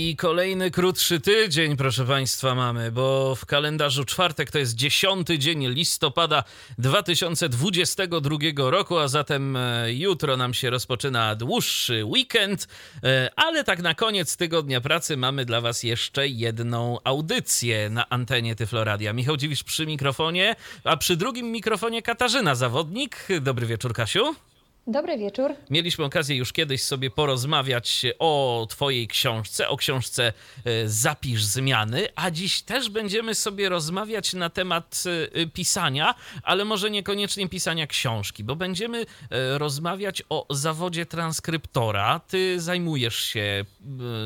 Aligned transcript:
I 0.00 0.16
kolejny 0.16 0.70
krótszy 0.70 1.20
tydzień, 1.20 1.76
proszę 1.76 2.04
Państwa, 2.04 2.54
mamy, 2.54 2.92
bo 2.92 3.34
w 3.34 3.46
kalendarzu 3.46 4.04
czwartek 4.04 4.50
to 4.50 4.58
jest 4.58 4.74
dziesiąty 4.74 5.38
dzień 5.38 5.66
listopada 5.66 6.44
2022 6.78 8.38
roku, 8.70 8.98
a 8.98 9.08
zatem 9.08 9.56
e, 9.56 9.92
jutro 9.92 10.36
nam 10.36 10.54
się 10.54 10.70
rozpoczyna 10.70 11.34
dłuższy 11.34 12.04
weekend, 12.04 12.68
e, 13.04 13.30
ale 13.36 13.64
tak 13.64 13.82
na 13.82 13.94
koniec 13.94 14.36
tygodnia 14.36 14.80
pracy 14.80 15.16
mamy 15.16 15.44
dla 15.44 15.60
Was 15.60 15.82
jeszcze 15.82 16.28
jedną 16.28 16.98
audycję 17.04 17.90
na 17.90 18.08
antenie 18.08 18.56
Tyfloradia. 18.56 19.12
Michał 19.12 19.36
Dziwisz 19.36 19.64
przy 19.64 19.86
mikrofonie, 19.86 20.56
a 20.84 20.96
przy 20.96 21.16
drugim 21.16 21.46
mikrofonie 21.46 22.02
Katarzyna 22.02 22.54
Zawodnik. 22.54 23.28
Dobry 23.40 23.66
wieczór, 23.66 23.92
Kasiu. 23.92 24.47
Dobry 24.90 25.18
wieczór. 25.18 25.54
Mieliśmy 25.70 26.04
okazję 26.04 26.36
już 26.36 26.52
kiedyś 26.52 26.82
sobie 26.82 27.10
porozmawiać 27.10 28.06
o 28.18 28.66
Twojej 28.70 29.08
książce, 29.08 29.68
o 29.68 29.76
książce 29.76 30.32
e, 30.64 30.88
Zapisz 30.88 31.44
Zmiany, 31.44 32.08
a 32.14 32.30
dziś 32.30 32.62
też 32.62 32.90
będziemy 32.90 33.34
sobie 33.34 33.68
rozmawiać 33.68 34.34
na 34.34 34.50
temat 34.50 35.04
e, 35.32 35.46
pisania, 35.46 36.14
ale 36.42 36.64
może 36.64 36.90
niekoniecznie 36.90 37.48
pisania 37.48 37.86
książki, 37.86 38.44
bo 38.44 38.56
będziemy 38.56 38.98
e, 39.00 39.58
rozmawiać 39.58 40.22
o 40.28 40.46
zawodzie 40.50 41.06
transkryptora. 41.06 42.20
Ty 42.28 42.60
zajmujesz 42.60 43.16
się 43.16 43.64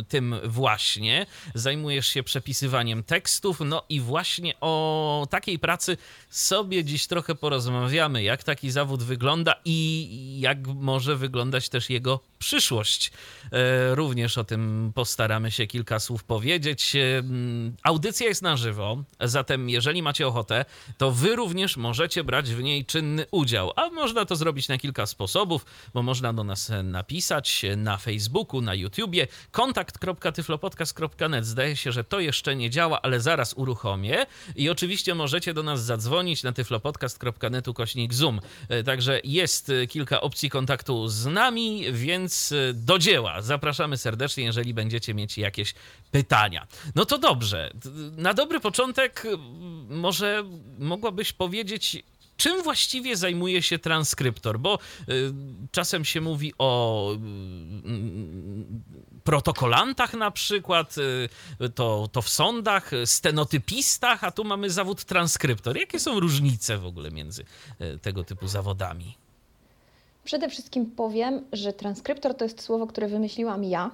tym 0.08 0.34
właśnie, 0.44 1.26
zajmujesz 1.54 2.06
się 2.06 2.22
przepisywaniem 2.22 3.04
tekstów, 3.04 3.60
no 3.64 3.82
i 3.88 4.00
właśnie 4.00 4.54
o 4.60 5.26
takiej 5.30 5.58
pracy 5.58 5.96
sobie 6.30 6.84
dziś 6.84 7.06
trochę 7.06 7.34
porozmawiamy, 7.34 8.22
jak 8.22 8.42
taki 8.42 8.70
zawód 8.70 9.02
wygląda 9.02 9.54
i 9.64 10.40
jak 10.40 10.51
jak 10.52 10.66
może 10.66 11.16
wyglądać 11.16 11.68
też 11.68 11.90
jego 11.90 12.20
przyszłość. 12.38 13.12
E, 13.52 13.94
również 13.94 14.38
o 14.38 14.44
tym 14.44 14.92
postaramy 14.94 15.50
się 15.50 15.66
kilka 15.66 16.00
słów 16.00 16.24
powiedzieć. 16.24 16.96
E, 16.96 17.22
audycja 17.82 18.26
jest 18.26 18.42
na 18.42 18.56
żywo, 18.56 19.04
zatem 19.20 19.70
jeżeli 19.70 20.02
macie 20.02 20.26
ochotę, 20.26 20.64
to 20.98 21.10
wy 21.10 21.36
również 21.36 21.76
możecie 21.76 22.24
brać 22.24 22.50
w 22.50 22.62
niej 22.62 22.84
czynny 22.84 23.26
udział. 23.30 23.72
A 23.76 23.90
można 23.90 24.24
to 24.24 24.36
zrobić 24.36 24.68
na 24.68 24.78
kilka 24.78 25.06
sposobów, 25.06 25.64
bo 25.94 26.02
można 26.02 26.32
do 26.32 26.44
nas 26.44 26.72
napisać 26.84 27.64
na 27.76 27.96
Facebooku, 27.96 28.60
na 28.60 28.74
YouTubie, 28.74 29.26
kontakt.tyflopodcast.net. 29.50 31.46
Zdaje 31.46 31.76
się, 31.76 31.92
że 31.92 32.04
to 32.04 32.20
jeszcze 32.20 32.56
nie 32.56 32.70
działa, 32.70 33.02
ale 33.02 33.20
zaraz 33.20 33.54
uruchomię. 33.54 34.26
I 34.56 34.70
oczywiście 34.70 35.14
możecie 35.14 35.54
do 35.54 35.62
nas 35.62 35.84
zadzwonić 35.84 36.42
na 36.42 36.52
tyflopodcast.netu 36.52 37.74
kośnik 37.74 38.14
Zoom. 38.14 38.40
E, 38.68 38.82
także 38.82 39.20
jest 39.24 39.72
kilka 39.88 40.20
opcji 40.20 40.41
kontaktu 40.50 41.08
z 41.08 41.26
nami, 41.26 41.84
więc 41.92 42.52
y, 42.52 42.72
do 42.74 42.98
dzieła. 42.98 43.42
Zapraszamy 43.42 43.96
serdecznie, 43.96 44.44
jeżeli 44.44 44.74
będziecie 44.74 45.14
mieć 45.14 45.38
jakieś 45.38 45.74
pytania. 46.10 46.66
No 46.94 47.04
to 47.04 47.18
dobrze. 47.18 47.70
Na 48.16 48.34
dobry 48.34 48.60
początek 48.60 49.24
y, 49.24 49.38
może 49.88 50.44
mogłabyś 50.78 51.32
powiedzieć, 51.32 52.02
czym 52.36 52.62
właściwie 52.62 53.16
zajmuje 53.16 53.62
się 53.62 53.78
transkryptor? 53.78 54.58
Bo 54.58 54.78
y, 55.08 55.32
czasem 55.70 56.04
się 56.04 56.20
mówi 56.20 56.52
o 56.58 57.12
y, 57.14 57.18
protokolantach 59.24 60.14
na 60.14 60.30
przykład, 60.30 60.96
y, 60.98 61.68
to, 61.74 62.08
to 62.12 62.22
w 62.22 62.28
sądach, 62.28 62.90
stenotypistach, 63.04 64.24
a 64.24 64.30
tu 64.30 64.44
mamy 64.44 64.70
zawód 64.70 65.04
transkryptor. 65.04 65.76
Jakie 65.76 66.00
są 66.00 66.20
różnice 66.20 66.78
w 66.78 66.86
ogóle 66.86 67.10
między 67.10 67.44
y, 67.80 67.98
tego 67.98 68.24
typu 68.24 68.48
zawodami? 68.48 69.21
Przede 70.24 70.48
wszystkim 70.48 70.86
powiem, 70.86 71.44
że 71.52 71.72
transkryptor 71.72 72.34
to 72.34 72.44
jest 72.44 72.62
słowo, 72.62 72.86
które 72.86 73.08
wymyśliłam 73.08 73.64
ja, 73.64 73.90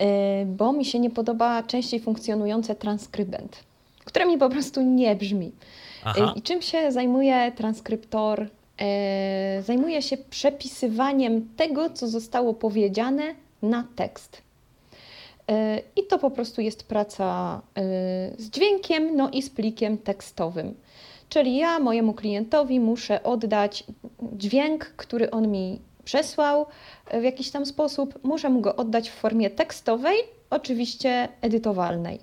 y, 0.00 0.46
bo 0.46 0.72
mi 0.72 0.84
się 0.84 0.98
nie 0.98 1.10
podoba 1.10 1.62
częściej 1.62 2.00
funkcjonujące 2.00 2.74
transkrybent, 2.74 3.56
które 4.04 4.26
mi 4.26 4.38
po 4.38 4.50
prostu 4.50 4.82
nie 4.82 5.16
brzmi. 5.16 5.52
Aha. 6.04 6.32
Y, 6.36 6.38
I 6.38 6.42
czym 6.42 6.62
się 6.62 6.92
zajmuje 6.92 7.52
transkryptor? 7.56 8.42
Y, 8.42 9.62
zajmuje 9.62 10.02
się 10.02 10.16
przepisywaniem 10.16 11.48
tego, 11.56 11.90
co 11.90 12.08
zostało 12.08 12.54
powiedziane 12.54 13.34
na 13.62 13.84
tekst. 13.96 14.42
I 15.96 16.06
to 16.06 16.18
po 16.18 16.30
prostu 16.30 16.60
jest 16.60 16.82
praca 16.82 17.60
z 18.38 18.50
dźwiękiem, 18.50 19.16
no 19.16 19.30
i 19.30 19.42
z 19.42 19.50
plikiem 19.50 19.98
tekstowym. 19.98 20.74
Czyli 21.32 21.56
ja 21.56 21.78
mojemu 21.78 22.14
klientowi 22.14 22.80
muszę 22.80 23.22
oddać 23.22 23.84
dźwięk, 24.32 24.84
który 24.84 25.30
on 25.30 25.48
mi 25.48 25.80
przesłał 26.04 26.66
w 27.20 27.22
jakiś 27.22 27.50
tam 27.50 27.66
sposób, 27.66 28.18
muszę 28.22 28.50
mu 28.50 28.60
go 28.60 28.76
oddać 28.76 29.10
w 29.10 29.14
formie 29.14 29.50
tekstowej, 29.50 30.16
oczywiście 30.50 31.28
edytowalnej. 31.40 32.20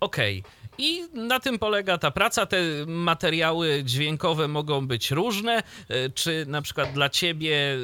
Okej. 0.00 0.40
Okay. 0.40 0.66
I 0.78 1.02
na 1.14 1.40
tym 1.40 1.58
polega 1.58 1.98
ta 1.98 2.10
praca. 2.10 2.46
Te 2.46 2.56
materiały 2.86 3.84
dźwiękowe 3.84 4.48
mogą 4.48 4.86
być 4.86 5.10
różne. 5.10 5.62
E, 5.88 6.10
czy 6.10 6.46
na 6.48 6.62
przykład 6.62 6.92
dla 6.92 7.08
ciebie 7.08 7.76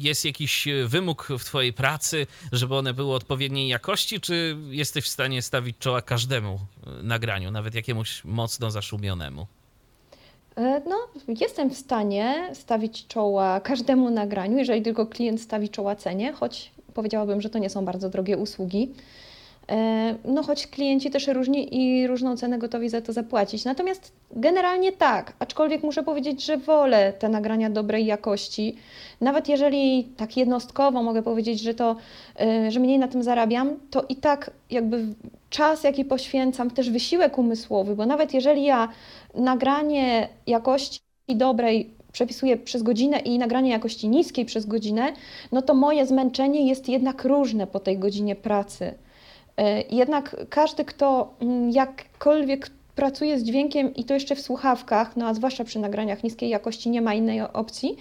jest 0.00 0.24
jakiś 0.24 0.68
wymóg 0.86 1.28
w 1.38 1.44
Twojej 1.44 1.72
pracy, 1.72 2.26
żeby 2.52 2.76
one 2.76 2.94
były 2.94 3.14
odpowiedniej 3.14 3.68
jakości, 3.68 4.20
czy 4.20 4.56
jesteś 4.70 5.04
w 5.04 5.08
stanie 5.08 5.42
stawić 5.42 5.78
czoła 5.78 6.02
każdemu 6.02 6.58
e, 6.86 7.02
nagraniu, 7.02 7.50
nawet 7.50 7.74
jakiemuś 7.74 8.24
mocno 8.24 8.70
zaszumionemu? 8.70 9.46
E, 10.56 10.82
no, 10.88 10.96
jestem 11.28 11.70
w 11.70 11.76
stanie 11.76 12.50
stawić 12.54 13.06
czoła 13.06 13.60
każdemu 13.60 14.10
nagraniu, 14.10 14.58
jeżeli 14.58 14.82
tylko 14.82 15.06
klient 15.06 15.40
stawi 15.40 15.68
czoła 15.68 15.96
cenie, 15.96 16.32
choć 16.32 16.70
powiedziałabym, 16.94 17.40
że 17.40 17.50
to 17.50 17.58
nie 17.58 17.70
są 17.70 17.84
bardzo 17.84 18.08
drogie 18.08 18.36
usługi. 18.36 18.92
E, 19.70 20.14
no 20.24 20.42
choć 20.42 20.66
klienci 20.66 21.10
też 21.10 21.26
różni 21.26 21.76
i 21.76 22.06
różną 22.06 22.36
cenę 22.36 22.58
gotowi 22.58 22.88
za 22.88 23.00
to 23.00 23.12
zapłacić. 23.12 23.64
Natomiast 23.64 24.12
generalnie 24.30 24.92
tak, 24.92 25.32
aczkolwiek 25.38 25.82
muszę 25.82 26.02
powiedzieć, 26.02 26.44
że 26.44 26.56
wolę 26.56 27.12
te 27.12 27.28
nagrania 27.28 27.70
dobrej 27.70 28.06
jakości. 28.06 28.76
Nawet 29.20 29.48
jeżeli 29.48 30.04
tak 30.16 30.36
jednostkowo 30.36 31.02
mogę 31.02 31.22
powiedzieć, 31.22 31.60
że 31.60 31.74
to, 31.74 31.96
e, 32.40 32.70
że 32.70 32.80
mniej 32.80 32.98
na 32.98 33.08
tym 33.08 33.22
zarabiam, 33.22 33.76
to 33.90 34.04
i 34.08 34.16
tak 34.16 34.50
jakby 34.70 35.04
czas, 35.50 35.84
jaki 35.84 36.04
poświęcam, 36.04 36.70
też 36.70 36.90
wysiłek 36.90 37.38
umysłowy, 37.38 37.96
bo 37.96 38.06
nawet 38.06 38.34
jeżeli 38.34 38.64
ja 38.64 38.88
nagranie 39.34 40.28
jakości 40.46 41.00
dobrej 41.28 41.90
przepisuję 42.12 42.56
przez 42.56 42.82
godzinę 42.82 43.18
i 43.18 43.38
nagranie 43.38 43.70
jakości 43.70 44.08
niskiej 44.08 44.44
przez 44.44 44.66
godzinę, 44.66 45.12
no 45.52 45.62
to 45.62 45.74
moje 45.74 46.06
zmęczenie 46.06 46.68
jest 46.68 46.88
jednak 46.88 47.24
różne 47.24 47.66
po 47.66 47.80
tej 47.80 47.98
godzinie 47.98 48.36
pracy. 48.36 48.94
E, 49.56 49.82
jednak 49.82 50.36
każdy, 50.50 50.84
kto 50.84 51.34
mm, 51.40 51.70
jakkolwiek 51.70 52.70
pracuje 52.94 53.38
z 53.38 53.42
dźwiękiem 53.42 53.94
i 53.94 54.04
to 54.04 54.14
jeszcze 54.14 54.34
w 54.34 54.40
słuchawkach, 54.40 55.16
no 55.16 55.26
a 55.26 55.34
zwłaszcza 55.34 55.64
przy 55.64 55.78
nagraniach 55.78 56.24
niskiej 56.24 56.50
jakości 56.50 56.90
nie 56.90 57.02
ma 57.02 57.14
innej 57.14 57.40
opcji, 57.40 57.96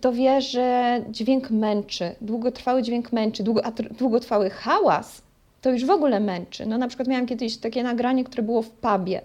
to 0.00 0.12
wie, 0.12 0.40
że 0.40 1.00
dźwięk 1.10 1.50
męczy, 1.50 2.14
długotrwały 2.20 2.82
dźwięk 2.82 3.12
męczy, 3.12 3.42
długo, 3.42 3.64
a 3.64 3.70
długotrwały 3.70 4.50
hałas 4.50 5.22
to 5.60 5.70
już 5.70 5.84
w 5.84 5.90
ogóle 5.90 6.20
męczy. 6.20 6.66
No 6.66 6.78
na 6.78 6.88
przykład 6.88 7.08
miałam 7.08 7.26
kiedyś 7.26 7.56
takie 7.56 7.82
nagranie, 7.82 8.24
które 8.24 8.42
było 8.42 8.62
w 8.62 8.70
pubie. 8.70 9.20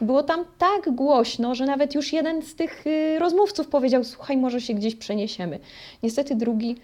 Było 0.00 0.22
tam 0.22 0.44
tak 0.58 0.94
głośno, 0.94 1.54
że 1.54 1.66
nawet 1.66 1.94
już 1.94 2.12
jeden 2.12 2.42
z 2.42 2.54
tych 2.54 2.86
y, 2.86 3.18
rozmówców 3.18 3.68
powiedział: 3.68 4.04
Słuchaj, 4.04 4.36
może 4.36 4.60
się 4.60 4.74
gdzieś 4.74 4.96
przeniesiemy. 4.96 5.58
Niestety 6.02 6.34
drugi 6.34 6.76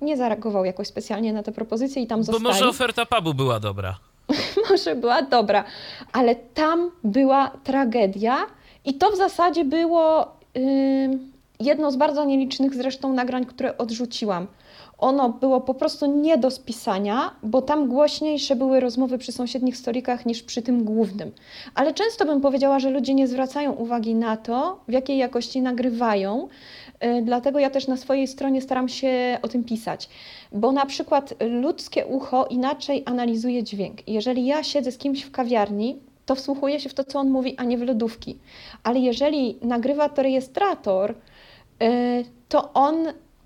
nie 0.00 0.16
zareagował 0.16 0.64
jakoś 0.64 0.88
specjalnie 0.88 1.32
na 1.32 1.42
te 1.42 1.52
propozycje 1.52 2.02
i 2.02 2.06
tam 2.06 2.20
Bo 2.20 2.24
zostali. 2.24 2.44
Bo 2.44 2.50
może 2.50 2.68
oferta 2.68 3.06
pubu 3.06 3.34
była 3.34 3.60
dobra. 3.60 3.98
może 4.70 4.96
była 4.96 5.22
dobra, 5.22 5.64
ale 6.12 6.34
tam 6.34 6.90
była 7.04 7.50
tragedia 7.64 8.36
i 8.84 8.94
to 8.94 9.10
w 9.10 9.16
zasadzie 9.16 9.64
było 9.64 10.36
yy, 10.54 10.62
jedno 11.60 11.90
z 11.90 11.96
bardzo 11.96 12.24
nielicznych 12.24 12.74
zresztą 12.74 13.12
nagrań, 13.12 13.46
które 13.46 13.78
odrzuciłam. 13.78 14.46
Ono 14.98 15.28
było 15.28 15.60
po 15.60 15.74
prostu 15.74 16.06
nie 16.06 16.38
do 16.38 16.50
spisania, 16.50 17.30
bo 17.42 17.62
tam 17.62 17.88
głośniejsze 17.88 18.56
były 18.56 18.80
rozmowy 18.80 19.18
przy 19.18 19.32
sąsiednich 19.32 19.76
stolikach 19.76 20.26
niż 20.26 20.42
przy 20.42 20.62
tym 20.62 20.84
głównym. 20.84 21.32
Ale 21.74 21.94
często 21.94 22.24
bym 22.24 22.40
powiedziała, 22.40 22.78
że 22.80 22.90
ludzie 22.90 23.14
nie 23.14 23.28
zwracają 23.28 23.72
uwagi 23.72 24.14
na 24.14 24.36
to, 24.36 24.80
w 24.88 24.92
jakiej 24.92 25.18
jakości 25.18 25.62
nagrywają, 25.62 26.48
Y, 26.83 26.83
dlatego 27.22 27.58
ja 27.58 27.70
też 27.70 27.86
na 27.86 27.96
swojej 27.96 28.28
stronie 28.28 28.62
staram 28.62 28.88
się 28.88 29.38
o 29.42 29.48
tym 29.48 29.64
pisać, 29.64 30.08
bo 30.52 30.72
na 30.72 30.86
przykład 30.86 31.34
ludzkie 31.40 32.06
ucho 32.06 32.46
inaczej 32.46 33.02
analizuje 33.06 33.62
dźwięk. 33.62 34.08
Jeżeli 34.08 34.46
ja 34.46 34.62
siedzę 34.62 34.92
z 34.92 34.98
kimś 34.98 35.22
w 35.22 35.30
kawiarni, 35.30 35.98
to 36.26 36.34
wsłuchuję 36.34 36.80
się 36.80 36.88
w 36.88 36.94
to, 36.94 37.04
co 37.04 37.18
on 37.18 37.30
mówi, 37.30 37.54
a 37.56 37.64
nie 37.64 37.78
w 37.78 37.82
lodówki. 37.82 38.38
Ale 38.82 38.98
jeżeli 38.98 39.58
nagrywa 39.62 40.08
to 40.08 40.22
rejestrator, 40.22 41.14
y, 41.82 42.24
to 42.48 42.72
on 42.72 42.96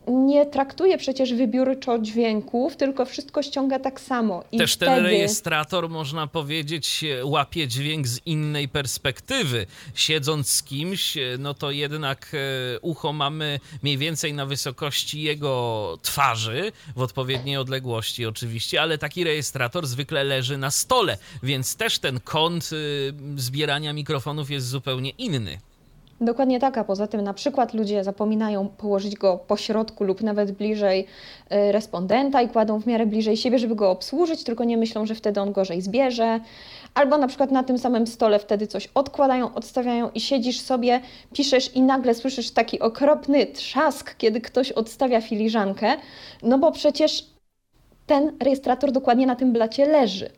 nie 0.08 0.46
traktuje 0.46 0.98
przecież 0.98 1.34
wybiórczo 1.34 1.98
dźwięków, 1.98 2.76
tylko 2.76 3.04
wszystko 3.04 3.42
ściąga 3.42 3.78
tak 3.78 4.00
samo. 4.00 4.44
I 4.52 4.58
Też 4.58 4.74
wtedy... 4.74 4.92
ten 4.92 5.04
rejestrator, 5.04 5.88
można 5.88 6.26
powiedzieć, 6.26 7.04
łapie 7.24 7.68
dźwięk 7.68 8.06
z 8.06 8.26
innej 8.26 8.68
perspektywy. 8.68 9.66
Siedząc 9.94 10.50
z 10.50 10.62
kimś, 10.62 11.14
no 11.38 11.54
to 11.54 11.70
jednak 11.70 12.30
e, 12.34 12.80
ucho 12.80 13.12
mamy 13.12 13.60
mniej 13.82 13.98
więcej 13.98 14.32
na 14.32 14.46
wysokości 14.46 15.22
jego 15.22 15.98
twarzy, 16.02 16.72
w 16.96 17.02
odpowiedniej 17.02 17.56
odległości 17.56 18.26
oczywiście, 18.26 18.82
ale 18.82 18.98
taki 18.98 19.24
rejestrator 19.24 19.86
zwykle 19.86 20.24
leży 20.24 20.58
na 20.58 20.70
stole, 20.70 21.18
więc 21.42 21.76
też 21.76 21.98
ten 21.98 22.20
kąt 22.20 22.70
e, 22.72 22.76
zbierania 23.40 23.92
mikrofonów 23.92 24.50
jest 24.50 24.68
zupełnie 24.68 25.10
inny. 25.10 25.58
Dokładnie 26.20 26.60
tak, 26.60 26.78
a 26.78 26.84
poza 26.84 27.06
tym 27.06 27.20
na 27.20 27.34
przykład 27.34 27.74
ludzie 27.74 28.04
zapominają 28.04 28.68
położyć 28.68 29.16
go 29.16 29.38
po 29.46 29.56
środku 29.56 30.04
lub 30.04 30.22
nawet 30.22 30.52
bliżej 30.52 31.06
y, 31.52 31.72
respondenta 31.72 32.42
i 32.42 32.48
kładą 32.48 32.80
w 32.80 32.86
miarę 32.86 33.06
bliżej 33.06 33.36
siebie, 33.36 33.58
żeby 33.58 33.74
go 33.74 33.90
obsłużyć, 33.90 34.44
tylko 34.44 34.64
nie 34.64 34.76
myślą, 34.76 35.06
że 35.06 35.14
wtedy 35.14 35.40
on 35.40 35.52
gorzej 35.52 35.82
zbierze. 35.82 36.40
Albo 36.94 37.18
na 37.18 37.28
przykład 37.28 37.50
na 37.50 37.62
tym 37.62 37.78
samym 37.78 38.06
stole 38.06 38.38
wtedy 38.38 38.66
coś 38.66 38.88
odkładają, 38.94 39.54
odstawiają 39.54 40.10
i 40.10 40.20
siedzisz 40.20 40.60
sobie, 40.60 41.00
piszesz 41.32 41.74
i 41.74 41.82
nagle 41.82 42.14
słyszysz 42.14 42.50
taki 42.50 42.80
okropny 42.80 43.46
trzask, 43.46 44.16
kiedy 44.16 44.40
ktoś 44.40 44.72
odstawia 44.72 45.20
filiżankę, 45.20 45.96
no 46.42 46.58
bo 46.58 46.72
przecież 46.72 47.26
ten 48.06 48.36
rejestrator 48.42 48.92
dokładnie 48.92 49.26
na 49.26 49.36
tym 49.36 49.52
blacie 49.52 49.86
leży. 49.86 50.30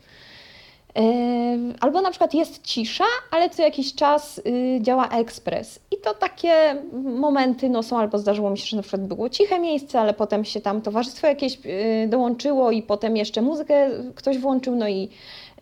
Albo 1.80 2.00
na 2.00 2.10
przykład 2.10 2.34
jest 2.34 2.62
cisza, 2.62 3.04
ale 3.30 3.50
co 3.50 3.62
jakiś 3.62 3.94
czas 3.94 4.38
y, 4.38 4.78
działa 4.80 5.08
ekspres. 5.08 5.80
I 5.90 5.96
to 5.96 6.14
takie 6.14 6.82
momenty 7.04 7.68
no, 7.68 7.82
są, 7.82 7.98
albo 7.98 8.18
zdarzyło 8.18 8.50
mi 8.50 8.58
się, 8.58 8.66
że 8.66 8.76
na 8.76 8.82
przykład 8.82 9.06
było 9.06 9.28
ciche 9.28 9.60
miejsce, 9.60 10.00
ale 10.00 10.14
potem 10.14 10.44
się 10.44 10.60
tam 10.60 10.82
towarzystwo 10.82 11.26
jakieś 11.26 11.58
y, 11.66 12.08
dołączyło 12.08 12.70
i 12.70 12.82
potem 12.82 13.16
jeszcze 13.16 13.42
muzykę 13.42 13.90
ktoś 14.14 14.38
włączył, 14.38 14.76
no 14.76 14.88
i, 14.88 15.08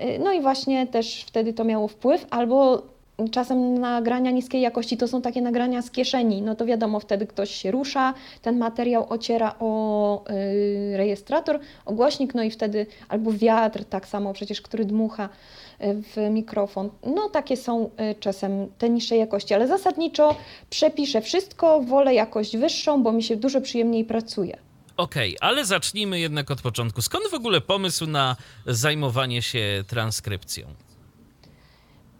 y, 0.00 0.18
no 0.24 0.32
i 0.32 0.40
właśnie 0.40 0.86
też 0.86 1.24
wtedy 1.26 1.52
to 1.52 1.64
miało 1.64 1.88
wpływ. 1.88 2.26
Albo 2.30 2.82
Czasem 3.30 3.78
nagrania 3.78 4.30
niskiej 4.30 4.60
jakości 4.60 4.96
to 4.96 5.08
są 5.08 5.22
takie 5.22 5.42
nagrania 5.42 5.82
z 5.82 5.90
kieszeni, 5.90 6.42
no 6.42 6.54
to 6.54 6.66
wiadomo, 6.66 7.00
wtedy 7.00 7.26
ktoś 7.26 7.50
się 7.50 7.70
rusza, 7.70 8.14
ten 8.42 8.58
materiał 8.58 9.12
ociera 9.12 9.54
o 9.60 10.24
y, 10.30 10.96
rejestrator, 10.96 11.60
o 11.84 11.92
głośnik, 11.92 12.34
no 12.34 12.42
i 12.42 12.50
wtedy 12.50 12.86
albo 13.08 13.32
wiatr, 13.32 13.84
tak 13.84 14.08
samo 14.08 14.32
przecież, 14.32 14.62
który 14.62 14.84
dmucha 14.84 15.28
y, 15.80 16.02
w 16.02 16.30
mikrofon. 16.30 16.90
No 17.06 17.28
takie 17.28 17.56
są 17.56 17.90
y, 18.10 18.14
czasem 18.20 18.66
te 18.78 18.90
niższe 18.90 19.16
jakości, 19.16 19.54
ale 19.54 19.68
zasadniczo 19.68 20.36
przepiszę 20.70 21.20
wszystko, 21.20 21.80
wolę 21.80 22.14
jakość 22.14 22.56
wyższą, 22.56 23.02
bo 23.02 23.12
mi 23.12 23.22
się 23.22 23.36
dużo 23.36 23.60
przyjemniej 23.60 24.04
pracuje. 24.04 24.56
Okej, 24.96 25.36
okay, 25.36 25.48
ale 25.48 25.64
zacznijmy 25.64 26.20
jednak 26.20 26.50
od 26.50 26.62
początku. 26.62 27.02
Skąd 27.02 27.30
w 27.30 27.34
ogóle 27.34 27.60
pomysł 27.60 28.06
na 28.06 28.36
zajmowanie 28.66 29.42
się 29.42 29.84
transkrypcją? 29.86 30.87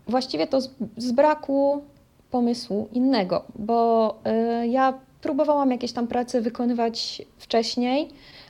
Właściwie 0.09 0.47
to 0.47 0.61
z, 0.61 0.71
z 0.97 1.13
braku 1.13 1.83
pomysłu 2.31 2.89
innego, 2.93 3.45
bo 3.59 4.15
y, 4.63 4.67
ja 4.67 4.99
próbowałam 5.21 5.71
jakieś 5.71 5.93
tam 5.93 6.07
prace 6.07 6.41
wykonywać 6.41 7.23
wcześniej, 7.39 8.09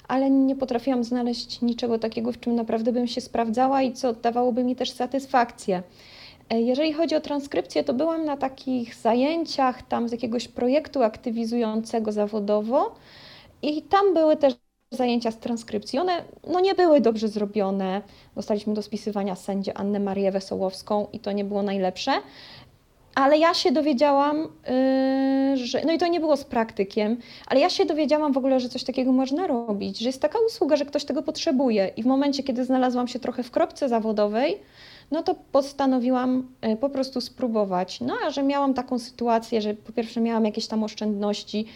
ale 0.08 0.31
nie 0.31 0.56
potrafiłam 0.56 1.05
znaleźć 1.05 1.62
niczego 1.62 1.99
takiego, 1.99 2.32
w 2.32 2.40
czym 2.40 2.55
naprawdę 2.55 2.93
bym 2.93 3.06
się 3.06 3.20
sprawdzała 3.20 3.82
i 3.82 3.93
co 3.93 4.12
dawałoby 4.12 4.64
mi 4.64 4.76
też 4.76 4.90
satysfakcję. 4.90 5.82
E, 6.50 6.60
jeżeli 6.60 6.93
chodzi 6.93 7.14
o 7.14 7.20
transkrypcję, 7.20 7.84
to 7.84 7.94
byłam 7.94 8.25
na 8.25 8.37
takich 8.37 8.94
zajęciach 8.94 9.82
tam 9.82 10.08
z 10.08 10.12
jakiegoś 10.12 10.49
projektu 10.49 11.02
aktywizującego 11.02 12.12
zawodowo 12.12 12.94
i 13.62 13.82
tam 13.82 14.14
były 14.14 14.37
też 14.37 14.54
zajęcia 14.90 15.31
z 15.31 15.38
transkrypcji. 15.38 15.99
One 15.99 16.25
no, 16.46 16.61
nie 16.61 16.75
były 16.75 17.00
dobrze 17.00 17.29
zrobione. 17.29 18.02
Dostaliśmy 18.37 18.75
do 18.75 18.82
spisywania 18.82 19.37
sędzię 19.37 19.79
Annę 19.79 20.00
Marię 20.00 20.32
Wesołowską 20.32 21.06
i 21.12 21.19
to 21.19 21.32
nie 21.32 21.44
było 21.44 21.62
najlepsze. 21.62 22.12
Ale 23.14 23.38
ja 23.38 23.55
się 23.55 23.73
dowiedziałam, 23.73 24.49
yy, 25.50 25.56
że. 25.56 25.82
No 25.87 25.93
i 25.93 25.99
to 25.99 26.06
nie 26.06 26.20
było 26.20 26.37
z 26.37 26.44
praktykiem, 26.44 27.17
ale 27.46 27.61
ja 27.61 27.70
się 27.70 27.85
dowiedziałam 27.85 28.32
w 28.32 28.38
ogóle, 28.38 28.61
że 28.61 28.69
coś 28.69 28.85
takiego 28.85 29.12
można 29.12 29.46
robić, 29.46 29.99
że 29.99 30.08
jest 30.08 30.23
taka 30.23 30.38
usługa, 30.46 30.76
że 30.76 30.85
ktoś 30.85 31.05
tego 31.05 31.23
potrzebuje. 31.23 31.90
I 31.96 32.02
w 32.02 32.06
momencie, 32.06 32.43
kiedy 32.43 32.64
znalazłam 32.64 33.08
się 33.08 33.19
trochę 33.19 33.43
w 33.43 33.50
kropce 33.50 33.88
zawodowej, 33.88 34.58
no 35.11 35.23
to 35.23 35.35
postanowiłam 35.52 36.49
yy, 36.62 36.76
po 36.76 36.90
prostu 36.90 37.20
spróbować. 37.20 38.00
No 38.00 38.14
a 38.26 38.31
że 38.31 38.43
miałam 38.43 38.75
taką 38.75 38.99
sytuację, 38.99 39.62
że 39.62 39.75
po 39.75 39.93
pierwsze 39.93 40.20
miałam 40.20 40.44
jakieś 40.44 40.67
tam 40.67 40.85
oszczędności, 40.85 41.67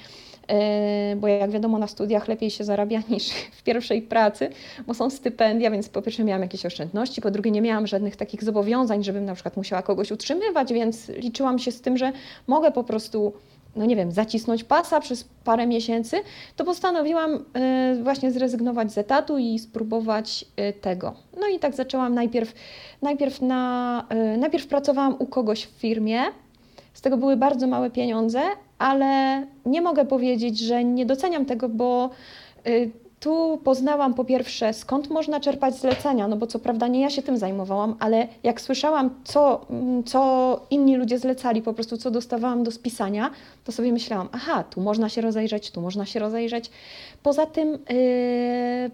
bo 1.17 1.29
jak 1.29 1.51
wiadomo 1.51 1.79
na 1.79 1.87
studiach 1.87 2.29
lepiej 2.29 2.51
się 2.51 2.65
zarabia 2.65 3.03
niż 3.11 3.29
w 3.31 3.63
pierwszej 3.63 4.03
pracy, 4.03 4.51
bo 4.87 4.95
są 4.95 5.11
stypendia, 5.11 5.71
więc 5.71 5.89
po 5.89 6.03
pierwsze 6.03 6.25
miałam 6.25 6.43
jakieś 6.43 6.67
oszczędności, 6.67 7.21
po 7.21 7.31
drugie 7.31 7.51
nie 7.51 7.63
miałam 7.63 7.87
żadnych 7.87 8.17
takich 8.17 8.45
zobowiązań, 8.45 9.05
żebym 9.05 9.25
na 9.25 9.35
przykład 9.35 9.57
musiała 9.57 9.83
kogoś 9.83 10.11
utrzymywać, 10.11 10.73
więc 10.73 11.09
liczyłam 11.09 11.59
się 11.59 11.73
z 11.73 11.81
tym, 11.81 11.97
że 11.97 12.13
mogę 12.47 12.73
po 12.73 12.85
prostu 12.85 13.33
no 13.77 13.85
nie 13.85 13.97
wiem, 13.97 14.13
zacisnąć 14.13 14.65
pasa 14.65 15.01
przez 15.01 15.25
parę 15.45 15.67
miesięcy, 15.67 16.17
to 16.57 16.65
postanowiłam 16.65 17.45
e, 17.55 17.97
właśnie 18.03 18.33
zrezygnować 18.33 18.93
z 18.93 18.99
etatu 18.99 19.39
i 19.39 19.59
spróbować 19.59 20.45
e, 20.57 20.73
tego. 20.73 21.15
No 21.41 21.49
i 21.49 21.59
tak 21.59 21.75
zaczęłam 21.75 22.15
najpierw, 22.15 22.55
najpierw, 23.03 23.43
na, 23.43 24.07
najpierw 24.39 24.67
pracowałam 24.67 25.17
u 25.19 25.27
kogoś 25.27 25.67
w 25.67 25.71
firmie, 25.71 26.21
z 26.95 27.01
tego 27.01 27.17
były 27.17 27.37
bardzo 27.37 27.67
małe 27.67 27.91
pieniądze, 27.91 28.41
ale 28.83 29.43
nie 29.67 29.83
mogę 29.83 30.05
powiedzieć, 30.05 30.59
że 30.59 30.85
nie 30.85 31.07
doceniam 31.07 31.47
tego, 31.47 31.69
bo 31.69 32.11
y, 32.67 32.91
tu 33.21 33.61
poznałam 33.65 34.15
po 34.15 34.25
pierwsze, 34.25 34.73
skąd 34.73 35.11
można 35.11 35.41
czerpać 35.41 35.75
zlecenia, 35.75 36.29
no 36.29 36.37
bo 36.37 36.47
co 36.47 36.59
prawda 36.59 36.89
nie 36.89 37.01
ja 37.01 37.11
się 37.11 37.23
tym 37.23 37.39
zajmowałam, 37.39 37.97
ale 38.01 38.29
jak 38.43 38.61
słyszałam, 38.61 39.11
co, 39.25 39.67
mm, 39.71 40.05
co 40.05 40.61
inni 40.71 40.97
ludzie 40.97 41.19
zlecali, 41.19 41.63
po 41.63 41.75
prostu 41.75 41.97
co 41.97 42.11
dostawałam 42.11 42.65
do 42.65 42.71
spisania, 42.71 43.31
to 43.65 43.73
sobie 43.73 43.93
myślałam, 43.93 44.29
aha, 44.33 44.65
tu 44.71 44.81
można 44.81 45.09
się 45.09 45.21
rozejrzeć, 45.21 45.71
tu 45.71 45.81
można 45.81 46.07
się 46.07 46.21
rozejrzeć. 46.21 46.71
Poza 47.23 47.47
tym, 47.47 47.69
yy, 47.71 48.91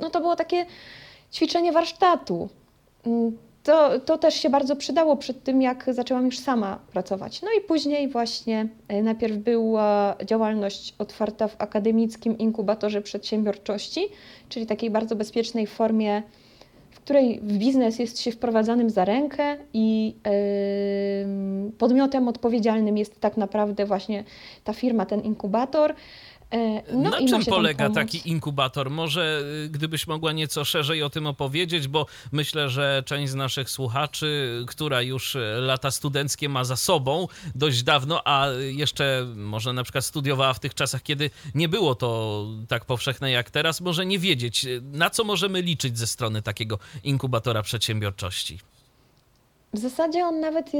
no 0.00 0.10
to 0.10 0.20
było 0.20 0.36
takie 0.36 0.66
ćwiczenie 1.32 1.72
warsztatu. 1.72 2.48
Yy, 3.06 3.32
to, 3.62 4.00
to 4.00 4.18
też 4.18 4.34
się 4.34 4.50
bardzo 4.50 4.76
przydało 4.76 5.16
przed 5.16 5.42
tym, 5.44 5.62
jak 5.62 5.84
zaczęłam 5.88 6.26
już 6.26 6.38
sama 6.38 6.78
pracować. 6.92 7.42
No 7.42 7.48
i 7.58 7.60
później 7.60 8.08
właśnie 8.08 8.68
e, 8.88 9.02
najpierw 9.02 9.36
była 9.36 10.16
działalność 10.24 10.94
otwarta 10.98 11.48
w 11.48 11.56
akademickim 11.58 12.38
inkubatorze 12.38 13.02
przedsiębiorczości, 13.02 14.00
czyli 14.48 14.66
takiej 14.66 14.90
bardzo 14.90 15.16
bezpiecznej 15.16 15.66
formie, 15.66 16.22
w 16.90 17.00
której 17.00 17.40
w 17.42 17.58
biznes 17.58 17.98
jest 17.98 18.20
się 18.20 18.32
wprowadzanym 18.32 18.90
za 18.90 19.04
rękę 19.04 19.56
i 19.74 20.14
yy, 21.66 21.72
podmiotem 21.72 22.28
odpowiedzialnym 22.28 22.98
jest 22.98 23.20
tak 23.20 23.36
naprawdę 23.36 23.86
właśnie 23.86 24.24
ta 24.64 24.72
firma, 24.72 25.06
ten 25.06 25.20
inkubator. 25.20 25.94
E, 26.50 26.82
no 26.92 27.10
Na 27.10 27.28
czym 27.28 27.44
polega 27.44 27.90
taki 27.90 28.28
inkubator? 28.30 28.90
Może 28.90 29.42
y, 29.64 29.68
gdybyś 29.68 30.06
mogła 30.06 30.32
nieco 30.32 30.64
szerzej 30.64 31.02
o 31.02 31.10
tym 31.10 31.26
opowiedzieć, 31.26 31.88
bo 31.88 32.06
myślę, 32.32 32.68
że 32.68 33.02
część 33.06 33.32
z 33.32 33.34
naszych 33.34 33.70
słuchaczy, 33.70 34.64
która 34.68 35.02
już 35.02 35.34
y, 35.34 35.38
lata 35.60 35.90
studenckie 35.90 36.48
ma 36.48 36.64
za 36.64 36.76
sobą 36.76 37.28
dość 37.54 37.82
dawno, 37.82 38.20
a 38.24 38.46
jeszcze 38.70 39.26
może 39.36 39.72
na 39.72 39.82
przykład 39.82 40.04
studiowała 40.04 40.54
w 40.54 40.60
tych 40.60 40.74
czasach, 40.74 41.02
kiedy 41.02 41.30
nie 41.54 41.68
było 41.68 41.94
to 41.94 42.46
tak 42.68 42.84
powszechne 42.84 43.30
jak 43.30 43.50
teraz, 43.50 43.80
może 43.80 44.06
nie 44.06 44.18
wiedzieć, 44.18 44.64
y, 44.64 44.82
na 44.92 45.10
co 45.10 45.24
możemy 45.24 45.62
liczyć 45.62 45.98
ze 45.98 46.06
strony 46.06 46.42
takiego 46.42 46.78
inkubatora 47.04 47.62
przedsiębiorczości. 47.62 48.58
W 49.72 49.78
zasadzie 49.78 50.24
on 50.24 50.40
nawet 50.40 50.72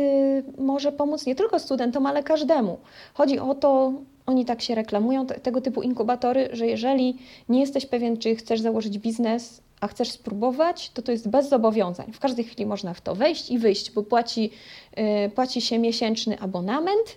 może 0.58 0.92
pomóc 0.92 1.26
nie 1.26 1.34
tylko 1.34 1.58
studentom, 1.58 2.06
ale 2.06 2.22
każdemu. 2.22 2.80
Chodzi 3.14 3.38
o 3.38 3.54
to, 3.54 3.92
oni 4.30 4.44
tak 4.44 4.62
się 4.62 4.74
reklamują, 4.74 5.26
te, 5.26 5.34
tego 5.34 5.60
typu 5.60 5.82
inkubatory, 5.82 6.48
że 6.52 6.66
jeżeli 6.66 7.16
nie 7.48 7.60
jesteś 7.60 7.86
pewien, 7.86 8.16
czy 8.16 8.36
chcesz 8.36 8.60
założyć 8.60 8.98
biznes, 8.98 9.60
a 9.80 9.86
chcesz 9.86 10.10
spróbować, 10.10 10.90
to 10.90 11.02
to 11.02 11.12
jest 11.12 11.28
bez 11.28 11.48
zobowiązań. 11.48 12.12
W 12.12 12.18
każdej 12.20 12.44
chwili 12.44 12.66
można 12.66 12.94
w 12.94 13.00
to 13.00 13.14
wejść 13.14 13.50
i 13.50 13.58
wyjść, 13.58 13.90
bo 13.90 14.02
płaci, 14.02 14.50
y, 15.26 15.30
płaci 15.30 15.60
się 15.60 15.78
miesięczny 15.78 16.40
abonament 16.40 17.16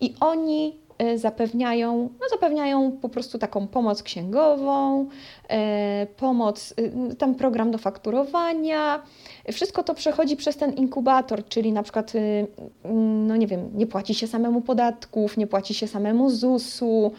i 0.00 0.14
oni 0.20 0.76
zapewniają, 1.16 2.08
no 2.20 2.28
zapewniają 2.30 2.92
po 2.92 3.08
prostu 3.08 3.38
taką 3.38 3.66
pomoc 3.66 4.02
księgową, 4.02 5.02
y, 5.02 6.06
pomoc, 6.06 6.74
y, 7.12 7.16
tam 7.16 7.34
program 7.34 7.70
do 7.70 7.78
fakturowania, 7.78 9.02
wszystko 9.52 9.82
to 9.82 9.94
przechodzi 9.94 10.36
przez 10.36 10.56
ten 10.56 10.72
inkubator, 10.72 11.48
czyli 11.48 11.72
na 11.72 11.82
przykład, 11.82 12.14
y, 12.14 12.46
mm, 12.84 13.26
no 13.26 13.36
nie 13.36 13.46
wiem, 13.46 13.70
nie 13.74 13.86
płaci 13.86 14.14
się 14.14 14.26
samemu 14.26 14.60
podatków, 14.60 15.36
nie 15.36 15.46
płaci 15.46 15.74
się 15.74 15.86
samemu 15.86 16.30
ZUS-u. 16.30 17.12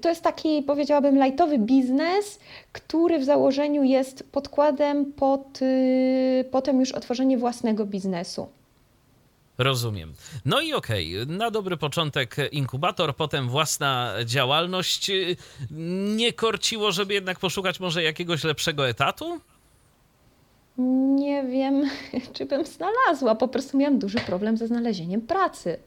To 0.00 0.08
jest 0.08 0.22
taki, 0.22 0.62
powiedziałabym, 0.62 1.18
lajtowy 1.18 1.58
biznes, 1.58 2.38
który 2.72 3.18
w 3.18 3.24
założeniu 3.24 3.82
jest 3.82 4.32
podkładem 4.32 5.12
pod 5.12 5.62
y, 5.62 6.44
potem 6.50 6.80
już 6.80 6.92
otworzenie 6.92 7.38
własnego 7.38 7.86
biznesu. 7.86 8.46
Rozumiem. 9.60 10.12
No 10.44 10.60
i 10.60 10.72
okej, 10.72 11.22
okay. 11.22 11.36
na 11.36 11.50
dobry 11.50 11.76
początek 11.76 12.36
inkubator, 12.52 13.16
potem 13.16 13.48
własna 13.48 14.12
działalność. 14.24 15.10
Nie 16.16 16.32
korciło, 16.32 16.92
żeby 16.92 17.14
jednak 17.14 17.38
poszukać 17.38 17.80
może 17.80 18.02
jakiegoś 18.02 18.44
lepszego 18.44 18.88
etatu? 18.88 19.40
Nie 21.16 21.44
wiem, 21.44 21.90
czy 22.32 22.46
bym 22.46 22.64
znalazła. 22.66 23.34
Po 23.34 23.48
prostu 23.48 23.78
miałam 23.78 23.98
duży 23.98 24.18
problem 24.18 24.56
ze 24.56 24.66
znalezieniem 24.66 25.20
pracy. 25.20 25.78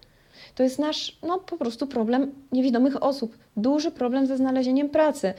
To 0.55 0.63
jest 0.63 0.79
nasz, 0.79 1.17
no 1.23 1.39
po 1.39 1.57
prostu 1.57 1.87
problem 1.87 2.31
niewidomych 2.51 3.03
osób. 3.03 3.37
Duży 3.57 3.91
problem 3.91 4.27
ze 4.27 4.37
znalezieniem 4.37 4.89
pracy. 4.89 5.33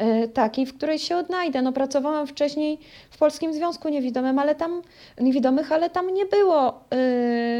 Yy, 0.00 0.28
takiej, 0.28 0.66
w 0.66 0.76
której 0.76 0.98
się 0.98 1.16
odnajdę. 1.16 1.62
No 1.62 1.72
pracowałam 1.72 2.26
wcześniej 2.26 2.78
w 3.10 3.18
Polskim 3.18 3.52
Związku 3.52 3.88
Niewidomym, 3.88 4.38
ale 4.38 4.54
tam, 4.54 4.82
Niewidomych, 5.20 5.72
ale 5.72 5.90
tam 5.90 6.14
nie 6.14 6.26
było 6.26 6.80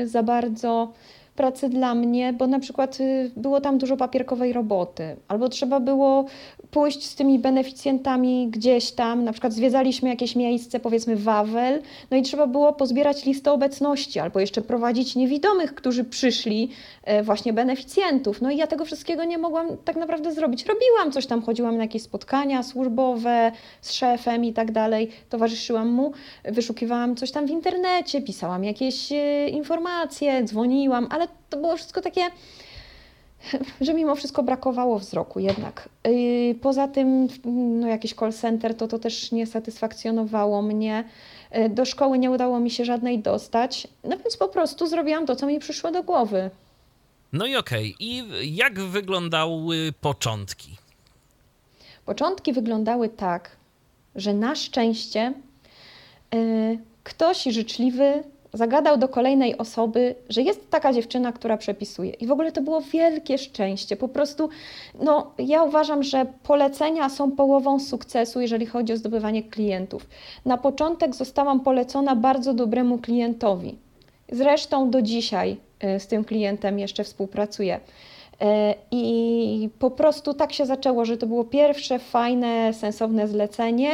yy, 0.00 0.08
za 0.08 0.22
bardzo 0.22 0.92
pracy 1.40 1.68
dla 1.68 1.94
mnie, 1.94 2.32
bo 2.32 2.46
na 2.46 2.58
przykład 2.58 3.00
y, 3.00 3.30
było 3.36 3.60
tam 3.60 3.78
dużo 3.78 3.96
papierkowej 3.96 4.52
roboty, 4.52 5.16
albo 5.28 5.48
trzeba 5.48 5.80
było 5.80 6.24
pójść 6.70 7.06
z 7.06 7.14
tymi 7.14 7.38
beneficjentami 7.38 8.48
gdzieś 8.48 8.92
tam, 8.92 9.24
na 9.24 9.32
przykład 9.32 9.52
zwiedzaliśmy 9.52 10.08
jakieś 10.08 10.36
miejsce, 10.36 10.80
powiedzmy 10.80 11.16
Wawel, 11.16 11.82
no 12.10 12.16
i 12.16 12.22
trzeba 12.22 12.46
było 12.46 12.72
pozbierać 12.72 13.24
listę 13.24 13.52
obecności, 13.52 14.20
albo 14.20 14.40
jeszcze 14.40 14.62
prowadzić 14.62 15.16
niewidomych, 15.16 15.74
którzy 15.74 16.04
przyszli, 16.04 16.70
e, 17.04 17.22
właśnie 17.22 17.52
beneficjentów. 17.52 18.40
No 18.40 18.50
i 18.50 18.56
ja 18.56 18.66
tego 18.66 18.84
wszystkiego 18.84 19.24
nie 19.24 19.38
mogłam 19.38 19.76
tak 19.84 19.96
naprawdę 19.96 20.32
zrobić. 20.32 20.66
Robiłam 20.66 21.12
coś 21.12 21.26
tam, 21.26 21.42
chodziłam 21.42 21.76
na 21.76 21.82
jakieś 21.82 22.02
spotkania 22.02 22.62
służbowe 22.62 23.52
z 23.80 23.92
szefem 23.92 24.44
i 24.44 24.52
tak 24.52 24.72
dalej, 24.72 25.10
towarzyszyłam 25.28 25.88
mu, 25.88 26.12
wyszukiwałam 26.44 27.16
coś 27.16 27.30
tam 27.30 27.46
w 27.46 27.50
internecie, 27.50 28.22
pisałam 28.22 28.64
jakieś 28.64 29.12
e, 29.12 29.48
informacje, 29.48 30.44
dzwoniłam, 30.44 31.06
ale 31.10 31.28
to 31.50 31.56
było 31.56 31.76
wszystko 31.76 32.00
takie 32.00 32.22
że 33.80 33.94
mimo 33.94 34.14
wszystko 34.14 34.42
brakowało 34.42 34.98
wzroku 34.98 35.40
jednak. 35.40 35.88
Poza 36.62 36.88
tym 36.88 37.28
no, 37.44 37.86
jakiś 37.88 38.14
call 38.14 38.32
center 38.32 38.76
to 38.76 38.88
to 38.88 38.98
też 38.98 39.32
nie 39.32 39.46
satysfakcjonowało 39.46 40.62
mnie. 40.62 41.04
Y, 41.56 41.68
do 41.68 41.84
szkoły 41.84 42.18
nie 42.18 42.30
udało 42.30 42.60
mi 42.60 42.70
się 42.70 42.84
żadnej 42.84 43.18
dostać, 43.18 43.88
no 44.04 44.16
więc 44.18 44.36
po 44.36 44.48
prostu 44.48 44.86
zrobiłam 44.86 45.26
to, 45.26 45.36
co 45.36 45.46
mi 45.46 45.58
przyszło 45.58 45.90
do 45.90 46.02
głowy. 46.02 46.50
No 47.32 47.46
i 47.46 47.56
okej. 47.56 47.94
Okay. 47.94 48.06
I 48.06 48.56
jak 48.56 48.80
wyglądały 48.80 49.92
początki? 50.00 50.76
Początki 52.04 52.52
wyglądały 52.52 53.08
tak, 53.08 53.56
że 54.16 54.34
na 54.34 54.54
szczęście 54.54 55.32
yy, 56.32 56.78
ktoś 57.04 57.42
życzliwy 57.42 58.22
zagadał 58.52 58.98
do 58.98 59.08
kolejnej 59.08 59.58
osoby, 59.58 60.14
że 60.28 60.42
jest 60.42 60.70
taka 60.70 60.92
dziewczyna, 60.92 61.32
która 61.32 61.56
przepisuje. 61.56 62.10
I 62.10 62.26
w 62.26 62.32
ogóle 62.32 62.52
to 62.52 62.62
było 62.62 62.80
wielkie 62.80 63.38
szczęście. 63.38 63.96
Po 63.96 64.08
prostu, 64.08 64.48
no, 65.02 65.30
ja 65.38 65.62
uważam, 65.62 66.02
że 66.02 66.26
polecenia 66.42 67.08
są 67.08 67.30
połową 67.30 67.80
sukcesu, 67.80 68.40
jeżeli 68.40 68.66
chodzi 68.66 68.92
o 68.92 68.96
zdobywanie 68.96 69.42
klientów. 69.42 70.06
Na 70.44 70.56
początek 70.56 71.14
zostałam 71.14 71.60
polecona 71.60 72.16
bardzo 72.16 72.54
dobremu 72.54 72.98
klientowi. 72.98 73.78
Zresztą 74.32 74.90
do 74.90 75.02
dzisiaj 75.02 75.56
y, 75.96 76.00
z 76.00 76.06
tym 76.06 76.24
klientem 76.24 76.78
jeszcze 76.78 77.04
współpracuję. 77.04 77.76
Y, 77.76 78.46
I 78.90 79.68
po 79.78 79.90
prostu 79.90 80.34
tak 80.34 80.52
się 80.52 80.66
zaczęło, 80.66 81.04
że 81.04 81.16
to 81.16 81.26
było 81.26 81.44
pierwsze 81.44 81.98
fajne, 81.98 82.72
sensowne 82.72 83.28
zlecenie 83.28 83.90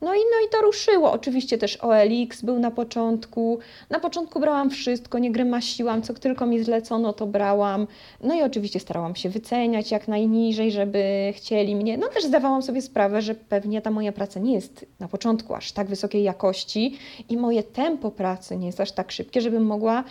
no 0.00 0.14
i, 0.14 0.18
no 0.18 0.46
i 0.46 0.50
to 0.50 0.60
ruszyło. 0.60 1.12
Oczywiście 1.12 1.58
też 1.58 1.76
OLX 1.76 2.42
był 2.42 2.58
na 2.58 2.70
początku. 2.70 3.58
Na 3.90 4.00
początku 4.00 4.40
brałam 4.40 4.70
wszystko, 4.70 5.18
nie 5.18 5.32
grymasiłam, 5.32 6.02
co 6.02 6.14
tylko 6.14 6.46
mi 6.46 6.64
zlecono, 6.64 7.12
to 7.12 7.26
brałam. 7.26 7.86
No 8.22 8.34
i 8.34 8.42
oczywiście 8.42 8.80
starałam 8.80 9.16
się 9.16 9.28
wyceniać 9.28 9.90
jak 9.90 10.08
najniżej, 10.08 10.72
żeby 10.72 11.32
chcieli 11.36 11.76
mnie. 11.76 11.98
No 11.98 12.08
też 12.08 12.24
zdawałam 12.24 12.62
sobie 12.62 12.82
sprawę, 12.82 13.22
że 13.22 13.34
pewnie 13.34 13.82
ta 13.82 13.90
moja 13.90 14.12
praca 14.12 14.40
nie 14.40 14.54
jest 14.54 14.86
na 15.00 15.08
początku 15.08 15.54
aż 15.54 15.72
tak 15.72 15.86
wysokiej 15.86 16.22
jakości 16.22 16.98
i 17.28 17.36
moje 17.36 17.62
tempo 17.62 18.10
pracy 18.10 18.56
nie 18.56 18.66
jest 18.66 18.80
aż 18.80 18.92
tak 18.92 19.12
szybkie, 19.12 19.40
żebym 19.40 19.66
mogła 19.66 20.04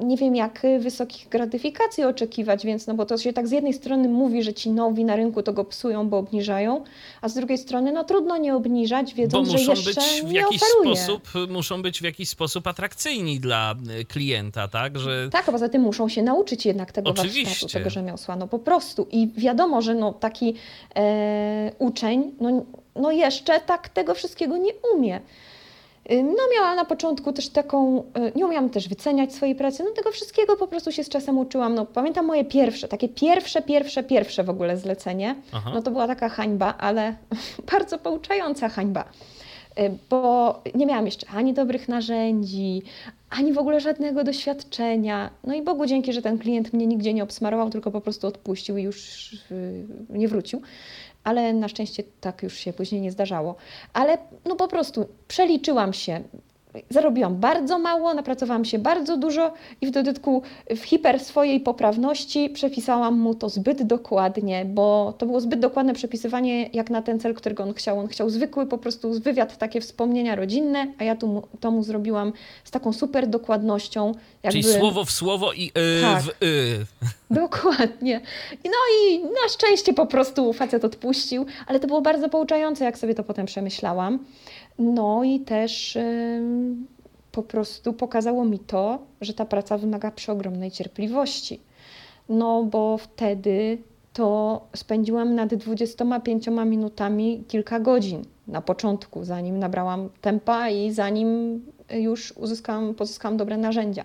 nie 0.00 0.16
wiem 0.16 0.36
jak 0.36 0.62
wysokich 0.78 1.28
gratyfikacji 1.28 2.04
oczekiwać, 2.04 2.66
więc 2.66 2.86
no 2.86 2.94
bo 2.94 3.06
to 3.06 3.18
się 3.18 3.32
tak 3.32 3.48
z 3.48 3.50
jednej 3.50 3.72
strony 3.72 4.08
mówi, 4.08 4.42
że 4.42 4.54
ci 4.54 4.70
nowi 4.70 5.04
na 5.04 5.16
rynku 5.16 5.42
to 5.42 5.52
go 5.52 5.64
psują, 5.64 6.08
bo 6.08 6.18
obniżają, 6.18 6.84
a 7.20 7.28
z 7.28 7.34
drugiej 7.34 7.58
strony 7.58 7.92
no 7.92 8.04
trudno 8.04 8.36
nie 8.36 8.54
obniżać, 8.54 9.14
Bo 9.28 9.42
muszą 9.42 9.74
że 9.76 9.82
być 9.82 9.98
w 10.24 10.32
jakiś 10.32 10.60
sposób 10.80 11.28
muszą 11.48 11.82
być 11.82 12.00
w 12.00 12.04
jakiś 12.04 12.28
sposób 12.28 12.66
atrakcyjni 12.66 13.40
dla 13.40 13.74
e, 14.00 14.04
klienta, 14.04 14.68
tak? 14.68 14.98
Że... 14.98 15.28
Tak, 15.30 15.48
a 15.48 15.52
poza 15.52 15.68
tym 15.68 15.82
muszą 15.82 16.08
się 16.08 16.22
nauczyć 16.22 16.66
jednak 16.66 16.92
tego 16.92 17.10
Oczywiście. 17.10 17.44
warsztatu, 17.44 17.72
tego 17.72 17.90
rzemiosła, 17.90 18.36
no 18.36 18.48
po 18.48 18.58
prostu. 18.58 19.06
I 19.10 19.28
wiadomo, 19.36 19.82
że 19.82 19.94
no, 19.94 20.12
taki 20.12 20.54
e, 20.96 21.72
uczeń 21.78 22.32
no, 22.40 22.64
no 22.96 23.10
jeszcze 23.10 23.60
tak 23.60 23.88
tego 23.88 24.14
wszystkiego 24.14 24.56
nie 24.56 24.72
umie. 24.94 25.20
No 26.10 26.42
miałam 26.54 26.76
na 26.76 26.84
początku 26.84 27.32
też 27.32 27.48
taką, 27.48 27.98
y, 27.98 28.02
nie 28.36 28.46
umiałam 28.46 28.70
też 28.70 28.88
wyceniać 28.88 29.34
swojej 29.34 29.54
pracy, 29.54 29.84
no 29.84 29.90
tego 29.90 30.12
wszystkiego 30.12 30.56
po 30.56 30.66
prostu 30.66 30.92
się 30.92 31.04
z 31.04 31.08
czasem 31.08 31.38
uczyłam. 31.38 31.74
No 31.74 31.86
pamiętam 31.86 32.26
moje 32.26 32.44
pierwsze, 32.44 32.88
takie 32.88 33.08
pierwsze, 33.08 33.62
pierwsze, 33.62 34.02
pierwsze 34.02 34.44
w 34.44 34.50
ogóle 34.50 34.76
zlecenie, 34.76 35.34
Aha. 35.52 35.70
no 35.74 35.82
to 35.82 35.90
była 35.90 36.06
taka 36.06 36.28
hańba, 36.28 36.74
ale 36.78 37.16
bardzo 37.72 37.98
pouczająca 37.98 38.68
hańba, 38.68 39.04
y, 39.78 39.90
bo 40.10 40.62
nie 40.74 40.86
miałam 40.86 41.06
jeszcze 41.06 41.26
ani 41.28 41.54
dobrych 41.54 41.88
narzędzi, 41.88 42.82
ani 43.30 43.52
w 43.52 43.58
ogóle 43.58 43.80
żadnego 43.80 44.24
doświadczenia. 44.24 45.30
No 45.44 45.54
i 45.54 45.62
Bogu 45.62 45.86
dzięki, 45.86 46.12
że 46.12 46.22
ten 46.22 46.38
klient 46.38 46.72
mnie 46.72 46.86
nigdzie 46.86 47.14
nie 47.14 47.22
obsmarował, 47.22 47.70
tylko 47.70 47.90
po 47.90 48.00
prostu 48.00 48.26
odpuścił 48.26 48.76
i 48.76 48.82
już 48.82 49.32
y, 49.50 49.86
nie 50.10 50.28
wrócił 50.28 50.62
ale 51.24 51.52
na 51.52 51.68
szczęście 51.68 52.02
tak 52.20 52.42
już 52.42 52.54
się 52.54 52.72
później 52.72 53.00
nie 53.00 53.12
zdarzało. 53.12 53.56
Ale 53.92 54.18
no 54.44 54.56
po 54.56 54.68
prostu 54.68 55.08
przeliczyłam 55.28 55.92
się. 55.92 56.22
Zarobiłam 56.90 57.36
bardzo 57.36 57.78
mało, 57.78 58.14
napracowałam 58.14 58.64
się 58.64 58.78
bardzo 58.78 59.16
dużo 59.16 59.52
i 59.80 59.86
w 59.86 59.90
dodatku 59.90 60.42
w 60.76 60.80
hiper 60.84 61.20
swojej 61.20 61.60
poprawności 61.60 62.50
przepisałam 62.50 63.18
mu 63.18 63.34
to 63.34 63.48
zbyt 63.48 63.82
dokładnie, 63.82 64.64
bo 64.64 65.14
to 65.18 65.26
było 65.26 65.40
zbyt 65.40 65.60
dokładne 65.60 65.94
przepisywanie 65.94 66.70
jak 66.72 66.90
na 66.90 67.02
ten 67.02 67.20
cel, 67.20 67.34
którego 67.34 67.62
on 67.62 67.74
chciał. 67.74 67.98
On 67.98 68.08
chciał 68.08 68.30
zwykły 68.30 68.66
po 68.66 68.78
prostu 68.78 69.20
wywiad, 69.20 69.58
takie 69.58 69.80
wspomnienia 69.80 70.36
rodzinne, 70.36 70.86
a 70.98 71.04
ja 71.04 71.16
tu, 71.16 71.42
to 71.60 71.70
mu 71.70 71.82
zrobiłam 71.82 72.32
z 72.64 72.70
taką 72.70 72.92
super 72.92 73.26
dokładnością. 73.26 74.14
Jakby... 74.42 74.62
Czyli 74.62 74.74
słowo 74.74 75.04
w 75.04 75.10
słowo 75.10 75.52
i 75.52 75.72
y 75.78 76.02
tak. 76.02 76.22
w 76.22 76.42
y. 76.42 76.86
Dokładnie. 77.30 78.20
No 78.64 78.70
i 78.98 79.18
na 79.18 79.48
szczęście 79.50 79.92
po 79.92 80.06
prostu 80.06 80.52
facet 80.52 80.84
odpuścił, 80.84 81.46
ale 81.66 81.80
to 81.80 81.86
było 81.86 82.02
bardzo 82.02 82.28
pouczające, 82.28 82.84
jak 82.84 82.98
sobie 82.98 83.14
to 83.14 83.24
potem 83.24 83.46
przemyślałam. 83.46 84.18
No 84.78 85.24
i 85.24 85.40
też 85.40 85.98
po 87.32 87.42
prostu 87.42 87.92
pokazało 87.92 88.44
mi 88.44 88.58
to, 88.58 88.98
że 89.20 89.34
ta 89.34 89.44
praca 89.44 89.78
wymaga 89.78 90.10
przeogromnej 90.10 90.70
cierpliwości. 90.70 91.60
No 92.28 92.64
bo 92.64 92.98
wtedy 92.98 93.78
to 94.12 94.60
spędziłam 94.76 95.34
nad 95.34 95.54
25 95.54 96.46
minutami 96.66 97.44
kilka 97.48 97.80
godzin 97.80 98.22
na 98.46 98.62
początku, 98.62 99.24
zanim 99.24 99.58
nabrałam 99.58 100.08
tempa 100.20 100.68
i 100.70 100.90
zanim 100.90 101.60
już 101.90 102.32
uzyskałam, 102.32 102.94
pozyskałam 102.94 103.36
dobre 103.36 103.56
narzędzia. 103.56 104.04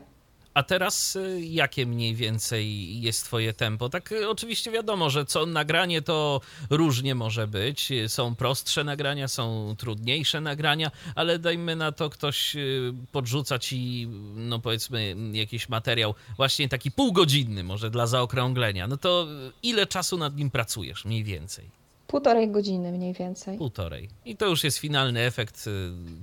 A 0.57 0.63
teraz 0.63 1.15
y, 1.15 1.41
jakie 1.41 1.85
mniej 1.85 2.15
więcej 2.15 3.01
jest 3.01 3.25
twoje 3.25 3.53
tempo? 3.53 3.89
Tak 3.89 4.11
y, 4.11 4.29
oczywiście 4.29 4.71
wiadomo, 4.71 5.09
że 5.09 5.25
co 5.25 5.45
nagranie 5.45 6.01
to 6.01 6.41
różnie 6.69 7.15
może 7.15 7.47
być. 7.47 7.89
Są 8.07 8.35
prostsze 8.35 8.83
nagrania, 8.83 9.27
są 9.27 9.75
trudniejsze 9.77 10.41
nagrania, 10.41 10.91
ale 11.15 11.39
dajmy 11.39 11.75
na 11.75 11.91
to 11.91 12.09
ktoś 12.09 12.55
y, 12.55 12.93
podrzuca 13.11 13.59
ci, 13.59 14.07
no 14.35 14.59
powiedzmy, 14.59 15.15
jakiś 15.33 15.69
materiał 15.69 16.15
właśnie 16.37 16.69
taki 16.69 16.91
półgodzinny 16.91 17.63
może 17.63 17.89
dla 17.89 18.07
zaokrąglenia. 18.07 18.87
No 18.87 18.97
to 18.97 19.27
ile 19.63 19.87
czasu 19.87 20.17
nad 20.17 20.35
nim 20.35 20.49
pracujesz 20.49 21.05
mniej 21.05 21.23
więcej? 21.23 21.65
Półtorej 22.07 22.51
godziny 22.51 22.91
mniej 22.91 23.13
więcej. 23.13 23.57
Półtorej. 23.57 24.09
I 24.25 24.37
to 24.37 24.45
już 24.45 24.63
jest 24.63 24.77
finalny 24.77 25.19
efekt. 25.19 25.65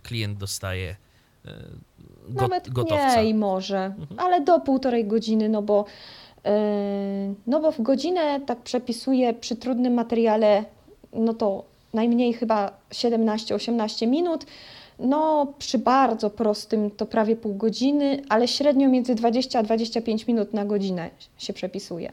Klient 0.03 0.39
dostaje 0.39 0.97
go, 2.29 2.43
Nawet 2.43 2.71
gotowca. 2.71 3.21
mniej 3.21 3.35
może, 3.35 3.85
mhm. 3.85 4.21
ale 4.21 4.41
do 4.41 4.61
półtorej 4.61 5.05
godziny, 5.05 5.49
no 5.49 5.63
bo, 5.63 5.85
yy, 6.45 6.51
no 7.47 7.61
bo 7.61 7.73
w 7.73 7.83
godzinę 7.83 8.41
tak 8.41 8.59
przepisuję 8.59 9.35
przy 9.35 9.57
trudnym 9.57 9.95
materiale, 9.95 10.65
no 11.13 11.35
to 11.35 11.65
najmniej 11.95 12.33
chyba 12.33 12.73
17-18 12.91 14.09
minut. 14.09 14.47
No, 14.99 15.53
przy 15.59 15.79
bardzo 15.79 16.31
prostym 16.31 16.91
to 16.91 17.07
prawie 17.07 17.37
pół 17.37 17.55
godziny, 17.55 18.23
ale 18.29 18.49
średnio 18.49 18.89
między 18.89 19.15
20 19.15 19.59
a 19.59 19.63
25 19.63 20.27
minut 20.27 20.53
na 20.53 20.65
godzinę 20.65 21.11
się 21.39 21.53
przepisuje. 21.53 22.13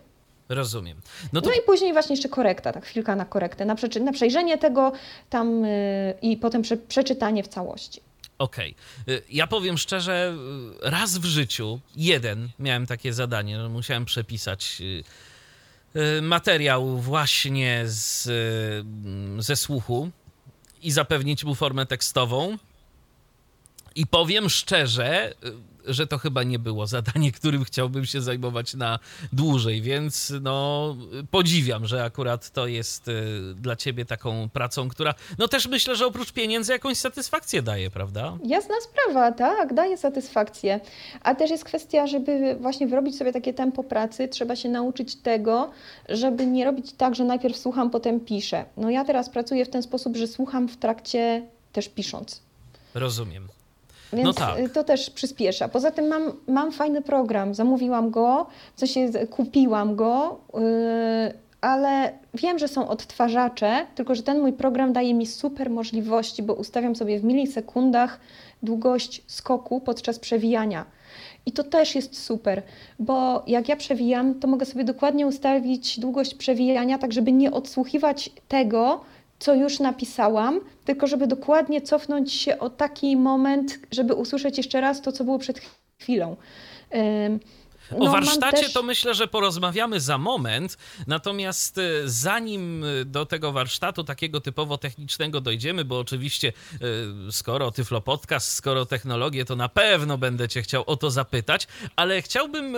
Rozumiem. 0.49 0.97
No, 1.33 1.41
to... 1.41 1.49
no, 1.49 1.55
i 1.55 1.65
później 1.65 1.93
właśnie 1.93 2.13
jeszcze 2.13 2.29
korekta, 2.29 2.73
tak 2.73 2.85
chwilka 2.85 3.15
na 3.15 3.25
korektę, 3.25 3.65
na, 3.65 3.75
na 4.01 4.11
przejrzenie 4.11 4.57
tego 4.57 4.91
tam 5.29 5.63
yy, 5.63 5.69
i 6.21 6.37
potem 6.37 6.61
prze 6.61 6.77
przeczytanie 6.77 7.43
w 7.43 7.47
całości. 7.47 8.01
Okej. 8.41 8.75
Okay. 9.01 9.21
Ja 9.29 9.47
powiem 9.47 9.77
szczerze, 9.77 10.37
raz 10.81 11.17
w 11.17 11.25
życiu, 11.25 11.79
jeden 11.95 12.49
miałem 12.59 12.87
takie 12.87 13.13
zadanie, 13.13 13.61
że 13.61 13.69
musiałem 13.69 14.05
przepisać 14.05 14.81
materiał 16.21 16.97
właśnie 16.97 17.83
z, 17.85 18.29
ze 19.37 19.55
słuchu 19.55 20.11
i 20.81 20.91
zapewnić 20.91 21.43
mu 21.43 21.55
formę 21.55 21.85
tekstową. 21.85 22.57
I 23.95 24.07
powiem 24.07 24.49
szczerze, 24.49 25.33
że 25.85 26.07
to 26.07 26.17
chyba 26.17 26.43
nie 26.43 26.59
było 26.59 26.87
zadanie, 26.87 27.31
którym 27.39 27.63
chciałbym 27.63 28.05
się 28.05 28.21
zajmować 28.21 28.73
na 28.73 28.99
dłużej, 29.33 29.81
więc 29.81 30.33
no 30.41 30.95
podziwiam, 31.31 31.87
że 31.87 32.03
akurat 32.03 32.49
to 32.49 32.67
jest 32.67 33.07
y, 33.07 33.13
dla 33.55 33.75
ciebie 33.75 34.05
taką 34.05 34.49
pracą, 34.49 34.89
która 34.89 35.13
no 35.37 35.47
też 35.47 35.67
myślę, 35.67 35.95
że 35.95 36.05
oprócz 36.05 36.31
pieniędzy 36.31 36.71
jakąś 36.71 36.97
satysfakcję 36.97 37.61
daje, 37.61 37.89
prawda? 37.89 38.37
Jasna 38.45 38.75
sprawa, 38.81 39.31
tak, 39.31 39.73
daje 39.73 39.97
satysfakcję. 39.97 40.79
A 41.21 41.35
też 41.35 41.51
jest 41.51 41.63
kwestia, 41.63 42.07
żeby 42.07 42.55
właśnie 42.59 42.87
wyrobić 42.87 43.17
sobie 43.17 43.33
takie 43.33 43.53
tempo 43.53 43.83
pracy, 43.83 44.27
trzeba 44.27 44.55
się 44.55 44.69
nauczyć 44.69 45.15
tego, 45.15 45.71
żeby 46.09 46.45
nie 46.45 46.65
robić 46.65 46.93
tak, 46.93 47.15
że 47.15 47.23
najpierw 47.23 47.57
słucham, 47.57 47.89
potem 47.89 48.19
piszę. 48.19 48.65
No 48.77 48.89
ja 48.89 49.05
teraz 49.05 49.29
pracuję 49.29 49.65
w 49.65 49.69
ten 49.69 49.83
sposób, 49.83 50.17
że 50.17 50.27
słucham 50.27 50.67
w 50.67 50.77
trakcie 50.77 51.47
też 51.73 51.89
pisząc. 51.89 52.41
Rozumiem. 52.93 53.47
Więc 54.13 54.25
no 54.25 54.33
tak. 54.33 54.69
to 54.73 54.83
też 54.83 55.09
przyspiesza. 55.09 55.67
Poza 55.67 55.91
tym 55.91 56.07
mam, 56.07 56.31
mam 56.47 56.71
fajny 56.71 57.01
program, 57.01 57.53
zamówiłam 57.53 58.09
go, 58.09 58.45
w 58.75 58.79
sensie 58.79 59.27
kupiłam 59.27 59.95
go, 59.95 60.39
yy, 60.53 60.61
ale 61.61 62.11
wiem, 62.33 62.59
że 62.59 62.67
są 62.67 62.87
odtwarzacze, 62.87 63.85
tylko 63.95 64.15
że 64.15 64.23
ten 64.23 64.39
mój 64.39 64.53
program 64.53 64.93
daje 64.93 65.13
mi 65.13 65.25
super 65.25 65.69
możliwości, 65.69 66.43
bo 66.43 66.53
ustawiam 66.53 66.95
sobie 66.95 67.19
w 67.19 67.23
milisekundach 67.23 68.19
długość 68.63 69.23
skoku 69.27 69.81
podczas 69.81 70.19
przewijania. 70.19 70.85
I 71.45 71.51
to 71.51 71.63
też 71.63 71.95
jest 71.95 72.23
super, 72.23 72.63
bo 72.99 73.43
jak 73.47 73.69
ja 73.69 73.75
przewijam, 73.75 74.39
to 74.39 74.47
mogę 74.47 74.65
sobie 74.65 74.83
dokładnie 74.83 75.27
ustawić 75.27 75.99
długość 75.99 76.35
przewijania, 76.35 76.97
tak 76.97 77.13
żeby 77.13 77.31
nie 77.31 77.51
odsłuchiwać 77.51 78.29
tego, 78.47 79.01
co 79.41 79.55
już 79.55 79.79
napisałam, 79.79 80.59
tylko 80.85 81.07
żeby 81.07 81.27
dokładnie 81.27 81.81
cofnąć 81.81 82.33
się 82.33 82.59
o 82.59 82.69
taki 82.69 83.17
moment, 83.17 83.79
żeby 83.91 84.13
usłyszeć 84.13 84.57
jeszcze 84.57 84.81
raz 84.81 85.01
to, 85.01 85.11
co 85.11 85.23
było 85.23 85.39
przed 85.39 85.61
chwilą. 85.99 86.35
No, 87.91 88.05
o 88.05 88.11
warsztacie 88.11 88.63
też... 88.63 88.73
to 88.73 88.83
myślę, 88.83 89.13
że 89.13 89.27
porozmawiamy 89.27 89.99
za 89.99 90.17
moment. 90.17 90.77
Natomiast 91.07 91.77
e, 91.77 91.81
zanim 92.05 92.83
e, 92.83 93.05
do 93.05 93.25
tego 93.25 93.51
warsztatu 93.51 94.03
takiego 94.03 94.41
typowo 94.41 94.77
technicznego 94.77 95.41
dojdziemy, 95.41 95.85
bo 95.85 95.99
oczywiście 95.99 96.53
e, 97.27 97.31
skoro 97.31 97.71
Tyflo 97.71 98.01
Podcast, 98.01 98.51
skoro 98.51 98.85
technologie, 98.85 99.45
to 99.45 99.55
na 99.55 99.69
pewno 99.69 100.17
będę 100.17 100.49
cię 100.49 100.61
chciał 100.61 100.83
o 100.87 100.97
to 100.97 101.11
zapytać, 101.11 101.67
ale 101.95 102.21
chciałbym 102.21 102.77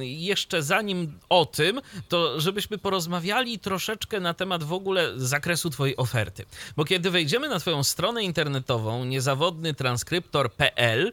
jeszcze 0.00 0.62
zanim 0.62 1.18
o 1.28 1.46
tym, 1.46 1.80
to 2.08 2.40
żebyśmy 2.40 2.78
porozmawiali 2.78 3.58
troszeczkę 3.58 4.20
na 4.20 4.34
temat 4.34 4.64
w 4.64 4.72
ogóle 4.72 5.12
zakresu 5.16 5.70
twojej 5.70 5.96
oferty. 5.96 6.44
Bo 6.76 6.84
kiedy 6.84 7.10
wejdziemy 7.10 7.48
na 7.48 7.60
twoją 7.60 7.84
stronę 7.84 8.22
internetową 8.22 9.04
niezawodnytranskryptor.pl, 9.04 11.12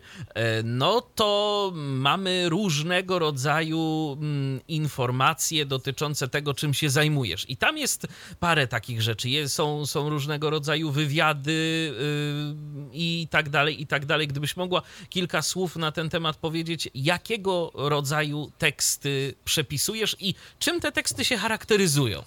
no 0.63 1.01
to 1.01 1.71
mamy 1.75 2.49
różnego 2.49 3.19
rodzaju 3.19 3.36
rodzaju 3.37 4.17
mm, 4.21 4.61
informacje 4.67 5.65
dotyczące 5.65 6.27
tego, 6.27 6.53
czym 6.53 6.73
się 6.73 6.89
zajmujesz. 6.89 7.49
I 7.49 7.57
tam 7.57 7.77
jest 7.77 8.07
parę 8.39 8.67
takich 8.67 9.01
rzeczy. 9.01 9.49
Są, 9.49 9.85
są 9.85 10.09
różnego 10.09 10.49
rodzaju 10.49 10.91
wywiady 10.91 11.93
yy, 11.99 12.89
i 12.93 13.27
tak 13.31 13.49
dalej, 13.49 13.81
i 13.81 13.87
tak 13.87 14.05
dalej. 14.05 14.27
Gdybyś 14.27 14.57
mogła 14.57 14.81
kilka 15.09 15.41
słów 15.41 15.75
na 15.75 15.91
ten 15.91 16.09
temat 16.09 16.37
powiedzieć, 16.37 16.89
jakiego 16.95 17.71
rodzaju 17.73 18.51
teksty 18.57 19.33
przepisujesz 19.45 20.15
i 20.19 20.35
czym 20.59 20.79
te 20.79 20.91
teksty 20.91 21.25
się 21.25 21.37
charakteryzują? 21.37 22.23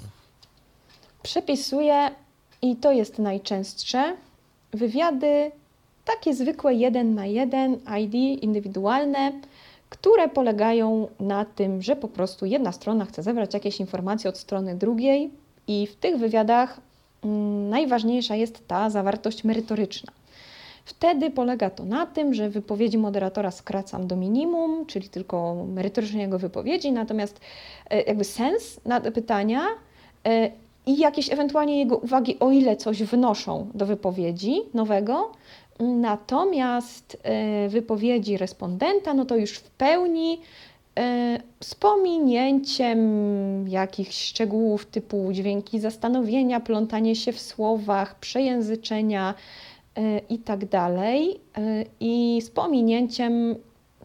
Przepisuję, 1.23 2.11
i 2.63 2.77
to 2.77 2.93
jest 2.93 3.19
najczęstsze, 3.19 4.17
wywiady 4.73 5.51
takie 6.05 6.35
zwykłe 6.35 6.75
jeden 6.75 7.15
na 7.15 7.27
jeden, 7.27 7.79
ID 8.01 8.43
indywidualne, 8.43 9.33
które 9.91 10.29
polegają 10.29 11.09
na 11.21 11.45
tym, 11.45 11.83
że 11.83 11.97
po 11.97 12.09
prostu 12.09 12.47
jedna 12.47 12.73
strona 12.73 13.05
chce 13.05 13.23
zebrać 13.23 13.55
jakieś 13.55 13.81
informacje 13.81 14.31
od 14.31 14.39
strony 14.39 14.75
drugiej, 14.75 15.31
i 15.71 15.87
w 15.87 15.97
tych 15.97 16.19
wywiadach 16.19 16.81
mm, 17.25 17.69
najważniejsza 17.69 18.35
jest 18.37 18.69
ta 18.69 18.91
zawartość 18.91 19.45
merytoryczna. 19.45 20.13
Wtedy 20.85 21.31
polega 21.31 21.71
to 21.71 21.85
na 21.85 22.07
tym, 22.07 22.35
że 22.35 22.51
wypowiedzi 22.51 22.99
moderatora 22.99 23.51
skracam 23.51 24.07
do 24.07 24.17
minimum, 24.17 24.87
czyli 24.87 25.09
tylko 25.09 25.67
merytorycznie 25.69 26.23
jego 26.23 26.39
wypowiedzi, 26.39 26.93
natomiast 26.93 27.41
e, 27.91 28.03
jakby 28.03 28.25
sens 28.25 28.81
pytania 29.15 29.61
e, 30.27 30.51
i 30.87 30.99
jakieś 30.99 31.33
ewentualnie 31.33 31.79
jego 31.79 31.97
uwagi, 31.97 32.39
o 32.39 32.51
ile 32.51 32.77
coś 32.77 33.03
wnoszą 33.03 33.71
do 33.75 33.87
wypowiedzi 33.87 34.63
nowego, 34.75 35.33
Natomiast 35.81 37.17
e, 37.23 37.69
wypowiedzi 37.69 38.37
respondenta, 38.37 39.15
no 39.15 39.25
to 39.25 39.37
już 39.37 39.59
w 39.59 39.71
pełni 39.71 40.41
e, 40.99 41.41
z 41.61 41.75
pominięciem 41.75 42.99
jakichś 43.69 44.25
szczegółów 44.25 44.87
typu 44.87 45.33
dźwięki 45.33 45.81
zastanowienia, 45.81 46.61
plątanie 46.61 47.17
się 47.17 47.33
w 47.33 47.41
słowach, 47.41 48.19
przejęzyczenia 48.19 49.35
e, 49.97 50.19
i 50.19 50.39
tak 50.39 50.65
z 52.43 52.51
pominięciem 52.51 53.57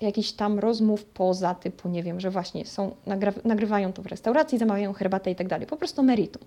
jakichś 0.01 0.31
tam 0.31 0.59
rozmów 0.59 1.05
poza 1.05 1.55
typu, 1.55 1.89
nie 1.89 2.03
wiem, 2.03 2.19
że 2.19 2.31
właśnie 2.31 2.65
są, 2.65 2.95
nagrywają 3.43 3.93
to 3.93 4.01
w 4.01 4.05
restauracji, 4.05 4.57
zamawiają 4.57 4.93
herbatę 4.93 5.31
i 5.31 5.35
tak. 5.35 5.65
Po 5.65 5.77
prostu 5.77 6.03
meritum. 6.03 6.43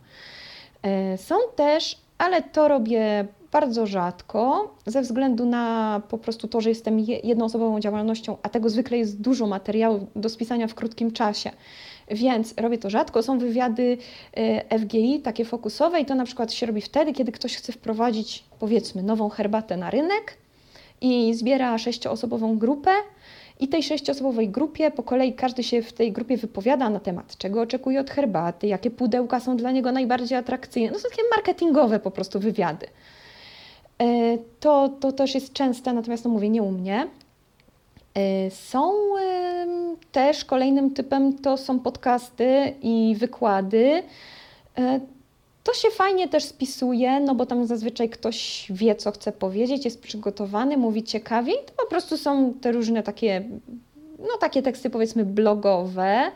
Są 1.17 1.35
też, 1.57 2.01
ale 2.19 2.43
to 2.43 2.69
robię 2.69 3.27
bardzo 3.53 3.87
rzadko, 3.87 4.75
ze 4.87 5.03
względu 5.03 5.47
na 5.47 6.03
po 6.09 6.19
prostu 6.19 6.49
to, 6.49 6.61
że 6.61 6.69
jestem 6.69 7.01
jednoosobową 7.01 7.81
działalnością, 7.81 8.37
a 8.43 8.49
tego 8.49 8.71
zwykle 8.71 8.99
jest 8.99 9.21
dużo 9.21 9.47
materiału 9.47 10.07
do 10.17 10.29
spisania 10.29 10.67
w 10.67 10.75
krótkim 10.75 11.13
czasie. 11.13 11.51
Więc 12.11 12.55
robię 12.57 12.79
to 12.79 12.91
rzadko. 12.91 13.23
Są 13.23 13.39
wywiady 13.39 13.99
e, 14.37 14.79
FGI, 14.79 15.21
takie 15.21 15.45
fokusowe, 15.45 16.01
i 16.01 16.07
to 16.07 16.15
na 16.15 16.25
przykład 16.25 16.53
się 16.53 16.67
robi 16.67 16.81
wtedy, 16.81 17.13
kiedy 17.13 17.33
ktoś 17.33 17.57
chce 17.57 17.73
wprowadzić, 17.73 18.45
powiedzmy, 18.59 19.03
nową 19.03 19.29
herbatę 19.29 19.77
na 19.77 19.91
rynek 19.91 20.39
i 21.01 21.35
zbiera 21.35 21.79
sześcioosobową 21.79 22.59
grupę. 22.59 22.91
I 23.61 23.69
tej 23.69 23.83
sześcioosobowej 23.83 24.49
grupie 24.49 24.91
po 24.91 25.03
kolei 25.03 25.33
każdy 25.33 25.63
się 25.63 25.83
w 25.83 25.93
tej 25.93 26.13
grupie 26.13 26.37
wypowiada 26.37 26.91
na 26.91 27.01
temat, 27.01 27.37
czego 27.37 27.61
oczekuje 27.61 28.01
od 28.01 28.11
herbaty, 28.11 28.67
jakie 28.67 28.91
pudełka 28.91 29.41
są 29.41 29.57
dla 29.57 29.71
niego 29.71 29.93
najbardziej 29.93 30.39
atrakcyjne. 30.39 30.91
No 30.93 30.99
są 30.99 31.09
takie 31.11 31.23
marketingowe 31.37 32.01
po 32.01 32.11
prostu 32.11 32.41
wywiady. 32.41 32.87
E, 33.99 34.39
to, 34.61 34.89
to 35.01 35.13
też 35.13 35.35
jest 35.35 35.53
częste, 35.53 35.93
natomiast 35.93 36.25
no 36.25 36.31
mówię, 36.31 36.49
nie 36.49 36.63
u 36.63 36.71
mnie. 36.71 37.07
E, 38.15 38.51
są 38.51 38.93
też 40.13 40.45
kolejnym 40.45 40.95
typem 40.95 41.39
to 41.39 41.57
są 41.57 41.81
podcasty 41.81 42.75
i 42.83 43.17
wykłady. 43.19 44.03
E, 45.69 45.73
to 45.73 45.75
się 45.75 45.91
fajnie 45.91 46.29
też 46.29 46.45
spisuje, 46.45 47.21
no 47.21 47.35
bo 47.35 47.47
tam 47.47 47.67
zazwyczaj 47.67 48.09
ktoś 48.09 48.67
wie, 48.71 48.95
co 48.95 49.13
chce 49.13 49.33
powiedzieć, 49.33 49.85
jest 49.85 50.03
przygotowany, 50.03 50.77
mówi 50.77 51.03
ciekawie 51.03 51.53
i 51.53 51.65
to 51.67 51.73
po 51.85 51.87
prostu 51.87 52.17
są 52.17 52.55
te 52.61 52.73
różne 52.73 53.03
takie, 53.03 53.45
no 54.19 54.39
takie 54.41 54.63
teksty 54.63 54.91
powiedzmy 54.91 55.25
blogowe. 55.25 56.31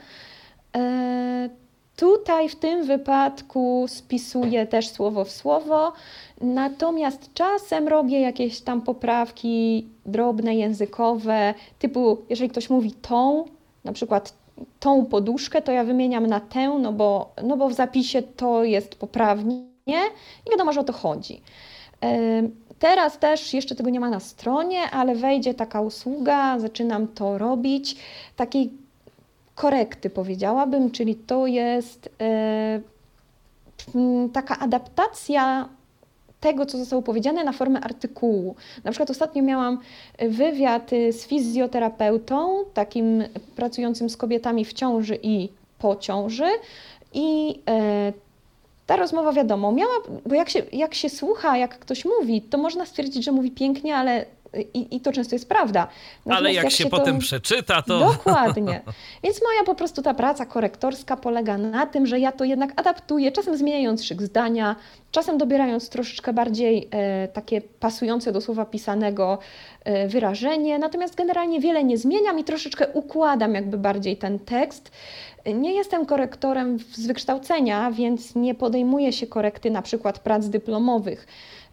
Tutaj 1.97 2.49
w 2.49 2.57
tym 2.57 2.85
wypadku 2.87 3.85
spisuję 3.88 4.66
też 4.66 4.88
słowo 4.88 5.25
w 5.25 5.31
słowo, 5.31 5.92
natomiast 6.40 7.35
czasem 7.35 7.88
robię 7.88 8.21
jakieś 8.21 8.61
tam 8.61 8.83
poprawki 8.83 9.87
drobne, 10.07 10.55
językowe, 10.55 11.55
typu 11.79 12.18
jeżeli 12.31 12.51
ktoś 12.51 12.71
mówi 12.71 12.92
tą, 12.92 13.45
na 13.85 13.92
przykład 13.92 14.41
tą 14.80 15.06
poduszkę, 15.06 15.62
to 15.62 15.72
ja 15.72 15.84
wymieniam 15.84 16.26
na 16.26 16.40
tę, 16.40 16.68
no 16.68 16.92
bo, 16.92 17.32
no 17.42 17.56
bo 17.56 17.68
w 17.68 17.72
zapisie 17.72 18.22
to 18.22 18.64
jest 18.64 18.94
poprawnie 18.94 19.64
i 20.46 20.50
wiadomo, 20.50 20.72
że 20.72 20.80
o 20.80 20.84
to 20.84 20.92
chodzi. 20.92 21.40
Teraz 22.78 23.18
też 23.18 23.54
jeszcze 23.54 23.74
tego 23.74 23.90
nie 23.90 24.00
ma 24.00 24.10
na 24.10 24.20
stronie, 24.20 24.90
ale 24.90 25.14
wejdzie 25.14 25.54
taka 25.54 25.80
usługa, 25.80 26.58
zaczynam 26.58 27.08
to 27.08 27.38
robić, 27.38 27.96
takiej 28.36 28.72
korekty, 29.54 30.10
powiedziałabym, 30.10 30.90
czyli 30.90 31.14
to 31.14 31.46
jest 31.46 32.08
e, 32.20 32.80
taka 34.32 34.58
adaptacja 34.58 35.68
tego, 36.42 36.66
co 36.66 36.78
zostało 36.78 37.02
powiedziane 37.02 37.44
na 37.44 37.52
formę 37.52 37.81
artykułu. 37.81 38.55
Na 38.85 38.90
przykład 38.90 39.11
ostatnio 39.11 39.42
miałam 39.42 39.78
wywiad 40.18 40.90
z 40.90 41.26
fizjoterapeutą, 41.26 42.64
takim 42.74 43.24
pracującym 43.57 44.11
z 44.11 44.16
kobietami 44.16 44.64
w 44.64 44.72
ciąży 44.72 45.18
i 45.22 45.48
po 45.78 45.96
ciąży 45.96 46.48
i 47.14 47.61
e, 47.68 48.12
ta 48.87 48.96
rozmowa, 48.96 49.33
wiadomo, 49.33 49.72
miała, 49.72 49.94
bo 50.26 50.35
jak 50.35 50.50
się, 50.50 50.62
jak 50.72 50.94
się 50.94 51.09
słucha, 51.09 51.57
jak 51.57 51.78
ktoś 51.78 52.05
mówi, 52.05 52.42
to 52.42 52.59
można 52.59 52.87
stwierdzić, 52.87 53.24
że 53.24 53.33
mówi 53.33 53.50
pięknie, 53.50 53.96
ale 53.96 54.24
i, 54.74 54.96
i 54.96 55.00
to 55.00 55.12
często 55.12 55.34
jest 55.34 55.48
prawda. 55.48 55.88
Natomiast 56.18 56.40
Ale 56.40 56.52
jak, 56.52 56.64
jak 56.64 56.72
się, 56.72 56.84
się, 56.84 56.90
potem 56.90 57.14
to... 57.14 57.20
przeczyta, 57.20 57.82
to... 57.82 57.98
Dokładnie. 57.98 58.80
Więc 59.24 59.42
moja 59.42 59.64
po 59.66 59.74
prostu 59.74 60.02
ta 60.02 60.14
praca 60.14 60.46
korektorska 60.46 61.16
polega 61.16 61.58
na 61.58 61.86
tym, 61.86 62.06
że 62.06 62.20
ja 62.20 62.32
to 62.32 62.44
jednak 62.44 62.72
adaptuję, 62.80 63.32
czasem 63.32 63.56
zmieniając 63.56 64.04
szyk 64.04 64.22
zdania, 64.22 64.76
czasem 65.10 65.38
dobierając 65.38 65.88
troszeczkę 65.88 66.32
bardziej 66.32 66.88
e, 66.90 67.28
takie 67.28 67.60
pasujące 67.60 68.32
do 68.32 68.40
słowa 68.40 68.64
pisanego 68.64 69.38
e, 69.84 70.08
wyrażenie, 70.08 70.78
natomiast 70.78 71.14
generalnie 71.14 71.60
wiele 71.60 71.84
nie 71.84 71.98
zmieniam 71.98 72.38
i 72.38 72.44
troszeczkę 72.44 72.86
układam 72.88 73.54
jakby 73.54 73.78
bardziej 73.78 74.16
ten 74.16 74.38
tekst. 74.38 74.90
Nie 75.54 75.74
jestem 75.74 76.06
korektorem 76.06 76.78
z 76.78 77.06
wykształcenia, 77.06 77.90
więc 77.90 78.34
nie 78.34 78.54
podejmuję 78.54 79.12
się 79.12 79.26
korekty 79.26 79.70
na 79.70 79.82
przykład 79.82 80.18
prac 80.18 80.48
dyplomowych. 80.48 81.26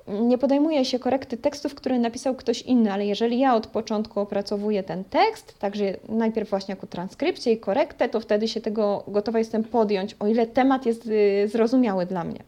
Nie 0.09 0.37
podejmuję 0.37 0.85
się 0.85 0.99
korekty 0.99 1.37
tekstów, 1.37 1.75
które 1.75 1.99
napisał 1.99 2.35
ktoś 2.35 2.61
inny, 2.61 2.93
ale 2.93 3.05
jeżeli 3.05 3.39
ja 3.39 3.55
od 3.55 3.67
początku 3.67 4.19
opracowuję 4.19 4.83
ten 4.83 5.03
tekst, 5.03 5.59
także 5.59 5.97
najpierw 6.09 6.49
właśnie 6.49 6.71
jako 6.71 6.87
transkrypcję 6.87 7.53
i 7.53 7.57
korektę, 7.57 8.09
to 8.09 8.19
wtedy 8.19 8.47
się 8.47 8.61
tego 8.61 9.03
gotowa 9.07 9.39
jestem 9.39 9.63
podjąć, 9.63 10.15
o 10.19 10.27
ile 10.27 10.47
temat 10.47 10.85
jest 10.85 11.07
y, 11.07 11.47
zrozumiały 11.47 12.05
dla 12.05 12.23
mnie. 12.23 12.39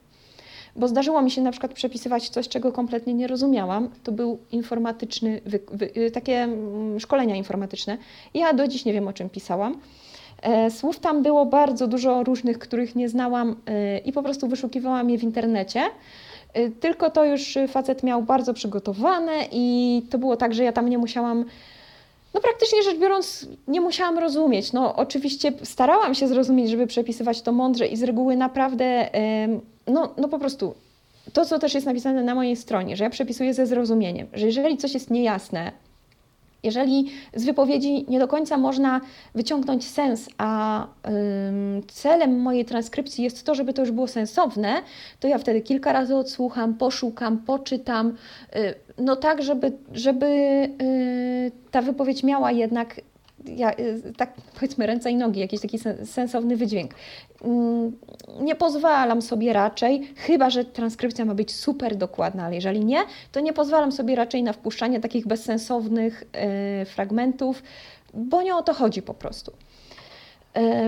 Bo 0.75 0.87
zdarzyło 0.87 1.21
mi 1.21 1.31
się 1.31 1.41
na 1.41 1.51
przykład 1.51 1.73
przepisywać 1.73 2.29
coś, 2.29 2.47
czego 2.47 2.71
kompletnie 2.71 3.13
nie 3.13 3.27
rozumiałam. 3.27 3.89
To 4.03 4.11
był 4.11 4.39
informatyczny, 4.51 5.41
wy, 5.45 5.59
wy, 5.71 5.89
y, 5.97 6.11
takie 6.11 6.37
mm, 6.37 6.99
szkolenia 6.99 7.35
informatyczne. 7.35 7.97
Ja 8.33 8.53
do 8.53 8.67
dziś 8.67 8.85
nie 8.85 8.93
wiem, 8.93 9.07
o 9.07 9.13
czym 9.13 9.29
pisałam. 9.29 9.79
E, 10.41 10.71
słów 10.71 10.99
tam 10.99 11.23
było 11.23 11.45
bardzo 11.45 11.87
dużo 11.87 12.23
różnych, 12.23 12.59
których 12.59 12.95
nie 12.95 13.09
znałam 13.09 13.55
e, 13.65 13.97
i 13.97 14.11
po 14.11 14.23
prostu 14.23 14.47
wyszukiwałam 14.47 15.09
je 15.09 15.17
w 15.17 15.23
internecie. 15.23 15.81
E, 16.53 16.69
tylko 16.69 17.11
to 17.11 17.25
już 17.25 17.57
facet 17.67 18.03
miał 18.03 18.23
bardzo 18.23 18.53
przygotowane 18.53 19.33
i 19.51 20.01
to 20.09 20.17
było 20.17 20.37
tak, 20.37 20.53
że 20.53 20.63
ja 20.63 20.71
tam 20.71 20.89
nie 20.89 20.97
musiałam, 20.97 21.45
no 22.33 22.41
praktycznie 22.41 22.83
rzecz 22.83 22.97
biorąc, 22.97 23.47
nie 23.67 23.81
musiałam 23.81 24.19
rozumieć. 24.19 24.73
No 24.73 24.95
oczywiście 24.95 25.53
starałam 25.63 26.15
się 26.15 26.27
zrozumieć, 26.27 26.69
żeby 26.69 26.87
przepisywać 26.87 27.41
to 27.41 27.51
mądrze 27.51 27.87
i 27.87 27.97
z 27.97 28.03
reguły 28.03 28.35
naprawdę, 28.35 29.09
no, 29.87 30.13
no 30.17 30.27
po 30.27 30.39
prostu 30.39 30.73
to, 31.33 31.45
co 31.45 31.59
też 31.59 31.73
jest 31.73 31.85
napisane 31.85 32.23
na 32.23 32.35
mojej 32.35 32.55
stronie, 32.55 32.97
że 32.97 33.03
ja 33.03 33.09
przepisuję 33.09 33.53
ze 33.53 33.65
zrozumieniem, 33.65 34.27
że 34.33 34.45
jeżeli 34.45 34.77
coś 34.77 34.93
jest 34.93 35.11
niejasne, 35.11 35.71
jeżeli 36.63 37.11
z 37.33 37.45
wypowiedzi 37.45 38.05
nie 38.07 38.19
do 38.19 38.27
końca 38.27 38.57
można 38.57 39.01
wyciągnąć 39.35 39.87
sens, 39.87 40.29
a 40.37 40.83
ym, 41.07 41.81
celem 41.87 42.39
mojej 42.39 42.65
transkrypcji 42.65 43.23
jest 43.23 43.45
to, 43.45 43.55
żeby 43.55 43.73
to 43.73 43.81
już 43.81 43.91
było 43.91 44.07
sensowne, 44.07 44.81
to 45.19 45.27
ja 45.27 45.37
wtedy 45.37 45.61
kilka 45.61 45.93
razy 45.93 46.15
odsłucham, 46.15 46.73
poszukam, 46.73 47.37
poczytam, 47.37 48.15
y, 48.55 48.75
no 48.97 49.15
tak, 49.15 49.43
żeby, 49.43 49.71
żeby 49.93 50.25
y, 50.81 51.51
ta 51.71 51.81
wypowiedź 51.81 52.23
miała 52.23 52.51
jednak 52.51 53.01
ja, 53.45 53.71
y, 53.71 54.13
tak 54.17 54.33
powiedzmy 54.53 54.85
ręce 54.85 55.11
i 55.11 55.15
nogi, 55.15 55.39
jakiś 55.39 55.61
taki 55.61 55.79
sensowny 56.05 56.57
wydźwięk. 56.57 56.91
Mm, 57.43 57.97
nie 58.41 58.55
pozwalam 58.55 59.21
sobie 59.21 59.53
raczej, 59.53 60.13
chyba 60.15 60.49
że 60.49 60.65
transkrypcja 60.65 61.25
ma 61.25 61.35
być 61.35 61.55
super 61.55 61.95
dokładna, 61.95 62.45
ale 62.45 62.55
jeżeli 62.55 62.85
nie, 62.85 62.99
to 63.31 63.39
nie 63.39 63.53
pozwalam 63.53 63.91
sobie 63.91 64.15
raczej 64.15 64.43
na 64.43 64.53
wpuszczanie 64.53 64.99
takich 64.99 65.27
bezsensownych 65.27 66.23
yy, 66.79 66.85
fragmentów, 66.85 67.63
bo 68.13 68.41
nie 68.41 68.55
o 68.55 68.63
to 68.63 68.73
chodzi 68.73 69.01
po 69.01 69.13
prostu. 69.13 69.51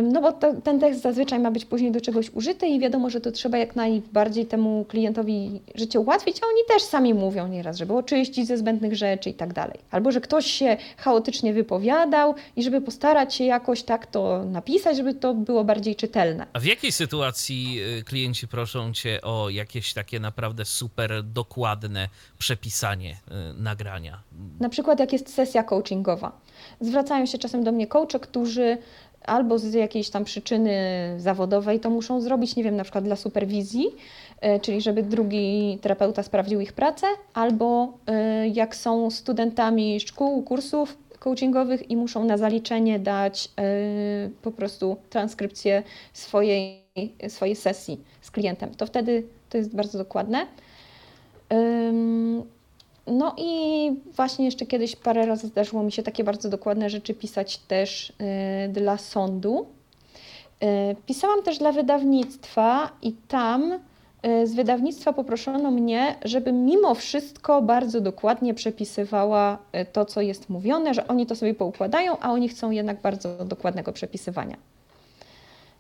No 0.04 0.22
bo 0.22 0.32
to, 0.32 0.54
ten 0.62 0.80
tekst 0.80 1.02
zazwyczaj 1.02 1.40
ma 1.40 1.52
być 1.52 1.66
później 1.66 1.92
do 1.92 2.02
czegoś 2.02 2.30
użyty 2.30 2.68
i 2.68 2.80
wiadomo, 2.80 3.10
że 3.10 3.22
to 3.22 3.32
trzeba 3.32 3.58
jak 3.58 3.76
najbardziej 3.76 4.46
temu 4.46 4.86
klientowi 4.90 5.62
życie 5.76 6.00
ułatwić, 6.00 6.38
a 6.44 6.48
oni 6.48 6.62
też 6.68 6.84
sami 6.84 7.14
mówią 7.14 7.48
nieraz, 7.48 7.78
żeby 7.78 7.94
oczyścić 7.94 8.48
ze 8.48 8.58
zbędnych 8.58 8.96
rzeczy 8.96 9.30
i 9.30 9.34
tak 9.34 9.54
dalej. 9.54 9.80
Albo, 9.92 10.12
że 10.12 10.22
ktoś 10.22 10.46
się 10.46 10.78
chaotycznie 10.98 11.54
wypowiadał 11.54 12.36
i 12.56 12.64
żeby 12.64 12.82
postarać 12.82 13.36
się 13.36 13.44
jakoś 13.44 13.84
tak 13.84 14.08
to 14.08 14.46
napisać, 14.46 14.98
żeby 14.98 15.14
to 15.14 15.34
było 15.34 15.64
bardziej 15.64 15.96
czytelne. 15.96 16.48
A 16.54 16.60
w 16.60 16.66
jakiej 16.66 16.92
sytuacji 16.92 17.80
y, 18.00 18.04
klienci 18.04 18.48
proszą 18.48 18.94
Cię 18.94 19.22
o 19.22 19.50
jakieś 19.50 19.94
takie 19.94 20.20
naprawdę 20.20 20.66
super 20.66 21.24
dokładne 21.24 22.10
przepisanie 22.38 23.12
y, 23.12 23.62
nagrania? 23.62 24.20
Na 24.60 24.70
przykład 24.70 25.00
jak 25.00 25.14
jest 25.14 25.34
sesja 25.34 25.64
coachingowa. 25.64 26.32
Zwracają 26.82 27.26
się 27.26 27.38
czasem 27.38 27.64
do 27.64 27.72
mnie 27.72 27.88
coache, 27.88 28.20
którzy 28.20 28.78
albo 29.26 29.60
z 29.60 29.74
jakiejś 29.74 30.10
tam 30.10 30.24
przyczyny 30.24 30.76
zawodowej 31.18 31.80
to 31.80 31.90
muszą 31.90 32.22
zrobić, 32.22 32.56
nie 32.56 32.64
wiem, 32.64 32.76
na 32.76 32.84
przykład 32.84 33.04
dla 33.04 33.16
superwizji, 33.16 33.86
e, 34.42 34.60
czyli 34.60 34.82
żeby 34.82 35.04
drugi 35.04 35.80
terapeuta 35.82 36.24
sprawdził 36.24 36.62
ich 36.62 36.74
pracę, 36.74 37.08
albo 37.34 37.94
e, 38.08 38.48
jak 38.48 38.76
są 38.76 39.12
studentami 39.12 40.00
szkół, 40.00 40.44
kursów 40.44 40.98
coachingowych 41.20 41.92
i 41.92 41.98
muszą 41.98 42.26
na 42.26 42.38
zaliczenie 42.38 43.00
dać 43.00 43.50
e, 43.58 43.64
po 44.42 44.52
prostu 44.52 44.98
transkrypcję 45.10 45.84
swojej, 46.14 46.84
swojej 47.28 47.56
sesji 47.56 48.00
z 48.22 48.32
klientem. 48.32 48.76
To 48.76 48.86
wtedy 48.86 49.24
to 49.50 49.58
jest 49.58 49.76
bardzo 49.76 49.98
dokładne. 49.98 50.48
No 53.08 53.36
i 53.38 53.92
właśnie 54.16 54.46
jeszcze 54.46 54.66
kiedyś 54.66 54.96
parę 54.96 55.26
razy 55.26 55.48
zdarzyło 55.48 55.84
mi 55.84 55.92
się 55.92 56.04
takie 56.04 56.24
bardzo 56.24 56.50
dokładne 56.50 56.90
rzeczy 56.90 57.14
pisać 57.14 57.58
też 57.58 58.10
y, 58.10 58.14
dla 58.70 58.98
sądu. 58.98 59.66
Y, 60.64 60.96
pisałam 61.06 61.44
też 61.44 61.58
dla 61.58 61.72
wydawnictwa 61.72 62.90
i 63.02 63.14
tam 63.28 63.72
y, 64.26 64.48
z 64.48 64.54
wydawnictwa 64.54 65.14
poproszono 65.14 65.72
mnie, 65.72 66.16
żebym 66.26 66.66
mimo 66.66 66.96
wszystko 66.96 67.62
bardzo 67.62 68.02
dokładnie 68.02 68.54
przepisywała 68.54 69.58
to, 69.94 70.06
co 70.06 70.22
jest 70.22 70.50
mówione, 70.50 70.94
że 70.94 71.08
oni 71.08 71.26
to 71.26 71.36
sobie 71.36 71.54
poukładają, 71.54 72.20
a 72.20 72.32
oni 72.32 72.50
chcą 72.50 72.72
jednak 72.72 73.02
bardzo 73.02 73.46
dokładnego 73.46 73.94
przepisywania. 73.94 74.58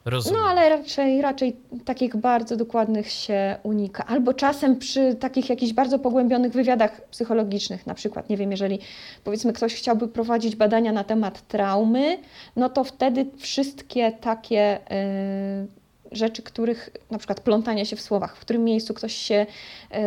Rozumiem. 0.05 0.41
No 0.41 0.47
ale 0.47 0.69
raczej, 0.69 1.21
raczej 1.21 1.55
takich 1.85 2.15
bardzo 2.15 2.55
dokładnych 2.55 3.11
się 3.11 3.57
unika. 3.63 4.05
Albo 4.05 4.33
czasem 4.33 4.75
przy 4.75 5.15
takich 5.15 5.49
jakichś 5.49 5.73
bardzo 5.73 5.99
pogłębionych 5.99 6.53
wywiadach 6.53 7.01
psychologicznych, 7.01 7.87
na 7.87 7.93
przykład, 7.93 8.29
nie 8.29 8.37
wiem, 8.37 8.51
jeżeli 8.51 8.79
powiedzmy 9.23 9.53
ktoś 9.53 9.75
chciałby 9.75 10.07
prowadzić 10.07 10.55
badania 10.55 10.91
na 10.91 11.03
temat 11.03 11.47
traumy, 11.47 12.17
no 12.55 12.69
to 12.69 12.83
wtedy 12.83 13.25
wszystkie 13.37 14.11
takie 14.11 14.77
y, 14.77 15.67
rzeczy, 16.11 16.41
których 16.41 16.89
na 17.11 17.17
przykład 17.17 17.39
plątanie 17.39 17.85
się 17.85 17.95
w 17.95 18.01
słowach, 18.01 18.37
w 18.37 18.39
którym 18.39 18.63
miejscu 18.63 18.93
ktoś 18.93 19.13
się 19.13 19.45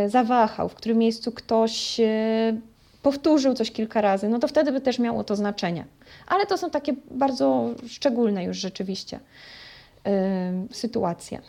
y, 0.05 0.09
zawahał, 0.09 0.69
w 0.69 0.75
którym 0.75 0.99
miejscu 0.99 1.33
ktoś 1.33 2.01
y, 2.01 2.61
powtórzył 3.03 3.55
coś 3.55 3.71
kilka 3.71 4.01
razy, 4.01 4.29
no 4.29 4.39
to 4.39 4.49
wtedy 4.49 4.73
by 4.73 4.81
też 4.81 4.99
miało 4.99 5.25
to 5.25 5.37
znaczenie. 5.37 5.85
Ale 6.27 6.47
to 6.47 6.59
są 6.59 6.71
takie 6.71 6.93
bardzo 7.11 7.71
szczególne 7.89 8.45
już 8.45 8.57
rzeczywiście 8.57 9.21
sytuacje. 10.73 11.41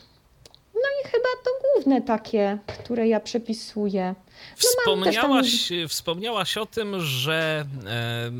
No 0.74 0.90
i 1.02 1.08
chyba 1.08 1.30
to 1.44 1.50
główne 1.74 2.02
takie, 2.02 2.58
które 2.68 3.08
ja 3.08 3.20
przepisuję. 3.20 4.16
No 4.52 4.56
wspomniałaś, 4.58 5.68
tam... 5.68 5.88
wspomniałaś 5.88 6.58
o 6.58 6.66
tym, 6.66 7.02
że 7.02 7.66
e, 7.86 8.32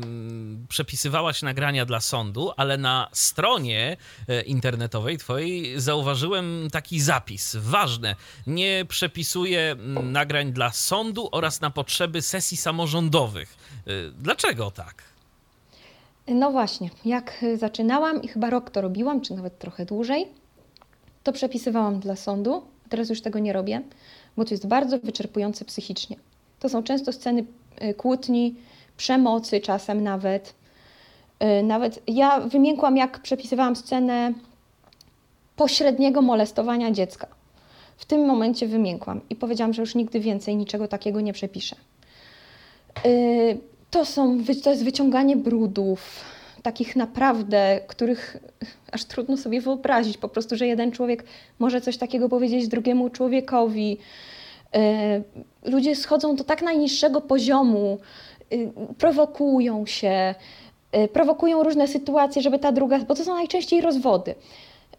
przepisywałaś 0.68 1.42
nagrania 1.42 1.84
dla 1.84 2.00
sądu, 2.00 2.52
ale 2.56 2.76
na 2.76 3.08
stronie 3.12 3.96
e, 4.28 4.42
internetowej 4.42 5.18
twojej 5.18 5.80
zauważyłem 5.80 6.68
taki 6.72 7.00
zapis. 7.00 7.56
Ważne, 7.60 8.16
nie 8.46 8.84
przepisuję 8.88 9.76
nagrań 10.02 10.52
dla 10.52 10.72
sądu 10.72 11.28
oraz 11.32 11.60
na 11.60 11.70
potrzeby 11.70 12.22
sesji 12.22 12.56
samorządowych. 12.56 13.56
E, 13.86 13.90
dlaczego 14.10 14.70
tak? 14.70 15.17
No 16.28 16.50
właśnie, 16.50 16.90
jak 17.04 17.44
zaczynałam 17.56 18.22
i 18.22 18.28
chyba 18.28 18.50
rok 18.50 18.70
to 18.70 18.80
robiłam, 18.80 19.20
czy 19.20 19.34
nawet 19.34 19.58
trochę 19.58 19.84
dłużej, 19.84 20.28
to 21.22 21.32
przepisywałam 21.32 22.00
dla 22.00 22.16
sądu. 22.16 22.62
Teraz 22.88 23.08
już 23.08 23.20
tego 23.20 23.38
nie 23.38 23.52
robię, 23.52 23.82
bo 24.36 24.44
to 24.44 24.50
jest 24.50 24.66
bardzo 24.66 24.98
wyczerpujące 24.98 25.64
psychicznie. 25.64 26.16
To 26.60 26.68
są 26.68 26.82
często 26.82 27.12
sceny 27.12 27.44
y, 27.82 27.94
kłótni, 27.94 28.54
przemocy 28.96 29.60
czasem 29.60 30.02
nawet. 30.02 30.54
Y, 31.60 31.62
nawet 31.62 32.02
ja 32.06 32.40
wymiękłam, 32.40 32.96
jak 32.96 33.22
przepisywałam 33.22 33.76
scenę 33.76 34.32
pośredniego 35.56 36.22
molestowania 36.22 36.90
dziecka. 36.90 37.26
W 37.96 38.04
tym 38.04 38.26
momencie 38.26 38.66
wymiękłam 38.66 39.20
i 39.30 39.36
powiedziałam, 39.36 39.72
że 39.72 39.82
już 39.82 39.94
nigdy 39.94 40.20
więcej 40.20 40.56
niczego 40.56 40.88
takiego 40.88 41.20
nie 41.20 41.32
przepiszę. 41.32 41.76
Y, 43.88 43.90
to, 43.90 44.04
są, 44.04 44.38
to 44.64 44.70
jest 44.70 44.84
wyciąganie 44.84 45.36
brudów, 45.36 46.24
takich 46.62 46.96
naprawdę, 46.96 47.80
których 47.86 48.36
aż 48.92 49.04
trudno 49.04 49.36
sobie 49.36 49.60
wyobrazić. 49.60 50.18
Po 50.18 50.28
prostu, 50.28 50.56
że 50.56 50.66
jeden 50.66 50.92
człowiek 50.92 51.24
może 51.58 51.80
coś 51.80 51.96
takiego 51.96 52.28
powiedzieć 52.28 52.68
drugiemu 52.68 53.10
człowiekowi. 53.10 53.98
E, 54.74 55.22
ludzie 55.64 55.96
schodzą 55.96 56.36
do 56.36 56.44
tak 56.44 56.62
najniższego 56.62 57.20
poziomu, 57.20 57.98
y, 58.52 58.70
prowokują 58.98 59.86
się, 59.86 60.34
y, 60.96 61.08
prowokują 61.08 61.62
różne 61.62 61.88
sytuacje, 61.88 62.42
żeby 62.42 62.58
ta 62.58 62.72
druga, 62.72 62.98
bo 62.98 63.14
to 63.14 63.24
są 63.24 63.34
najczęściej 63.34 63.80
rozwody. 63.80 64.34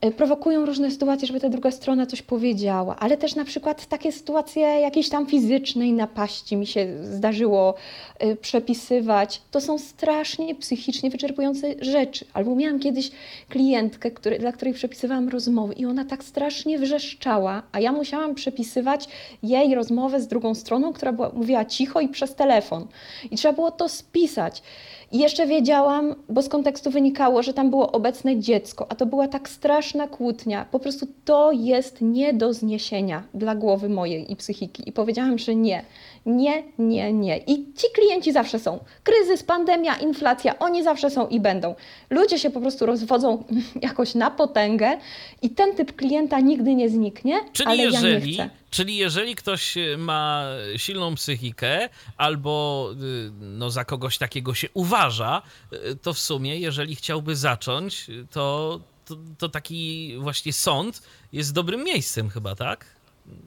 Y, 0.06 0.12
prowokują 0.12 0.66
różne 0.66 0.92
sytuacje, 0.92 1.28
żeby 1.28 1.40
ta 1.40 1.50
druga 1.50 1.72
strona 1.72 2.06
coś 2.06 2.22
powiedziała, 2.22 2.96
ale 3.00 3.18
też 3.18 3.36
na 3.36 3.46
przykład 3.46 3.86
takie 3.86 4.12
sytuacje 4.12 4.62
jakiejś 4.62 5.10
tam 5.10 5.28
fizycznej 5.28 5.94
napaści 5.94 6.56
mi 6.56 6.68
się 6.68 6.88
zdarzyło 7.04 7.76
y, 8.24 8.36
przepisywać. 8.36 9.42
To 9.52 9.62
są 9.62 9.78
strasznie 9.78 10.56
psychicznie 10.56 11.10
wyczerpujące 11.10 11.76
rzeczy. 11.82 12.26
Albo 12.34 12.56
miałam 12.56 12.80
kiedyś 12.80 13.12
klientkę, 13.50 14.12
który, 14.12 14.40
dla 14.40 14.52
której 14.52 14.74
przepisywałam 14.74 15.30
rozmowy 15.30 15.74
i 15.74 15.86
ona 15.86 16.06
tak 16.06 16.24
strasznie 16.24 16.80
wrzeszczała, 16.80 17.64
a 17.72 17.80
ja 17.80 17.92
musiałam 17.92 18.36
przepisywać 18.36 19.08
jej 19.44 19.76
rozmowę 19.76 20.22
z 20.22 20.28
drugą 20.28 20.56
stroną, 20.56 20.94
która 20.94 21.14
była, 21.14 21.32
mówiła 21.34 21.66
cicho 21.66 22.02
i 22.02 22.10
przez 22.10 22.36
telefon. 22.36 22.88
I 23.32 23.36
trzeba 23.36 23.54
było 23.54 23.72
to 23.72 23.90
spisać. 23.90 24.64
I 25.12 25.20
jeszcze 25.20 25.48
wiedziałam, 25.48 26.16
bo 26.30 26.42
z 26.42 26.50
kontekstu 26.50 26.92
wynikało, 26.92 27.44
że 27.44 27.54
tam 27.54 27.70
było 27.70 27.92
obecne 27.92 28.40
dziecko, 28.40 28.86
a 28.90 28.96
to 28.96 29.06
była 29.06 29.28
tak 29.28 29.50
straszna 29.50 29.89
kłótnia. 30.08 30.66
Po 30.72 30.80
prostu 30.80 31.08
to 31.26 31.52
jest 31.52 32.02
nie 32.02 32.34
do 32.34 32.54
zniesienia 32.54 33.24
dla 33.34 33.56
głowy 33.56 33.90
mojej 33.90 34.32
i 34.32 34.36
psychiki. 34.36 34.90
I 34.90 34.92
powiedziałam, 34.92 35.38
że 35.38 35.56
nie, 35.56 35.86
nie, 36.26 36.64
nie, 36.78 37.14
nie. 37.14 37.38
I 37.38 37.74
ci 37.74 37.88
klienci 37.96 38.32
zawsze 38.32 38.60
są. 38.60 38.80
Kryzys, 39.04 39.44
pandemia, 39.44 39.96
inflacja, 39.96 40.60
oni 40.60 40.84
zawsze 40.84 41.10
są 41.10 41.28
i 41.28 41.40
będą. 41.40 41.76
Ludzie 42.10 42.40
się 42.40 42.50
po 42.50 42.62
prostu 42.62 42.86
rozwodzą 42.86 43.44
jakoś 43.82 44.16
na 44.16 44.32
potęgę 44.32 44.98
i 45.42 45.50
ten 45.50 45.76
typ 45.76 45.96
klienta 45.96 46.40
nigdy 46.40 46.76
nie 46.76 46.90
zniknie, 46.90 47.40
Czyli 47.54 47.70
ale 47.70 47.84
jeżeli, 47.84 48.36
ja 48.36 48.44
nie 48.44 48.50
chcę. 48.50 48.60
Czyli 48.70 48.98
jeżeli 48.98 49.36
ktoś 49.36 49.76
ma 49.98 50.46
silną 50.78 51.16
psychikę 51.16 51.90
albo 52.18 52.86
y, 52.94 53.32
no, 53.42 53.70
za 53.70 53.86
kogoś 53.86 54.18
takiego 54.18 54.54
się 54.54 54.68
uważa, 54.74 55.42
y, 55.74 55.96
to 55.96 56.14
w 56.14 56.20
sumie, 56.20 56.60
jeżeli 56.60 56.96
chciałby 56.96 57.36
zacząć, 57.36 58.08
to, 58.32 58.80
to, 59.10 59.16
to 59.38 59.50
taki 59.50 60.16
właśnie 60.20 60.54
sąd 60.54 61.02
jest 61.34 61.54
dobrym 61.54 61.84
miejscem 61.84 62.30
chyba, 62.30 62.56
tak? 62.56 62.86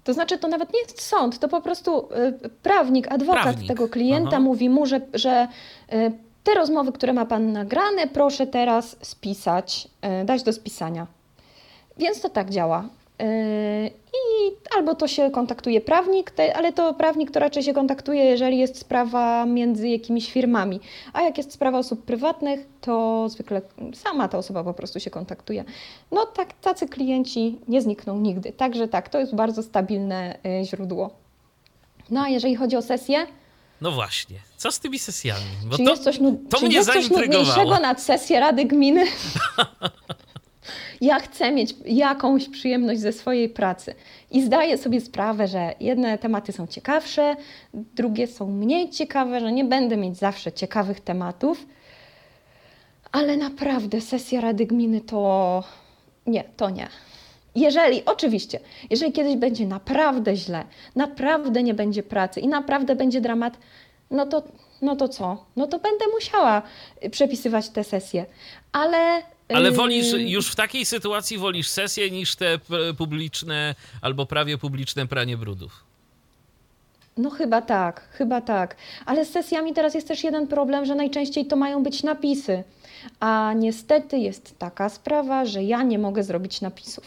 To 0.05 0.13
znaczy, 0.13 0.39
to 0.39 0.49
nawet 0.49 0.73
nie 0.73 0.81
jest 0.81 1.03
sąd, 1.03 1.39
to 1.39 1.49
po 1.49 1.61
prostu 1.61 2.09
y, 2.45 2.49
prawnik, 2.63 3.13
adwokat 3.13 3.43
Prawnik. 3.43 3.69
tego 3.69 3.89
klienta 3.89 4.29
Aha. 4.29 4.41
mówi 4.41 4.69
mu, 4.69 4.87
że, 4.87 5.01
że 5.15 5.49
y, 5.93 6.13
te 6.45 6.55
rozmowy, 6.55 6.93
które 6.93 7.13
ma 7.13 7.27
pan 7.27 7.53
nagrane, 7.53 8.07
proszę 8.07 8.47
teraz 8.47 8.97
spisać, 9.03 9.89
y, 10.23 10.25
dać 10.25 10.43
do 10.43 10.53
spisania. 10.53 11.07
Więc 11.99 12.21
to 12.21 12.29
tak 12.29 12.51
działa. 12.51 12.89
Y, 13.21 13.91
I 14.13 14.53
albo 14.77 14.95
to 14.95 15.09
się 15.09 15.31
kontaktuje 15.31 15.81
prawnik, 15.81 16.33
ale 16.55 16.73
to 16.73 16.95
prawnik 16.95 17.31
to 17.31 17.41
raczej 17.41 17.63
się 17.63 17.75
kontaktuje, 17.75 18.25
jeżeli 18.25 18.59
jest 18.59 18.79
sprawa 18.79 19.47
między 19.47 19.89
jakimiś 19.89 20.33
firmami. 20.33 20.81
A 21.13 21.23
jak 21.23 21.39
jest 21.39 21.53
sprawa 21.53 21.79
osób 21.79 22.05
prywatnych, 22.05 22.61
to 22.81 23.29
zwykle 23.29 23.63
sama 23.95 24.29
ta 24.29 24.39
osoba 24.39 24.65
po 24.65 24.75
prostu 24.75 25.01
się 25.01 25.11
kontaktuje. 25.11 25.65
No 26.13 26.27
tak, 26.27 26.53
tacy 26.53 26.89
klienci 26.89 27.59
nie 27.69 27.83
znikną 27.83 28.19
nigdy. 28.19 28.53
Także 28.53 28.89
tak, 28.89 29.09
to 29.09 29.19
jest 29.19 29.35
bardzo 29.35 29.63
stabilne 29.63 30.39
y, 30.61 30.65
źródło. 30.65 31.11
No 32.11 32.21
a 32.21 32.29
jeżeli 32.29 32.57
chodzi 32.57 32.77
o 32.77 32.83
sesję, 32.83 33.27
No 33.81 33.91
właśnie. 33.91 34.37
Co 34.57 34.73
z 34.73 34.81
tymi 34.81 34.99
sesjami? 34.99 35.45
Bo 35.65 35.77
czy 35.77 35.85
to, 35.85 35.91
jest 35.91 36.05
coś, 36.05 36.19
to 36.51 36.59
czy 36.59 36.67
mnie 36.67 36.75
jest 36.75 36.93
coś 36.93 37.11
nudniejszego 37.11 37.79
nad 37.81 38.03
sesję 38.03 38.41
Rady 38.41 38.65
Gminy? 38.65 39.07
ja 41.01 41.19
chcę 41.19 41.53
mieć 41.53 41.75
jakąś 41.85 42.49
przyjemność 42.49 43.01
ze 43.01 43.13
swojej 43.13 43.49
pracy 43.49 43.95
i 44.31 44.43
zdaję 44.43 44.79
sobie 44.79 45.01
sprawę, 45.01 45.49
że 45.49 45.75
jedne 45.81 46.19
tematy 46.19 46.53
są 46.53 46.67
ciekawsze, 46.67 47.37
drugie 47.75 48.27
są 48.27 48.47
mniej 48.47 48.91
ciekawe, 48.91 49.41
że 49.41 49.53
nie 49.53 49.65
będę 49.65 49.97
mieć 49.97 50.17
zawsze 50.17 50.53
ciekawych 50.53 51.01
tematów, 51.01 51.67
ale 53.13 53.37
naprawdę 53.37 54.01
sesja 54.01 54.41
Rady 54.41 54.67
Gminy 54.67 55.01
to 55.01 55.65
nie, 56.27 56.45
to 56.57 56.71
nie. 56.71 56.89
Jeżeli, 57.55 58.05
oczywiście, 58.05 58.61
jeżeli 58.91 59.13
kiedyś 59.13 59.37
będzie 59.37 59.67
naprawdę 59.67 60.37
źle, 60.37 60.65
naprawdę 60.97 61.63
nie 61.63 61.75
będzie 61.75 62.03
pracy 62.03 62.41
i 62.41 62.49
naprawdę 62.49 62.97
będzie 62.97 63.21
dramat, 63.21 63.59
no 64.11 64.27
to, 64.27 64.43
no 64.83 64.97
to 64.97 65.09
co? 65.09 65.45
No 65.57 65.67
to 65.67 65.79
będę 65.79 66.05
musiała 66.15 66.63
przepisywać 67.11 67.69
te 67.69 67.85
sesje. 67.85 68.27
Ale. 68.73 69.23
Ale 69.55 69.73
wolisz, 69.73 70.13
już 70.13 70.49
w 70.49 70.57
takiej 70.57 70.85
sytuacji 70.85 71.39
wolisz 71.39 71.69
sesję 71.69 72.11
niż 72.11 72.37
te 72.37 72.59
publiczne 72.99 73.75
albo 74.03 74.27
prawie 74.27 74.59
publiczne 74.59 75.07
pranie 75.07 75.37
brudów. 75.37 75.85
No 77.17 77.31
chyba 77.31 77.63
tak, 77.63 78.09
chyba 78.13 78.41
tak. 78.41 78.77
Ale 79.07 79.25
z 79.25 79.31
sesjami 79.31 79.73
teraz 79.73 79.95
jest 79.95 80.09
też 80.09 80.25
jeden 80.25 80.47
problem, 80.47 80.85
że 80.85 80.95
najczęściej 80.95 81.47
to 81.47 81.57
mają 81.57 81.83
być 81.83 82.03
napisy. 82.03 82.65
A 83.21 83.53
niestety 83.57 84.19
jest 84.19 84.59
taka 84.59 84.89
sprawa, 84.89 85.45
że 85.45 85.63
ja 85.63 85.83
nie 85.83 85.99
mogę 85.99 86.23
zrobić 86.23 86.61
napisów. 86.61 87.05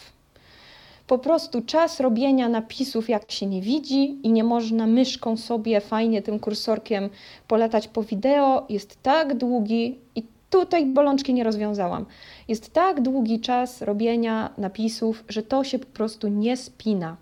Po 1.08 1.18
prostu 1.18 1.62
czas 1.62 2.00
robienia 2.00 2.50
napisów, 2.50 3.10
jak 3.10 3.32
się 3.32 3.46
nie 3.46 3.62
widzi 3.62 4.18
i 4.24 4.32
nie 4.32 4.44
można 4.44 4.88
myszką 4.88 5.38
sobie 5.38 5.82
fajnie 5.82 6.22
tym 6.22 6.40
kursorkiem 6.40 7.10
polatać 7.48 7.88
po 7.88 8.04
wideo, 8.04 8.66
jest 8.70 9.04
tak 9.04 9.38
długi 9.38 9.98
i 10.16 10.24
tutaj 10.60 10.86
bolączki 10.86 11.34
nie 11.34 11.44
rozwiązałam. 11.44 12.06
Jest 12.48 12.74
tak 12.74 13.02
długi 13.02 13.40
czas 13.40 13.82
robienia 13.82 14.54
napisów, 14.58 15.24
że 15.30 15.44
to 15.44 15.64
się 15.64 15.80
po 15.80 15.86
prostu 15.86 16.28
nie 16.28 16.58
spina. 16.58 17.18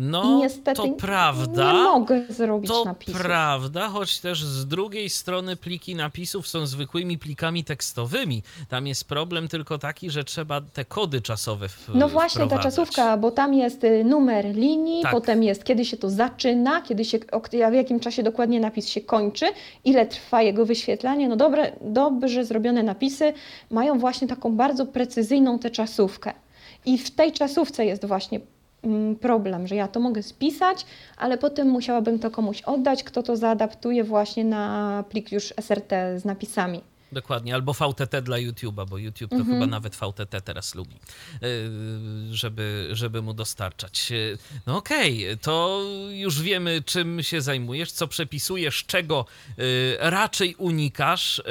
I 0.00 0.02
No, 0.02 0.38
niestety 0.38 0.76
to 0.82 0.88
prawda. 0.88 1.72
nie 1.72 1.78
mogę 1.78 2.24
zrobić 2.28 2.70
To 2.70 2.84
napisów. 2.84 3.20
prawda, 3.22 3.88
choć 3.88 4.20
też 4.20 4.44
z 4.44 4.66
drugiej 4.66 5.10
strony 5.10 5.56
pliki 5.56 5.94
napisów 5.94 6.48
są 6.48 6.66
zwykłymi 6.66 7.18
plikami 7.18 7.64
tekstowymi. 7.64 8.42
Tam 8.68 8.86
jest 8.86 9.04
problem 9.08 9.48
tylko 9.48 9.78
taki, 9.78 10.10
że 10.10 10.24
trzeba 10.24 10.60
te 10.60 10.84
kody 10.84 11.20
czasowe 11.20 11.68
w, 11.68 11.88
No 11.94 12.08
właśnie, 12.08 12.46
ta 12.46 12.58
czasówka, 12.58 13.16
bo 13.16 13.30
tam 13.30 13.54
jest 13.54 13.84
y, 13.84 14.04
numer 14.04 14.44
linii, 14.54 15.02
Tak. 15.02 15.12
potem 15.12 15.42
jest 15.42 15.64
kiedy 15.64 15.84
się 15.84 15.96
to 15.96 16.10
zaczyna, 16.10 16.82
kiedy 16.82 17.04
się, 17.04 17.18
w 17.70 17.74
jakim 17.74 18.00
czasie 18.00 18.22
dokładnie 18.22 18.60
napis 18.60 18.88
się 18.88 19.00
kończy, 19.00 19.46
ile 19.84 20.06
trwa 20.06 20.42
jego 20.42 20.66
wyświetlanie. 20.66 21.28
No 21.28 21.36
dobre, 21.36 21.72
dobrze 21.80 22.44
zrobione 22.44 22.82
napisy 22.82 23.32
mają 23.70 23.98
właśnie 23.98 24.28
taką 24.28 24.56
bardzo 24.56 24.86
precyzyjną 24.86 25.58
tę 25.58 25.70
czasówkę. 25.70 26.32
I 26.86 26.98
w 26.98 27.10
tej 27.10 27.32
czasówce 27.32 27.84
jest 27.86 28.06
właśnie 28.06 28.40
problem, 29.20 29.66
że 29.66 29.74
ja 29.74 29.88
to 29.88 30.00
mogę 30.00 30.22
spisać, 30.22 30.86
ale 31.16 31.38
potem 31.38 31.68
musiałabym 31.68 32.18
to 32.18 32.30
komuś 32.30 32.62
oddać, 32.62 33.04
kto 33.04 33.22
to 33.22 33.36
zaadaptuje 33.36 34.04
właśnie 34.04 34.44
na 34.44 35.04
plik 35.10 35.32
już 35.32 35.54
SRT 35.60 35.92
z 36.16 36.24
napisami. 36.24 36.80
Dokładnie, 37.12 37.54
albo 37.54 37.72
VTT 37.72 38.22
dla 38.22 38.36
YouTube'a, 38.36 38.86
bo 38.88 38.98
YouTube 38.98 39.30
to 39.30 39.36
Mhm. 39.36 39.54
chyba 39.54 39.66
nawet 39.66 39.96
VTT 39.96 40.40
teraz 40.44 40.74
lubi, 40.74 40.94
yy, 41.42 41.48
żeby, 42.36 42.88
żeby 42.92 43.22
mu 43.22 43.34
dostarczać. 43.34 44.10
Yy, 44.10 44.38
No 44.66 44.76
okej, 44.76 45.26
to 45.42 45.82
już 46.10 46.42
wiemy, 46.42 46.82
czym 46.86 47.22
się 47.22 47.40
zajmujesz, 47.40 47.92
co 47.92 48.08
przepisujesz, 48.08 48.84
czego 48.86 49.26
yy, 49.58 49.64
raczej 49.98 50.54
unikasz. 50.54 51.42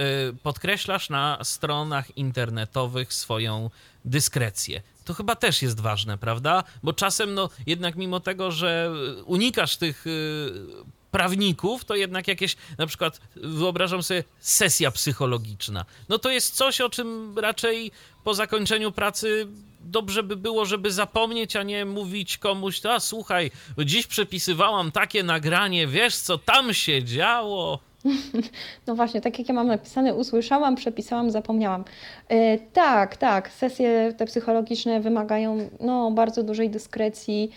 Podkreślasz 0.43 1.09
na 1.09 1.37
stronach 1.43 2.17
internetowych 2.17 3.13
swoją 3.13 3.69
dyskrecję. 4.05 4.81
To 5.05 5.13
chyba 5.13 5.35
też 5.35 5.61
jest 5.61 5.79
ważne, 5.79 6.17
prawda? 6.17 6.63
Bo 6.83 6.93
czasem, 6.93 7.33
no 7.33 7.49
jednak 7.67 7.95
mimo 7.95 8.19
tego, 8.19 8.51
że 8.51 8.91
unikasz 9.25 9.77
tych 9.77 10.05
yy, 10.05 10.83
prawników, 11.11 11.85
to 11.85 11.95
jednak 11.95 12.27
jakieś, 12.27 12.55
na 12.77 12.87
przykład 12.87 13.21
wyobrażam 13.35 14.03
sobie 14.03 14.23
sesja 14.39 14.91
psychologiczna. 14.91 15.85
No 16.09 16.19
to 16.19 16.29
jest 16.29 16.55
coś, 16.55 16.81
o 16.81 16.89
czym 16.89 17.39
raczej 17.39 17.91
po 18.23 18.33
zakończeniu 18.33 18.91
pracy 18.91 19.47
dobrze 19.81 20.23
by 20.23 20.35
było, 20.35 20.65
żeby 20.65 20.91
zapomnieć, 20.91 21.55
a 21.55 21.63
nie 21.63 21.85
mówić 21.85 22.37
komuś, 22.37 22.85
a 22.85 22.99
słuchaj, 22.99 23.51
dziś 23.85 24.07
przepisywałam 24.07 24.91
takie 24.91 25.23
nagranie, 25.23 25.87
wiesz 25.87 26.15
co 26.15 26.37
tam 26.37 26.73
się 26.73 27.03
działo. 27.03 27.88
No 28.87 28.95
właśnie, 28.95 29.21
tak 29.21 29.39
jak 29.39 29.47
ja 29.47 29.55
mam 29.55 29.67
napisane, 29.67 30.15
usłyszałam, 30.15 30.75
przepisałam, 30.75 31.31
zapomniałam. 31.31 31.83
E, 32.29 32.57
tak, 32.57 33.17
tak, 33.17 33.51
sesje 33.51 34.13
te 34.17 34.25
psychologiczne 34.25 34.99
wymagają 34.99 35.69
no, 35.79 36.11
bardzo 36.11 36.43
dużej 36.43 36.69
dyskrecji. 36.69 37.51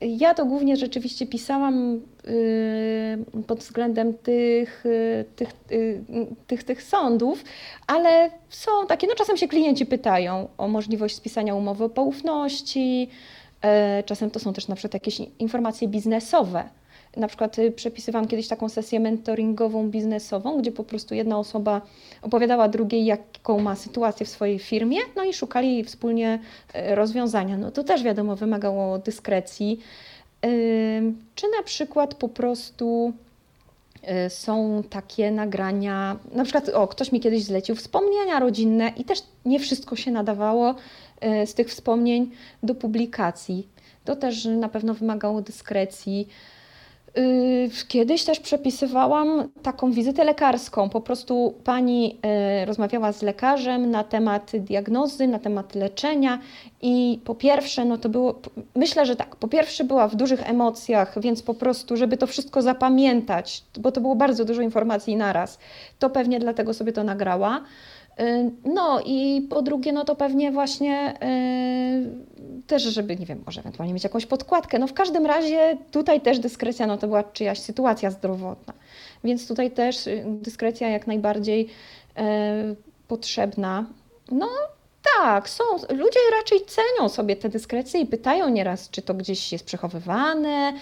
Ja 0.00 0.34
to 0.34 0.44
głównie 0.46 0.76
rzeczywiście 0.76 1.26
pisałam 1.26 2.00
y, 2.26 3.42
pod 3.46 3.58
względem 3.58 4.14
tych, 4.14 4.86
y, 4.86 5.24
tych, 5.36 5.50
y, 5.72 6.00
tych, 6.46 6.64
tych 6.64 6.82
sądów, 6.82 7.44
ale 7.86 8.30
są 8.48 8.70
takie, 8.88 9.06
no 9.06 9.14
czasem 9.14 9.36
się 9.36 9.48
klienci 9.48 9.86
pytają 9.86 10.48
o 10.58 10.68
możliwość 10.68 11.16
spisania 11.16 11.54
umowy 11.54 11.84
o 11.84 11.88
poufności, 11.88 13.08
e, 13.62 14.02
czasem 14.02 14.30
to 14.30 14.40
są 14.40 14.52
też 14.52 14.68
na 14.68 14.74
przykład 14.74 14.94
jakieś 14.94 15.20
informacje 15.38 15.88
biznesowe. 15.88 16.64
Na 17.16 17.28
przykład 17.28 17.58
y, 17.58 17.70
przepisywałam 17.70 18.28
kiedyś 18.28 18.48
taką 18.48 18.68
sesję 18.68 19.00
mentoringową 19.00 19.90
biznesową, 19.90 20.58
gdzie 20.58 20.72
po 20.72 20.84
prostu 20.84 21.14
jedna 21.14 21.38
osoba 21.38 21.80
opowiadała 22.22 22.68
drugiej, 22.68 23.04
jaką 23.04 23.60
ma 23.60 23.76
sytuację 23.76 24.26
w 24.26 24.28
swojej 24.28 24.58
firmie, 24.58 24.98
no 25.16 25.24
i 25.24 25.34
szukali 25.34 25.84
wspólnie 25.84 26.38
y, 26.74 26.94
rozwiązania. 26.94 27.56
No 27.56 27.70
to 27.70 27.84
też 27.84 28.02
wiadomo, 28.02 28.36
wymagało 28.36 28.98
dyskrecji. 28.98 29.80
Czy 31.34 31.46
na 31.58 31.62
przykład 31.64 32.14
po 32.14 32.28
prostu 32.28 33.12
Y, 34.26 34.30
są 34.30 34.82
takie 34.90 35.30
nagrania, 35.30 36.16
na 36.32 36.44
przykład, 36.44 36.68
o, 36.68 36.88
ktoś 36.88 37.12
mi 37.12 37.20
kiedyś 37.20 37.44
zlecił 37.44 37.76
wspomnienia 37.76 38.40
rodzinne 38.40 38.92
i 38.96 39.04
też 39.04 39.22
nie 39.44 39.60
wszystko 39.60 39.96
się 39.96 40.10
nadawało 40.10 40.74
z 41.46 41.54
tych 41.54 41.68
wspomnień 41.68 42.30
do 42.62 42.74
publikacji. 42.74 43.68
To 44.04 44.16
też 44.16 44.44
na 44.44 44.68
pewno 44.68 44.94
wymagało 44.94 45.42
dyskrecji. 45.42 46.28
Y, 47.18 47.70
kiedyś 47.88 48.24
też 48.24 48.40
przepisywałam 48.40 49.48
taką 49.62 49.92
wizytę 49.92 50.24
lekarską. 50.24 50.88
Po 50.88 51.00
prostu 51.00 51.54
pani 51.64 52.18
y, 52.62 52.64
rozmawiała 52.64 53.12
z 53.12 53.22
lekarzem 53.22 53.90
na 53.90 54.04
temat 54.04 54.52
diagnozy, 54.54 55.26
na 55.26 55.38
temat 55.38 55.74
leczenia 55.74 56.38
i 56.82 57.20
po 57.24 57.34
pierwsze, 57.34 57.84
no 57.84 57.98
to 57.98 58.08
było, 58.08 58.40
myślę, 58.74 59.06
że 59.06 59.16
tak, 59.16 59.36
po 59.36 59.48
pierwsze 59.48 59.84
była 59.84 60.08
w 60.08 60.16
dużych 60.16 60.50
emocjach, 60.50 61.20
więc 61.20 61.42
po 61.42 61.54
prostu, 61.54 61.96
żeby 61.96 62.16
to 62.16 62.26
wszystko 62.26 62.62
zapamiętać, 62.62 63.64
bo 63.78 63.92
to 63.92 64.00
było 64.00 64.16
bardzo 64.16 64.44
dużo 64.44 64.62
informacji 64.62 65.16
naraz, 65.16 65.58
to 65.98 66.10
pewnie 66.10 66.40
dlatego 66.40 66.74
sobie 66.74 66.92
to 66.92 67.04
nagrała. 67.04 67.60
Y, 68.20 68.50
no 68.64 69.00
i 69.06 69.46
po 69.50 69.62
drugie, 69.62 69.92
no 69.92 70.04
to 70.04 70.16
pewnie 70.16 70.52
właśnie 70.52 71.14
yy, 71.20 72.31
też, 72.66 72.82
żeby, 72.82 73.16
nie 73.16 73.26
wiem, 73.26 73.42
może 73.46 73.60
ewentualnie 73.60 73.94
mieć 73.94 74.04
jakąś 74.04 74.26
podkładkę. 74.26 74.78
No 74.78 74.86
w 74.86 74.92
każdym 74.92 75.26
razie 75.26 75.78
tutaj 75.90 76.20
też 76.20 76.38
dyskrecja, 76.38 76.86
no 76.86 76.98
to 76.98 77.06
była 77.06 77.24
czyjaś 77.24 77.58
sytuacja 77.58 78.10
zdrowotna. 78.10 78.74
Więc 79.24 79.48
tutaj 79.48 79.70
też 79.70 80.06
y, 80.06 80.24
dyskrecja 80.26 80.88
jak 80.88 81.06
najbardziej 81.06 81.68
yy, 82.16 82.22
potrzebna. 83.08 83.86
No 84.30 84.48
tak, 85.16 85.48
są. 85.48 85.64
Ludzie 85.90 86.20
raczej 86.38 86.60
cenią 86.66 87.08
sobie 87.08 87.36
te 87.36 87.48
dyskrecje 87.48 88.00
i 88.00 88.06
pytają 88.06 88.48
nieraz, 88.48 88.90
czy 88.90 89.02
to 89.02 89.14
gdzieś 89.14 89.52
jest 89.52 89.64
przechowywane, 89.64 90.72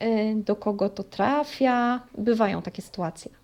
yy, 0.00 0.34
do 0.34 0.56
kogo 0.56 0.88
to 0.88 1.04
trafia. 1.04 2.00
Bywają 2.18 2.62
takie 2.62 2.82
sytuacje. 2.82 3.39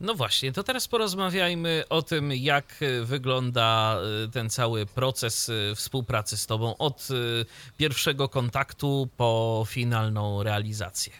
No 0.00 0.14
właśnie, 0.14 0.52
to 0.52 0.62
teraz 0.62 0.88
porozmawiajmy 0.88 1.82
o 1.90 2.02
tym, 2.02 2.32
jak 2.32 2.64
e, 2.80 3.04
wygląda 3.04 3.98
e, 4.24 4.28
ten 4.28 4.50
cały 4.50 4.86
proces 4.86 5.48
e, 5.48 5.74
współpracy 5.74 6.36
z 6.36 6.46
Tobą 6.46 6.76
od 6.76 7.08
pierwszego 7.76 8.28
kontaktu 8.28 9.08
po 9.16 9.64
finalną 9.68 10.42
realizację. 10.42 11.12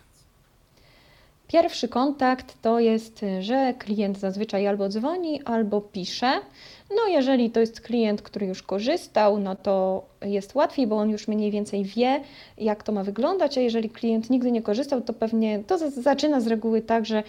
Pierwszy 1.49 1.89
kontakt 1.89 2.63
to 2.63 2.81
jest, 2.81 3.25
że 3.41 3.75
klient 3.79 4.19
zazwyczaj 4.19 4.67
albo 4.67 4.89
dzwoni, 4.89 5.43
albo 5.43 5.81
pisze. 5.81 6.41
No, 6.91 7.09
jeżeli 7.09 7.51
to 7.51 7.61
jest 7.61 7.81
klient, 7.81 8.23
który 8.23 8.47
już 8.47 8.63
korzystał, 8.63 9.39
no 9.41 9.57
to 9.57 10.05
jest 10.23 10.55
łatwiej, 10.55 10.87
bo 10.87 10.97
on 10.97 11.11
już 11.11 11.29
mniej 11.29 11.51
więcej 11.51 11.85
wie, 11.85 12.21
jak 12.59 12.83
to 12.83 12.93
ma 12.93 13.05
wyglądać, 13.05 13.59
a 13.59 13.61
jeżeli 13.61 13.91
klient 13.91 14.31
nigdy 14.31 14.53
nie 14.53 14.63
korzystał, 14.63 15.01
to 15.01 15.13
pewnie 15.13 15.65
to 15.67 15.91
zaczyna 15.91 16.41
z 16.41 16.47
reguły 16.47 16.83
tak, 16.83 17.07
że 17.07 17.23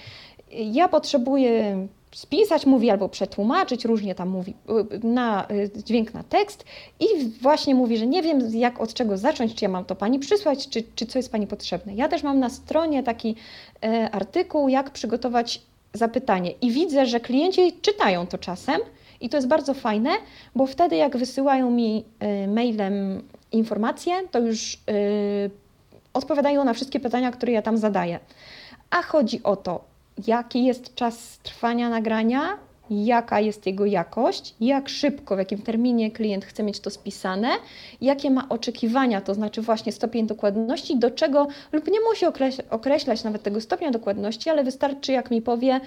ja 0.56 0.88
potrzebuję 0.88 1.88
spisać, 2.16 2.66
mówi 2.66 2.90
albo 2.90 3.10
przetłumaczyć, 3.10 3.86
różnie 3.86 4.16
tam 4.16 4.30
mówi, 4.30 4.54
na 5.04 5.48
dźwięk 5.76 6.14
na 6.14 6.24
tekst 6.24 6.66
i 7.00 7.06
właśnie 7.42 7.76
mówi, 7.76 7.98
że 7.98 8.08
nie 8.08 8.22
wiem 8.22 8.40
jak 8.52 8.82
od 8.82 8.94
czego 8.94 9.18
zacząć, 9.18 9.56
czy 9.56 9.66
ja 9.66 9.70
mam 9.70 9.86
to 9.86 9.96
Pani 9.96 10.20
przysłać, 10.20 10.70
czy, 10.70 10.84
czy 10.96 11.06
co 11.06 11.20
jest 11.20 11.32
Pani 11.32 11.48
potrzebne. 11.48 11.96
Ja 11.96 12.08
też 12.08 12.24
mam 12.24 12.40
na 12.40 12.50
stronie 12.50 13.04
taki 13.04 13.36
e, 13.84 14.10
artykuł, 14.12 14.70
jak 14.70 14.92
przygotować 14.92 15.62
zapytanie 15.94 16.52
i 16.52 16.72
widzę, 16.72 17.06
że 17.06 17.20
klienci 17.20 17.74
czytają 17.82 18.28
to 18.28 18.38
czasem 18.38 18.82
i 19.22 19.30
to 19.30 19.38
jest 19.38 19.48
bardzo 19.48 19.74
fajne, 19.74 20.10
bo 20.56 20.68
wtedy 20.68 20.96
jak 20.96 21.18
wysyłają 21.18 21.72
mi 21.72 22.06
e, 22.20 22.48
mailem 22.48 23.24
informacje, 23.52 24.14
to 24.32 24.40
już 24.40 24.74
e, 24.74 24.80
odpowiadają 26.14 26.64
na 26.64 26.74
wszystkie 26.74 27.00
pytania, 27.00 27.32
które 27.32 27.52
ja 27.52 27.62
tam 27.62 27.78
zadaję. 27.78 28.20
A 28.90 29.02
chodzi 29.02 29.44
o 29.44 29.56
to, 29.56 29.95
jaki 30.28 30.66
jest 30.66 30.96
czas 30.96 31.38
trwania 31.38 31.90
nagrania, 31.90 32.58
jaka 32.90 33.40
jest 33.40 33.66
jego 33.66 33.86
jakość, 33.86 34.56
jak 34.60 34.90
szybko, 34.90 35.36
w 35.36 35.40
jakim 35.40 35.62
terminie 35.62 36.12
klient 36.12 36.46
chce 36.46 36.64
mieć 36.64 36.80
to 36.80 36.90
spisane, 36.90 37.50
jakie 38.02 38.32
ma 38.32 38.50
oczekiwania, 38.50 39.22
to 39.22 39.34
znaczy 39.34 39.62
właśnie 39.62 39.92
stopień 39.92 40.28
dokładności, 40.28 41.00
do 41.00 41.12
czego, 41.12 41.48
lub 41.72 41.88
nie 41.88 42.00
musi 42.02 42.26
określać 42.70 43.24
nawet 43.24 43.44
tego 43.44 43.62
stopnia 43.62 43.92
dokładności, 43.92 44.50
ale 44.50 44.64
wystarczy, 44.64 45.12
jak 45.12 45.32
mi 45.32 45.42
powie, 45.42 45.80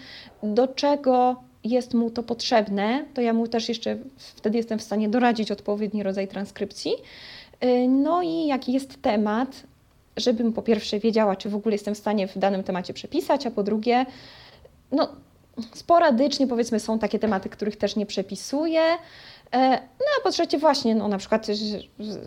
do 0.42 0.68
czego 0.68 1.36
jest 1.64 1.94
mu 1.94 2.10
to 2.10 2.22
potrzebne, 2.22 3.04
to 3.14 3.20
ja 3.20 3.32
mu 3.32 3.48
też 3.48 3.68
jeszcze 3.68 3.98
wtedy 4.18 4.56
jestem 4.56 4.78
w 4.78 4.82
stanie 4.82 5.08
doradzić 5.08 5.50
odpowiedni 5.50 6.02
rodzaj 6.02 6.28
transkrypcji. 6.28 6.92
Y, 7.64 7.88
no 7.88 8.22
i 8.22 8.46
jaki 8.46 8.72
jest 8.72 9.02
temat, 9.02 9.62
żebym 10.18 10.52
po 10.52 10.62
pierwsze 10.62 10.98
wiedziała, 10.98 11.36
czy 11.36 11.48
w 11.48 11.54
ogóle 11.54 11.74
jestem 11.74 11.94
w 11.94 11.98
stanie 11.98 12.28
w 12.28 12.38
danym 12.38 12.62
temacie 12.62 12.94
przepisać, 12.94 13.46
a 13.46 13.50
po 13.50 13.62
drugie, 13.62 14.06
no 14.92 15.08
sporadycznie 15.74 16.46
powiedzmy 16.46 16.80
są 16.80 16.98
takie 16.98 17.18
tematy, 17.18 17.48
których 17.48 17.76
też 17.76 17.96
nie 17.96 18.06
przepisuję. 18.06 18.80
E, 19.52 19.70
no 19.70 20.06
a 20.18 20.22
po 20.22 20.30
trzecie 20.30 20.58
właśnie, 20.58 20.94
no 20.94 21.08
na 21.08 21.18
przykład 21.18 21.46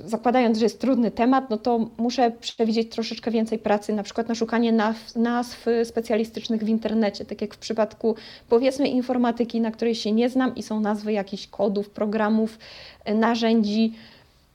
zakładając, 0.05 0.57
że 0.57 0.65
jest 0.65 0.81
trudny 0.81 1.11
temat, 1.11 1.49
no 1.49 1.57
to 1.57 1.89
muszę 1.97 2.31
przewidzieć 2.31 2.91
troszeczkę 2.91 3.31
więcej 3.31 3.59
pracy, 3.59 3.93
na 3.93 4.03
przykład 4.03 4.27
na 4.27 4.35
szukanie 4.35 4.89
nazw, 5.15 5.65
specjalistycznych 5.83 6.63
w 6.63 6.69
internecie, 6.69 7.25
tak 7.25 7.41
jak 7.41 7.53
w 7.53 7.57
przypadku 7.57 8.15
powiedzmy 8.49 8.87
informatyki, 8.87 9.61
na 9.61 9.71
której 9.71 9.95
się 9.95 10.11
nie 10.11 10.29
znam 10.29 10.55
i 10.55 10.63
są 10.63 10.79
nazwy 10.79 11.13
jakichś 11.13 11.47
kodów, 11.47 11.89
programów, 11.89 12.57
e, 13.05 13.13
narzędzi 13.13 13.93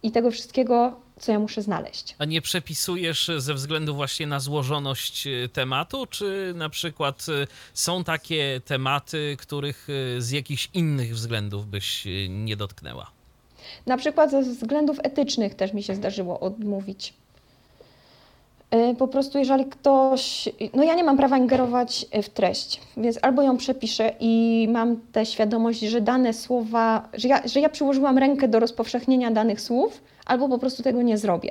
i 0.03 0.11
tego 0.11 0.31
wszystkiego 0.31 1.06
co 1.21 1.33
ja 1.33 1.39
muszę 1.39 1.63
znaleźć. 1.63 2.15
A 2.19 2.25
nie 2.25 2.43
przepisujesz 2.43 3.31
ze 3.39 3.55
względu 3.55 3.95
właśnie 3.95 4.27
na 4.27 4.41
złożoność 4.41 5.27
y, 5.27 5.49
tematu, 5.53 6.07
czy 6.07 6.53
na 6.57 6.69
przykład 6.69 7.27
y, 7.29 7.47
są 7.75 8.05
takie 8.05 8.61
tematy, 8.65 9.37
których 9.41 9.89
y, 9.91 10.23
z 10.23 10.31
jakichś 10.31 10.71
innych 10.75 11.15
względów 11.15 11.67
byś 11.67 12.05
nie 12.29 12.57
dotknęła? 12.57 13.11
Na 13.87 13.97
przykład 13.97 14.31
ze 14.31 14.43
względów 14.43 14.99
etycznych 15.03 15.55
też 15.55 15.73
mi 15.73 15.83
się 15.83 15.95
zdarzyło 15.95 16.41
odmówić. 16.41 17.15
Po 18.99 19.09
prostu, 19.09 19.39
jeżeli 19.39 19.65
ktoś. 19.65 20.49
No, 20.75 20.85
ja 20.85 20.95
nie 20.95 21.05
mam 21.05 21.17
prawa 21.17 21.39
ingerować 21.39 22.07
w 22.23 22.29
treść, 22.29 22.81
więc 22.97 23.19
albo 23.23 23.43
ją 23.43 23.57
przepiszę 23.57 24.13
i 24.21 24.67
mam 24.73 25.01
tę 25.13 25.27
świadomość, 25.27 25.81
że 25.81 26.01
dane 26.01 26.35
słowa, 26.35 27.09
że 27.15 27.29
ja, 27.29 27.49
że 27.49 27.61
ja 27.61 27.69
przyłożyłam 27.69 28.19
rękę 28.19 28.49
do 28.49 28.61
rozpowszechnienia 28.61 29.31
danych 29.31 29.61
słów, 29.61 30.01
albo 30.27 30.49
po 30.49 30.59
prostu 30.59 30.83
tego 30.83 31.03
nie 31.03 31.19
zrobię. 31.19 31.51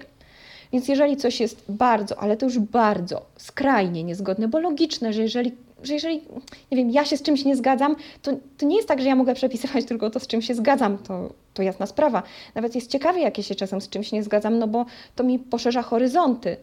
Więc 0.74 0.88
jeżeli 0.88 1.18
coś 1.18 1.40
jest 1.40 1.64
bardzo, 1.70 2.20
ale 2.20 2.38
to 2.38 2.46
już 2.46 2.60
bardzo 2.60 3.22
skrajnie 3.38 4.04
niezgodne, 4.04 4.48
bo 4.48 4.60
logiczne, 4.60 5.14
że 5.14 5.22
jeżeli, 5.22 5.52
że 5.84 5.94
jeżeli 5.94 6.22
nie 6.72 6.78
wiem, 6.78 6.90
ja 6.90 7.06
się 7.06 7.18
z 7.18 7.22
czymś 7.22 7.46
nie 7.46 7.56
zgadzam, 7.56 7.96
to, 8.22 8.32
to 8.58 8.66
nie 8.66 8.76
jest 8.76 8.88
tak, 8.88 9.02
że 9.02 9.08
ja 9.08 9.16
mogę 9.16 9.34
przepisywać 9.34 9.86
tylko 9.90 10.10
to, 10.10 10.20
z 10.20 10.28
czym 10.28 10.42
się 10.42 10.56
zgadzam, 10.56 10.98
to, 10.98 11.30
to 11.54 11.64
jasna 11.64 11.86
sprawa. 11.86 12.24
Nawet 12.56 12.76
jest 12.76 12.92
ciekawie, 12.92 13.22
jak 13.22 13.38
ja 13.38 13.44
się 13.44 13.56
czasem 13.56 13.82
z 13.82 13.90
czymś 13.90 14.12
nie 14.12 14.24
zgadzam, 14.24 14.60
no 14.60 14.68
bo 14.68 14.86
to 15.16 15.24
mi 15.24 15.40
poszerza 15.40 15.82
horyzonty. 15.82 16.58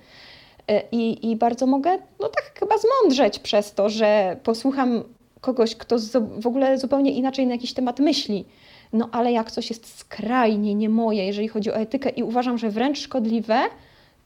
E, 0.68 0.82
I, 0.92 1.30
I 1.30 1.36
bardzo 1.36 1.66
mogę, 1.66 1.98
no 2.20 2.28
tak 2.28 2.52
chyba 2.60 2.74
zmądrzeć 2.78 3.38
przez 3.38 3.74
to, 3.74 3.88
że 3.88 4.36
posłucham 4.42 5.02
kogoś, 5.40 5.74
kto 5.76 5.96
w 6.40 6.46
ogóle 6.46 6.78
zupełnie 6.78 7.12
inaczej 7.12 7.46
na 7.46 7.52
jakiś 7.52 7.72
temat 7.72 8.00
myśli. 8.00 8.44
No 8.92 9.08
ale 9.12 9.32
jak 9.32 9.50
coś 9.50 9.70
jest 9.70 9.98
skrajnie 9.98 10.74
nie 10.74 10.88
moje, 10.88 11.26
jeżeli 11.26 11.48
chodzi 11.48 11.70
o 11.70 11.76
etykę 11.76 12.10
i 12.10 12.22
uważam, 12.22 12.58
że 12.58 12.70
wręcz 12.70 12.98
szkodliwe, 12.98 13.60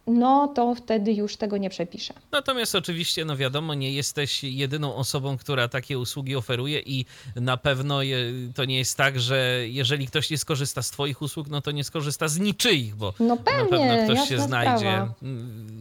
no 0.07 0.49
to 0.49 0.75
wtedy 0.75 1.13
już 1.13 1.37
tego 1.37 1.57
nie 1.57 1.71
przepiszę. 1.71 2.15
Natomiast 2.33 2.75
oczywiście, 2.75 3.25
no 3.25 3.37
wiadomo, 3.37 3.75
nie 3.75 3.93
jesteś 3.93 4.45
jedyną 4.45 4.95
osobą, 4.95 5.39
która 5.39 5.69
takie 5.69 5.99
usługi 5.99 6.37
oferuje 6.37 6.81
i 6.81 7.05
na 7.37 7.57
pewno 7.57 8.01
to 8.55 8.65
nie 8.65 8.79
jest 8.79 8.97
tak, 8.97 9.21
że 9.21 9.61
jeżeli 9.67 10.07
ktoś 10.07 10.31
nie 10.31 10.39
skorzysta 10.39 10.83
z 10.83 10.91
Twoich 10.91 11.23
usług, 11.23 11.49
no 11.49 11.61
to 11.61 11.71
nie 11.71 11.85
skorzysta 11.85 12.29
z 12.29 12.39
niczyich, 12.39 12.97
bo 12.97 13.13
no 13.21 13.37
pewnie, 13.37 13.63
na 13.63 13.97
pewno 13.97 14.15
ktoś 14.15 14.29
się 14.29 14.39
znajdzie. 14.39 14.77
Sprawa. 14.77 15.15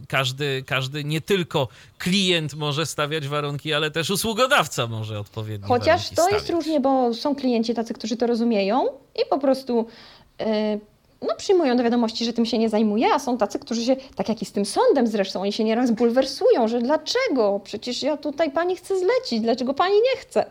Każdy, 0.08 0.64
każdy, 0.66 1.04
nie 1.04 1.20
tylko 1.20 1.68
klient 1.98 2.54
może 2.54 2.86
stawiać 2.86 3.28
warunki, 3.28 3.74
ale 3.74 3.90
też 3.90 4.10
usługodawca 4.10 4.86
może 4.86 5.20
odpowiednio 5.20 5.68
Chociaż 5.68 6.08
to 6.08 6.14
stawiać. 6.14 6.32
jest 6.32 6.50
różnie, 6.50 6.80
bo 6.80 7.14
są 7.14 7.34
klienci 7.34 7.74
tacy, 7.74 7.94
którzy 7.94 8.16
to 8.16 8.26
rozumieją 8.26 8.86
i 9.14 9.20
po 9.30 9.38
prostu... 9.38 9.86
Yy, 10.38 10.46
no, 11.22 11.34
przyjmują 11.36 11.76
do 11.76 11.82
wiadomości, 11.82 12.24
że 12.24 12.32
tym 12.32 12.46
się 12.46 12.58
nie 12.58 12.68
zajmuje, 12.68 13.06
a 13.14 13.18
są 13.18 13.38
tacy, 13.38 13.58
którzy 13.58 13.84
się, 13.84 13.96
tak 14.16 14.28
jak 14.28 14.42
i 14.42 14.44
z 14.44 14.52
tym 14.52 14.64
sądem 14.64 15.06
zresztą, 15.06 15.40
oni 15.40 15.52
się 15.52 15.64
nieraz 15.64 15.90
bulwersują, 15.90 16.68
że 16.68 16.78
dlaczego? 16.80 17.60
Przecież 17.64 18.02
ja 18.02 18.16
tutaj 18.16 18.50
pani 18.50 18.76
chcę 18.76 18.94
zlecić, 18.98 19.40
dlaczego 19.40 19.74
pani 19.74 19.94
nie 19.94 20.20
chce? 20.20 20.46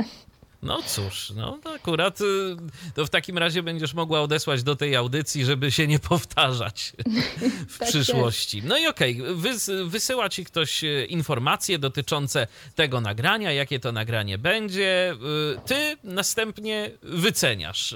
No 0.65 0.82
cóż, 0.86 1.34
no 1.36 1.58
to 1.63 1.73
akurat 1.73 2.21
y, 2.21 2.23
to 2.95 3.06
w 3.06 3.10
takim 3.10 3.38
razie 3.38 3.63
będziesz 3.63 3.93
mogła 3.93 4.21
odesłać 4.21 4.63
do 4.63 4.76
tej 4.76 4.95
audycji, 4.95 5.45
żeby 5.45 5.72
się 5.72 5.88
nie 5.88 5.99
powtarzać 5.99 6.93
w 7.70 7.78
tak 7.78 7.88
przyszłości. 7.88 8.61
No 8.66 8.78
i 8.78 8.88
okej, 8.88 9.22
okay, 9.22 9.36
wys 9.36 9.72
wysyła 9.86 10.30
ci 10.30 10.45
ktoś 10.45 10.84
y, 10.84 11.07
informacje 11.09 11.80
dotyczące 11.80 12.47
tego 12.76 13.01
nagrania, 13.01 13.51
jakie 13.51 13.80
to 13.80 13.91
nagranie 13.91 14.38
będzie. 14.38 15.16
Y, 15.55 15.59
ty 15.66 15.97
następnie 16.03 16.91
wyceniasz. 17.01 17.95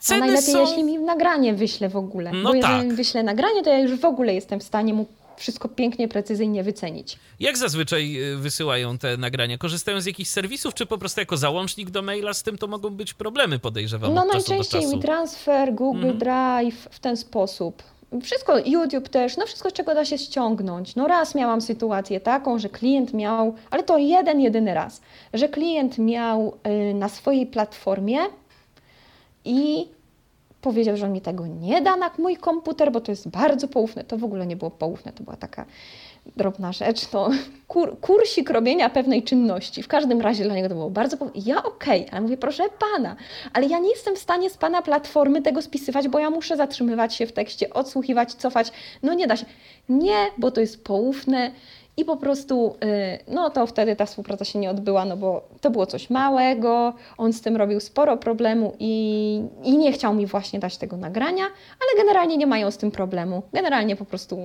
Ceny 0.00 0.22
A 0.22 0.26
najlepiej, 0.26 0.52
są... 0.52 0.60
jeśli 0.60 0.84
mi 0.84 0.98
nagranie 0.98 1.54
wyśle 1.54 1.88
w 1.88 1.96
ogóle. 1.96 2.32
No 2.32 2.52
Bo 2.52 2.60
tak. 2.60 2.70
jeżeli 2.70 2.96
wyślę 2.96 3.22
nagranie, 3.22 3.62
to 3.62 3.70
ja 3.70 3.78
już 3.78 4.00
w 4.00 4.04
ogóle 4.04 4.34
jestem 4.34 4.60
w 4.60 4.62
stanie 4.62 4.94
mu 4.94 5.06
wszystko 5.36 5.68
pięknie, 5.68 6.08
precyzyjnie 6.08 6.64
wycenić. 6.64 7.18
Jak 7.40 7.58
zazwyczaj 7.58 8.32
y, 8.32 8.36
wysyłają 8.36 8.98
te 8.98 9.16
nagrania? 9.16 9.58
Korzystają 9.58 10.00
z 10.00 10.06
jakichś 10.06 10.30
serwisów, 10.30 10.74
czy 10.74 10.86
po 10.86 10.98
prostu 10.98 11.20
jako 11.20 11.36
załącznik 11.36 11.90
do 11.90 12.02
maila? 12.02 12.34
Z 12.34 12.42
tym 12.42 12.58
to 12.58 12.66
mogą 12.66 12.90
być 12.90 13.14
problemy, 13.14 13.58
podejrzewam. 13.58 14.14
No 14.14 14.24
najczęściej 14.24 14.86
WeTransfer, 14.86 15.74
Google 15.74 16.10
mhm. 16.10 16.18
Drive 16.18 16.88
w 16.90 16.98
ten 16.98 17.16
sposób. 17.16 17.82
Wszystko, 18.22 18.58
YouTube 18.58 19.08
też, 19.08 19.36
no 19.36 19.46
wszystko, 19.46 19.70
czego 19.70 19.94
da 19.94 20.04
się 20.04 20.18
ściągnąć. 20.18 20.96
No 20.96 21.06
raz 21.06 21.34
miałam 21.34 21.60
sytuację 21.60 22.20
taką, 22.20 22.58
że 22.58 22.68
klient 22.68 23.14
miał, 23.14 23.54
ale 23.70 23.82
to 23.82 23.98
jeden, 23.98 24.40
jedyny 24.40 24.74
raz, 24.74 25.00
że 25.34 25.48
klient 25.48 25.98
miał 25.98 26.58
y, 26.90 26.94
na 26.94 27.08
swojej 27.08 27.46
platformie 27.46 28.18
i 29.44 29.86
powiedział, 30.64 30.96
że 30.96 31.06
on 31.06 31.12
mi 31.12 31.20
tego 31.20 31.46
nie 31.46 31.82
da 31.82 31.96
na 31.96 32.10
mój 32.18 32.36
komputer, 32.36 32.92
bo 32.92 33.00
to 33.00 33.12
jest 33.12 33.28
bardzo 33.28 33.68
poufne. 33.68 34.04
To 34.04 34.18
w 34.18 34.24
ogóle 34.24 34.46
nie 34.46 34.56
było 34.56 34.70
poufne, 34.70 35.12
to 35.12 35.24
była 35.24 35.36
taka 35.36 35.66
drobna 36.36 36.72
rzecz, 36.72 37.06
to 37.06 37.30
kur, 37.68 38.00
kursik 38.00 38.50
robienia 38.50 38.90
pewnej 38.90 39.22
czynności. 39.22 39.82
W 39.82 39.88
każdym 39.88 40.20
razie 40.20 40.44
dla 40.44 40.54
niego 40.54 40.68
to 40.68 40.74
było 40.74 40.90
bardzo. 40.90 41.16
Ja 41.34 41.62
okej, 41.62 42.00
okay, 42.00 42.12
ale 42.12 42.20
mówię, 42.20 42.36
proszę 42.36 42.64
Pana, 42.92 43.16
ale 43.52 43.66
ja 43.66 43.78
nie 43.78 43.90
jestem 43.90 44.16
w 44.16 44.18
stanie 44.18 44.50
z 44.50 44.56
Pana 44.56 44.82
platformy 44.82 45.42
tego 45.42 45.62
spisywać, 45.62 46.08
bo 46.08 46.18
ja 46.18 46.30
muszę 46.30 46.56
zatrzymywać 46.56 47.14
się 47.14 47.26
w 47.26 47.32
tekście, 47.32 47.70
odsłuchiwać, 47.70 48.34
cofać. 48.34 48.72
No 49.02 49.14
nie 49.14 49.26
da 49.26 49.36
się. 49.36 49.46
Nie, 49.88 50.30
bo 50.38 50.50
to 50.50 50.60
jest 50.60 50.84
poufne 50.84 51.50
i 51.96 52.04
po 52.04 52.16
prostu, 52.16 52.76
y, 52.84 53.18
no 53.28 53.50
to 53.50 53.66
wtedy 53.66 53.96
ta 53.96 54.06
współpraca 54.06 54.44
się 54.44 54.58
nie 54.58 54.70
odbyła, 54.70 55.04
no 55.04 55.16
bo 55.16 55.48
to 55.60 55.70
było 55.70 55.86
coś 55.86 56.10
małego, 56.10 56.94
on 57.18 57.32
z 57.32 57.40
tym 57.40 57.56
robił 57.56 57.80
sporo 57.80 58.16
problemu 58.16 58.76
i, 58.78 59.42
i 59.62 59.78
nie 59.78 59.92
chciał 59.92 60.14
mi 60.14 60.26
właśnie 60.26 60.58
dać 60.58 60.78
tego 60.78 60.96
nagrania, 60.96 61.44
ale 61.80 62.02
generalnie 62.02 62.36
nie 62.36 62.46
mają 62.46 62.70
z 62.70 62.76
tym 62.76 62.90
problemu. 62.90 63.42
Generalnie 63.52 63.96
po 63.96 64.04
prostu 64.04 64.38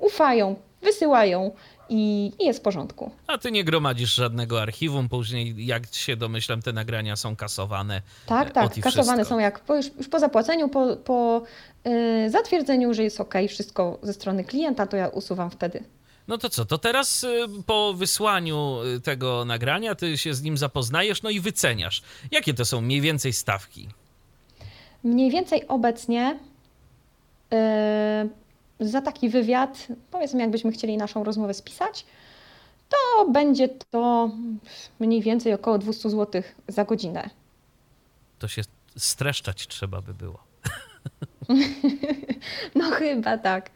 ufają, 0.00 0.56
wysyłają 0.82 1.50
i, 1.88 2.32
i, 2.38 2.46
jest 2.46 2.58
w 2.58 2.62
porządku. 2.62 3.10
A 3.26 3.38
ty 3.38 3.50
nie 3.50 3.64
gromadzisz 3.64 4.14
żadnego 4.14 4.62
archiwum, 4.62 5.08
później 5.08 5.66
jak 5.66 5.86
się 5.94 6.16
domyślam, 6.16 6.62
te 6.62 6.72
nagrania 6.72 7.16
są 7.16 7.36
kasowane. 7.36 8.02
Tak, 8.26 8.50
tak, 8.50 8.80
kasowane 8.80 9.24
są 9.24 9.38
jak 9.38 9.60
po, 9.60 9.76
już, 9.76 9.86
już, 9.98 10.08
po 10.08 10.18
zapłaceniu, 10.18 10.68
po, 10.68 10.96
po 10.96 11.42
yy, 11.84 12.30
zatwierdzeniu, 12.30 12.94
że 12.94 13.02
jest 13.02 13.20
ok, 13.20 13.34
wszystko 13.48 13.98
ze 14.02 14.12
strony 14.12 14.44
klienta, 14.44 14.86
to 14.86 14.96
ja 14.96 15.08
usuwam 15.08 15.50
wtedy. 15.50 15.84
No 16.28 16.38
to 16.38 16.48
co, 16.48 16.64
to 16.64 16.78
teraz 16.78 17.24
y, 17.24 17.46
po 17.66 17.94
wysłaniu 17.94 18.78
y, 18.96 19.00
tego 19.00 19.44
nagrania 19.44 19.94
ty 19.94 20.18
się 20.18 20.34
z 20.34 20.42
nim 20.42 20.58
zapoznajesz, 20.58 21.22
no 21.22 21.30
i 21.30 21.40
wyceniasz. 21.40 22.02
Jakie 22.30 22.54
to 22.54 22.64
są 22.64 22.80
mniej 22.80 23.00
więcej 23.00 23.32
stawki? 23.32 23.88
Mniej 25.04 25.30
więcej 25.30 25.68
obecnie 25.68 26.38
yy, 27.50 28.88
za 28.88 29.02
taki 29.02 29.28
wywiad, 29.28 29.86
powiedzmy 30.10 30.40
jakbyśmy 30.40 30.72
chcieli 30.72 30.96
naszą 30.96 31.24
rozmowę 31.24 31.54
spisać, 31.54 32.06
to 32.88 33.28
będzie 33.30 33.68
to 33.68 34.30
mniej 35.00 35.22
więcej 35.22 35.52
około 35.52 35.78
200 35.78 36.10
zł 36.10 36.42
za 36.68 36.84
godzinę. 36.84 37.30
To 38.38 38.48
się 38.48 38.62
streszczać 38.96 39.66
trzeba 39.66 40.00
by 40.02 40.14
było. 40.14 40.38
No 42.74 42.84
chyba 42.90 43.38
tak. 43.38 43.70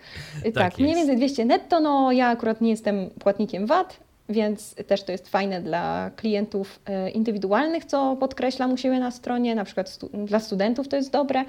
Tak, 0.45 0.55
tak 0.55 0.79
mniej 0.79 0.95
więcej 0.95 1.16
200 1.16 1.45
netto. 1.45 1.81
No 1.81 2.12
ja 2.12 2.29
akurat 2.29 2.61
nie 2.61 2.71
jestem 2.71 3.11
płatnikiem 3.11 3.66
VAT, 3.66 4.01
więc 4.31 4.75
też 4.75 5.03
to 5.03 5.12
jest 5.12 5.29
fajne 5.29 5.61
dla 5.61 6.11
klientów 6.16 6.81
e, 6.87 7.11
indywidualnych, 7.11 7.85
co 7.85 8.16
podkreślam 8.21 8.73
u 8.73 8.77
siebie 8.77 9.01
na 9.01 9.11
stronie, 9.11 9.55
na 9.55 9.64
przykład 9.64 9.89
stu 9.89 10.11
dla 10.25 10.41
studentów 10.41 10.89
to 10.89 10.97
jest 10.97 11.11
dobre, 11.11 11.45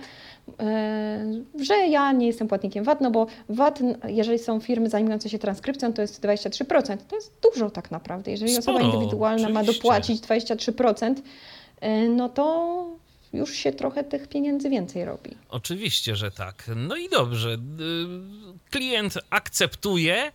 e, 0.60 1.26
że 1.60 1.78
ja 1.78 2.12
nie 2.12 2.28
jestem 2.28 2.48
płatnikiem 2.48 2.84
VAT, 2.84 3.02
no 3.02 3.12
bo 3.12 3.28
VAT, 3.50 3.80
jeżeli 4.08 4.40
są 4.40 4.60
firmy 4.60 4.90
zajmujące 4.90 5.30
się 5.30 5.40
transkrypcją, 5.40 5.94
to 5.94 6.02
jest 6.02 6.24
23%. 6.24 6.98
To 7.08 7.16
jest 7.16 7.34
dużo 7.44 7.70
tak 7.70 7.92
naprawdę. 7.92 8.32
Jeżeli 8.32 8.52
Sporo, 8.52 8.78
osoba 8.78 8.94
indywidualna 8.94 9.48
oczywiście. 9.48 9.54
ma 9.54 9.74
dopłacić 9.74 10.22
23%, 10.22 11.16
e, 11.82 12.08
no 12.08 12.30
to 12.30 12.86
już 13.34 13.54
się 13.54 13.72
trochę 13.72 14.04
tych 14.04 14.28
pieniędzy 14.28 14.70
więcej 14.70 15.06
robi. 15.06 15.38
Oczywiście, 15.50 16.16
że 16.16 16.32
tak. 16.32 16.64
No 16.76 16.96
i 16.96 17.10
dobrze. 17.10 17.50
Y, 17.54 17.58
klient 18.72 19.18
akceptuje. 19.30 20.28
Y, 20.28 20.32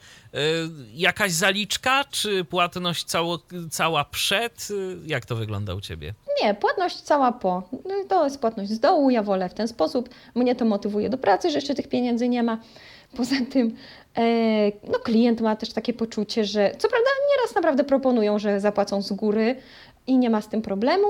jakaś 0.95 1.33
zaliczka, 1.33 2.05
czy 2.11 2.45
płatność 2.45 3.05
cało, 3.05 3.39
cała 3.71 4.05
przed? 4.05 4.69
Y, 4.71 4.97
jak 5.07 5.27
to 5.27 5.37
wygląda 5.37 5.75
u 5.75 5.81
ciebie? 5.81 6.15
Nie, 6.43 6.55
płatność 6.55 6.97
cała 6.97 7.33
po. 7.33 7.63
No 7.73 7.95
to 8.09 8.25
jest 8.25 8.41
płatność 8.41 8.71
z 8.71 8.81
dołu, 8.81 9.11
ja 9.11 9.23
wolę 9.23 9.49
w 9.49 9.55
ten 9.55 9.69
sposób. 9.69 10.09
Mnie 10.35 10.55
to 10.55 10.65
motywuje 10.65 11.11
do 11.11 11.19
pracy, 11.19 11.51
że 11.51 11.59
jeszcze 11.59 11.75
tych 11.75 11.89
pieniędzy 11.89 12.29
nie 12.29 12.43
ma. 12.43 12.59
Poza 13.17 13.35
tym, 13.53 13.77
e, 14.17 14.23
no 14.89 14.99
klient 14.99 15.41
ma 15.41 15.57
też 15.57 15.73
takie 15.73 15.93
poczucie, 15.93 16.45
że 16.45 16.71
co 16.79 16.89
prawda 16.89 17.11
nieraz 17.37 17.55
naprawdę 17.55 17.85
proponują, 17.85 18.39
że 18.39 18.61
zapłacą 18.61 19.03
z 19.03 19.13
góry 19.13 19.57
i 20.07 20.19
nie 20.19 20.31
ma 20.31 20.41
z 20.41 20.49
tym 20.49 20.63
problemu, 20.63 21.07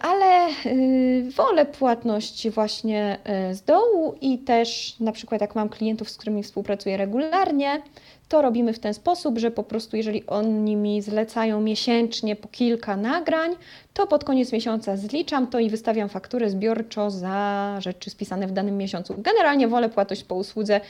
ale 0.00 0.48
y, 0.66 1.30
wolę 1.36 1.66
płatność 1.66 2.50
właśnie 2.50 3.18
e, 3.24 3.54
z 3.54 3.62
dołu 3.62 4.14
i 4.20 4.38
też 4.38 4.96
na 5.00 5.12
przykład 5.12 5.40
jak 5.40 5.54
mam 5.54 5.68
klientów, 5.68 6.10
z 6.10 6.16
którymi 6.16 6.42
współpracuję 6.42 6.96
regularnie, 6.96 7.82
to 8.28 8.42
robimy 8.42 8.72
w 8.72 8.78
ten 8.78 8.94
sposób, 8.94 9.38
że 9.38 9.50
po 9.50 9.62
prostu 9.62 9.96
jeżeli 9.96 10.26
oni 10.26 10.76
mi 10.76 11.02
zlecają 11.02 11.60
miesięcznie 11.60 12.36
po 12.36 12.48
kilka 12.48 12.96
nagrań, 12.96 13.50
to 13.94 14.06
pod 14.06 14.24
koniec 14.24 14.52
miesiąca 14.52 14.96
zliczam 14.96 15.46
to 15.46 15.58
i 15.58 15.70
wystawiam 15.70 16.08
fakturę 16.08 16.50
zbiorczo 16.50 17.10
za 17.10 17.76
rzeczy 17.80 18.10
spisane 18.10 18.46
w 18.46 18.52
danym 18.52 18.76
miesiącu. 18.76 19.14
Generalnie 19.18 19.68
wolę 19.68 19.88
płatność 19.88 20.24
po 20.24 20.34
usłudze 20.34 20.80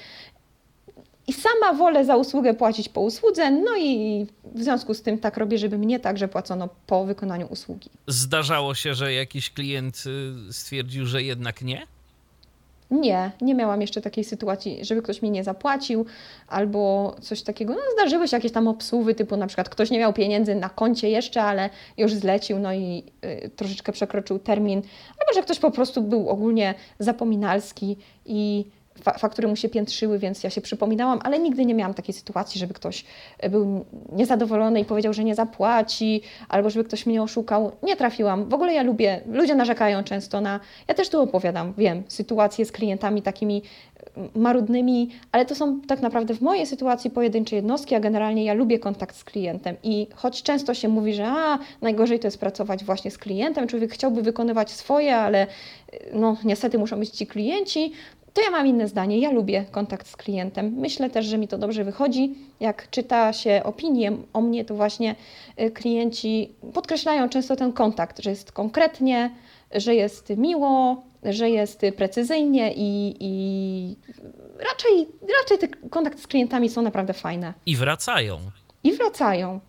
i 1.26 1.32
sama 1.32 1.72
wolę 1.72 2.04
za 2.04 2.16
usługę 2.16 2.54
płacić 2.54 2.88
po 2.88 3.00
usłudze, 3.00 3.50
no 3.50 3.76
i 3.78 4.26
w 4.44 4.62
związku 4.62 4.94
z 4.94 5.02
tym 5.02 5.18
tak 5.18 5.36
robię, 5.36 5.58
żeby 5.58 5.78
mnie 5.78 6.00
także 6.00 6.28
płacono 6.28 6.68
po 6.86 7.04
wykonaniu 7.04 7.46
usługi. 7.46 7.90
Zdarzało 8.06 8.74
się, 8.74 8.94
że 8.94 9.12
jakiś 9.12 9.50
klient 9.50 10.04
y, 10.48 10.52
stwierdził, 10.52 11.06
że 11.06 11.22
jednak 11.22 11.62
nie? 11.62 11.86
Nie, 12.90 13.30
nie 13.40 13.54
miałam 13.54 13.80
jeszcze 13.80 14.00
takiej 14.00 14.24
sytuacji, 14.24 14.84
żeby 14.84 15.02
ktoś 15.02 15.22
mi 15.22 15.30
nie 15.30 15.44
zapłacił 15.44 16.06
albo 16.48 17.14
coś 17.20 17.42
takiego. 17.42 17.74
No, 17.74 17.80
zdarzyły 17.92 18.28
się 18.28 18.36
jakieś 18.36 18.52
tam 18.52 18.68
obsługi, 18.68 19.14
typu 19.14 19.36
na 19.36 19.46
przykład 19.46 19.68
ktoś 19.68 19.90
nie 19.90 19.98
miał 19.98 20.12
pieniędzy 20.12 20.54
na 20.54 20.68
koncie 20.68 21.10
jeszcze, 21.10 21.42
ale 21.42 21.70
już 21.96 22.14
zlecił, 22.14 22.58
no 22.58 22.72
i 22.72 23.04
y, 23.24 23.50
troszeczkę 23.56 23.92
przekroczył 23.92 24.38
termin, 24.38 24.82
albo 25.10 25.34
że 25.34 25.42
ktoś 25.42 25.58
po 25.58 25.70
prostu 25.70 26.02
był 26.02 26.28
ogólnie 26.28 26.74
zapominalski 26.98 27.96
i 28.26 28.64
faktury 29.18 29.48
mu 29.48 29.56
się 29.56 29.68
piętrzyły, 29.68 30.18
więc 30.18 30.44
ja 30.44 30.50
się 30.50 30.60
przypominałam, 30.60 31.20
ale 31.24 31.38
nigdy 31.38 31.64
nie 31.64 31.74
miałam 31.74 31.94
takiej 31.94 32.14
sytuacji, 32.14 32.60
żeby 32.60 32.74
ktoś 32.74 33.04
e, 33.38 33.50
był 33.50 33.84
niezadowolony 34.12 34.80
i 34.80 34.84
powiedział, 34.84 35.12
że 35.12 35.24
nie 35.24 35.34
zapłaci, 35.34 36.22
albo 36.48 36.70
żeby 36.70 36.84
ktoś 36.84 37.06
mnie 37.06 37.22
oszukał. 37.22 37.72
Nie 37.82 37.96
trafiłam. 37.96 38.48
W 38.48 38.54
ogóle 38.54 38.74
ja 38.74 38.82
lubię, 38.82 39.20
ludzie 39.26 39.54
narzekają 39.54 40.04
często 40.04 40.40
na, 40.40 40.60
ja 40.88 40.94
też 40.94 41.08
tu 41.08 41.22
opowiadam, 41.22 41.74
wiem, 41.78 42.02
sytuacje 42.08 42.64
z 42.64 42.72
klientami 42.72 43.22
takimi 43.22 43.62
marudnymi, 44.34 45.08
ale 45.32 45.46
to 45.46 45.54
są 45.54 45.80
tak 45.80 46.02
naprawdę 46.02 46.34
w 46.34 46.40
mojej 46.40 46.66
sytuacji 46.66 47.10
pojedyncze 47.10 47.56
jednostki, 47.56 47.94
a 47.94 48.00
generalnie 48.00 48.44
ja 48.44 48.54
lubię 48.54 48.78
kontakt 48.78 49.16
z 49.16 49.24
klientem 49.24 49.76
i 49.82 50.06
choć 50.14 50.42
często 50.42 50.74
się 50.74 50.88
mówi, 50.88 51.14
że 51.14 51.26
a, 51.26 51.58
najgorzej 51.82 52.18
to 52.18 52.26
jest 52.26 52.40
pracować 52.40 52.84
właśnie 52.84 53.10
z 53.10 53.18
klientem, 53.18 53.66
człowiek 53.66 53.92
chciałby 53.92 54.22
wykonywać 54.22 54.70
swoje, 54.70 55.16
ale 55.16 55.46
no 56.12 56.36
niestety 56.44 56.78
muszą 56.78 56.98
być 56.98 57.10
ci 57.10 57.26
klienci, 57.26 57.92
to 58.34 58.42
ja 58.42 58.50
mam 58.50 58.66
inne 58.66 58.88
zdanie. 58.88 59.18
Ja 59.18 59.30
lubię 59.30 59.64
kontakt 59.70 60.08
z 60.08 60.16
klientem. 60.16 60.74
Myślę 60.76 61.10
też, 61.10 61.26
że 61.26 61.38
mi 61.38 61.48
to 61.48 61.58
dobrze 61.58 61.84
wychodzi. 61.84 62.34
Jak 62.60 62.90
czyta 62.90 63.32
się 63.32 63.60
opinie 63.64 64.12
o 64.32 64.40
mnie, 64.40 64.64
to 64.64 64.74
właśnie 64.74 65.14
y, 65.60 65.70
klienci 65.70 66.52
podkreślają 66.74 67.28
często 67.28 67.56
ten 67.56 67.72
kontakt, 67.72 68.22
że 68.22 68.30
jest 68.30 68.52
konkretnie, 68.52 69.30
że 69.74 69.94
jest 69.94 70.30
miło, 70.36 71.02
że 71.22 71.50
jest 71.50 71.80
precyzyjnie 71.96 72.72
i, 72.76 73.16
i 73.20 73.96
raczej, 74.58 75.08
raczej 75.42 75.58
te 75.58 75.88
kontakty 75.88 76.22
z 76.22 76.26
klientami 76.26 76.68
są 76.68 76.82
naprawdę 76.82 77.12
fajne. 77.12 77.54
I 77.66 77.76
wracają. 77.76 78.38
I 78.84 78.92
wracają. 78.92 79.60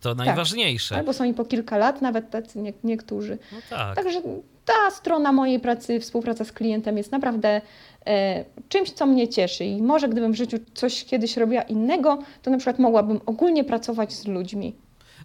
To 0.00 0.14
najważniejsze. 0.14 0.88
Tak. 0.88 0.98
Albo 0.98 1.12
są 1.12 1.24
i 1.24 1.34
po 1.34 1.44
kilka 1.44 1.76
lat, 1.76 2.02
nawet 2.02 2.30
tacy 2.30 2.58
nie, 2.58 2.72
niektórzy. 2.84 3.38
No 3.52 3.58
tak. 3.70 3.96
Także 3.96 4.22
ta 4.66 4.90
strona 4.90 5.32
mojej 5.32 5.60
pracy, 5.60 6.00
współpraca 6.00 6.44
z 6.44 6.52
klientem 6.52 6.98
jest 6.98 7.12
naprawdę 7.12 7.60
e, 8.06 8.44
czymś, 8.68 8.90
co 8.90 9.06
mnie 9.06 9.28
cieszy. 9.28 9.64
I 9.64 9.82
może 9.82 10.08
gdybym 10.08 10.32
w 10.32 10.36
życiu 10.36 10.56
coś 10.74 11.04
kiedyś 11.04 11.36
robiła 11.36 11.62
innego, 11.62 12.18
to 12.42 12.50
na 12.50 12.56
przykład 12.56 12.78
mogłabym 12.78 13.20
ogólnie 13.26 13.64
pracować 13.64 14.12
z 14.12 14.26
ludźmi. 14.26 14.74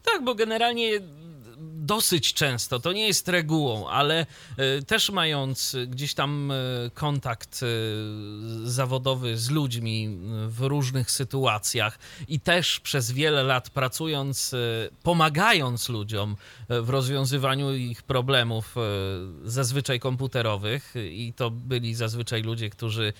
Tak, 0.05 0.23
bo 0.23 0.35
generalnie 0.35 0.89
dosyć 1.91 2.33
często, 2.33 2.79
to 2.79 2.91
nie 2.93 3.07
jest 3.07 3.27
regułą, 3.27 3.87
ale 3.89 4.25
też 4.87 5.09
mając 5.09 5.75
gdzieś 5.87 6.13
tam 6.13 6.53
kontakt 6.93 7.61
zawodowy 8.63 9.37
z 9.37 9.49
ludźmi 9.49 10.17
w 10.47 10.61
różnych 10.61 11.11
sytuacjach 11.11 11.99
i 12.27 12.39
też 12.39 12.79
przez 12.79 13.11
wiele 13.11 13.43
lat 13.43 13.69
pracując, 13.69 14.55
pomagając 15.03 15.89
ludziom 15.89 16.35
w 16.69 16.89
rozwiązywaniu 16.89 17.75
ich 17.75 18.03
problemów, 18.03 18.75
zazwyczaj 19.43 19.99
komputerowych, 19.99 20.93
i 20.95 21.33
to 21.35 21.49
byli 21.51 21.95
zazwyczaj 21.95 22.41
ludzie, 22.43 22.69
którzy 22.69 23.13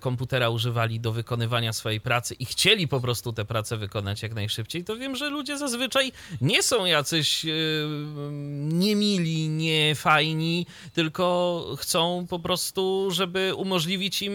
komputera 0.00 0.48
używali 0.48 1.00
do 1.00 1.12
wykonywania 1.12 1.72
swojej 1.72 2.00
pracy 2.00 2.34
i 2.34 2.44
chcieli 2.44 2.88
po 2.88 3.00
prostu 3.00 3.32
tę 3.32 3.44
pracę 3.44 3.76
wykonać 3.76 4.22
jak 4.22 4.34
najszybciej, 4.34 4.84
to 4.84 4.96
wiem, 4.96 5.16
że 5.16 5.30
ludzie 5.30 5.58
zazwyczaj 5.58 6.12
nie 6.40 6.62
są 6.62 6.84
jacyś 6.84 7.46
niemili, 8.68 9.48
niefajni, 9.48 10.66
tylko 10.92 11.64
chcą 11.78 12.26
po 12.30 12.38
prostu, 12.38 13.08
żeby 13.10 13.54
umożliwić 13.54 14.22
im 14.22 14.34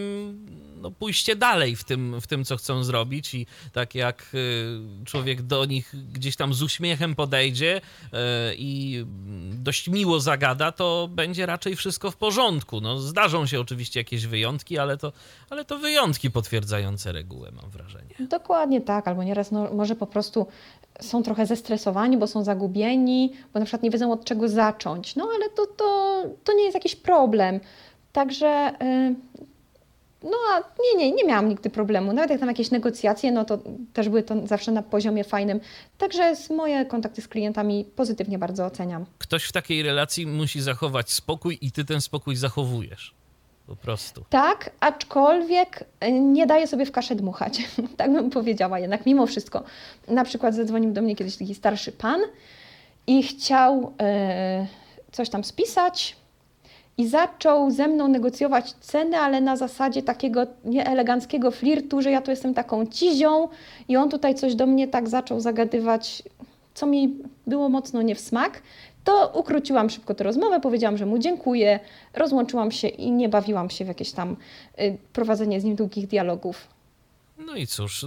no, 0.84 0.90
pójście 0.90 1.36
dalej 1.36 1.76
w 1.76 1.84
tym, 1.84 2.20
w 2.20 2.26
tym, 2.26 2.44
co 2.44 2.56
chcą 2.56 2.84
zrobić 2.84 3.34
i 3.34 3.46
tak 3.72 3.94
jak 3.94 4.26
y, 4.34 5.04
człowiek 5.04 5.42
do 5.42 5.64
nich 5.64 5.94
gdzieś 6.12 6.36
tam 6.36 6.54
z 6.54 6.62
uśmiechem 6.62 7.14
podejdzie 7.14 7.80
y, 7.80 8.18
i 8.58 9.04
dość 9.52 9.88
miło 9.88 10.20
zagada, 10.20 10.72
to 10.72 11.08
będzie 11.12 11.46
raczej 11.46 11.76
wszystko 11.76 12.10
w 12.10 12.16
porządku. 12.16 12.80
No, 12.80 12.98
zdarzą 12.98 13.46
się 13.46 13.60
oczywiście 13.60 14.00
jakieś 14.00 14.26
wyjątki, 14.26 14.78
ale 14.78 14.96
to, 14.96 15.12
ale 15.50 15.64
to 15.64 15.78
wyjątki 15.78 16.30
potwierdzające 16.30 17.12
regułę, 17.12 17.50
mam 17.62 17.70
wrażenie. 17.70 18.14
Dokładnie 18.20 18.80
tak, 18.80 19.08
albo 19.08 19.24
nieraz 19.24 19.50
no, 19.50 19.74
może 19.74 19.96
po 19.96 20.06
prostu 20.06 20.46
są 21.00 21.22
trochę 21.22 21.46
zestresowani, 21.46 22.16
bo 22.16 22.26
są 22.26 22.44
zagubieni, 22.44 23.32
bo 23.52 23.60
na 23.60 23.66
przykład 23.66 23.82
nie 23.82 23.90
wiedzą 23.90 24.12
od 24.12 24.24
czego 24.24 24.48
zacząć. 24.48 25.16
No 25.16 25.28
ale 25.34 25.50
to, 25.50 25.66
to, 25.66 26.22
to 26.44 26.52
nie 26.52 26.64
jest 26.64 26.74
jakiś 26.74 26.96
problem. 26.96 27.60
Także 28.12 28.72
y, 28.82 29.14
no 30.24 30.36
a 30.52 30.58
nie, 30.58 30.98
nie, 30.98 31.12
nie 31.12 31.24
miałam 31.24 31.48
nigdy 31.48 31.70
problemu. 31.70 32.12
Nawet 32.12 32.30
jak 32.30 32.40
tam 32.40 32.48
jakieś 32.48 32.70
negocjacje, 32.70 33.32
no 33.32 33.44
to 33.44 33.58
też 33.92 34.08
były 34.08 34.22
to 34.22 34.46
zawsze 34.46 34.72
na 34.72 34.82
poziomie 34.82 35.24
fajnym. 35.24 35.60
Także 35.98 36.34
moje 36.50 36.84
kontakty 36.86 37.22
z 37.22 37.28
klientami 37.28 37.84
pozytywnie 37.96 38.38
bardzo 38.38 38.66
oceniam. 38.66 39.06
Ktoś 39.18 39.44
w 39.44 39.52
takiej 39.52 39.82
relacji 39.82 40.26
musi 40.26 40.60
zachować 40.60 41.12
spokój 41.12 41.58
i 41.60 41.72
ty 41.72 41.84
ten 41.84 42.00
spokój 42.00 42.36
zachowujesz. 42.36 43.14
Po 43.66 43.76
prostu. 43.76 44.24
Tak, 44.30 44.70
aczkolwiek 44.80 45.84
e, 46.00 46.12
nie 46.12 46.46
daję 46.46 46.66
sobie 46.66 46.86
w 46.86 46.92
kaszę 46.92 47.14
dmuchać. 47.14 47.62
tak 47.96 48.12
bym 48.12 48.30
powiedziała 48.30 48.78
jednak, 48.78 49.06
mimo 49.06 49.26
wszystko. 49.26 49.64
Na 50.08 50.24
przykład 50.24 50.54
zadzwonił 50.54 50.92
do 50.92 51.02
mnie 51.02 51.16
kiedyś 51.16 51.36
taki 51.36 51.54
starszy 51.54 51.92
pan 51.92 52.20
i 53.06 53.22
chciał 53.22 53.92
yy, 54.60 54.66
coś 55.12 55.30
tam 55.30 55.44
spisać, 55.44 56.16
i 56.98 57.08
zaczął 57.08 57.70
ze 57.70 57.88
mną 57.88 58.08
negocjować 58.08 58.72
ceny, 58.72 59.16
ale 59.16 59.40
na 59.40 59.56
zasadzie 59.56 60.02
takiego 60.02 60.46
nieeleganckiego 60.64 61.50
flirtu, 61.50 62.02
że 62.02 62.10
ja 62.10 62.22
tu 62.22 62.30
jestem 62.30 62.54
taką 62.54 62.86
cizią 62.86 63.48
i 63.88 63.96
on 63.96 64.10
tutaj 64.10 64.34
coś 64.34 64.54
do 64.54 64.66
mnie 64.66 64.88
tak 64.88 65.08
zaczął 65.08 65.40
zagadywać, 65.40 66.22
co 66.74 66.86
mi 66.86 67.16
było 67.46 67.68
mocno 67.68 68.02
nie 68.02 68.14
w 68.14 68.20
smak. 68.20 68.62
To 69.04 69.32
ukróciłam 69.34 69.90
szybko 69.90 70.14
tę 70.14 70.24
rozmowę, 70.24 70.60
powiedziałam, 70.60 70.96
że 70.96 71.06
mu 71.06 71.18
dziękuję, 71.18 71.80
rozłączyłam 72.14 72.70
się 72.70 72.88
i 72.88 73.10
nie 73.12 73.28
bawiłam 73.28 73.70
się 73.70 73.84
w 73.84 73.88
jakieś 73.88 74.12
tam 74.12 74.36
y, 74.80 74.98
prowadzenie 75.12 75.60
z 75.60 75.64
nim 75.64 75.76
długich 75.76 76.06
dialogów. 76.06 76.68
No 77.38 77.56
i 77.56 77.66
cóż, 77.66 78.06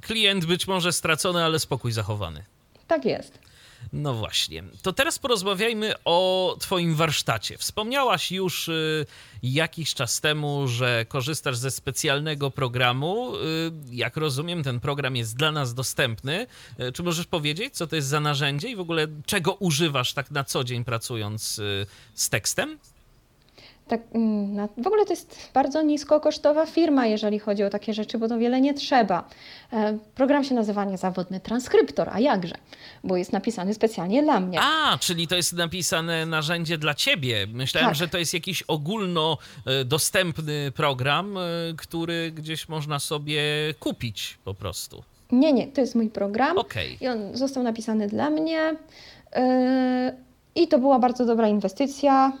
klient 0.00 0.44
być 0.44 0.68
może 0.68 0.92
stracony, 0.92 1.44
ale 1.44 1.58
spokój 1.58 1.92
zachowany. 1.92 2.44
Tak 2.88 3.04
jest. 3.04 3.38
No 3.92 4.14
właśnie. 4.14 4.62
To 4.82 4.92
teraz 4.92 5.18
porozmawiajmy 5.18 5.94
o 6.04 6.56
Twoim 6.60 6.94
warsztacie. 6.94 7.58
Wspomniałaś 7.58 8.32
już 8.32 8.68
y, 8.68 9.06
jakiś 9.42 9.94
czas 9.94 10.20
temu, 10.20 10.68
że 10.68 11.06
korzystasz 11.08 11.56
ze 11.56 11.70
specjalnego 11.70 12.50
programu. 12.50 13.36
Y, 13.36 13.38
jak 13.90 14.16
rozumiem, 14.16 14.62
ten 14.62 14.80
program 14.80 15.16
jest 15.16 15.36
dla 15.36 15.52
nas 15.52 15.74
dostępny. 15.74 16.46
Y, 16.80 16.92
czy 16.92 17.02
możesz 17.02 17.26
powiedzieć, 17.26 17.74
co 17.74 17.86
to 17.86 17.96
jest 17.96 18.08
za 18.08 18.20
narzędzie 18.20 18.68
i 18.68 18.76
w 18.76 18.80
ogóle 18.80 19.06
czego 19.26 19.54
używasz 19.54 20.12
tak 20.12 20.30
na 20.30 20.44
co 20.44 20.64
dzień 20.64 20.84
pracując 20.84 21.60
z 22.14 22.28
tekstem? 22.30 22.78
Tak, 23.88 24.00
mm, 24.12 24.68
w 24.78 24.86
ogóle 24.86 25.04
to 25.04 25.12
jest 25.12 25.50
bardzo 25.54 25.82
niskokosztowa 25.82 26.66
firma, 26.66 27.06
jeżeli 27.06 27.38
chodzi 27.38 27.64
o 27.64 27.70
takie 27.70 27.94
rzeczy, 27.94 28.18
bo 28.18 28.28
to 28.28 28.38
wiele 28.38 28.60
nie 28.60 28.74
trzeba. 28.74 29.28
E, 29.72 29.98
program 30.14 30.44
się 30.44 30.54
nazywa 30.54 30.84
niezawodny 30.84 31.40
transkryptor, 31.40 32.08
a 32.12 32.20
jakże? 32.20 32.54
Bo 33.04 33.16
jest 33.16 33.32
napisany 33.32 33.74
specjalnie 33.74 34.22
dla 34.22 34.40
mnie. 34.40 34.58
A, 34.62 34.98
czyli 34.98 35.28
to 35.28 35.36
jest 35.36 35.52
napisane 35.52 36.26
narzędzie 36.26 36.78
dla 36.78 36.94
ciebie. 36.94 37.46
Myślałem, 37.52 37.90
tak. 37.90 37.96
że 37.96 38.08
to 38.08 38.18
jest 38.18 38.34
jakiś 38.34 38.62
ogólnodostępny 38.62 40.72
program, 40.74 41.36
e, 41.36 41.40
który 41.76 42.32
gdzieś 42.32 42.68
można 42.68 42.98
sobie 42.98 43.42
kupić 43.80 44.38
po 44.44 44.54
prostu. 44.54 45.02
Nie, 45.32 45.52
nie, 45.52 45.66
to 45.66 45.80
jest 45.80 45.94
mój 45.94 46.10
program. 46.10 46.58
Okay. 46.58 46.96
I 47.00 47.08
on 47.08 47.36
został 47.36 47.62
napisany 47.62 48.08
dla 48.08 48.30
mnie. 48.30 48.76
E, 49.32 50.16
I 50.54 50.68
to 50.68 50.78
była 50.78 50.98
bardzo 50.98 51.24
dobra 51.24 51.48
inwestycja 51.48 52.32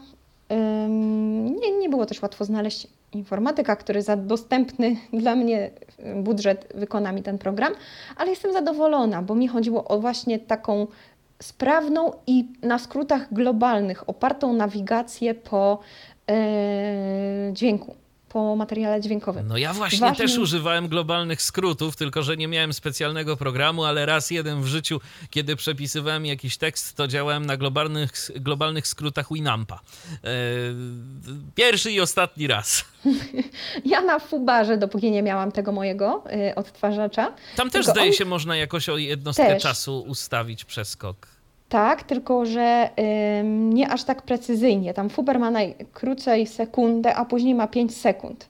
nie, 1.60 1.78
nie 1.78 1.88
było 1.88 2.06
też 2.06 2.22
łatwo 2.22 2.44
znaleźć 2.44 2.86
informatyka, 3.12 3.76
który 3.76 4.02
za 4.02 4.16
dostępny 4.16 4.96
dla 5.12 5.36
mnie 5.36 5.70
budżet 6.16 6.72
wykona 6.74 7.12
mi 7.12 7.22
ten 7.22 7.38
program, 7.38 7.72
ale 8.16 8.30
jestem 8.30 8.52
zadowolona, 8.52 9.22
bo 9.22 9.34
mi 9.34 9.48
chodziło 9.48 9.84
o 9.84 10.00
właśnie 10.00 10.38
taką 10.38 10.86
sprawną 11.42 12.12
i 12.26 12.48
na 12.62 12.78
skrótach 12.78 13.34
globalnych 13.34 14.08
opartą 14.08 14.52
nawigację 14.52 15.34
po 15.34 15.78
yy, 16.28 16.34
dźwięku 17.52 17.94
po 18.28 18.56
materiale 18.56 19.00
dźwiękowym. 19.00 19.46
No 19.48 19.56
ja 19.56 19.74
właśnie 19.74 19.98
Ważnym... 19.98 20.28
też 20.28 20.38
używałem 20.38 20.88
globalnych 20.88 21.42
skrótów, 21.42 21.96
tylko 21.96 22.22
że 22.22 22.36
nie 22.36 22.48
miałem 22.48 22.72
specjalnego 22.72 23.36
programu, 23.36 23.84
ale 23.84 24.06
raz 24.06 24.30
jeden 24.30 24.62
w 24.62 24.66
życiu, 24.66 25.00
kiedy 25.30 25.56
przepisywałem 25.56 26.26
jakiś 26.26 26.56
tekst, 26.56 26.96
to 26.96 27.08
działałem 27.08 27.46
na 27.46 27.56
globalnych, 27.56 28.12
globalnych 28.36 28.86
skrótach 28.86 29.26
Winampa. 29.32 29.80
E, 30.24 30.28
pierwszy 31.54 31.92
i 31.92 32.00
ostatni 32.00 32.46
raz. 32.46 32.84
Ja 33.84 34.00
na 34.00 34.18
Fubarze, 34.18 34.76
dopóki 34.76 35.10
nie 35.10 35.22
miałam 35.22 35.52
tego 35.52 35.72
mojego 35.72 36.24
e, 36.30 36.54
odtwarzacza. 36.54 37.34
Tam 37.56 37.70
też 37.70 37.86
zdaje 37.86 38.10
on... 38.10 38.12
się 38.12 38.24
można 38.24 38.56
jakoś 38.56 38.88
o 38.88 38.96
jednostkę 38.96 39.46
też. 39.46 39.62
czasu 39.62 40.00
ustawić 40.00 40.64
przeskok. 40.64 41.37
Tak, 41.68 42.02
tylko 42.02 42.46
że 42.46 42.90
ym, 43.40 43.72
nie 43.72 43.88
aż 43.88 44.04
tak 44.04 44.22
precyzyjnie. 44.22 44.94
Tam 44.94 45.10
Fuber 45.10 45.38
ma 45.38 45.50
najkrócej 45.50 46.46
sekundę, 46.46 47.14
a 47.14 47.24
później 47.24 47.54
ma 47.54 47.66
5 47.66 47.96
sekund. 47.96 48.48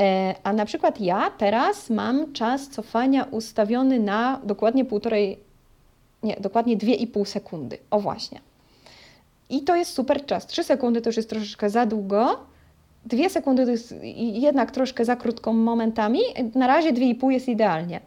E, 0.00 0.34
a 0.42 0.52
na 0.52 0.64
przykład 0.64 1.00
ja 1.00 1.30
teraz 1.38 1.90
mam 1.90 2.32
czas 2.32 2.68
cofania 2.68 3.24
ustawiony 3.24 4.00
na 4.00 4.40
dokładnie 4.44 4.84
półtorej, 4.84 5.38
nie, 6.22 6.36
dokładnie 6.40 6.76
2,5 6.76 7.24
sekundy. 7.24 7.78
O 7.90 8.00
właśnie. 8.00 8.40
I 9.50 9.62
to 9.62 9.76
jest 9.76 9.94
super 9.94 10.26
czas. 10.26 10.46
3 10.46 10.64
sekundy 10.64 11.00
to 11.00 11.08
już 11.08 11.16
jest 11.16 11.30
troszeczkę 11.30 11.70
za 11.70 11.86
długo. 11.86 12.40
2 13.06 13.28
sekundy 13.28 13.64
to 13.64 13.70
jest 13.70 13.94
jednak 14.16 14.70
troszkę 14.70 15.04
za 15.04 15.16
krótką 15.16 15.52
momentami. 15.52 16.20
Na 16.54 16.66
razie 16.66 16.92
2,5 16.92 17.30
jest 17.30 17.48
idealnie. 17.48 18.00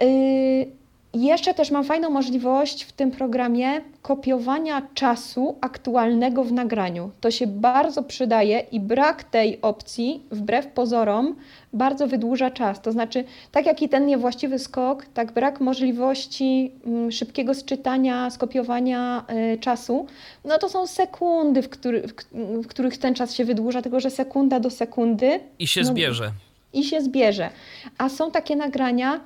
Yy, 0.00 0.66
jeszcze 1.14 1.54
też 1.54 1.70
mam 1.70 1.84
fajną 1.84 2.10
możliwość 2.10 2.84
w 2.84 2.92
tym 2.92 3.10
programie 3.10 3.80
kopiowania 4.02 4.82
czasu 4.94 5.56
aktualnego 5.60 6.44
w 6.44 6.52
nagraniu. 6.52 7.10
To 7.20 7.30
się 7.30 7.46
bardzo 7.46 8.02
przydaje 8.02 8.64
i 8.72 8.80
brak 8.80 9.24
tej 9.24 9.60
opcji, 9.62 10.22
wbrew 10.30 10.66
pozorom, 10.66 11.36
bardzo 11.72 12.06
wydłuża 12.06 12.50
czas. 12.50 12.82
To 12.82 12.92
znaczy, 12.92 13.24
tak 13.52 13.66
jak 13.66 13.82
i 13.82 13.88
ten 13.88 14.06
niewłaściwy 14.06 14.58
skok, 14.58 15.06
tak 15.14 15.32
brak 15.32 15.60
możliwości 15.60 16.72
mm, 16.86 17.12
szybkiego 17.12 17.54
sczytania, 17.54 18.30
skopiowania 18.30 19.24
y, 19.54 19.58
czasu, 19.58 20.06
no 20.44 20.58
to 20.58 20.68
są 20.68 20.86
sekundy, 20.86 21.62
w, 21.62 21.68
który, 21.68 22.08
w, 22.08 22.14
w, 22.62 22.66
których 22.66 22.98
ten 22.98 23.14
czas 23.14 23.34
się 23.34 23.44
wydłuża, 23.44 23.82
tylko 23.82 24.00
że 24.00 24.10
sekunda 24.10 24.60
do 24.60 24.70
sekundy. 24.70 25.40
I 25.58 25.66
się 25.66 25.80
no, 25.80 25.86
zbierze. 25.86 26.32
I 26.72 26.84
się 26.84 27.00
zbierze. 27.00 27.50
A 27.98 28.08
są 28.08 28.30
takie 28.30 28.56
nagrania, 28.56 29.20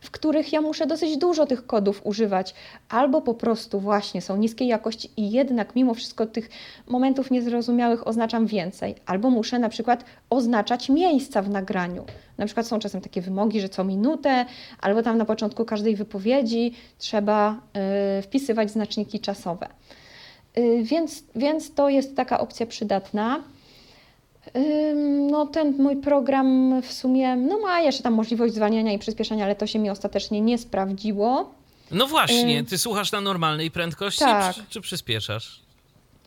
w 0.00 0.10
których 0.10 0.52
ja 0.52 0.60
muszę 0.60 0.86
dosyć 0.86 1.16
dużo 1.16 1.46
tych 1.46 1.66
kodów 1.66 2.00
używać, 2.04 2.54
albo 2.88 3.22
po 3.22 3.34
prostu 3.34 3.80
właśnie 3.80 4.22
są 4.22 4.36
niskiej 4.36 4.68
jakości 4.68 5.10
i 5.16 5.30
jednak 5.30 5.76
mimo 5.76 5.94
wszystko 5.94 6.26
tych 6.26 6.50
momentów 6.86 7.30
niezrozumiałych 7.30 8.06
oznaczam 8.06 8.46
więcej, 8.46 8.94
albo 9.06 9.30
muszę 9.30 9.58
na 9.58 9.68
przykład 9.68 10.04
oznaczać 10.30 10.88
miejsca 10.88 11.42
w 11.42 11.50
nagraniu. 11.50 12.04
Na 12.38 12.46
przykład 12.46 12.66
są 12.66 12.78
czasem 12.78 13.00
takie 13.00 13.20
wymogi, 13.20 13.60
że 13.60 13.68
co 13.68 13.84
minutę, 13.84 14.46
albo 14.80 15.02
tam 15.02 15.18
na 15.18 15.24
początku 15.24 15.64
każdej 15.64 15.96
wypowiedzi 15.96 16.72
trzeba 16.98 17.60
y, 18.18 18.22
wpisywać 18.22 18.70
znaczniki 18.70 19.20
czasowe. 19.20 19.68
Y, 20.58 20.82
więc, 20.82 21.24
więc 21.36 21.74
to 21.74 21.88
jest 21.88 22.16
taka 22.16 22.40
opcja 22.40 22.66
przydatna. 22.66 23.42
No, 25.30 25.46
ten 25.46 25.74
mój 25.78 25.96
program 25.96 26.80
w 26.82 26.92
sumie 26.92 27.36
no, 27.36 27.58
ma 27.58 27.80
jeszcze 27.80 28.02
tam 28.02 28.14
możliwość 28.14 28.54
zwalniania 28.54 28.92
i 28.92 28.98
przyspieszania, 28.98 29.44
ale 29.44 29.54
to 29.54 29.66
się 29.66 29.78
mi 29.78 29.90
ostatecznie 29.90 30.40
nie 30.40 30.58
sprawdziło. 30.58 31.54
No 31.90 32.06
właśnie, 32.06 32.64
ty 32.64 32.78
słuchasz 32.78 33.12
na 33.12 33.20
normalnej 33.20 33.70
prędkości, 33.70 34.20
tak. 34.20 34.54
czy, 34.54 34.62
czy 34.68 34.80
przyspieszasz? 34.80 35.60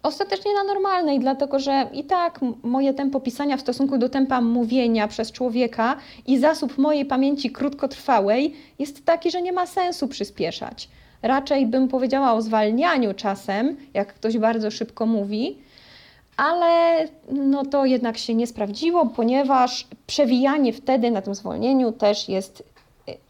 Ostatecznie 0.03 0.53
na 0.53 0.63
normalnej, 0.63 1.19
dlatego 1.19 1.59
że 1.59 1.89
i 1.93 2.03
tak 2.03 2.39
moje 2.63 2.93
tempo 2.93 3.19
pisania 3.19 3.57
w 3.57 3.61
stosunku 3.61 3.97
do 3.97 4.09
tempa 4.09 4.41
mówienia 4.41 5.07
przez 5.07 5.31
człowieka 5.31 5.97
i 6.27 6.39
zasób 6.39 6.77
mojej 6.77 7.05
pamięci 7.05 7.51
krótkotrwałej 7.51 8.53
jest 8.79 9.05
taki, 9.05 9.31
że 9.31 9.41
nie 9.41 9.53
ma 9.53 9.67
sensu 9.67 10.07
przyspieszać. 10.07 10.89
Raczej 11.21 11.65
bym 11.67 11.87
powiedziała 11.87 12.33
o 12.33 12.41
zwalnianiu 12.41 13.13
czasem, 13.13 13.77
jak 13.93 14.13
ktoś 14.13 14.37
bardzo 14.37 14.71
szybko 14.71 15.05
mówi, 15.05 15.57
ale 16.43 17.03
no 17.31 17.65
to 17.65 17.85
jednak 17.85 18.17
się 18.17 18.35
nie 18.35 18.47
sprawdziło, 18.47 19.05
ponieważ 19.05 19.87
przewijanie 20.07 20.73
wtedy 20.73 21.11
na 21.11 21.21
tym 21.21 21.35
zwolnieniu 21.35 21.91
też 21.91 22.29
jest 22.29 22.63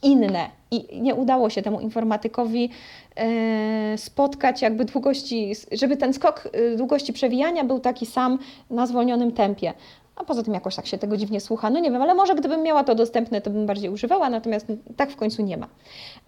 inne 0.04 0.50
i 0.72 1.02
nie 1.02 1.16
udało 1.16 1.50
się 1.50 1.62
temu 1.62 1.80
informatykowi 1.80 2.70
e, 3.16 3.98
spotkać 3.98 4.62
jakby 4.62 4.86
długości, 4.86 5.54
żeby 5.72 5.98
ten 5.98 6.14
skok 6.14 6.50
e, 6.54 6.76
długości 6.76 7.14
przewijania 7.14 7.64
był 7.64 7.80
taki 7.80 8.06
sam 8.06 8.40
na 8.70 8.88
zwolnionym 8.88 9.32
tempie 9.32 9.74
a 10.16 10.24
poza 10.24 10.44
tym 10.44 10.54
jakoś 10.54 10.76
tak 10.76 10.88
się 10.88 10.98
tego 10.98 11.18
dziwnie 11.18 11.42
słucha. 11.42 11.70
No 11.70 11.80
nie 11.80 11.92
wiem, 11.92 12.02
ale 12.02 12.14
może 12.14 12.36
gdybym 12.36 12.64
miała 12.64 12.84
to 12.84 12.96
dostępne, 12.96 13.42
to 13.42 13.50
bym 13.50 13.66
bardziej 13.66 13.90
używała, 13.90 14.30
natomiast 14.30 14.68
tak 14.98 15.12
w 15.12 15.16
końcu 15.16 15.44
nie 15.44 15.58
ma. 15.58 15.68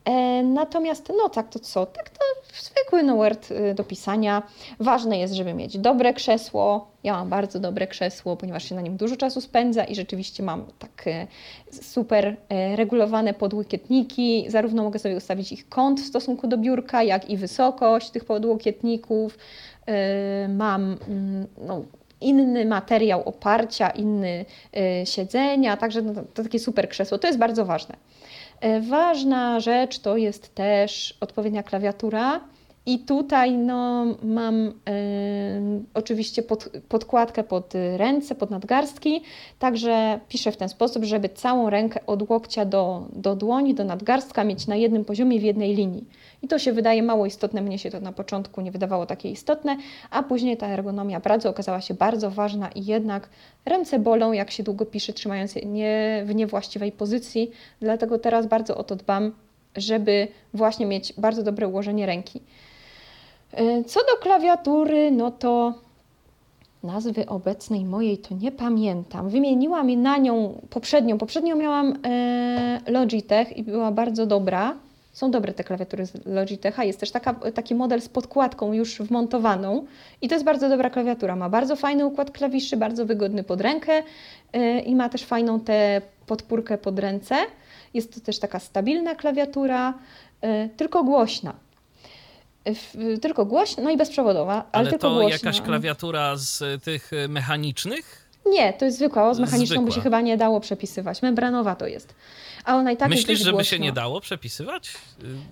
E, 0.06 0.44
natomiast 0.44 1.12
no 1.18 1.30
tak 1.30 1.50
to 1.50 1.60
co? 1.60 1.86
Tak 1.86 2.10
to 2.10 2.20
zwykły 2.62 3.04
no 3.04 3.16
Word 3.16 3.52
y, 3.52 3.74
do 3.74 3.84
pisania. 3.84 4.44
Ważne 4.80 5.20
jest, 5.20 5.34
żeby 5.34 5.54
mieć 5.54 5.78
dobre 5.78 6.14
krzesło. 6.14 6.88
Ja 7.04 7.14
mam 7.14 7.30
bardzo 7.30 7.60
dobre 7.60 7.88
krzesło, 7.88 8.38
ponieważ 8.38 8.70
się 8.70 8.76
na 8.76 8.82
nim 8.82 8.98
dużo 8.98 9.18
czasu 9.18 9.42
spędza 9.42 9.84
i 9.84 9.96
rzeczywiście 9.96 10.44
mam 10.44 10.66
tak 10.80 11.08
e, 11.08 11.28
super 11.72 12.38
e, 12.50 12.76
regulowane 12.76 13.34
podłokietniki. 13.34 14.46
Zarówno 14.48 14.84
mogę 14.84 15.00
sobie 15.00 15.16
ustawić 15.16 15.52
ich 15.52 15.70
kąt 15.70 16.02
w 16.02 16.06
stosunku 16.06 16.48
do 16.48 16.58
biurka, 16.58 17.04
jak 17.04 17.30
i 17.30 17.38
wysokość 17.38 18.10
tych 18.10 18.26
podłokietników. 18.26 19.38
Mam 20.50 20.98
mm, 21.08 21.48
no, 21.58 21.82
inny 22.26 22.66
materiał 22.66 23.24
oparcia, 23.30 23.90
inny 23.90 24.46
y, 25.02 25.06
siedzenia, 25.06 25.78
także 25.78 26.02
no, 26.02 26.14
to 26.34 26.44
takie 26.44 26.60
super 26.60 26.90
krzesło. 26.90 27.18
To 27.18 27.28
jest 27.28 27.40
bardzo 27.40 27.66
ważne. 27.66 27.96
Y, 28.66 28.82
ważna 28.82 29.60
rzecz 29.60 30.00
to 30.00 30.18
jest 30.18 30.56
też 30.56 31.18
odpowiednia 31.22 31.64
klawiatura. 31.64 32.42
I 32.88 33.00
tutaj 33.00 33.58
no, 33.58 34.06
mam 34.24 34.68
y, 34.68 34.72
oczywiście 35.94 36.44
pod, 36.44 36.70
podkładkę 36.90 37.44
pod 37.44 37.74
ręce, 37.98 38.36
pod 38.36 38.52
nadgarstki, 38.52 39.22
także 39.60 40.20
piszę 40.30 40.52
w 40.52 40.58
ten 40.58 40.70
sposób, 40.70 41.04
żeby 41.04 41.30
całą 41.30 41.70
rękę 41.70 42.00
od 42.08 42.30
łokcia 42.30 42.66
do, 42.66 43.08
do 43.14 43.36
dłoni, 43.36 43.74
do 43.74 43.84
nadgarstka 43.84 44.44
mieć 44.44 44.68
na 44.68 44.76
jednym 44.76 45.06
poziomie, 45.06 45.40
w 45.40 45.44
jednej 45.44 45.76
linii. 45.76 46.06
I 46.42 46.48
to 46.48 46.60
się 46.60 46.74
wydaje 46.74 47.04
mało 47.04 47.26
istotne, 47.26 47.62
mnie 47.62 47.80
się 47.80 47.92
to 47.92 48.00
na 48.00 48.12
początku 48.12 48.62
nie 48.62 48.72
wydawało 48.72 49.06
takie 49.06 49.32
istotne, 49.32 49.78
a 50.12 50.24
później 50.24 50.58
ta 50.58 50.68
ergonomia 50.68 51.20
pracy 51.20 51.50
okazała 51.50 51.82
się 51.82 51.94
bardzo 51.94 52.32
ważna 52.32 52.70
i 52.70 52.86
jednak 52.86 53.30
ręce 53.66 54.00
bolą, 54.00 54.32
jak 54.32 54.52
się 54.52 54.64
długo 54.64 54.86
pisze, 54.86 55.14
trzymając 55.14 55.56
je 55.56 55.66
nie, 55.66 56.24
w 56.26 56.36
niewłaściwej 56.36 56.92
pozycji, 56.92 57.52
dlatego 57.80 58.20
teraz 58.20 58.48
bardzo 58.48 58.78
o 58.78 58.84
to 58.84 58.96
dbam, 58.96 59.32
żeby 59.76 60.28
właśnie 60.54 60.86
mieć 60.86 61.14
bardzo 61.18 61.44
dobre 61.44 61.68
ułożenie 61.68 62.06
ręki. 62.06 62.42
E, 63.56 63.84
co 63.84 64.00
do 64.00 64.22
klawiatury, 64.22 65.12
no 65.12 65.32
to 65.32 65.74
nazwy 66.84 67.26
obecnej 67.26 67.86
mojej 67.86 68.18
to 68.18 68.36
nie 68.36 68.52
pamiętam. 68.52 69.30
Wymieniłam 69.30 70.02
na 70.02 70.18
nią 70.18 70.62
poprzednią. 70.70 71.18
Poprzednią 71.18 71.56
miałam 71.56 71.94
e, 72.06 72.82
Logitech 72.88 73.58
i 73.58 73.64
była 73.64 73.92
bardzo 73.92 74.26
dobra. 74.26 74.76
Są 75.14 75.32
dobre 75.32 75.54
te 75.54 75.64
klawiatury 75.64 76.06
z 76.06 76.26
Logitecha. 76.26 76.84
Jest 76.84 77.00
też 77.00 77.12
taka, 77.12 77.34
taki 77.34 77.76
model 77.76 78.02
z 78.02 78.10
podkładką 78.10 78.74
już 78.74 78.98
wmontowaną 79.02 79.86
i 80.22 80.28
to 80.28 80.36
jest 80.36 80.46
bardzo 80.46 80.70
dobra 80.70 80.90
klawiatura. 80.90 81.36
Ma 81.36 81.50
bardzo 81.50 81.76
fajny 81.76 82.06
układ 82.06 82.32
klawiszy, 82.32 82.78
bardzo 82.78 83.06
wygodny 83.06 83.44
pod 83.44 83.62
rękę 83.62 84.04
yy, 84.54 84.80
i 84.80 84.96
ma 84.96 85.10
też 85.10 85.24
fajną 85.24 85.60
tę 85.60 86.02
podpórkę 86.28 86.78
pod 86.78 87.00
ręce. 87.00 87.36
Jest 87.94 88.14
to 88.14 88.20
też 88.20 88.40
taka 88.40 88.60
stabilna 88.60 89.16
klawiatura, 89.16 89.94
tylko 90.78 91.04
głośna. 91.04 91.65
Tylko 93.22 93.46
głośna, 93.46 93.84
no 93.84 93.90
i 93.90 93.98
bezprzewodowa, 93.98 94.54
ale, 94.54 94.66
ale 94.72 94.90
tylko 94.90 95.08
to 95.10 95.14
głośna. 95.14 95.30
jakaś 95.30 95.62
klawiatura 95.62 96.36
z 96.36 96.84
tych 96.84 97.12
mechanicznych? 97.30 98.26
Nie, 98.46 98.74
to 98.74 98.86
jest 98.86 98.98
zwykła, 98.98 99.34
z 99.34 99.40
mechaniczną 99.40 99.66
zwykła. 99.66 99.86
by 99.86 99.92
się 99.92 100.02
chyba 100.02 100.22
nie 100.22 100.38
dało 100.38 100.60
przepisywać. 100.60 101.22
Membranowa 101.22 101.76
to 101.76 101.88
jest 101.88 102.14
a 102.66 102.76
ona 102.76 102.92
i 102.92 102.98
tak 102.98 103.10
Myślisz, 103.10 103.40
żeby 103.40 103.64
się 103.66 103.80
nie 103.80 103.92
dało 103.92 104.22
przepisywać? 104.22 104.94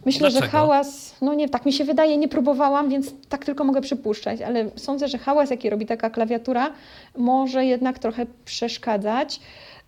Myślę, 0.05 0.20
Dlaczego? 0.20 0.45
że 0.45 0.51
hałas, 0.51 1.16
no 1.22 1.34
nie, 1.34 1.49
tak 1.49 1.66
mi 1.66 1.74
się 1.74 1.86
wydaje, 1.86 2.18
nie 2.18 2.28
próbowałam, 2.28 2.89
więc 2.89 3.14
tak 3.30 3.45
tylko 3.45 3.64
mogę 3.64 3.82
przypuszczać, 3.82 4.41
ale 4.41 4.70
sądzę, 4.76 5.07
że 5.07 5.18
hałas, 5.18 5.49
jaki 5.49 5.70
robi 5.70 5.86
taka 5.86 6.09
klawiatura, 6.09 6.74
może 7.18 7.66
jednak 7.66 7.99
trochę 7.99 8.26
przeszkadzać. 8.45 9.39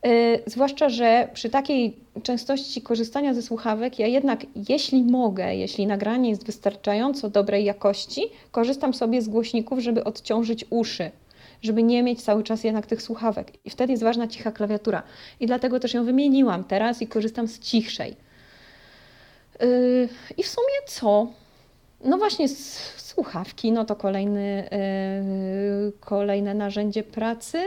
Yy, 0.06 0.44
zwłaszcza, 0.46 0.90
że 0.90 1.30
przy 1.34 1.50
takiej 1.50 1.96
częstości 2.24 2.82
korzystania 2.82 3.34
ze 3.34 3.42
słuchawek, 3.42 4.00
ja 4.00 4.08
jednak, 4.08 4.46
jeśli 4.70 5.04
mogę, 5.04 5.56
jeśli 5.56 5.88
nagranie 5.88 6.30
jest 6.30 6.46
wystarczająco 6.46 7.30
dobrej 7.30 7.66
jakości, 7.66 8.22
korzystam 8.52 8.94
sobie 8.94 9.22
z 9.22 9.28
głośników, 9.28 9.80
żeby 9.80 10.04
odciążyć 10.04 10.66
uszy 10.70 11.12
żeby 11.62 11.84
nie 11.84 12.04
mieć 12.04 12.22
cały 12.22 12.44
czas 12.44 12.64
jednak 12.64 12.86
tych 12.86 13.02
słuchawek. 13.02 13.52
I 13.66 13.70
wtedy 13.70 13.94
jest 13.94 14.04
ważna 14.04 14.28
cicha 14.28 14.52
klawiatura. 14.52 15.04
I 15.40 15.48
dlatego 15.48 15.80
też 15.80 15.94
ją 15.94 16.06
wymieniłam 16.06 16.64
teraz 16.64 17.02
i 17.02 17.08
korzystam 17.08 17.48
z 17.48 17.60
cichszej. 17.60 18.16
Yy, 19.60 20.10
I 20.38 20.44
w 20.44 20.48
sumie 20.48 20.78
co? 20.88 21.28
No 22.04 22.18
właśnie 22.18 22.48
słuchawki, 22.98 23.72
no 23.72 23.86
to 23.86 23.96
kolejny, 23.96 24.70
yy, 25.86 25.92
kolejne 26.00 26.54
narzędzie 26.54 27.04
pracy. 27.04 27.58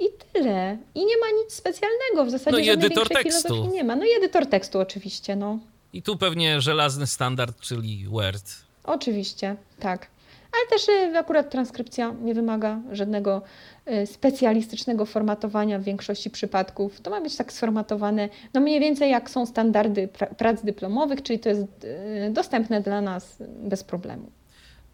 I 0.00 0.04
tyle. 0.32 0.78
I 0.94 1.06
nie 1.06 1.16
ma 1.16 1.26
nic 1.42 1.52
specjalnego. 1.52 2.24
W 2.24 2.30
zasadzie 2.30 2.56
no 2.56 2.58
i 2.58 2.68
edytor 2.68 3.08
tekstu. 3.08 3.70
nie 3.72 3.84
ma. 3.84 3.96
No 3.96 4.04
i 4.04 4.12
edytor 4.16 4.46
tekstu 4.46 4.78
oczywiście, 4.78 5.36
no. 5.36 5.58
I 5.92 6.02
tu 6.02 6.16
pewnie 6.16 6.60
żelazny 6.60 7.06
standard, 7.06 7.60
czyli 7.60 8.06
Word. 8.08 8.44
Oczywiście, 8.84 9.56
tak 9.80 10.08
ale 10.52 10.66
też 10.70 10.88
y, 10.88 11.18
akurat 11.18 11.50
transkrypcja 11.50 12.14
nie 12.22 12.34
wymaga 12.34 12.80
żadnego 12.92 13.42
y, 13.88 14.06
specjalistycznego 14.06 15.06
formatowania 15.06 15.78
w 15.78 15.82
większości 15.82 16.30
przypadków. 16.30 17.00
To 17.00 17.10
ma 17.10 17.20
być 17.20 17.36
tak 17.36 17.52
sformatowane, 17.52 18.28
no 18.54 18.60
mniej 18.60 18.80
więcej 18.80 19.10
jak 19.10 19.30
są 19.30 19.46
standardy 19.46 20.08
prac 20.38 20.62
dyplomowych, 20.64 21.22
czyli 21.22 21.38
to 21.38 21.48
jest 21.48 21.84
y, 21.84 22.30
dostępne 22.32 22.80
dla 22.80 23.00
nas 23.00 23.36
bez 23.62 23.84
problemu. 23.84 24.30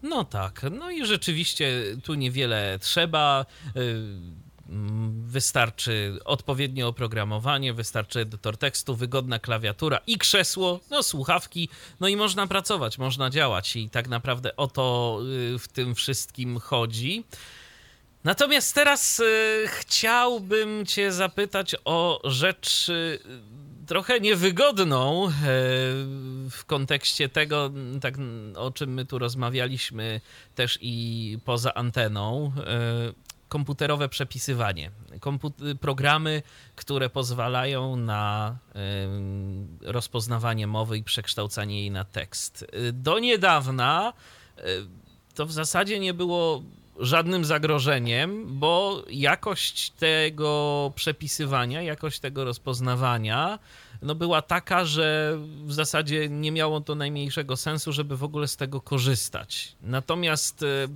No 0.03 0.23
tak, 0.23 0.61
no 0.79 0.91
i 0.91 1.05
rzeczywiście 1.05 1.83
tu 2.03 2.13
niewiele 2.13 2.79
trzeba. 2.79 3.45
Mm, 4.69 5.23
wystarczy 5.27 6.19
odpowiednie 6.25 6.87
oprogramowanie, 6.87 7.73
wystarczy 7.73 8.19
edytor 8.19 8.57
tekstu, 8.57 8.95
wygodna 8.95 9.39
klawiatura 9.39 9.99
i 10.07 10.17
krzesło, 10.17 10.79
no 10.89 11.03
słuchawki, 11.03 11.69
no 11.99 12.07
i 12.07 12.15
można 12.15 12.47
pracować, 12.47 12.97
można 12.97 13.29
działać 13.29 13.75
i 13.75 13.89
tak 13.89 14.07
naprawdę 14.07 14.55
o 14.55 14.67
to 14.67 15.19
y, 15.55 15.59
w 15.59 15.67
tym 15.67 15.95
wszystkim 15.95 16.59
chodzi. 16.59 17.23
Natomiast 18.23 18.75
teraz 18.75 19.19
y, 19.19 19.63
chciałbym 19.67 20.85
Cię 20.85 21.11
zapytać 21.11 21.75
o 21.85 22.21
rzecz 22.23 22.89
y, 22.89 23.19
trochę 23.87 24.19
niewygodną 24.19 25.31
w 26.51 26.65
kontekście 26.65 27.29
tego, 27.29 27.71
tak, 28.01 28.15
o 28.55 28.71
czym 28.71 28.93
my 28.93 29.05
tu 29.05 29.19
rozmawialiśmy 29.19 30.21
też 30.55 30.79
i 30.81 31.37
poza 31.45 31.73
anteną 31.73 32.51
komputerowe 33.47 34.09
przepisywanie. 34.09 34.91
programy, 35.81 36.43
które 36.75 37.09
pozwalają 37.09 37.95
na 37.95 38.57
y, 39.81 39.91
rozpoznawanie 39.91 40.67
mowy 40.67 40.97
i 40.97 41.03
przekształcanie 41.03 41.79
jej 41.79 41.91
na 41.91 42.03
tekst. 42.03 42.65
Do 42.93 43.19
niedawna 43.19 44.13
y, 44.57 44.63
to 45.35 45.45
w 45.45 45.51
zasadzie 45.51 45.99
nie 45.99 46.13
było 46.13 46.63
żadnym 46.99 47.45
zagrożeniem, 47.45 48.59
bo 48.59 49.03
jakość 49.09 49.89
tego 49.89 50.91
przepisywania, 50.95 51.81
jakość 51.81 52.19
tego 52.19 52.45
rozpoznawania 52.45 53.59
no 54.01 54.15
była 54.15 54.41
taka, 54.41 54.85
że 54.85 55.37
w 55.63 55.73
zasadzie 55.73 56.29
nie 56.29 56.51
miało 56.51 56.81
to 56.81 56.95
najmniejszego 56.95 57.57
sensu, 57.57 57.91
żeby 57.91 58.17
w 58.17 58.23
ogóle 58.23 58.47
z 58.47 58.57
tego 58.57 58.81
korzystać. 58.81 59.75
Natomiast 59.81 60.63
y, 60.63 60.87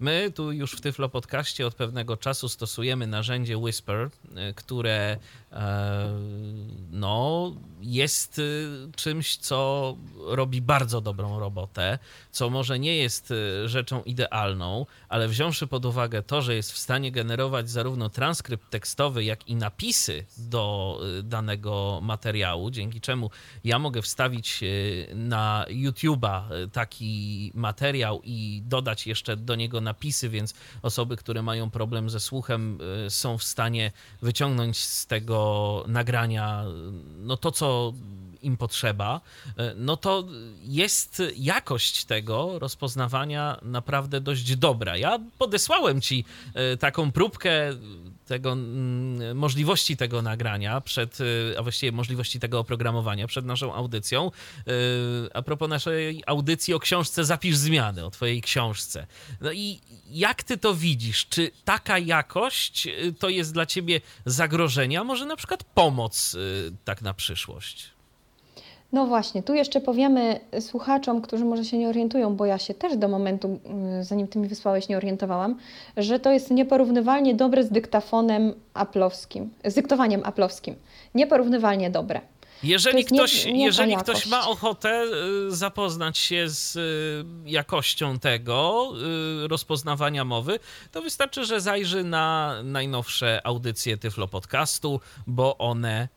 My 0.00 0.32
tu 0.34 0.52
już 0.52 0.72
w 0.72 0.80
Tyflo 0.80 1.08
Podcaście 1.08 1.66
od 1.66 1.74
pewnego 1.74 2.16
czasu 2.16 2.48
stosujemy 2.48 3.06
narzędzie 3.06 3.58
Whisper, 3.58 4.10
e, 4.36 4.54
które 4.54 5.18
no, 6.90 7.52
jest 7.82 8.38
y, 8.38 8.68
czymś, 8.96 9.36
co 9.36 9.96
robi 10.26 10.62
bardzo 10.62 11.00
dobrą 11.00 11.40
robotę, 11.40 11.98
co 12.30 12.50
może 12.50 12.78
nie 12.78 12.96
jest 12.96 13.30
y, 13.30 13.68
rzeczą 13.68 14.02
idealną, 14.02 14.86
ale 15.08 15.28
wziąwszy 15.28 15.66
pod 15.66 15.84
uwagę 15.84 16.22
to, 16.22 16.42
że 16.42 16.54
jest 16.54 16.72
w 16.72 16.78
stanie 16.78 17.12
generować 17.12 17.70
zarówno 17.70 18.08
transkrypt 18.08 18.70
tekstowy, 18.70 19.24
jak 19.24 19.48
i 19.48 19.56
napisy 19.56 20.24
do 20.38 21.00
y, 21.18 21.22
danego 21.22 22.00
materiału, 22.02 22.70
dzięki 22.70 23.00
czemu 23.00 23.30
ja 23.64 23.78
mogę 23.78 24.02
wstawić 24.02 24.60
na 25.14 25.66
YouTube'a 25.68 26.42
taki 26.72 27.52
materiał 27.54 28.20
i 28.24 28.62
dodać 28.64 29.06
jeszcze 29.06 29.36
do 29.36 29.54
niego 29.54 29.80
napisy, 29.80 30.28
więc 30.28 30.54
osoby, 30.82 31.16
które 31.16 31.42
mają 31.42 31.70
problem 31.70 32.10
ze 32.10 32.20
słuchem, 32.20 32.78
są 33.08 33.38
w 33.38 33.42
stanie 33.42 33.92
wyciągnąć 34.22 34.78
z 34.78 35.06
tego 35.06 35.39
nagrania 35.86 36.64
no 37.18 37.36
to, 37.36 37.50
co 37.50 37.92
im 38.42 38.56
potrzeba, 38.56 39.20
e, 39.56 39.74
no 39.76 39.96
to 39.96 40.24
jest 40.62 41.22
jakość 41.36 42.04
tego 42.04 42.58
rozpoznawania 42.58 43.58
naprawdę 43.62 44.20
dość 44.20 44.56
dobra. 44.56 44.96
Ja 44.96 45.18
podesłałem 45.38 46.00
ci 46.00 46.24
e, 46.54 46.76
taką 46.76 47.12
próbkę 47.12 47.50
tego, 48.30 48.52
mm, 48.52 49.36
możliwości 49.36 49.96
tego 49.96 50.22
nagrania, 50.22 50.80
przed, 50.80 51.18
e, 51.20 51.58
a 51.58 51.62
właściwie 51.62 51.92
możliwości 51.92 52.40
tego 52.40 52.58
oprogramowania 52.58 53.26
przed 53.26 53.44
naszą 53.44 53.74
audycją. 53.74 54.30
A 55.34 55.42
propos 55.42 55.68
naszej 55.68 56.22
audycji 56.26 56.74
o 56.74 56.78
książce 56.78 57.24
Zapisz 57.24 57.56
zmiany, 57.56 58.04
o 58.04 58.10
twojej 58.10 58.42
książce. 58.42 59.06
No 59.40 59.52
i 59.52 59.80
jak 60.10 60.42
ty 60.42 60.58
to 60.58 60.74
widzisz? 60.74 61.26
Czy 61.26 61.50
taka 61.64 61.98
jakość 61.98 62.88
to 63.18 63.28
jest 63.28 63.52
dla 63.52 63.66
ciebie 63.66 64.00
zagrożenie, 64.24 65.00
a 65.00 65.04
może 65.04 65.26
na 65.26 65.36
przykład 65.36 65.64
pomoc 65.64 66.36
tak 66.84 67.02
na 67.02 67.14
przyszłość? 67.14 67.99
No 68.92 69.06
właśnie, 69.06 69.42
tu 69.42 69.54
jeszcze 69.54 69.80
powiemy 69.80 70.40
słuchaczom, 70.60 71.22
którzy 71.22 71.44
może 71.44 71.64
się 71.64 71.78
nie 71.78 71.88
orientują, 71.88 72.36
bo 72.36 72.46
ja 72.46 72.58
się 72.58 72.74
też 72.74 72.96
do 72.96 73.08
momentu, 73.08 73.58
mm, 73.64 74.04
zanim 74.04 74.28
Ty 74.28 74.38
mi 74.38 74.48
wysłałeś, 74.48 74.88
nie 74.88 74.96
orientowałam, 74.96 75.56
że 75.96 76.20
to 76.20 76.32
jest 76.32 76.50
nieporównywalnie 76.50 77.34
dobre 77.34 77.64
z 77.64 77.70
dyktafonem 77.70 78.52
aplowskim, 78.74 79.50
z 79.64 79.74
dyktowaniem 79.74 80.20
aplowskim. 80.24 80.74
Nieporównywalnie 81.14 81.90
dobre. 81.90 82.20
Jeżeli, 82.62 83.04
ktoś, 83.04 83.44
nie, 83.44 83.52
nie 83.52 83.64
jeżeli 83.64 83.96
ktoś 83.96 84.26
ma 84.26 84.48
ochotę 84.48 85.04
y, 85.48 85.56
zapoznać 85.56 86.18
się 86.18 86.48
z 86.48 86.76
y, 86.76 87.24
jakością 87.50 88.18
tego 88.18 88.92
y, 89.44 89.48
rozpoznawania 89.48 90.24
mowy, 90.24 90.58
to 90.92 91.02
wystarczy, 91.02 91.44
że 91.44 91.60
zajrzy 91.60 92.04
na 92.04 92.54
najnowsze 92.64 93.46
audycje 93.46 93.96
Tyflo 93.96 94.28
Podcastu, 94.28 95.00
bo 95.26 95.58
one 95.58 96.08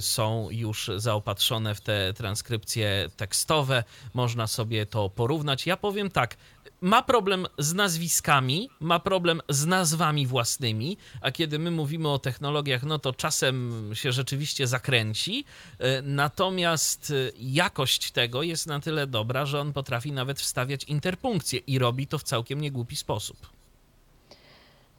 są 0.00 0.48
już 0.50 0.90
zaopatrzone 0.96 1.74
w 1.74 1.80
te 1.80 2.12
transkrypcje 2.14 3.08
tekstowe. 3.16 3.84
Można 4.14 4.46
sobie 4.46 4.86
to 4.86 5.10
porównać. 5.10 5.66
Ja 5.66 5.76
powiem 5.76 6.10
tak, 6.10 6.36
ma 6.80 7.02
problem 7.02 7.46
z 7.58 7.74
nazwiskami, 7.74 8.70
ma 8.80 8.98
problem 8.98 9.40
z 9.48 9.66
nazwami 9.66 10.26
własnymi, 10.26 10.96
a 11.20 11.30
kiedy 11.30 11.58
my 11.58 11.70
mówimy 11.70 12.08
o 12.08 12.18
technologiach, 12.18 12.82
no 12.82 12.98
to 12.98 13.12
czasem 13.12 13.90
się 13.94 14.12
rzeczywiście 14.12 14.66
zakręci. 14.66 15.44
E, 15.78 16.02
natomiast 16.02 17.10
e, 17.10 17.32
jakość 17.38 18.10
tego 18.10 18.42
jest 18.42 18.66
na 18.66 18.80
tyle 18.80 19.06
dobra, 19.06 19.46
że 19.46 19.60
on 19.60 19.72
potrafi 19.72 20.12
nawet 20.12 20.40
wstawiać 20.40 20.84
interpunkcję 20.84 21.60
i 21.66 21.78
robi 21.78 22.06
to 22.06 22.18
w 22.18 22.22
całkiem 22.22 22.60
niegłupi 22.60 22.96
sposób. 22.96 23.36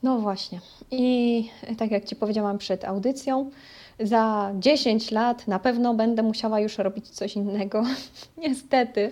No 0.03 0.19
właśnie. 0.19 0.61
I 0.91 1.49
tak 1.77 1.91
jak 1.91 2.05
Ci 2.05 2.15
powiedziałam 2.15 2.57
przed 2.57 2.85
audycją, 2.85 3.51
za 3.99 4.51
10 4.59 5.11
lat 5.11 5.47
na 5.47 5.59
pewno 5.59 5.93
będę 5.93 6.23
musiała 6.23 6.59
już 6.59 6.77
robić 6.77 7.09
coś 7.09 7.35
innego. 7.35 7.83
Niestety 8.37 9.11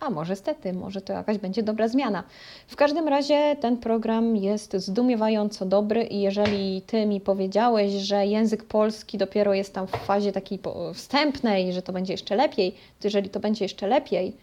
a 0.00 0.10
może 0.10 0.36
stety, 0.36 0.72
może 0.72 1.00
to 1.00 1.12
jakaś 1.12 1.38
będzie 1.38 1.62
dobra 1.62 1.88
zmiana. 1.88 2.24
W 2.66 2.76
każdym 2.76 3.08
razie 3.08 3.56
ten 3.60 3.76
program 3.76 4.36
jest 4.36 4.72
zdumiewająco 4.76 5.66
dobry 5.66 6.04
i 6.04 6.20
jeżeli 6.20 6.82
Ty 6.82 7.06
mi 7.06 7.20
powiedziałeś, 7.20 7.92
że 7.92 8.26
język 8.26 8.64
polski 8.64 9.18
dopiero 9.18 9.54
jest 9.54 9.74
tam 9.74 9.86
w 9.86 9.90
fazie 9.90 10.32
takiej 10.32 10.58
wstępnej, 10.94 11.72
że 11.72 11.82
to 11.82 11.92
będzie 11.92 12.12
jeszcze 12.12 12.36
lepiej, 12.36 12.72
to 12.72 13.06
jeżeli 13.06 13.30
to 13.30 13.40
będzie 13.40 13.64
jeszcze 13.64 13.86
lepiej, 13.86 14.36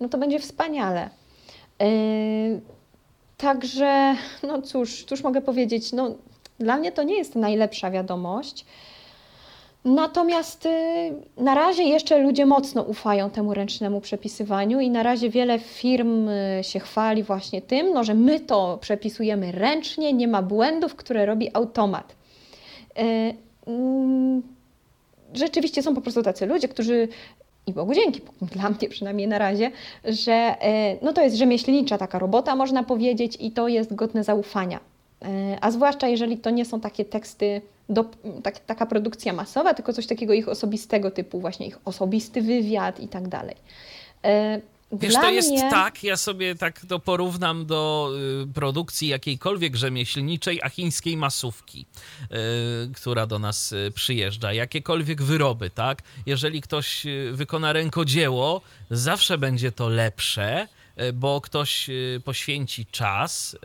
no 0.00 0.08
to 0.08 0.18
będzie 0.18 0.38
wspaniale. 0.38 1.10
Yy, 1.80 2.60
także, 3.36 4.16
no 4.42 4.62
cóż, 4.62 5.04
cóż 5.04 5.22
mogę 5.22 5.40
powiedzieć, 5.40 5.92
no 5.92 6.14
dla 6.58 6.76
mnie 6.76 6.92
to 6.92 7.02
nie 7.02 7.16
jest 7.16 7.34
najlepsza 7.34 7.90
wiadomość, 7.90 8.64
Natomiast 9.84 10.66
y, 10.66 10.70
na 11.36 11.54
razie 11.54 11.82
jeszcze 11.82 12.18
ludzie 12.18 12.46
mocno 12.46 12.82
ufają 12.82 13.30
temu 13.30 13.54
ręcznemu 13.54 14.00
przepisywaniu 14.00 14.80
i 14.80 14.90
na 14.90 15.02
razie 15.02 15.30
wiele 15.30 15.58
firm 15.58 16.28
y, 16.28 16.60
się 16.62 16.80
chwali 16.80 17.22
właśnie 17.22 17.62
tym, 17.62 17.92
no, 17.92 18.04
że 18.04 18.14
my 18.14 18.40
to 18.40 18.78
przepisujemy 18.80 19.52
ręcznie, 19.52 20.12
nie 20.12 20.28
ma 20.28 20.42
błędów, 20.42 20.94
które 20.94 21.26
robi 21.26 21.50
automat. 21.54 22.16
Y, 22.98 23.02
mm, 23.66 24.42
rzeczywiście 25.34 25.82
są 25.82 25.94
po 25.94 26.00
prostu 26.00 26.22
tacy 26.22 26.46
ludzie, 26.46 26.68
którzy 26.68 27.08
i 27.66 27.72
Bogu 27.72 27.94
dzięki, 27.94 28.20
dla 28.42 28.70
mnie 28.70 28.88
przynajmniej 28.88 29.28
na 29.28 29.38
razie, 29.38 29.70
że 30.04 30.56
no 31.02 31.12
to 31.12 31.22
jest 31.22 31.36
rzemieślnicza 31.36 31.98
taka 31.98 32.18
robota, 32.18 32.56
można 32.56 32.82
powiedzieć, 32.82 33.36
i 33.40 33.50
to 33.50 33.68
jest 33.68 33.94
godne 33.94 34.24
zaufania. 34.24 34.91
A 35.60 35.70
zwłaszcza 35.70 36.08
jeżeli 36.08 36.38
to 36.38 36.50
nie 36.50 36.64
są 36.64 36.80
takie 36.80 37.04
teksty 37.04 37.62
do, 37.88 38.04
tak, 38.42 38.58
taka 38.58 38.86
produkcja 38.86 39.32
masowa, 39.32 39.74
tylko 39.74 39.92
coś 39.92 40.06
takiego 40.06 40.32
ich 40.32 40.48
osobistego 40.48 41.10
typu, 41.10 41.40
właśnie 41.40 41.66
ich 41.66 41.78
osobisty 41.84 42.42
wywiad 42.42 43.00
i 43.00 43.08
tak 43.08 43.28
dalej. 43.28 43.56
E, 44.24 44.60
Wiesz, 44.92 45.14
to 45.14 45.30
jest 45.30 45.50
mnie... 45.50 45.70
tak, 45.70 46.04
ja 46.04 46.16
sobie 46.16 46.54
tak 46.54 46.80
to 46.88 46.98
porównam 46.98 47.66
do 47.66 48.10
y, 48.42 48.52
produkcji 48.54 49.08
jakiejkolwiek 49.08 49.76
rzemieślniczej, 49.76 50.60
a 50.62 50.68
chińskiej 50.68 51.16
masówki, 51.16 51.86
y, 52.22 52.26
która 52.94 53.26
do 53.26 53.38
nas 53.38 53.72
y, 53.72 53.92
przyjeżdża. 53.94 54.52
Jakiekolwiek 54.52 55.22
wyroby, 55.22 55.70
tak? 55.70 56.02
Jeżeli 56.26 56.60
ktoś 56.60 57.06
wykona 57.32 57.72
rękodzieło, 57.72 58.60
zawsze 58.90 59.38
będzie 59.38 59.72
to 59.72 59.88
lepsze, 59.88 60.68
E, 60.68 60.81
bo 61.14 61.40
ktoś 61.40 61.90
e, 61.90 61.92
poświęci 62.24 62.86
czas, 62.86 63.54
e, 63.54 63.58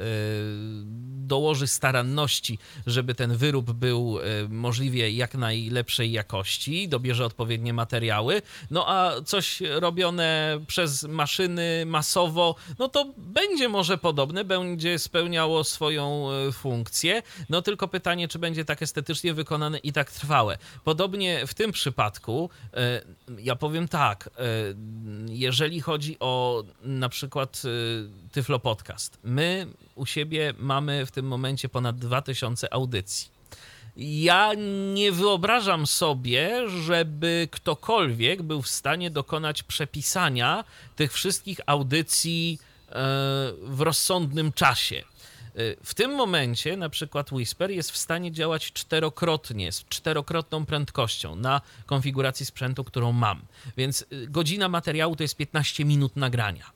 dołoży 1.28 1.68
staranności, 1.68 2.60
żeby 2.88 3.16
ten 3.16 3.38
wyrób 3.38 3.72
był 3.72 4.18
możliwie 4.50 5.12
jak 5.12 5.36
najlepszej 5.36 6.12
jakości, 6.12 6.90
dobierze 6.90 7.26
odpowiednie 7.26 7.74
materiały, 7.74 8.42
no 8.72 8.90
a 8.90 9.22
coś 9.22 9.62
robione 9.62 10.60
przez 10.68 11.04
maszyny 11.04 11.84
masowo, 11.86 12.56
no 12.80 12.88
to 12.88 13.14
będzie 13.18 13.70
może 13.70 13.98
podobne, 13.98 14.46
będzie 14.46 15.00
spełniało 15.00 15.64
swoją 15.64 16.28
funkcję, 16.54 17.22
no 17.50 17.62
tylko 17.62 17.88
pytanie, 17.88 18.28
czy 18.28 18.40
będzie 18.40 18.66
tak 18.66 18.82
estetycznie 18.82 19.34
wykonane 19.34 19.78
i 19.78 19.94
tak 19.94 20.12
trwałe. 20.12 20.58
Podobnie 20.84 21.48
w 21.48 21.54
tym 21.54 21.72
przypadku, 21.72 22.50
ja 23.38 23.56
powiem 23.56 23.88
tak, 23.88 24.30
jeżeli 25.28 25.82
chodzi 25.82 26.18
o 26.20 26.64
na 26.82 27.10
przykład 27.10 27.17
przykład 27.18 27.62
y, 27.66 28.30
Tyflo 28.32 28.60
Podcast. 28.60 29.18
My 29.24 29.68
u 29.96 30.06
siebie 30.06 30.54
mamy 30.58 31.06
w 31.06 31.12
tym 31.12 31.28
momencie 31.28 31.70
ponad 31.70 32.00
2000 32.00 32.74
audycji. 32.74 33.30
Ja 33.98 34.54
nie 34.94 35.12
wyobrażam 35.12 35.88
sobie, 35.88 36.70
żeby 36.70 37.48
ktokolwiek 37.52 38.42
był 38.42 38.62
w 38.62 38.68
stanie 38.68 39.12
dokonać 39.12 39.64
przepisania 39.64 40.64
tych 40.96 41.14
wszystkich 41.14 41.60
audycji 41.66 42.60
e, 42.90 42.94
w 43.62 43.82
rozsądnym 43.82 44.52
czasie. 44.52 45.04
W 45.84 45.94
tym 45.94 46.16
momencie 46.16 46.78
na 46.78 46.90
przykład 46.90 47.32
Whisper 47.32 47.72
jest 47.72 47.92
w 47.92 47.98
stanie 47.98 48.32
działać 48.32 48.72
czterokrotnie, 48.72 49.72
z 49.72 49.86
czterokrotną 49.86 50.66
prędkością 50.66 51.36
na 51.36 51.62
konfiguracji 51.86 52.46
sprzętu, 52.46 52.84
którą 52.84 53.12
mam. 53.12 53.42
Więc 53.78 54.06
y, 54.14 54.28
godzina 54.28 54.70
materiału 54.70 55.16
to 55.16 55.24
jest 55.24 55.36
15 55.36 55.86
minut 55.86 56.16
nagrania, 56.16 56.72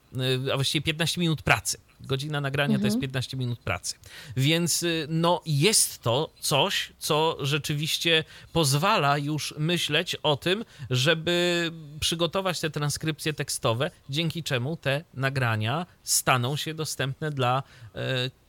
y, 0.48 0.54
a 0.54 0.56
właściwie 0.56 0.84
15 0.84 1.22
minut 1.22 1.42
pracy. 1.42 1.78
Godzina 2.00 2.42
nagrania 2.42 2.76
mhm. 2.76 2.82
to 2.82 2.88
jest 2.88 3.02
15 3.02 3.36
mhm. 3.36 3.40
minut 3.40 3.60
pracy. 3.60 3.96
Więc 4.38 4.84
y, 4.84 5.08
no, 5.10 5.42
jest 5.46 6.02
to 6.02 6.30
coś, 6.40 6.94
co 7.00 7.38
rzeczywiście 7.40 8.24
pozwala 8.54 9.18
już 9.18 9.54
myśleć 9.58 10.16
o 10.16 10.38
tym, 10.38 10.66
żeby 10.90 11.72
przygotować 12.00 12.60
te 12.60 12.70
transkrypcje 12.70 13.34
tekstowe, 13.34 13.92
dzięki 14.10 14.44
czemu 14.44 14.78
te 14.78 15.04
nagrania 15.14 15.86
staną 16.04 16.56
się 16.56 16.74
dostępne 16.74 17.32
dla 17.32 17.64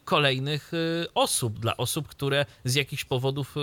kolejnych 0.05 0.75
y, 0.75 1.07
osób, 1.15 1.59
dla 1.59 1.77
osób, 1.77 2.09
które 2.09 2.47
z 2.65 2.75
jakichś 2.75 3.05
powodów 3.05 3.57
y, 3.57 3.61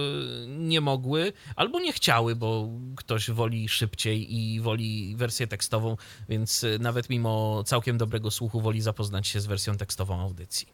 nie 0.47 0.81
mogły 0.81 1.33
albo 1.55 1.79
nie 1.79 1.93
chciały, 1.93 2.35
bo 2.35 2.67
ktoś 2.95 3.31
woli 3.31 3.69
szybciej 3.69 4.35
i 4.35 4.61
woli 4.61 5.15
wersję 5.15 5.47
tekstową, 5.47 5.97
więc 6.29 6.63
y, 6.63 6.79
nawet 6.79 7.09
mimo 7.09 7.63
całkiem 7.63 7.97
dobrego 7.97 8.31
słuchu 8.31 8.61
woli 8.61 8.81
zapoznać 8.81 9.27
się 9.27 9.39
z 9.39 9.45
wersją 9.45 9.77
tekstową 9.77 10.19
audycji. 10.19 10.67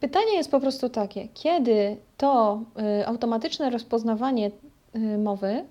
Pytanie 0.00 0.36
jest 0.36 0.50
po 0.50 0.60
prostu 0.60 0.88
takie, 0.88 1.28
kiedy 1.28 1.96
to 2.16 2.60
automatyczne 3.06 3.70
rozpoznawanie 3.70 4.50
mowy 5.18 5.64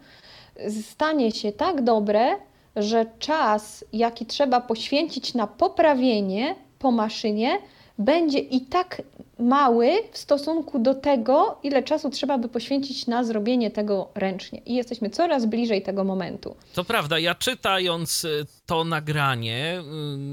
stanie 0.82 1.32
się 1.32 1.52
tak 1.52 1.84
dobre, 1.84 2.36
że 2.76 3.06
czas, 3.20 3.86
jaki 3.94 4.26
trzeba 4.26 4.62
poświęcić 4.62 5.34
na 5.34 5.48
poprawienie 5.48 6.56
po 6.80 6.92
maszynie, 6.92 7.58
będzie 7.98 8.40
i 8.40 8.62
tak 8.62 9.02
mały 9.40 9.92
w 10.12 10.18
stosunku 10.18 10.80
do 10.80 10.94
tego, 10.94 11.60
ile 11.64 11.84
czasu 11.84 12.10
trzeba 12.10 12.38
by 12.38 12.50
poświęcić 12.50 13.08
na 13.08 13.24
zrobienie 13.24 13.72
tego 13.72 14.10
ręcznie. 14.16 14.62
I 14.66 14.76
jesteśmy 14.76 15.10
coraz 15.10 15.46
bliżej 15.46 15.82
tego 15.82 16.04
momentu. 16.04 16.56
To 16.74 16.84
prawda, 16.84 17.20
ja 17.20 17.36
czytając 17.36 18.26
y, 18.26 18.46
to 18.66 18.84
nagranie, 18.84 19.82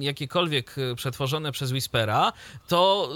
y, 0.00 0.04
jakiekolwiek 0.04 0.78
y, 0.78 0.94
przetworzone 0.94 1.52
przez 1.52 1.72
Whispera, 1.72 2.32
to 2.68 3.08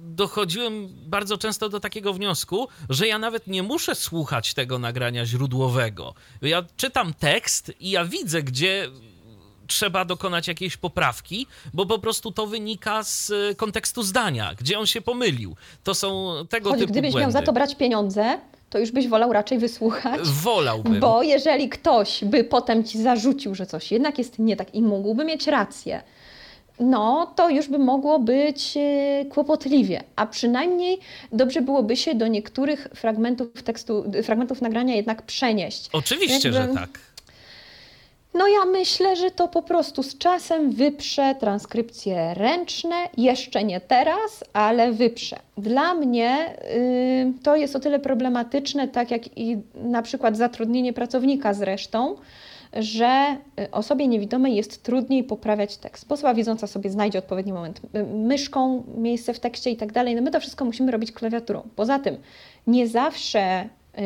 dochodziłem 0.00 0.88
bardzo 1.06 1.38
często 1.38 1.68
do 1.68 1.80
takiego 1.80 2.12
wniosku, 2.12 2.68
że 2.88 3.06
ja 3.06 3.18
nawet 3.18 3.46
nie 3.46 3.62
muszę 3.62 3.94
słuchać 3.94 4.54
tego 4.54 4.78
nagrania 4.78 5.26
źródłowego. 5.26 6.14
Ja 6.42 6.64
czytam 6.76 7.14
tekst 7.14 7.72
i 7.80 7.90
ja 7.90 8.04
widzę, 8.04 8.42
gdzie 8.42 8.88
trzeba 9.70 10.04
dokonać 10.04 10.48
jakiejś 10.48 10.76
poprawki, 10.76 11.46
bo 11.74 11.86
po 11.86 11.98
prostu 11.98 12.32
to 12.32 12.46
wynika 12.46 13.02
z 13.02 13.32
kontekstu 13.56 14.02
zdania, 14.02 14.54
gdzie 14.60 14.78
on 14.78 14.86
się 14.86 15.00
pomylił. 15.00 15.56
To 15.84 15.94
są 15.94 16.34
tego 16.48 16.70
Choć 16.70 16.78
typu 16.78 16.92
gdybyś 16.92 17.12
błędy. 17.12 17.24
miał 17.24 17.32
za 17.32 17.42
to 17.42 17.52
brać 17.52 17.74
pieniądze, 17.74 18.38
to 18.70 18.78
już 18.78 18.90
byś 18.90 19.08
wolał 19.08 19.32
raczej 19.32 19.58
wysłuchać. 19.58 20.20
Wolałbym. 20.28 21.00
Bo 21.00 21.22
jeżeli 21.22 21.68
ktoś 21.68 22.24
by 22.24 22.44
potem 22.44 22.84
ci 22.84 23.02
zarzucił, 23.02 23.54
że 23.54 23.66
coś 23.66 23.92
jednak 23.92 24.18
jest 24.18 24.38
nie 24.38 24.56
tak 24.56 24.74
i 24.74 24.82
mógłby 24.82 25.24
mieć 25.24 25.46
rację, 25.46 26.02
no 26.80 27.32
to 27.36 27.50
już 27.50 27.68
by 27.68 27.78
mogło 27.78 28.18
być 28.18 28.76
e, 28.76 29.24
kłopotliwie, 29.24 30.02
a 30.16 30.26
przynajmniej 30.26 30.98
dobrze 31.32 31.60
byłoby 31.60 31.96
się 31.96 32.14
do 32.14 32.26
niektórych 32.26 32.88
fragmentów 32.94 33.62
tekstu, 33.62 34.04
fragmentów 34.24 34.62
nagrania 34.62 34.94
jednak 34.94 35.22
przenieść. 35.22 35.88
Oczywiście, 35.92 36.48
Jakby... 36.48 36.72
że 36.72 36.80
tak. 36.80 36.98
No 38.34 38.48
ja 38.48 38.64
myślę, 38.64 39.16
że 39.16 39.30
to 39.30 39.48
po 39.48 39.62
prostu 39.62 40.02
z 40.02 40.18
czasem 40.18 40.70
wyprze 40.70 41.34
transkrypcje 41.40 42.34
ręczne, 42.34 42.96
jeszcze 43.16 43.64
nie 43.64 43.80
teraz, 43.80 44.44
ale 44.52 44.92
wyprze. 44.92 45.36
Dla 45.58 45.94
mnie 45.94 46.56
y, 46.74 47.32
to 47.42 47.56
jest 47.56 47.76
o 47.76 47.80
tyle 47.80 47.98
problematyczne, 47.98 48.88
tak 48.88 49.10
jak 49.10 49.38
i 49.38 49.58
na 49.74 50.02
przykład 50.02 50.36
zatrudnienie 50.36 50.92
pracownika 50.92 51.54
zresztą, 51.54 52.16
że 52.72 53.36
y, 53.60 53.70
osobie 53.70 54.08
niewidomej 54.08 54.56
jest 54.56 54.82
trudniej 54.82 55.24
poprawiać 55.24 55.76
tekst, 55.76 56.08
bo 56.08 56.14
osoba 56.14 56.34
widząca 56.34 56.66
sobie 56.66 56.90
znajdzie 56.90 57.18
odpowiedni 57.18 57.52
moment 57.52 57.80
myszką, 58.14 58.84
miejsce 58.96 59.34
w 59.34 59.40
tekście 59.40 59.70
i 59.70 59.76
tak 59.76 59.92
dalej. 59.92 60.14
No 60.14 60.22
my 60.22 60.30
to 60.30 60.40
wszystko 60.40 60.64
musimy 60.64 60.92
robić 60.92 61.12
klawiaturą. 61.12 61.62
Poza 61.76 61.98
tym 61.98 62.16
nie 62.66 62.88
zawsze 62.88 63.68
yy, 63.96 64.02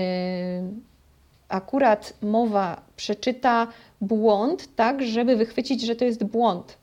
akurat 1.55 2.14
mowa 2.22 2.82
przeczyta 2.96 3.66
błąd 4.00 4.74
tak, 4.76 5.02
żeby 5.02 5.36
wychwycić, 5.36 5.82
że 5.82 5.96
to 5.96 6.05
jest 6.05 6.24
błąd. 6.24 6.78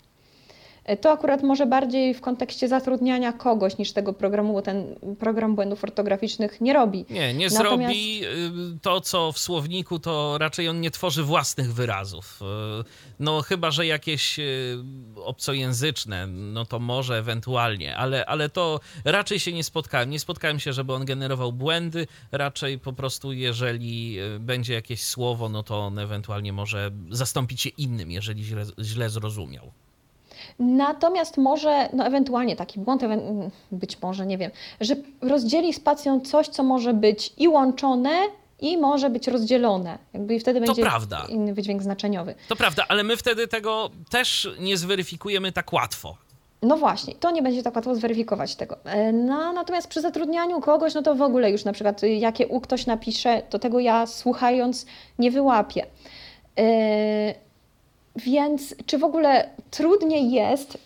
E, 0.83 0.97
to 0.97 1.11
akurat 1.11 1.43
może 1.43 1.65
bardziej 1.65 2.13
w 2.13 2.21
kontekście 2.21 2.67
zatrudniania 2.67 3.33
kogoś 3.33 3.77
niż 3.77 3.91
tego 3.91 4.13
programu, 4.13 4.53
bo 4.53 4.61
ten 4.61 4.95
program 5.19 5.55
błędów 5.55 5.83
ortograficznych 5.83 6.61
nie 6.61 6.73
robi. 6.73 7.05
Nie, 7.09 7.33
nie 7.33 7.47
Natomiast... 7.47 7.77
zrobi 7.77 8.25
y, 8.25 8.79
to, 8.81 9.01
co 9.01 9.31
w 9.31 9.39
słowniku, 9.39 9.99
to 9.99 10.37
raczej 10.37 10.69
on 10.69 10.81
nie 10.81 10.91
tworzy 10.91 11.23
własnych 11.23 11.73
wyrazów. 11.73 12.39
Y, 12.41 12.83
no 13.19 13.41
chyba, 13.41 13.71
że 13.71 13.85
jakieś 13.85 14.39
y, 14.39 14.77
obcojęzyczne, 15.15 16.27
no 16.27 16.65
to 16.65 16.79
może 16.79 17.17
ewentualnie, 17.17 17.97
ale, 17.97 18.25
ale 18.25 18.49
to 18.49 18.79
raczej 19.05 19.39
się 19.39 19.53
nie 19.53 19.63
spotkałem. 19.63 20.09
Nie 20.09 20.19
spotkałem 20.19 20.59
się, 20.59 20.73
żeby 20.73 20.93
on 20.93 21.05
generował 21.05 21.53
błędy, 21.53 22.07
raczej 22.31 22.79
po 22.79 22.93
prostu 22.93 23.33
jeżeli 23.33 24.17
będzie 24.39 24.73
jakieś 24.73 25.03
słowo, 25.03 25.49
no 25.49 25.63
to 25.63 25.79
on 25.79 25.99
ewentualnie 25.99 26.53
może 26.53 26.91
zastąpić 27.09 27.65
je 27.65 27.71
innym, 27.77 28.11
jeżeli 28.11 28.43
źle, 28.43 28.65
źle 28.79 29.09
zrozumiał. 29.09 29.71
Natomiast 30.61 31.37
może, 31.37 31.89
no 31.93 32.05
ewentualnie 32.05 32.55
taki 32.55 32.79
błąd, 32.79 33.01
być 33.71 34.01
może, 34.01 34.25
nie 34.25 34.37
wiem, 34.37 34.51
że 34.81 34.95
rozdzieli 35.21 35.73
spacją 35.73 36.19
coś, 36.19 36.47
co 36.47 36.63
może 36.63 36.93
być 36.93 37.33
i 37.37 37.47
łączone, 37.47 38.11
i 38.59 38.77
może 38.77 39.09
być 39.09 39.27
rozdzielone. 39.27 39.97
Jakby 40.13 40.39
wtedy 40.39 40.59
to 40.59 40.65
będzie 40.65 40.81
prawda. 40.81 41.25
inny 41.29 41.53
wydźwięk 41.53 41.83
znaczeniowy. 41.83 42.35
To 42.47 42.55
prawda, 42.55 42.85
ale 42.87 43.03
my 43.03 43.17
wtedy 43.17 43.47
tego 43.47 43.89
też 44.09 44.49
nie 44.59 44.77
zweryfikujemy 44.77 45.51
tak 45.51 45.73
łatwo. 45.73 46.17
No 46.61 46.77
właśnie, 46.77 47.15
to 47.15 47.31
nie 47.31 47.41
będzie 47.41 47.63
tak 47.63 47.75
łatwo 47.75 47.95
zweryfikować 47.95 48.55
tego. 48.55 48.77
E, 48.85 49.11
no, 49.11 49.53
natomiast 49.53 49.87
przy 49.87 50.01
zatrudnianiu 50.01 50.61
kogoś, 50.61 50.93
no 50.93 51.01
to 51.01 51.15
w 51.15 51.21
ogóle 51.21 51.51
już 51.51 51.65
na 51.65 51.73
przykład 51.73 52.01
jakie 52.03 52.47
u 52.47 52.61
ktoś 52.61 52.85
napisze, 52.85 53.41
to 53.49 53.59
tego 53.59 53.79
ja 53.79 54.05
słuchając 54.05 54.85
nie 55.19 55.31
wyłapię. 55.31 55.85
Yy, 56.57 56.63
więc 58.15 58.75
czy 58.85 58.97
w 58.97 59.03
ogóle 59.03 59.49
trudniej 59.71 60.31
jest 60.31 60.77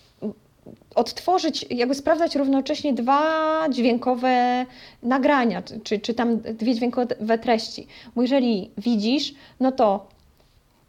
odtworzyć, 0.96 1.66
jakby 1.70 1.96
sprawdzać 1.96 2.36
równocześnie 2.36 2.94
dwa 2.94 3.66
dźwiękowe 3.70 4.66
nagrania, 5.04 5.64
czy, 5.84 6.00
czy 6.00 6.14
tam 6.14 6.40
dwie 6.40 6.76
dźwiękowe 6.76 7.38
treści? 7.38 7.88
Bo 8.16 8.22
jeżeli 8.22 8.72
widzisz, 8.78 9.34
no 9.60 9.72
to 9.72 10.08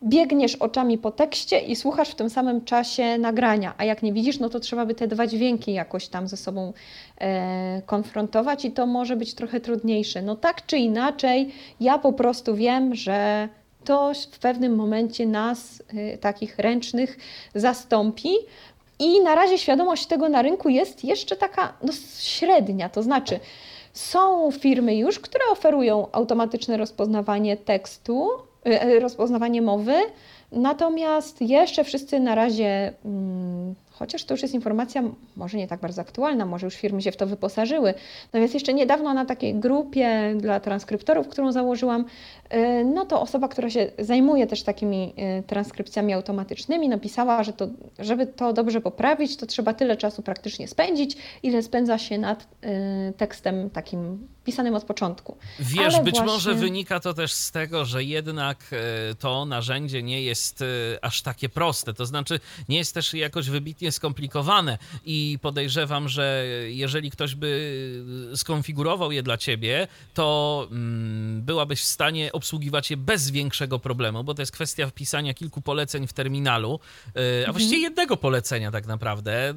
biegniesz 0.03 0.57
oczami 0.57 0.99
po 0.99 1.11
tekście 1.11 1.59
i 1.61 1.77
słuchasz 1.77 2.09
w 2.09 2.15
tym 2.15 2.31
samym 2.31 2.65
czasie 2.65 3.19
nagrania, 3.19 3.75
a 3.79 3.85
jak 3.85 4.03
nie 4.03 4.13
widzisz, 4.13 4.39
no 4.39 4.49
to 4.49 4.61
trzeba 4.61 4.87
by 4.87 4.95
te 4.95 5.07
dwa 5.07 5.27
dźwięki 5.27 5.73
jakoś 5.73 6.09
tam 6.09 6.29
ze 6.29 6.37
sobą 6.37 6.73
e, 7.19 7.83
konfrontować 7.87 8.65
i 8.65 8.71
to 8.71 8.87
może 8.87 9.17
być 9.17 9.35
trochę 9.35 9.61
trudniejsze. 9.61 10.23
No 10.23 10.37
tak 10.37 10.67
czy 10.67 10.79
inaczej, 10.79 11.53
ja 11.81 11.99
po 11.99 12.13
prostu 12.13 12.55
wiem, 12.55 12.95
że 12.95 13.49
to 13.87 14.13
w 14.33 14.39
pewnym 14.39 14.75
momencie 14.75 15.27
nas, 15.27 15.83
y, 16.15 16.19
takich 16.19 16.59
ręcznych, 16.59 17.19
zastąpi. 17.55 18.31
I 18.99 19.21
na 19.21 19.35
razie 19.35 19.59
świadomość 19.59 20.07
tego 20.07 20.29
na 20.29 20.43
rynku 20.43 20.69
jest 20.69 21.05
jeszcze 21.05 21.37
taka 21.37 21.73
no, 21.83 21.93
średnia, 22.19 22.89
to 22.89 23.03
znaczy 23.03 23.41
są 23.93 24.51
firmy 24.51 24.97
już, 24.97 25.21
które 25.21 25.45
oferują 25.53 26.09
automatyczne 26.13 26.77
rozpoznawanie 26.77 27.57
tekstu, 27.57 28.29
y, 28.67 28.83
y, 28.83 29.01
rozpoznawanie 29.01 29.63
mowy, 29.63 29.95
natomiast 30.53 31.43
jeszcze 31.43 31.85
wszyscy 31.85 32.21
na 32.21 32.35
razie 32.35 32.93
mm, 33.05 33.75
chociaż 33.99 34.25
to 34.25 34.35
już 34.35 34.43
jest 34.43 34.55
informacja 34.55 35.03
może 35.37 35.59
nie 35.59 35.69
tak 35.69 35.81
bardzo 35.81 36.03
aktualna, 36.03 36.47
może 36.47 36.67
już 36.67 36.75
firmy 36.75 37.03
się 37.03 37.13
w 37.13 37.17
to 37.17 37.27
wyposażyły. 37.27 37.95
Natomiast 38.25 38.55
jeszcze 38.55 38.75
niedawno 38.75 39.15
na 39.15 39.25
takiej 39.25 39.55
grupie 39.55 40.35
dla 40.37 40.61
transkryptorów, 40.61 41.29
którą 41.29 41.53
założyłam, 41.53 42.05
y, 42.55 42.85
no 42.85 43.07
to 43.07 43.21
osoba, 43.21 43.49
która 43.49 43.71
się 43.71 43.91
zajmuje 43.99 44.47
też 44.47 44.63
takimi 44.63 45.15
y, 45.39 45.43
transkrypcjami 45.43 46.13
automatycznymi, 46.13 46.89
napisała, 46.89 47.45
że 47.45 47.53
to, 47.53 47.69
żeby 47.99 48.27
to 48.27 48.53
dobrze 48.53 48.81
poprawić, 48.81 49.37
to 49.37 49.47
trzeba 49.47 49.75
tyle 49.75 49.97
czasu 49.97 50.23
praktycznie 50.23 50.69
spędzić, 50.69 51.17
ile 51.43 51.63
spędza 51.63 51.99
się 51.99 52.19
nad 52.19 52.43
y, 52.43 53.13
tekstem 53.17 53.71
takim 53.71 54.29
pisanym 54.47 54.75
od 54.75 54.85
początku. 54.85 55.37
Wiesz, 55.59 55.95
Ale 55.95 56.05
być 56.05 56.15
właśnie... 56.15 56.33
może 56.33 56.55
wynika 56.55 57.01
to 57.01 57.15
też 57.15 57.33
z 57.33 57.51
tego, 57.51 57.85
że 57.85 58.05
jednak 58.05 58.71
to 59.19 59.45
narzędzie 59.45 60.03
nie 60.03 60.23
jest 60.23 60.65
aż 61.03 61.23
takie 61.23 61.49
proste. 61.49 61.95
To 61.95 62.07
znaczy, 62.07 62.41
nie 62.69 62.79
jest 62.79 62.95
też 62.95 63.15
jakoś 63.15 63.51
wybitnie 63.51 63.93
skomplikowane 63.93 64.79
i 65.05 65.39
podejrzewam, 65.43 66.09
że 66.09 66.45
jeżeli 66.67 67.11
ktoś 67.11 67.35
by 67.35 67.57
skonfigurował 68.35 69.13
je 69.13 69.23
dla 69.23 69.37
ciebie, 69.37 69.89
to 70.15 70.69
mm, 70.71 71.43
byłabyś 71.43 71.81
w 71.81 71.85
stanie 71.85 72.33
obsługiwać 72.33 72.91
je 72.91 72.97
bez 72.97 73.31
większego 73.31 73.79
problemu, 73.79 74.25
bo 74.25 74.35
to 74.35 74.43
jest 74.43 74.53
kwestia 74.53 74.87
wpisania 74.87 75.35
kilku 75.35 75.61
poleceń 75.61 76.07
w 76.07 76.13
terminalu, 76.13 76.81
a 77.07 77.19
mhm. 77.19 77.53
właściwie 77.53 77.79
jednego 77.79 78.17
polecenia 78.17 78.71
tak 78.71 78.87
naprawdę 78.87 79.55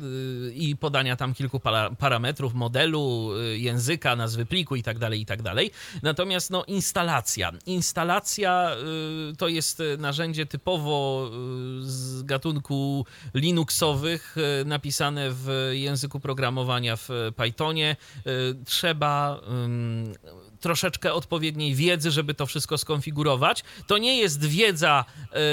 i 0.54 0.76
podania 0.76 1.16
tam 1.16 1.34
kilku 1.34 1.62
parametrów 2.00 2.54
modelu, 2.54 3.32
języka, 3.54 4.16
nazwy 4.16 4.46
pliku 4.46 4.76
i 4.80 4.84
tak 4.84 5.00
dalej, 5.00 5.22
i 5.22 5.26
tak 5.26 5.42
dalej. 5.42 5.72
Natomiast 6.04 6.50
no 6.50 6.64
instalacja. 6.66 7.52
Instalacja 7.66 8.72
to 9.38 9.48
jest 9.48 9.84
narzędzie 9.98 10.46
typowo 10.46 11.30
z 11.82 12.24
gatunku 12.24 13.06
Linuxowych, 13.34 14.36
napisane 14.66 15.30
w 15.32 15.70
języku 15.74 16.20
programowania 16.20 16.96
w 16.96 17.10
Pythonie. 17.36 17.96
Trzeba 18.66 19.42
troszeczkę 20.60 21.14
odpowiedniej 21.14 21.76
wiedzy, 21.76 22.12
żeby 22.12 22.34
to 22.34 22.46
wszystko 22.46 22.78
skonfigurować. 22.78 23.64
To 23.88 23.98
nie 23.98 24.18
jest 24.18 24.46
wiedza 24.46 25.06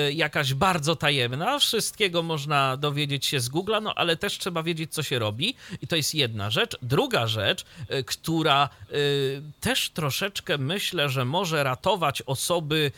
y, 0.08 0.12
jakaś 0.12 0.54
bardzo 0.54 0.96
tajemna, 0.96 1.58
wszystkiego 1.58 2.22
można 2.22 2.76
dowiedzieć 2.76 3.26
się 3.26 3.40
z 3.40 3.50
Google'a, 3.50 3.82
no 3.82 3.94
ale 3.94 4.16
też 4.16 4.38
trzeba 4.38 4.62
wiedzieć, 4.62 4.94
co 4.94 5.02
się 5.02 5.18
robi 5.18 5.54
i 5.82 5.86
to 5.86 5.96
jest 5.96 6.14
jedna 6.14 6.50
rzecz. 6.50 6.76
Druga 6.82 7.26
rzecz, 7.26 7.64
y, 7.90 8.04
która 8.04 8.68
y, 8.90 8.96
też 9.60 9.90
troszeczkę 9.90 10.58
myślę, 10.58 11.08
że 11.08 11.24
może 11.24 11.64
ratować 11.64 12.22
osoby 12.22 12.92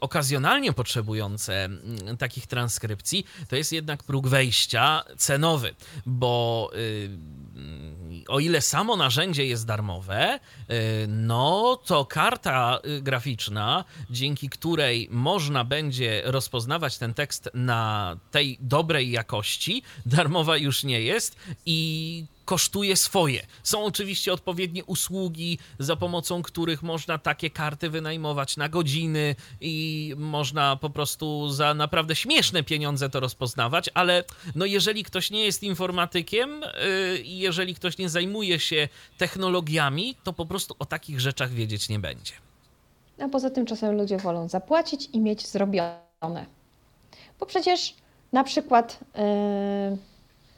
okazjonalnie 0.00 0.72
potrzebujące 0.72 1.64
mm, 1.64 2.16
takich 2.16 2.46
transkrypcji, 2.46 3.26
to 3.48 3.56
jest 3.56 3.72
jednak 3.72 4.02
próg 4.02 4.28
wejścia 4.28 5.04
cenowy, 5.16 5.74
bo 6.06 6.70
o 8.28 8.40
ile 8.40 8.60
samo 8.60 8.96
narzędzie 8.96 9.46
jest 9.46 9.66
darmowe, 9.66 10.40
no 11.08 11.78
to 11.86 12.04
karta 12.04 12.80
graficzna, 13.00 13.84
dzięki 14.10 14.48
której 14.48 15.08
można 15.10 15.64
będzie 15.64 16.22
rozpoznawać 16.24 16.98
ten 16.98 17.14
tekst 17.14 17.50
na 17.54 18.16
tej 18.30 18.58
dobrej 18.60 19.10
jakości, 19.10 19.82
darmowa 20.06 20.56
już 20.56 20.84
nie 20.84 21.00
jest 21.00 21.36
i 21.66 22.24
kosztuje 22.46 22.96
swoje. 22.96 23.46
Są 23.62 23.84
oczywiście 23.84 24.32
odpowiednie 24.32 24.84
usługi, 24.84 25.58
za 25.78 25.96
pomocą 25.96 26.42
których 26.42 26.82
można 26.82 27.18
takie 27.18 27.50
karty 27.50 27.90
wynajmować 27.90 28.56
na 28.56 28.68
godziny 28.68 29.34
i 29.60 30.14
można 30.16 30.76
po 30.76 30.90
prostu 30.90 31.48
za 31.48 31.74
naprawdę 31.74 32.16
śmieszne 32.16 32.62
pieniądze 32.62 33.10
to 33.10 33.20
rozpoznawać, 33.20 33.90
ale 33.94 34.24
no 34.54 34.64
jeżeli 34.64 35.04
ktoś 35.04 35.30
nie 35.30 35.44
jest 35.44 35.62
informatykiem 35.62 36.62
y, 36.62 37.18
i 37.18 37.38
jeżeli 37.38 37.74
ktoś 37.74 37.98
nie 37.98 38.08
zajmuje 38.08 38.60
się 38.60 38.88
technologiami, 39.18 40.16
to 40.24 40.32
po 40.32 40.46
prostu 40.46 40.76
o 40.78 40.84
takich 40.84 41.20
rzeczach 41.20 41.50
wiedzieć 41.50 41.88
nie 41.88 41.98
będzie. 41.98 42.32
A 43.18 43.28
poza 43.28 43.50
tym 43.50 43.66
czasem 43.66 43.96
ludzie 43.96 44.18
wolą 44.18 44.48
zapłacić 44.48 45.08
i 45.12 45.20
mieć 45.20 45.46
zrobione. 45.46 46.46
Bo 47.40 47.46
przecież 47.46 47.94
na 48.32 48.44
przykład 48.44 49.00
yy 49.14 50.15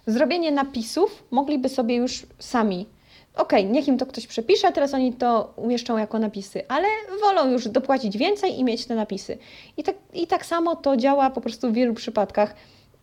zrobienie 0.09 0.52
napisów 0.52 1.24
mogliby 1.30 1.68
sobie 1.68 1.96
już 1.96 2.26
sami. 2.38 2.86
Okej, 3.34 3.61
okay, 3.61 3.72
niech 3.72 3.88
im 3.88 3.98
to 3.98 4.06
ktoś 4.06 4.26
przepisze, 4.26 4.72
teraz 4.72 4.94
oni 4.94 5.12
to 5.12 5.52
umieszczą 5.56 5.98
jako 5.98 6.18
napisy, 6.18 6.68
ale 6.68 6.88
wolą 7.20 7.50
już 7.50 7.68
dopłacić 7.68 8.18
więcej 8.18 8.59
i 8.59 8.64
mieć 8.64 8.86
te 8.86 8.94
napisy. 8.94 9.38
I 9.76 9.82
tak, 9.82 9.96
I 10.14 10.26
tak 10.26 10.46
samo 10.46 10.76
to 10.76 10.96
działa 10.96 11.30
po 11.30 11.40
prostu 11.40 11.70
w 11.70 11.74
wielu 11.74 11.94
przypadkach. 11.94 12.54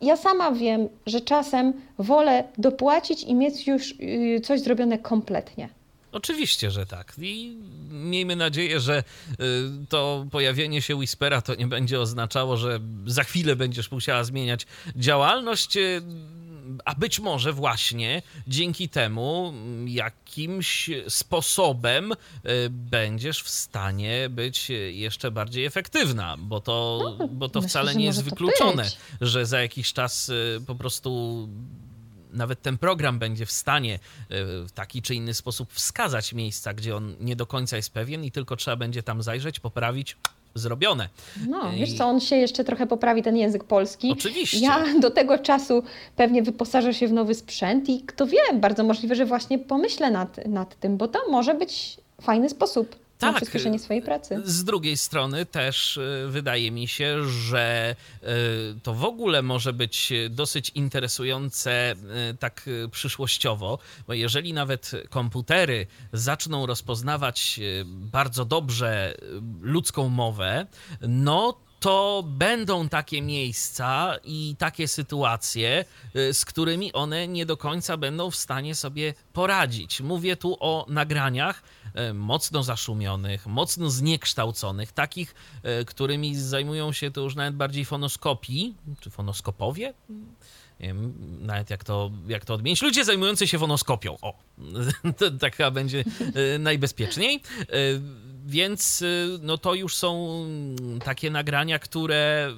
Ja 0.01 0.17
sama 0.17 0.51
wiem, 0.51 0.89
że 1.05 1.21
czasem 1.21 1.73
wolę 1.97 2.43
dopłacić 2.57 3.23
i 3.23 3.35
mieć 3.35 3.67
już 3.67 3.91
y, 3.91 4.41
coś 4.43 4.59
zrobione 4.59 4.97
kompletnie. 4.97 5.69
Oczywiście, 6.11 6.71
że 6.71 6.85
tak. 6.85 7.13
I 7.21 7.57
miejmy 7.91 8.35
nadzieję, 8.35 8.79
że 8.79 8.99
y, 8.99 9.43
to 9.89 10.25
pojawienie 10.31 10.81
się 10.81 10.95
Whispera 10.95 11.41
to 11.41 11.55
nie 11.55 11.67
będzie 11.67 11.99
oznaczało, 11.99 12.57
że 12.57 12.79
za 13.05 13.23
chwilę 13.23 13.55
będziesz 13.55 13.91
musiała 13.91 14.23
zmieniać 14.23 14.67
działalność 14.95 15.77
y, 15.77 16.01
a 16.86 16.95
być 16.95 17.20
może 17.20 17.53
właśnie 17.53 18.22
dzięki 18.47 18.89
temu 18.89 19.53
jakimś 19.86 20.89
sposobem 21.07 22.11
y, 22.11 22.16
będziesz 22.70 23.43
w 23.43 23.49
stanie 23.49 24.30
być 24.30 24.72
jeszcze 24.91 25.32
bardziej 25.32 25.66
efektywna, 25.66 26.38
bo 26.38 26.61
to, 26.61 26.99
no, 27.20 27.28
bo 27.28 27.49
to 27.49 27.59
myślę, 27.59 27.70
wcale 27.70 27.95
nie 27.95 28.05
jest 28.05 28.24
wykluczone, 28.24 28.86
że 29.22 29.45
za 29.45 29.61
jakiś 29.61 29.93
czas 29.93 30.30
y, 30.30 30.61
po 30.68 30.76
prostu 30.76 31.49
nawet 32.36 32.61
ten 32.61 32.78
program 32.78 33.20
będzie 33.20 33.45
w 33.45 33.51
stanie 33.51 33.95
y, 33.95 33.99
w 34.68 34.72
taki 34.74 35.01
czy 35.01 35.16
inny 35.16 35.34
sposób 35.34 35.74
wskazać 35.74 36.34
miejsca, 36.34 36.74
gdzie 36.74 36.95
on 36.95 37.16
nie 37.20 37.36
do 37.36 37.45
końca 37.45 37.78
jest 37.78 37.93
pewien 37.93 38.24
i 38.24 38.32
tylko 38.32 38.55
trzeba 38.55 38.78
będzie 38.78 39.03
tam 39.03 39.24
zajrzeć, 39.24 39.59
poprawić 39.59 40.18
zrobione. 40.55 41.09
No, 41.49 41.71
wiesz 41.77 41.93
co, 41.93 42.05
on 42.05 42.19
się 42.19 42.35
jeszcze 42.35 42.63
trochę 42.63 42.87
poprawi, 42.87 43.23
ten 43.23 43.37
język 43.37 43.63
polski. 43.63 44.11
Oczywiście. 44.11 44.59
Ja 44.59 44.85
do 44.99 45.11
tego 45.11 45.37
czasu 45.37 45.83
pewnie 46.15 46.43
wyposażę 46.43 46.93
się 46.93 47.07
w 47.07 47.13
nowy 47.13 47.35
sprzęt 47.35 47.89
i 47.89 48.01
kto 48.01 48.27
wie, 48.27 48.37
bardzo 48.53 48.83
możliwe, 48.83 49.15
że 49.15 49.25
właśnie 49.25 49.59
pomyślę 49.59 50.11
nad, 50.11 50.47
nad 50.47 50.79
tym, 50.79 50.97
bo 50.97 51.07
to 51.07 51.19
może 51.29 51.53
być 51.53 51.97
fajny 52.21 52.49
sposób 52.49 52.95
tak, 53.26 53.34
na 53.34 53.41
przyspieszenie 53.41 53.80
swojej 53.80 54.01
pracy. 54.01 54.41
Z 54.45 54.63
drugiej 54.63 54.97
strony 54.97 55.45
też 55.45 55.97
y, 55.97 56.28
wydaje 56.30 56.71
mi 56.71 56.88
się, 56.88 57.26
że 57.30 57.95
y, 58.23 58.28
to 58.84 58.93
w 58.93 59.03
ogóle 59.03 59.41
może 59.41 59.73
być 59.73 60.13
dosyć 60.30 60.71
interesujące 60.76 61.95
y, 62.32 62.38
tak 62.38 62.69
przyszłościowo, 62.91 63.80
bo 64.07 64.13
jeżeli 64.13 64.53
nawet 64.53 64.91
komputery 65.09 65.88
zaczną 66.13 66.65
rozpoznawać 66.65 67.59
bardzo 67.86 68.45
dobrze 68.45 69.17
ludzką 69.61 70.09
mowę, 70.09 70.67
no 71.01 71.64
to 71.80 72.23
będą 72.28 72.89
takie 72.89 73.21
miejsca 73.21 74.15
i 74.23 74.55
takie 74.59 74.88
sytuacje, 74.88 75.86
y, 76.15 76.34
z 76.34 76.45
którymi 76.45 76.93
one 76.93 77.28
nie 77.28 77.45
do 77.45 77.57
końca 77.57 77.97
będą 77.97 78.32
w 78.32 78.36
stanie 78.36 78.76
sobie 78.76 79.13
poradzić. 79.34 80.01
Mówię 80.01 80.36
tu 80.36 80.57
o 80.59 80.86
nagraniach 80.89 81.63
y, 82.09 82.13
mocno 82.13 82.63
zaszumionych, 82.63 83.47
mocno 83.47 83.89
zniekształconych, 83.89 84.91
takich, 84.91 85.36
y, 85.82 85.86
którymi 85.86 86.36
zajmują 86.36 86.91
się 86.93 87.11
to 87.11 87.21
już 87.21 87.36
nawet 87.36 87.55
bardziej 87.55 87.86
fonoskopii, 87.86 88.76
czy 88.99 89.09
fonoskopowie? 89.09 89.93
Nie 90.80 90.88
wiem, 90.88 91.13
nawet 91.41 91.69
jak 91.69 91.84
to, 91.84 92.11
jak 92.28 92.45
to 92.45 92.53
odmienić. 92.53 92.82
Ludzie 92.82 93.05
zajmujący 93.05 93.47
się 93.47 93.59
fonoskopią. 93.59 94.17
O, 94.21 94.34
to 95.17 95.32
tak 95.32 95.55
chyba 95.55 95.71
będzie 95.71 96.03
najbezpieczniej 96.59 97.41
więc 98.45 99.01
y, 99.01 99.39
no 99.41 99.57
to 99.57 99.73
już 99.73 99.95
są 99.95 100.45
takie 101.03 101.29
nagrania, 101.29 101.79
które 101.79 102.53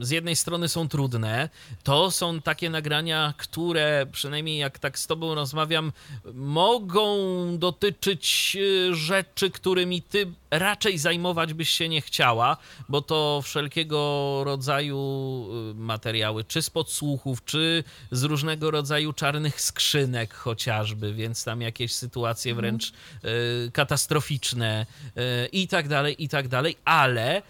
z 0.00 0.10
jednej 0.10 0.36
strony 0.36 0.68
są 0.68 0.88
trudne, 0.88 1.48
to 1.82 2.10
są 2.10 2.42
takie 2.42 2.70
nagrania, 2.70 3.34
które 3.36 4.06
przynajmniej 4.12 4.58
jak 4.58 4.78
tak 4.78 4.98
z 4.98 5.06
tobą 5.06 5.34
rozmawiam, 5.34 5.92
mogą 6.34 7.16
dotyczyć 7.58 8.56
y, 8.60 8.94
rzeczy, 8.94 9.50
którymi 9.50 10.02
ty 10.02 10.32
raczej 10.50 10.98
zajmować 10.98 11.54
byś 11.54 11.70
się 11.70 11.88
nie 11.88 12.00
chciała, 12.00 12.56
bo 12.88 13.02
to 13.02 13.40
wszelkiego 13.44 14.42
rodzaju 14.44 14.98
y, 15.70 15.74
materiały, 15.74 16.44
czy 16.44 16.62
z 16.62 16.70
podsłuchów, 16.70 17.44
czy 17.44 17.84
z 18.10 18.22
różnego 18.22 18.70
rodzaju 18.70 19.12
czarnych 19.12 19.60
skrzynek 19.60 20.34
chociażby, 20.34 21.14
więc 21.14 21.44
tam 21.44 21.60
jakieś 21.60 21.94
sytuacje 21.94 22.52
mhm. 22.52 22.62
wręcz 22.62 22.88
y, 22.88 23.70
katastroficzne 23.70 24.86
i 25.52 25.68
tak 25.68 25.88
dalej, 25.88 26.24
i 26.24 26.28
tak 26.28 26.48
dalej, 26.48 26.76
ale 26.84 27.42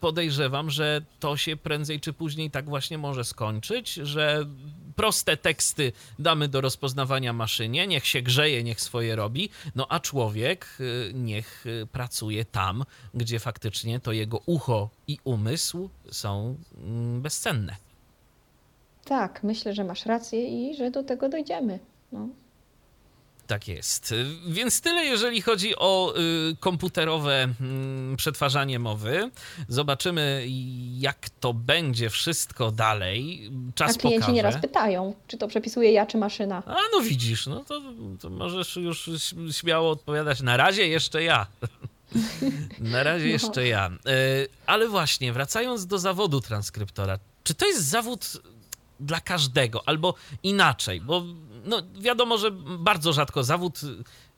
podejrzewam, 0.00 0.70
że 0.70 1.02
to 1.20 1.36
się 1.36 1.56
prędzej 1.74 2.00
czy 2.00 2.12
później 2.12 2.50
tak 2.50 2.68
właśnie 2.68 2.98
może 2.98 3.24
skończyć, 3.24 3.94
że 3.94 4.46
proste 4.96 5.36
teksty 5.36 5.92
damy 6.18 6.48
do 6.48 6.60
rozpoznawania 6.60 7.32
maszynie, 7.32 7.86
niech 7.86 8.06
się 8.06 8.22
grzeje, 8.22 8.64
niech 8.64 8.80
swoje 8.80 9.16
robi, 9.16 9.48
no 9.74 9.86
a 9.88 10.00
człowiek 10.00 10.66
y, 10.80 11.12
niech 11.14 11.66
y, 11.66 11.86
pracuje 11.92 12.44
tam, 12.44 12.84
gdzie 13.14 13.38
faktycznie 13.38 14.00
to 14.00 14.12
jego 14.12 14.40
ucho 14.46 14.90
i 15.06 15.18
umysł 15.24 15.90
są 16.10 16.56
mm, 16.76 17.22
bezcenne. 17.22 17.76
Tak, 19.04 19.42
myślę, 19.42 19.74
że 19.74 19.84
masz 19.84 20.06
rację 20.06 20.48
i 20.48 20.76
że 20.76 20.90
do 20.90 21.02
tego 21.02 21.28
dojdziemy. 21.28 21.78
No. 22.12 22.28
Tak 23.46 23.68
jest. 23.68 24.14
Więc 24.48 24.80
tyle, 24.80 25.04
jeżeli 25.04 25.42
chodzi 25.42 25.76
o 25.76 26.14
y, 26.50 26.56
komputerowe 26.60 27.48
y, 28.12 28.16
przetwarzanie 28.16 28.78
mowy. 28.78 29.30
Zobaczymy, 29.68 30.46
jak 30.98 31.30
to 31.40 31.54
będzie 31.54 32.10
wszystko 32.10 32.70
dalej. 32.70 33.50
Czas 33.74 33.96
A 33.96 33.98
klienci 33.98 34.20
pokaże. 34.20 34.32
nieraz 34.32 34.60
pytają, 34.60 35.14
czy 35.26 35.38
to 35.38 35.48
przepisuje 35.48 35.92
ja, 35.92 36.06
czy 36.06 36.18
maszyna. 36.18 36.62
A 36.66 36.76
no 36.92 37.00
widzisz, 37.00 37.46
no 37.46 37.64
to, 37.64 37.80
to 38.20 38.30
możesz 38.30 38.76
już 38.76 39.10
śmiało 39.52 39.90
odpowiadać. 39.90 40.40
Na 40.42 40.56
razie 40.56 40.88
jeszcze 40.88 41.22
ja. 41.22 41.46
Na 42.80 43.02
razie 43.02 43.24
no. 43.24 43.30
jeszcze 43.30 43.66
ja. 43.66 43.90
Y, 43.90 44.48
ale 44.66 44.88
właśnie, 44.88 45.32
wracając 45.32 45.86
do 45.86 45.98
zawodu 45.98 46.40
transkryptora, 46.40 47.18
czy 47.44 47.54
to 47.54 47.66
jest 47.66 47.88
zawód 47.88 48.42
dla 49.00 49.20
każdego, 49.20 49.82
albo 49.88 50.14
inaczej, 50.42 51.00
bo 51.00 51.24
no, 51.64 51.82
wiadomo, 52.00 52.38
że 52.38 52.50
bardzo 52.78 53.12
rzadko 53.12 53.44
zawód 53.44 53.80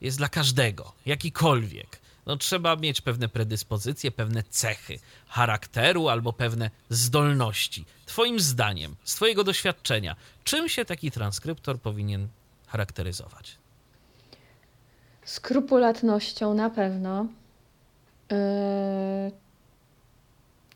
jest 0.01 0.19
dla 0.19 0.29
każdego, 0.29 0.93
jakikolwiek. 1.07 1.99
No, 2.27 2.37
trzeba 2.37 2.77
mieć 2.77 3.01
pewne 3.01 3.29
predyspozycje, 3.29 4.11
pewne 4.11 4.43
cechy 4.43 4.99
charakteru 5.29 6.09
albo 6.09 6.33
pewne 6.33 6.71
zdolności. 6.91 7.85
Twoim 8.07 8.41
zdaniem, 8.41 8.97
z 9.05 9.15
Twojego 9.15 9.45
doświadczenia, 9.45 10.17
czym 10.45 10.69
się 10.69 10.85
taki 10.85 11.11
transkryptor 11.11 11.81
powinien 11.81 12.29
charakteryzować? 12.67 13.59
Skrupulatnością 15.25 16.55
na 16.55 16.71
pewno. 16.71 17.27
Yy... 18.31 18.37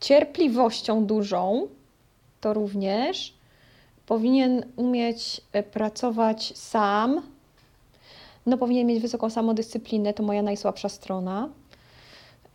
Cierpliwością 0.01 1.05
dużą 1.05 1.67
to 2.41 2.53
również 2.53 3.33
powinien 4.11 4.63
umieć 4.75 5.41
e, 5.53 5.63
pracować 5.63 6.57
sam, 6.57 7.21
no 8.45 8.57
powinien 8.57 8.87
mieć 8.87 8.99
wysoką 8.99 9.29
samodyscyplinę, 9.29 10.13
to 10.13 10.23
moja 10.23 10.41
najsłabsza 10.41 10.89
strona. 10.89 11.49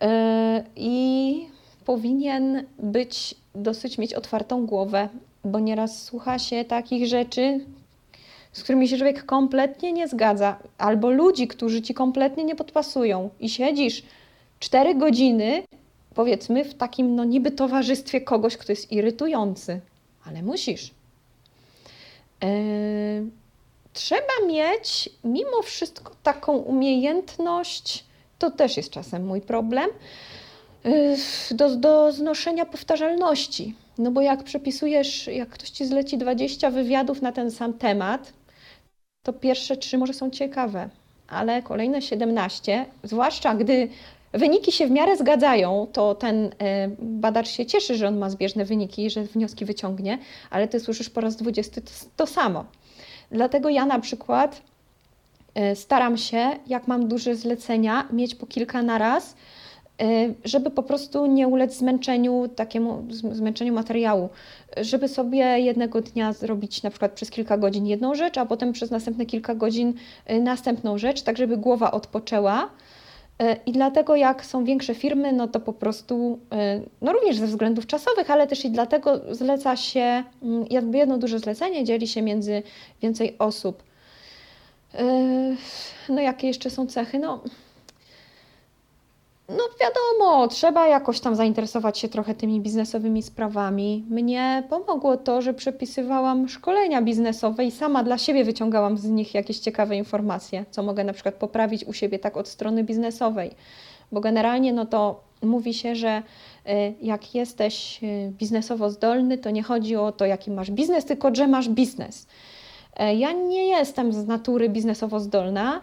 E, 0.01 0.63
I 0.75 1.45
powinien 1.85 2.65
być, 2.79 3.35
dosyć 3.55 3.97
mieć 3.97 4.13
otwartą 4.13 4.65
głowę, 4.65 5.09
bo 5.43 5.59
nieraz 5.59 6.03
słucha 6.03 6.39
się 6.39 6.65
takich 6.65 7.07
rzeczy, 7.07 7.65
z 8.51 8.63
którymi 8.63 8.87
się 8.87 8.97
człowiek 8.97 9.25
kompletnie 9.25 9.93
nie 9.93 10.07
zgadza, 10.07 10.57
albo 10.77 11.09
ludzi, 11.09 11.47
którzy 11.47 11.81
ci 11.81 11.93
kompletnie 11.93 12.43
nie 12.43 12.55
podpasują 12.55 13.29
i 13.39 13.49
siedzisz 13.49 14.03
cztery 14.59 14.95
godziny, 14.95 15.63
powiedzmy, 16.15 16.65
w 16.65 16.73
takim 16.73 17.15
no 17.15 17.23
niby 17.23 17.51
towarzystwie 17.51 18.21
kogoś, 18.21 18.57
kto 18.57 18.71
jest 18.71 18.91
irytujący, 18.91 19.79
ale 20.25 20.43
musisz. 20.43 20.96
Trzeba 23.93 24.47
mieć 24.47 25.09
mimo 25.23 25.61
wszystko 25.61 26.11
taką 26.23 26.57
umiejętność, 26.57 28.05
to 28.39 28.51
też 28.51 28.77
jest 28.77 28.89
czasem 28.89 29.25
mój 29.25 29.41
problem, 29.41 29.89
y, 30.85 31.17
do, 31.51 31.75
do 31.75 32.11
znoszenia 32.11 32.65
powtarzalności. 32.65 33.75
No 33.97 34.11
bo 34.11 34.21
jak 34.21 34.43
przepisujesz, 34.43 35.27
jak 35.27 35.49
ktoś 35.49 35.69
ci 35.69 35.85
zleci 35.85 36.17
20 36.17 36.71
wywiadów 36.71 37.21
na 37.21 37.31
ten 37.31 37.51
sam 37.51 37.73
temat, 37.73 38.33
to 39.23 39.33
pierwsze 39.33 39.77
trzy 39.77 39.97
może 39.97 40.13
są 40.13 40.29
ciekawe, 40.29 40.89
ale 41.27 41.61
kolejne 41.61 42.01
17, 42.01 42.85
zwłaszcza 43.03 43.55
gdy 43.55 43.89
wyniki 44.33 44.71
się 44.71 44.87
w 44.87 44.91
miarę 44.91 45.17
zgadzają, 45.17 45.87
to 45.93 46.15
ten 46.15 46.45
y, 46.45 46.49
badacz 46.99 47.47
się 47.47 47.65
cieszy, 47.65 47.95
że 47.95 48.07
on 48.07 48.17
ma 48.17 48.29
zbieżne 48.29 48.65
wyniki, 48.65 49.09
że 49.09 49.23
wnioski 49.23 49.65
wyciągnie, 49.65 50.17
ale 50.49 50.67
ty 50.67 50.79
słyszysz 50.79 51.09
po 51.09 51.21
raz 51.21 51.35
20 51.35 51.81
to, 51.81 51.91
to 52.15 52.27
samo. 52.27 52.65
Dlatego 53.31 53.69
ja 53.69 53.85
na 53.85 53.99
przykład 53.99 54.61
y, 55.71 55.75
staram 55.75 56.17
się, 56.17 56.49
jak 56.67 56.87
mam 56.87 57.07
duże 57.07 57.35
zlecenia, 57.35 58.07
mieć 58.11 58.35
po 58.35 58.45
kilka 58.45 58.81
na 58.81 58.97
raz, 58.97 59.35
y, 60.01 60.33
żeby 60.45 60.71
po 60.71 60.83
prostu 60.83 61.25
nie 61.25 61.47
ulec 61.47 61.77
zmęczeniu, 61.77 62.47
takiemu 62.55 63.03
zmęczeniu 63.09 63.73
materiału, 63.73 64.29
żeby 64.77 65.07
sobie 65.07 65.39
jednego 65.39 66.01
dnia 66.01 66.33
zrobić 66.33 66.83
na 66.83 66.89
przykład 66.89 67.11
przez 67.11 67.31
kilka 67.31 67.57
godzin 67.57 67.87
jedną 67.87 68.15
rzecz, 68.15 68.37
a 68.37 68.45
potem 68.45 68.73
przez 68.73 68.91
następne 68.91 69.25
kilka 69.25 69.55
godzin 69.55 69.93
następną 70.41 70.97
rzecz, 70.97 71.21
tak 71.21 71.37
żeby 71.37 71.57
głowa 71.57 71.91
odpoczęła. 71.91 72.69
I 73.65 73.71
dlatego 73.71 74.15
jak 74.15 74.45
są 74.45 74.63
większe 74.63 74.95
firmy, 74.95 75.33
no 75.33 75.47
to 75.47 75.59
po 75.59 75.73
prostu, 75.73 76.39
no 77.01 77.13
również 77.13 77.37
ze 77.37 77.47
względów 77.47 77.87
czasowych, 77.87 78.31
ale 78.31 78.47
też 78.47 78.65
i 78.65 78.69
dlatego 78.69 79.21
zleca 79.35 79.75
się, 79.75 80.23
mm, 80.43 80.65
jakby 80.69 80.97
jedno 80.97 81.17
duże 81.17 81.39
zlecenie 81.39 81.83
dzieli 81.83 82.07
się 82.07 82.21
między 82.21 82.63
więcej 83.01 83.35
osób. 83.39 83.83
No 86.09 86.21
jakie 86.21 86.47
jeszcze 86.47 86.69
są 86.69 86.87
cechy? 86.87 87.19
No 87.19 87.43
no 89.49 89.63
wiadomo, 89.81 90.47
trzeba 90.47 90.87
jakoś 90.87 91.19
tam 91.19 91.35
zainteresować 91.35 91.97
się 91.99 92.07
trochę 92.07 92.35
tymi 92.35 92.61
biznesowymi 92.61 93.23
sprawami. 93.23 94.05
Mnie 94.09 94.63
pomogło 94.69 95.17
to, 95.17 95.41
że 95.41 95.53
przepisywałam 95.53 96.49
szkolenia 96.49 97.01
biznesowe 97.01 97.65
i 97.65 97.71
sama 97.71 98.03
dla 98.03 98.17
siebie 98.17 98.43
wyciągałam 98.43 98.97
z 98.97 99.05
nich 99.05 99.33
jakieś 99.33 99.59
ciekawe 99.59 99.95
informacje, 99.95 100.65
co 100.71 100.83
mogę 100.83 101.03
na 101.03 101.13
przykład 101.13 101.35
poprawić 101.35 101.85
u 101.85 101.93
siebie 101.93 102.19
tak 102.19 102.37
od 102.37 102.47
strony 102.47 102.83
biznesowej. 102.83 103.51
Bo 104.11 104.21
generalnie 104.21 104.73
no 104.73 104.85
to 104.85 105.23
mówi 105.41 105.73
się, 105.73 105.95
że 105.95 106.23
y, 106.67 106.93
jak 107.01 107.35
jesteś 107.35 108.03
y, 108.03 108.31
biznesowo 108.31 108.89
zdolny, 108.89 109.37
to 109.37 109.49
nie 109.49 109.63
chodzi 109.63 109.95
o 109.95 110.11
to, 110.11 110.25
jaki 110.25 110.51
masz 110.51 110.71
biznes, 110.71 111.05
tylko 111.05 111.35
że 111.35 111.47
masz 111.47 111.69
biznes. 111.69 112.27
E, 112.97 113.15
ja 113.15 113.31
nie 113.31 113.67
jestem 113.67 114.13
z 114.13 114.27
natury 114.27 114.69
biznesowo 114.69 115.19
zdolna, 115.19 115.81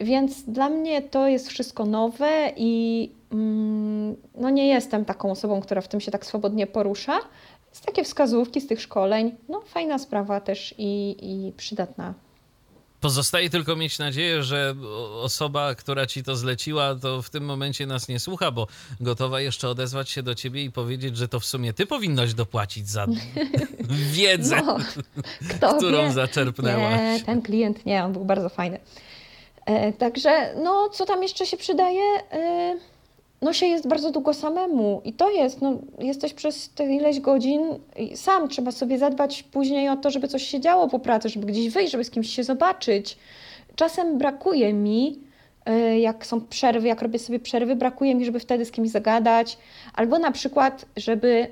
więc 0.00 0.42
dla 0.42 0.68
mnie 0.68 1.02
to 1.02 1.28
jest 1.28 1.48
wszystko 1.48 1.86
nowe 1.86 2.52
i 2.56 3.10
mm, 3.32 4.16
no 4.34 4.50
nie 4.50 4.68
jestem 4.68 5.04
taką 5.04 5.30
osobą, 5.30 5.60
która 5.60 5.80
w 5.80 5.88
tym 5.88 6.00
się 6.00 6.10
tak 6.10 6.26
swobodnie 6.26 6.66
porusza. 6.66 7.20
Z 7.72 7.80
takie 7.80 8.04
wskazówki 8.04 8.60
z 8.60 8.66
tych 8.66 8.80
szkoleń, 8.80 9.34
no 9.48 9.60
fajna 9.60 9.98
sprawa 9.98 10.40
też 10.40 10.74
i, 10.78 11.16
i 11.22 11.52
przydatna. 11.52 12.14
Pozostaje 13.04 13.50
tylko 13.50 13.76
mieć 13.76 13.98
nadzieję, 13.98 14.42
że 14.42 14.74
osoba, 15.22 15.74
która 15.74 16.06
ci 16.06 16.22
to 16.22 16.36
zleciła, 16.36 16.94
to 16.94 17.22
w 17.22 17.30
tym 17.30 17.44
momencie 17.44 17.86
nas 17.86 18.08
nie 18.08 18.20
słucha, 18.20 18.50
bo 18.50 18.66
gotowa 19.00 19.40
jeszcze 19.40 19.68
odezwać 19.68 20.10
się 20.10 20.22
do 20.22 20.34
ciebie 20.34 20.64
i 20.64 20.70
powiedzieć, 20.70 21.16
że 21.16 21.28
to 21.28 21.40
w 21.40 21.44
sumie 21.44 21.72
ty 21.72 21.86
powinnaś 21.86 22.34
dopłacić 22.34 22.88
za 22.88 23.06
wiedzę, 24.12 24.62
no, 25.62 25.74
którą 25.76 26.02
wie? 26.02 26.12
zaczerpnęłaś. 26.12 27.00
Nie, 27.00 27.20
ten 27.26 27.42
klient 27.42 27.86
nie, 27.86 28.04
on 28.04 28.12
był 28.12 28.24
bardzo 28.24 28.48
fajny. 28.48 28.78
E, 29.66 29.92
także, 29.92 30.54
no, 30.62 30.88
co 30.88 31.06
tam 31.06 31.22
jeszcze 31.22 31.46
się 31.46 31.56
przydaje? 31.56 32.02
E, 32.32 32.74
no, 33.42 33.52
się 33.52 33.66
jest 33.66 33.88
bardzo 33.88 34.10
długo 34.10 34.34
samemu 34.34 35.00
i 35.04 35.12
to 35.12 35.30
jest, 35.30 35.62
no, 35.62 35.78
jesteś 35.98 36.34
przez 36.34 36.68
te 36.68 36.94
ileś 36.94 37.20
godzin 37.20 37.62
sam, 38.14 38.48
trzeba 38.48 38.72
sobie 38.72 38.98
zadbać 38.98 39.42
później 39.42 39.88
o 39.88 39.96
to, 39.96 40.10
żeby 40.10 40.28
coś 40.28 40.42
się 40.42 40.60
działo 40.60 40.88
po 40.88 40.98
pracy, 40.98 41.28
żeby 41.28 41.46
gdzieś 41.46 41.68
wyjść, 41.68 41.92
żeby 41.92 42.04
z 42.04 42.10
kimś 42.10 42.30
się 42.30 42.44
zobaczyć. 42.44 43.18
Czasem 43.76 44.18
brakuje 44.18 44.72
mi, 44.72 45.18
e, 45.66 45.98
jak 46.00 46.26
są 46.26 46.40
przerwy, 46.40 46.88
jak 46.88 47.02
robię 47.02 47.18
sobie 47.18 47.40
przerwy, 47.40 47.76
brakuje 47.76 48.14
mi, 48.14 48.24
żeby 48.24 48.40
wtedy 48.40 48.64
z 48.64 48.70
kimś 48.70 48.90
zagadać, 48.90 49.58
albo 49.94 50.18
na 50.18 50.32
przykład, 50.32 50.84
żeby 50.96 51.46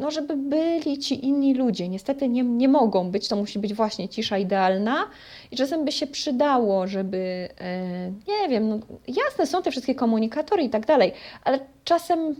no, 0.00 0.10
żeby 0.10 0.36
byli 0.36 0.98
ci 0.98 1.26
inni 1.26 1.54
ludzie. 1.54 1.88
Niestety 1.88 2.28
nie, 2.28 2.42
nie 2.42 2.68
mogą 2.68 3.10
być, 3.10 3.28
to 3.28 3.36
musi 3.36 3.58
być 3.58 3.74
właśnie 3.74 4.08
cisza 4.08 4.38
idealna 4.38 5.06
i 5.50 5.56
czasem 5.56 5.84
by 5.84 5.92
się 5.92 6.06
przydało, 6.06 6.86
żeby, 6.86 7.48
e, 7.60 8.10
nie 8.28 8.48
wiem, 8.48 8.68
no, 8.68 8.78
jasne 9.08 9.46
są 9.46 9.62
te 9.62 9.70
wszystkie 9.70 9.94
komunikatory 9.94 10.62
i 10.62 10.70
tak 10.70 10.86
dalej, 10.86 11.12
ale 11.44 11.58
czasem 11.84 12.34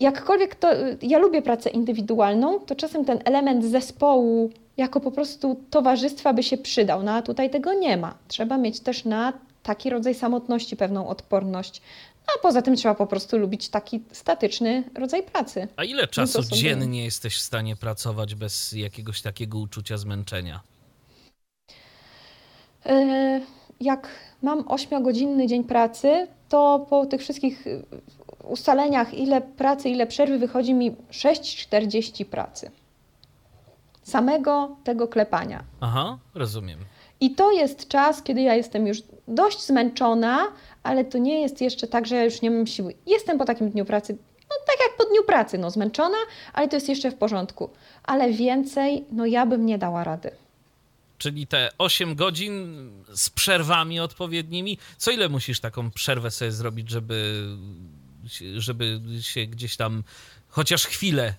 jakkolwiek 0.00 0.54
to, 0.54 0.68
ja 1.02 1.18
lubię 1.18 1.42
pracę 1.42 1.70
indywidualną, 1.70 2.60
to 2.60 2.74
czasem 2.74 3.04
ten 3.04 3.18
element 3.24 3.64
zespołu 3.64 4.50
jako 4.76 5.00
po 5.00 5.10
prostu 5.10 5.56
towarzystwa 5.70 6.32
by 6.32 6.42
się 6.42 6.56
przydał, 6.56 7.02
no 7.02 7.12
a 7.12 7.22
tutaj 7.22 7.50
tego 7.50 7.74
nie 7.74 7.96
ma. 7.96 8.14
Trzeba 8.28 8.58
mieć 8.58 8.80
też 8.80 9.04
na 9.04 9.32
taki 9.62 9.90
rodzaj 9.90 10.14
samotności 10.14 10.76
pewną 10.76 11.08
odporność. 11.08 11.82
A 12.34 12.38
poza 12.42 12.62
tym 12.62 12.76
trzeba 12.76 12.94
po 12.94 13.06
prostu 13.06 13.38
lubić 13.38 13.68
taki 13.68 14.02
statyczny 14.12 14.84
rodzaj 14.94 15.22
pracy. 15.22 15.68
A 15.76 15.84
ile 15.84 16.08
czasu 16.08 16.42
dziennie 16.42 17.04
jesteś 17.04 17.36
w 17.36 17.40
stanie 17.40 17.76
pracować 17.76 18.34
bez 18.34 18.72
jakiegoś 18.72 19.22
takiego 19.22 19.58
uczucia 19.58 19.96
zmęczenia? 19.96 20.60
E, 22.86 23.40
jak 23.80 24.08
mam 24.42 24.62
8-godzinny 24.62 25.46
dzień 25.46 25.64
pracy, 25.64 26.26
to 26.48 26.86
po 26.90 27.06
tych 27.06 27.20
wszystkich 27.20 27.64
ustaleniach, 28.44 29.14
ile 29.14 29.40
pracy, 29.40 29.88
ile 29.88 30.06
przerwy, 30.06 30.38
wychodzi 30.38 30.74
mi 30.74 30.92
6,40 30.92 32.24
pracy. 32.24 32.70
Samego 34.02 34.76
tego 34.84 35.08
klepania. 35.08 35.64
Aha, 35.80 36.18
rozumiem. 36.34 36.78
I 37.20 37.30
to 37.30 37.52
jest 37.52 37.88
czas, 37.88 38.22
kiedy 38.22 38.40
ja 38.40 38.54
jestem 38.54 38.86
już 38.86 39.02
dość 39.28 39.66
zmęczona, 39.66 40.38
ale 40.86 41.04
to 41.04 41.18
nie 41.18 41.40
jest 41.40 41.60
jeszcze 41.60 41.86
tak, 41.86 42.06
że 42.06 42.16
ja 42.16 42.24
już 42.24 42.42
nie 42.42 42.50
mam 42.50 42.66
siły. 42.66 42.94
Jestem 43.06 43.38
po 43.38 43.44
takim 43.44 43.70
dniu 43.70 43.84
pracy, 43.84 44.16
no 44.50 44.56
tak 44.66 44.76
jak 44.88 44.96
po 44.96 45.04
dniu 45.04 45.24
pracy, 45.24 45.58
no 45.58 45.70
zmęczona, 45.70 46.18
ale 46.52 46.68
to 46.68 46.76
jest 46.76 46.88
jeszcze 46.88 47.10
w 47.10 47.14
porządku. 47.14 47.70
Ale 48.02 48.32
więcej, 48.32 49.04
no 49.12 49.26
ja 49.26 49.46
bym 49.46 49.66
nie 49.66 49.78
dała 49.78 50.04
rady. 50.04 50.30
Czyli 51.18 51.46
te 51.46 51.70
8 51.78 52.14
godzin 52.14 52.76
z 53.14 53.30
przerwami 53.30 54.00
odpowiednimi. 54.00 54.78
Co 54.96 55.10
ile 55.10 55.28
musisz 55.28 55.60
taką 55.60 55.90
przerwę 55.90 56.30
sobie 56.30 56.52
zrobić, 56.52 56.90
żeby, 56.90 57.46
żeby 58.56 59.00
się 59.20 59.46
gdzieś 59.46 59.76
tam 59.76 60.02
chociaż 60.48 60.86
chwilę 60.86 61.24
e, 61.24 61.34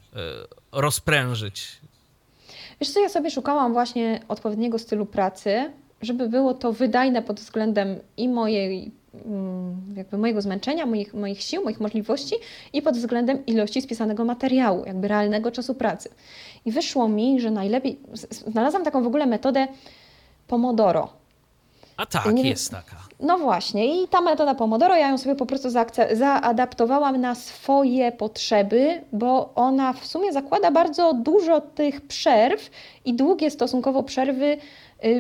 rozprężyć? 0.72 1.68
Wiesz 2.82 2.90
co, 2.90 3.00
ja 3.00 3.10
sobie 3.10 3.32
szukałam 3.32 3.74
właśnie 3.74 4.22
odpowiedniego 4.28 4.80
stylu 4.80 5.06
pracy, 5.06 5.72
żeby 6.02 6.30
było 6.30 6.54
to 6.54 6.74
wydajne 6.74 7.22
pod 7.22 7.40
względem 7.40 8.00
i 8.18 8.30
mojej 8.30 8.92
jakby 9.96 10.18
mojego 10.18 10.42
zmęczenia, 10.42 10.86
moich, 10.86 11.14
moich 11.14 11.42
sił, 11.42 11.64
moich 11.64 11.80
możliwości 11.80 12.36
i 12.74 12.82
pod 12.82 12.98
względem 12.98 13.46
ilości 13.46 13.82
spisanego 13.82 14.26
materiału, 14.26 14.86
jakby 14.86 15.08
realnego 15.08 15.52
czasu 15.52 15.76
pracy. 15.76 16.10
I 16.66 16.72
wyszło 16.72 17.08
mi, 17.08 17.42
że 17.42 17.52
najlepiej, 17.52 18.00
znalazłam 18.48 18.84
taką 18.84 19.04
w 19.04 19.08
ogóle 19.08 19.26
metodę 19.26 19.68
Pomodoro. 20.48 21.10
A 21.98 22.06
tak, 22.06 22.34
nie, 22.34 22.50
jest 22.50 22.72
taka. 22.72 22.96
No 23.20 23.38
właśnie, 23.38 24.04
i 24.04 24.08
ta 24.08 24.22
metoda 24.22 24.56
Pomodoro, 24.56 24.96
ja 24.96 25.10
ją 25.10 25.18
sobie 25.18 25.36
po 25.36 25.46
prostu 25.46 25.70
zaadaptowałam 26.14 27.22
na 27.22 27.36
swoje 27.36 28.12
potrzeby, 28.12 29.02
bo 29.14 29.54
ona 29.56 29.94
w 29.94 30.06
sumie 30.06 30.34
zakłada 30.34 30.72
bardzo 30.72 31.14
dużo 31.14 31.62
tych 31.62 32.02
przerw 32.02 32.70
i 33.06 33.14
długie 33.14 33.52
stosunkowo 33.52 34.04
przerwy, 34.04 34.58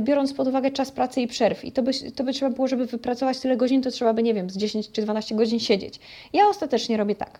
biorąc 0.01 0.33
pod 0.33 0.47
uwagę 0.47 0.71
czas 0.71 0.91
pracy 0.91 1.21
i 1.21 1.27
przerw. 1.27 1.65
I 1.65 1.71
to 1.71 1.83
by, 1.83 1.91
to 2.15 2.23
by 2.23 2.33
trzeba 2.33 2.51
było, 2.51 2.67
żeby 2.67 2.85
wypracować 2.85 3.39
tyle 3.39 3.57
godzin, 3.57 3.81
to 3.81 3.91
trzeba 3.91 4.13
by, 4.13 4.23
nie 4.23 4.33
wiem, 4.33 4.49
z 4.49 4.57
10 4.57 4.91
czy 4.91 5.01
12 5.01 5.35
godzin 5.35 5.59
siedzieć. 5.59 5.99
Ja 6.33 6.47
ostatecznie 6.47 6.97
robię 6.97 7.15
tak. 7.15 7.39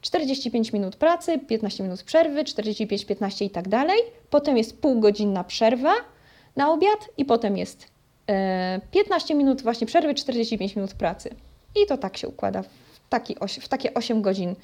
45 0.00 0.72
minut 0.72 0.96
pracy, 0.96 1.38
15 1.38 1.82
minut 1.82 2.02
przerwy, 2.02 2.44
45-15 2.44 3.44
i 3.44 3.50
tak 3.50 3.68
dalej. 3.68 3.98
Potem 4.30 4.56
jest 4.56 4.80
półgodzinna 4.80 5.44
przerwa 5.44 5.92
na 6.56 6.72
obiad 6.72 7.08
i 7.16 7.24
potem 7.24 7.56
jest 7.56 7.86
15 8.90 9.34
e, 9.34 9.36
minut 9.36 9.62
właśnie 9.62 9.86
przerwy, 9.86 10.14
45 10.14 10.76
minut 10.76 10.94
pracy. 10.94 11.34
I 11.82 11.86
to 11.86 11.98
tak 11.98 12.16
się 12.16 12.28
układa 12.28 12.62
w, 12.62 12.68
taki 13.08 13.36
w 13.60 13.68
takie 13.68 13.94
8 13.94 14.22
godzin 14.22 14.50
e, 14.50 14.54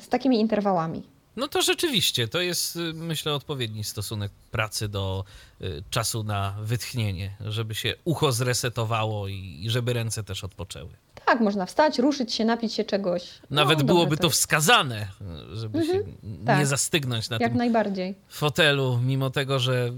z 0.00 0.08
takimi 0.08 0.40
interwałami. 0.40 1.02
No 1.38 1.48
to 1.48 1.62
rzeczywiście, 1.62 2.28
to 2.28 2.40
jest 2.40 2.76
y, 2.76 2.80
myślę 2.94 3.34
odpowiedni 3.34 3.84
stosunek 3.84 4.32
pracy 4.50 4.88
do 4.88 5.24
y, 5.60 5.82
czasu 5.90 6.24
na 6.24 6.54
wytchnienie, 6.62 7.36
żeby 7.40 7.74
się 7.74 7.94
ucho 8.04 8.32
zresetowało 8.32 9.28
i 9.28 9.64
żeby 9.66 9.92
ręce 9.92 10.24
też 10.24 10.44
odpoczęły. 10.44 10.90
Tak, 11.24 11.40
można 11.40 11.66
wstać, 11.66 11.98
ruszyć 11.98 12.34
się, 12.34 12.44
napić 12.44 12.72
się 12.72 12.84
czegoś. 12.84 13.22
No, 13.50 13.64
Nawet 13.64 13.82
byłoby 13.82 14.16
to, 14.16 14.22
to 14.22 14.30
wskazane, 14.30 15.08
żeby 15.52 15.78
mhm, 15.78 15.98
się 15.98 16.12
tak, 16.46 16.58
nie 16.58 16.66
zastygnąć 16.66 17.30
na 17.30 17.36
jak 17.40 17.50
tym 17.50 17.58
najbardziej. 17.58 18.14
fotelu, 18.28 19.00
mimo 19.02 19.30
tego, 19.30 19.58
że 19.58 19.92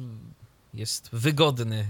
jest 0.75 1.09
wygodny. 1.13 1.87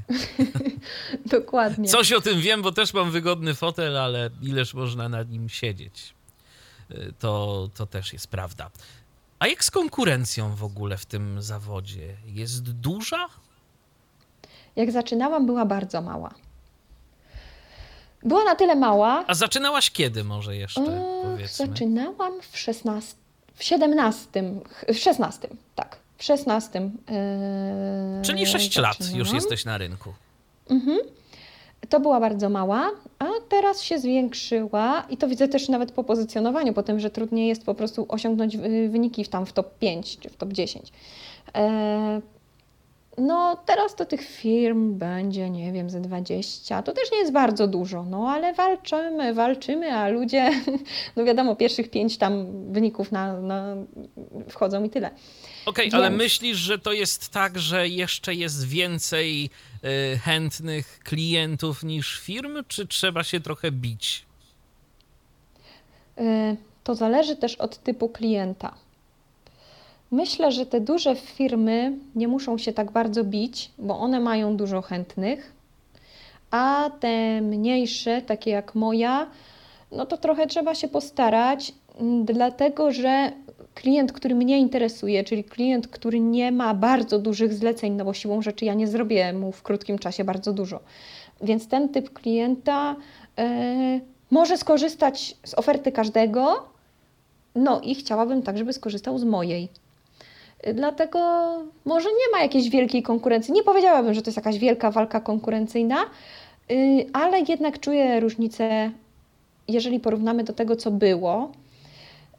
Dokładnie. 1.27 1.89
Coś 1.89 2.13
o 2.13 2.21
tym 2.21 2.41
wiem, 2.41 2.63
bo 2.63 2.73
też 2.73 2.95
mam 2.95 3.11
wygodny 3.11 3.55
fotel, 3.55 3.99
ale 3.99 4.31
ileż 4.43 4.75
można 4.75 5.09
na 5.09 5.23
nim 5.23 5.49
siedzieć. 5.49 6.15
Y, 6.91 7.13
to, 7.19 7.69
to 7.75 7.87
też 7.87 8.13
jest 8.13 8.27
prawda. 8.27 8.71
A 9.41 9.47
jak 9.47 9.65
z 9.65 9.71
konkurencją 9.71 10.55
w 10.55 10.65
ogóle 10.65 10.97
w 10.97 11.07
tym 11.07 11.43
zawodzie? 11.43 12.17
Jest 12.27 12.71
duża? 12.71 13.29
Jak 14.77 14.91
zaczynałam, 14.91 15.47
była 15.47 15.65
bardzo 15.65 16.03
mała. 16.03 16.35
Była 18.23 18.45
na 18.45 18.55
tyle 18.55 18.77
mała. 18.77 19.25
A 19.27 19.35
zaczynałaś 19.35 19.91
kiedy 19.91 20.25
może 20.25 20.57
jeszcze, 20.57 20.81
Ach, 20.81 21.31
powiedzmy? 21.31 21.67
Zaczynałam 21.67 22.33
w 22.51 22.59
16, 22.59 23.15
w 23.55 23.65
17, 23.65 24.45
w 24.95 24.97
16, 24.99 25.49
tak. 25.75 25.97
W 26.17 26.25
16. 26.25 26.81
Yy, 26.81 26.91
Czyli 28.23 28.47
6 28.47 28.77
lat 28.77 28.99
już 29.15 29.33
jesteś 29.33 29.65
na 29.65 29.79
rynku. 29.79 30.15
Mhm. 30.71 30.99
To 31.89 32.01
była 32.01 32.21
bardzo 32.21 32.49
mała, 32.49 32.91
a 33.19 33.25
teraz 33.51 33.83
się 33.83 33.99
zwiększyła 33.99 35.07
i 35.11 35.17
to 35.17 35.29
widzę 35.29 35.49
też 35.49 35.69
nawet 35.69 35.93
po 35.93 36.05
pozycjonowaniu, 36.05 36.73
po 36.73 36.83
tym, 36.83 37.01
że 37.01 37.11
trudniej 37.11 37.49
jest 37.49 37.65
po 37.65 37.75
prostu 37.75 38.07
osiągnąć 38.09 38.57
wyniki 38.89 39.25
w 39.25 39.29
tam 39.29 39.47
w 39.47 39.53
top 39.53 39.79
5 39.79 40.19
czy 40.19 40.29
w 40.31 40.37
top 40.37 40.53
10. 40.53 40.93
No, 43.19 43.63
teraz 43.67 43.95
to 43.95 44.05
tych 44.05 44.23
firm 44.23 44.99
będzie, 44.99 45.51
nie 45.51 45.73
wiem, 45.73 45.91
ze 45.91 46.01
20. 46.01 46.83
To 46.83 46.93
też 46.93 47.13
nie 47.13 47.19
jest 47.19 47.33
bardzo 47.33 47.69
dużo, 47.69 48.05
no 48.05 48.29
ale 48.29 48.55
walczymy, 48.55 49.35
walczymy, 49.35 49.93
a 49.93 50.09
ludzie, 50.09 50.51
no 51.17 51.25
wiadomo, 51.25 51.57
pierwszych 51.57 51.91
pięć 51.91 52.19
tam 52.19 52.47
wyników 52.73 53.13
na, 53.13 53.41
na 53.41 53.77
wchodzą 54.49 54.85
i 54.85 54.91
tyle. 54.91 55.11
Okej, 55.67 55.89
okay, 55.89 55.99
ale 56.01 56.11
myślisz, 56.11 56.57
że 56.57 56.79
to 56.79 56.93
jest 56.93 57.29
tak, 57.29 57.59
że 57.59 57.89
jeszcze 57.89 58.35
jest 58.35 58.69
więcej 58.69 59.51
y, 60.15 60.19
chętnych 60.19 61.01
klientów 61.05 61.85
niż 61.85 62.21
firm, 62.21 62.65
czy 62.69 62.87
trzeba 62.87 63.25
się 63.25 63.41
trochę 63.41 63.71
bić? 63.71 64.27
Y, 66.19 66.57
to 66.85 66.95
zależy 66.95 67.37
też 67.37 67.55
od 67.55 67.79
typu 67.79 68.09
klienta. 68.09 68.75
Myślę, 70.11 70.53
że 70.53 70.67
te 70.67 70.81
duże 70.81 71.17
firmy 71.17 71.93
nie 72.15 72.29
muszą 72.29 72.59
się 72.59 72.73
tak 72.73 72.91
bardzo 72.91 73.25
bić, 73.25 73.71
bo 73.79 73.99
one 73.99 74.21
mają 74.21 74.57
dużo 74.57 74.83
chętnych, 74.83 75.53
a 76.51 76.91
te 77.01 77.41
mniejsze, 77.41 78.23
takie 78.23 78.51
jak 78.51 78.75
moja, 78.75 79.27
no 79.93 80.07
to 80.07 80.17
trochę 80.17 80.47
trzeba 80.47 80.75
się 80.75 80.89
postarać, 80.89 81.73
dlatego 82.25 82.93
że 82.93 83.33
klient, 83.75 84.13
który 84.13 84.35
mnie 84.35 84.59
interesuje, 84.59 85.25
czyli 85.25 85.45
klient, 85.45 85.89
który 85.89 86.21
nie 86.21 86.53
ma 86.53 86.75
bardzo 86.75 87.19
dużych 87.19 87.55
zleceń, 87.55 87.93
no 87.93 88.05
bo 88.05 88.15
siłą 88.15 88.43
rzeczy 88.43 88.65
ja 88.65 88.75
nie 88.75 88.89
zrobię 88.89 89.33
mu 89.33 89.53
w 89.53 89.63
krótkim 89.63 89.99
czasie 89.99 90.25
bardzo 90.25 90.53
dużo. 90.53 90.81
Więc 91.43 91.69
ten 91.69 91.89
typ 91.89 92.13
klienta 92.13 92.97
yy, 93.37 93.45
może 94.31 94.59
skorzystać 94.59 95.37
z 95.45 95.55
oferty 95.55 95.93
każdego, 95.93 96.69
no 97.55 97.81
i 97.81 97.95
chciałabym 97.95 98.43
tak, 98.43 98.59
żeby 98.59 98.73
skorzystał 98.73 99.19
z 99.19 99.25
mojej. 99.25 99.69
Dlatego 100.75 101.19
może 101.85 102.09
nie 102.09 102.33
ma 102.33 102.43
jakiejś 102.43 102.71
wielkiej 102.71 103.03
konkurencji. 103.03 103.55
Nie 103.55 103.63
powiedziałabym, 103.63 104.15
że 104.15 104.23
to 104.23 104.29
jest 104.29 104.37
jakaś 104.37 104.59
wielka 104.59 104.91
walka 104.91 105.21
konkurencyjna, 105.21 105.97
y, 106.71 107.07
ale 107.13 107.41
jednak 107.49 107.81
czuję 107.81 108.21
różnicę, 108.21 108.91
jeżeli 109.69 110.01
porównamy 110.01 110.45
do 110.45 110.53
tego, 110.53 110.77
co 110.77 110.91
było. 110.91 111.53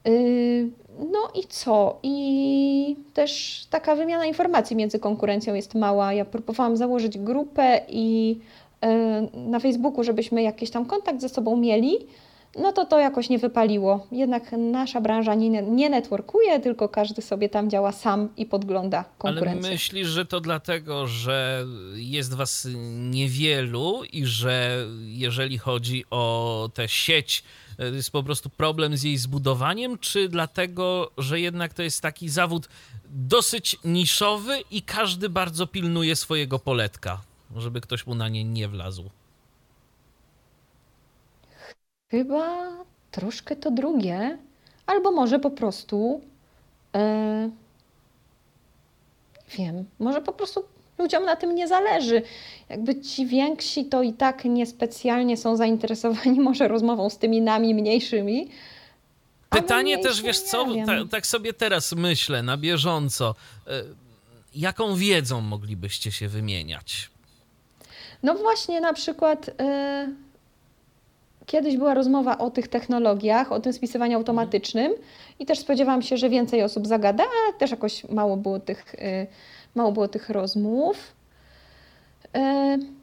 Y, 0.08 0.70
no 1.00 1.42
i 1.42 1.48
co? 1.48 2.00
I 2.04 2.96
też 3.14 3.62
taka 3.70 3.96
wymiana 3.96 4.26
informacji 4.26 4.76
między 4.76 5.00
konkurencją 5.00 5.54
jest 5.54 5.76
mała. 5.76 6.14
Ja 6.14 6.26
próbowałam 6.26 6.78
założyć 6.78 7.18
grupę 7.18 7.82
i 7.90 8.38
y, 8.86 9.38
na 9.38 9.60
Facebooku, 9.60 10.04
żebyśmy 10.04 10.44
jakiś 10.44 10.70
tam 10.70 10.86
kontakt 10.86 11.22
ze 11.22 11.30
sobą 11.30 11.58
mieli 11.58 11.98
no 12.56 12.72
to 12.72 12.86
to 12.86 13.00
jakoś 13.00 13.30
nie 13.30 13.40
wypaliło. 13.40 14.08
Jednak 14.12 14.52
nasza 14.52 15.02
branża 15.02 15.36
nie, 15.36 15.62
nie 15.62 15.90
networkuje, 15.90 16.60
tylko 16.60 16.90
każdy 16.90 17.22
sobie 17.22 17.50
tam 17.50 17.70
działa 17.70 17.92
sam 17.92 18.30
i 18.38 18.46
podgląda 18.46 19.06
konkurencję. 19.18 19.62
Ale 19.62 19.74
myślisz, 19.74 20.08
że 20.08 20.26
to 20.26 20.40
dlatego, 20.40 21.08
że 21.08 21.66
jest 21.96 22.34
was 22.34 22.68
niewielu 22.96 24.04
i 24.12 24.26
że 24.26 24.86
jeżeli 25.06 25.58
chodzi 25.58 26.06
o 26.10 26.70
tę 26.74 26.88
sieć, 26.88 27.44
jest 27.94 28.12
po 28.12 28.24
prostu 28.24 28.50
problem 28.50 28.98
z 28.98 29.04
jej 29.04 29.18
zbudowaniem, 29.18 29.98
czy 29.98 30.30
dlatego, 30.30 31.12
że 31.18 31.40
jednak 31.40 31.74
to 31.74 31.84
jest 31.84 32.02
taki 32.02 32.30
zawód 32.30 32.70
dosyć 33.10 33.78
niszowy 33.86 34.60
i 34.72 34.82
każdy 34.82 35.30
bardzo 35.30 35.68
pilnuje 35.68 36.16
swojego 36.16 36.60
poletka, 36.60 37.22
żeby 37.58 37.82
ktoś 37.82 38.06
mu 38.08 38.16
na 38.16 38.30
nie 38.30 38.44
nie 38.44 38.68
wlazł? 38.68 39.10
Chyba 42.12 42.70
troszkę 43.12 43.56
to 43.56 43.72
drugie, 43.72 44.38
albo 44.86 45.12
może 45.12 45.40
po 45.40 45.50
prostu. 45.50 46.22
E, 46.96 47.50
wiem, 49.58 49.86
może 50.00 50.22
po 50.22 50.34
prostu 50.34 50.64
ludziom 50.98 51.26
na 51.26 51.36
tym 51.36 51.56
nie 51.56 51.68
zależy. 51.68 52.22
Jakby 52.70 53.02
ci 53.02 53.26
więksi 53.26 53.86
to 53.86 54.02
i 54.02 54.14
tak 54.14 54.46
niespecjalnie 54.46 55.38
są 55.38 55.56
zainteresowani 55.56 56.40
może 56.50 56.68
rozmową 56.68 57.10
z 57.10 57.18
tymi 57.18 57.42
nami 57.42 57.76
mniejszymi. 57.76 58.50
Pytanie 59.50 59.98
też, 59.98 60.22
wiesz 60.22 60.40
co, 60.40 60.68
ta, 60.86 61.06
tak 61.12 61.28
sobie 61.28 61.54
teraz 61.54 61.94
myślę 61.94 62.44
na 62.44 62.58
bieżąco. 62.58 63.36
E, 63.68 63.84
jaką 64.56 64.96
wiedzą 64.96 65.42
moglibyście 65.42 66.12
się 66.12 66.28
wymieniać? 66.28 67.10
No 68.24 68.36
właśnie, 68.36 68.82
na 68.82 68.94
przykład. 68.94 69.50
E, 69.60 70.31
kiedyś 71.46 71.78
była 71.78 71.94
rozmowa 71.94 72.38
o 72.38 72.52
tych 72.52 72.68
technologiach, 72.68 73.52
o 73.52 73.60
tym 73.60 73.74
spisywaniu 73.74 74.18
automatycznym 74.18 74.94
i 75.40 75.46
też 75.46 75.60
spodziewałam 75.60 76.02
się, 76.02 76.18
że 76.18 76.30
więcej 76.30 76.64
osób 76.64 76.88
zagada, 76.88 77.24
ale 77.24 77.54
też 77.54 77.72
jakoś 77.72 78.10
mało 78.10 78.38
było 78.38 78.60
tych, 78.60 78.96
y, 78.96 79.28
mało 79.76 79.92
było 79.92 80.08
tych 80.08 80.30
rozmów. 80.30 80.98
Y, 82.26 83.02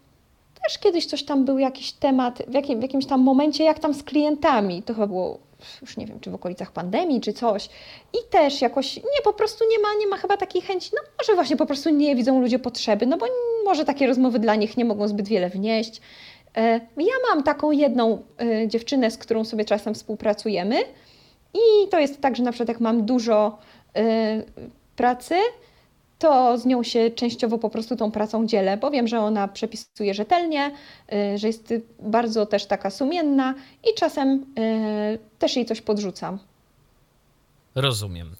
też 0.62 0.78
kiedyś 0.80 1.06
coś 1.06 1.22
tam 1.22 1.44
był 1.44 1.58
jakiś 1.58 1.92
temat, 1.92 2.42
w, 2.48 2.54
jakim, 2.54 2.78
w 2.78 2.82
jakimś 2.82 3.06
tam 3.06 3.20
momencie, 3.20 3.64
jak 3.64 3.78
tam 3.78 3.94
z 3.94 4.02
klientami, 4.02 4.82
to 4.82 4.94
chyba 4.94 5.06
było 5.06 5.38
już 5.82 5.96
nie 5.96 6.06
wiem, 6.06 6.20
czy 6.20 6.30
w 6.30 6.34
okolicach 6.34 6.72
pandemii, 6.72 7.20
czy 7.20 7.32
coś. 7.32 7.68
I 8.12 8.18
też 8.30 8.62
jakoś, 8.62 8.96
nie, 8.96 9.22
po 9.24 9.32
prostu 9.32 9.64
nie 9.70 9.78
ma, 9.78 9.88
nie 10.00 10.06
ma 10.06 10.16
chyba 10.16 10.36
takiej 10.36 10.62
chęci, 10.62 10.90
no 10.94 11.02
może 11.18 11.34
właśnie 11.34 11.56
po 11.56 11.66
prostu 11.66 11.90
nie 11.90 12.16
widzą 12.16 12.40
ludzie 12.40 12.58
potrzeby, 12.58 13.06
no 13.06 13.18
bo 13.18 13.26
może 13.64 13.84
takie 13.84 14.06
rozmowy 14.06 14.38
dla 14.38 14.54
nich 14.54 14.76
nie 14.76 14.84
mogą 14.84 15.08
zbyt 15.08 15.28
wiele 15.28 15.50
wnieść. 15.50 16.00
E, 16.56 16.80
ja 16.96 17.14
mam 17.28 17.42
taką 17.42 17.70
jedną 17.70 18.22
e, 18.40 18.68
dziewczynę, 18.68 19.10
z 19.10 19.18
którą 19.18 19.44
sobie 19.44 19.64
czasem 19.64 19.94
współpracujemy 19.94 20.76
i 21.54 21.88
to 21.90 21.98
jest 21.98 22.20
tak, 22.20 22.36
że 22.36 22.42
na 22.42 22.52
przykład 22.52 22.68
jak 22.68 22.80
mam 22.80 23.06
dużo 23.06 23.58
e, 23.96 24.42
pracy, 24.96 25.34
to 26.18 26.58
z 26.58 26.66
nią 26.66 26.82
się 26.82 27.10
częściowo 27.10 27.58
po 27.58 27.70
prostu 27.70 27.96
tą 27.96 28.10
pracą 28.10 28.46
dzielę, 28.46 28.76
bo 28.76 28.90
wiem, 28.90 29.08
że 29.08 29.20
ona 29.20 29.48
przepisuje 29.48 30.14
rzetelnie, 30.14 30.70
że 31.36 31.46
jest 31.46 31.74
bardzo 32.00 32.46
też 32.46 32.66
taka 32.66 32.90
sumienna 32.90 33.54
i 33.90 33.94
czasem 33.94 34.46
też 35.38 35.56
jej 35.56 35.66
coś 35.66 35.80
podrzucam. 35.80 36.38
Rozumiem. 37.74 38.30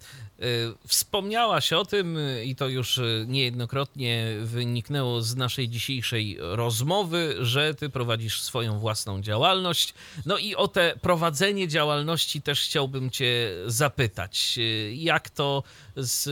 Y, 0.42 0.74
wspomniałaś 0.86 1.72
o 1.72 1.84
tym 1.84 2.16
y, 2.16 2.44
i 2.44 2.56
to 2.56 2.68
już 2.68 2.98
y, 2.98 3.24
niejednokrotnie 3.28 4.26
wyniknęło 4.42 5.22
z 5.22 5.36
naszej 5.36 5.68
dzisiejszej 5.68 6.36
rozmowy, 6.40 7.36
że 7.40 7.74
ty 7.74 7.90
prowadzisz 7.90 8.42
swoją 8.42 8.78
własną 8.78 9.22
działalność. 9.22 9.94
No 10.26 10.38
i 10.38 10.54
o 10.54 10.68
te 10.68 10.94
prowadzenie 11.02 11.68
działalności 11.68 12.42
też 12.42 12.64
chciałbym 12.64 13.10
cię 13.10 13.50
zapytać. 13.66 14.58
Jak 14.92 15.30
to 15.30 15.62
z 15.98 16.28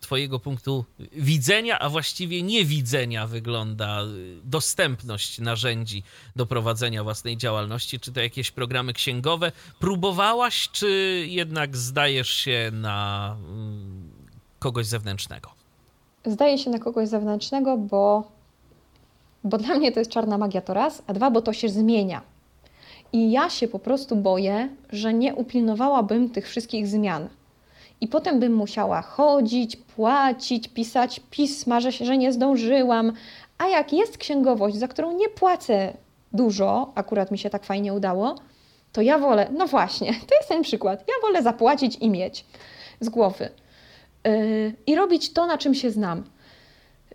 twojego 0.00 0.38
punktu 0.38 0.84
widzenia, 1.12 1.78
a 1.78 1.88
właściwie 1.88 2.42
niewidzenia 2.42 3.26
wygląda 3.26 4.02
dostępność 4.44 5.38
narzędzi 5.38 6.02
do 6.36 6.46
prowadzenia 6.46 7.04
własnej 7.04 7.36
działalności? 7.36 8.00
Czy 8.00 8.12
to 8.12 8.20
jakieś 8.20 8.50
programy 8.50 8.92
księgowe 8.92 9.52
próbowałaś, 9.80 10.68
czy 10.72 11.24
jednak 11.28 11.76
zdajesz 11.76 12.30
się 12.30 12.70
na 12.72 13.36
Mm, 13.50 14.10
kogoś 14.58 14.86
zewnętrznego? 14.86 15.50
Zdaje 16.26 16.58
się 16.58 16.70
na 16.70 16.78
kogoś 16.78 17.08
zewnętrznego, 17.08 17.76
bo, 17.76 18.30
bo 19.44 19.58
dla 19.58 19.74
mnie 19.74 19.92
to 19.92 19.98
jest 19.98 20.10
czarna 20.10 20.38
magia 20.38 20.60
to 20.60 20.74
raz, 20.74 21.02
a 21.06 21.12
dwa, 21.12 21.30
bo 21.30 21.42
to 21.42 21.52
się 21.52 21.68
zmienia. 21.68 22.22
I 23.12 23.30
ja 23.30 23.50
się 23.50 23.68
po 23.68 23.78
prostu 23.78 24.16
boję, 24.16 24.68
że 24.92 25.14
nie 25.14 25.34
upilnowałabym 25.34 26.30
tych 26.30 26.48
wszystkich 26.48 26.86
zmian. 26.86 27.28
I 28.00 28.08
potem 28.08 28.40
bym 28.40 28.54
musiała 28.54 29.02
chodzić, 29.02 29.76
płacić, 29.76 30.68
pisać 30.68 31.20
pisma, 31.30 31.80
że, 31.80 31.92
że 31.92 32.18
nie 32.18 32.32
zdążyłam. 32.32 33.12
A 33.58 33.66
jak 33.68 33.92
jest 33.92 34.18
księgowość, 34.18 34.76
za 34.76 34.88
którą 34.88 35.16
nie 35.16 35.28
płacę 35.28 35.92
dużo, 36.32 36.92
akurat 36.94 37.30
mi 37.30 37.38
się 37.38 37.50
tak 37.50 37.64
fajnie 37.64 37.94
udało, 37.94 38.34
to 38.92 39.02
ja 39.02 39.18
wolę, 39.18 39.48
no 39.58 39.66
właśnie, 39.66 40.06
to 40.28 40.34
jest 40.34 40.48
ten 40.48 40.62
przykład, 40.62 41.00
ja 41.08 41.14
wolę 41.22 41.42
zapłacić 41.42 41.96
i 41.96 42.10
mieć 42.10 42.44
z 43.00 43.08
głowy. 43.08 43.48
Yy, 44.24 44.74
I 44.86 44.94
robić 44.94 45.32
to, 45.32 45.46
na 45.46 45.58
czym 45.58 45.74
się 45.74 45.90
znam. 45.90 46.24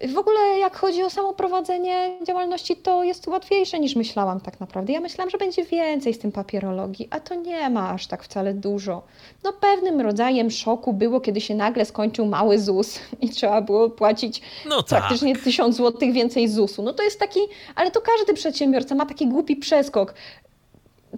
W 0.02 0.18
ogóle 0.18 0.60
jak 0.60 0.78
chodzi 0.78 1.04
o 1.04 1.10
samo 1.10 1.34
prowadzenie 1.34 2.18
działalności, 2.24 2.76
to 2.76 3.04
jest 3.04 3.28
łatwiejsze 3.28 3.80
niż 3.80 3.96
myślałam 3.96 4.42
tak 4.42 4.60
naprawdę. 4.60 4.94
Ja 4.94 5.00
myślałam, 5.00 5.30
że 5.30 5.38
będzie 5.38 5.66
więcej 5.66 6.14
z 6.14 6.20
tym 6.20 6.32
papierologii, 6.32 7.08
a 7.12 7.20
to 7.20 7.36
nie 7.36 7.70
ma 7.70 7.90
aż 7.90 8.08
tak 8.08 8.24
wcale 8.24 8.54
dużo. 8.54 9.04
No 9.44 9.54
pewnym 9.54 10.02
rodzajem 10.02 10.52
szoku 10.52 10.94
było, 10.94 11.22
kiedy 11.22 11.42
się 11.42 11.56
nagle 11.56 11.86
skończył 11.86 12.26
mały 12.26 12.60
ZUS 12.60 13.00
i 13.22 13.30
trzeba 13.30 13.62
było 13.62 13.90
płacić 13.90 14.42
no 14.66 14.84
tak. 14.84 15.00
praktycznie 15.00 15.36
tysiąc 15.36 15.76
złotych 15.76 16.14
więcej 16.14 16.48
ZUS-u. 16.48 16.84
No 16.84 16.94
to 16.94 17.04
jest 17.04 17.20
taki, 17.20 17.40
ale 17.76 17.92
to 17.92 18.02
każdy 18.02 18.34
przedsiębiorca 18.34 18.96
ma 18.96 19.06
taki 19.06 19.28
głupi 19.28 19.56
przeskok. 19.56 20.14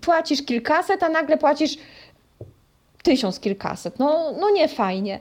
Płacisz 0.01 0.45
kilkaset, 0.45 1.03
a 1.03 1.09
nagle 1.09 1.37
płacisz 1.37 1.77
tysiąc 3.03 3.39
kilkaset. 3.39 3.99
No, 3.99 4.31
no 4.39 4.49
nie 4.49 4.67
fajnie. 4.67 5.19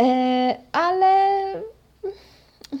E, 0.00 0.56
ale 0.72 1.28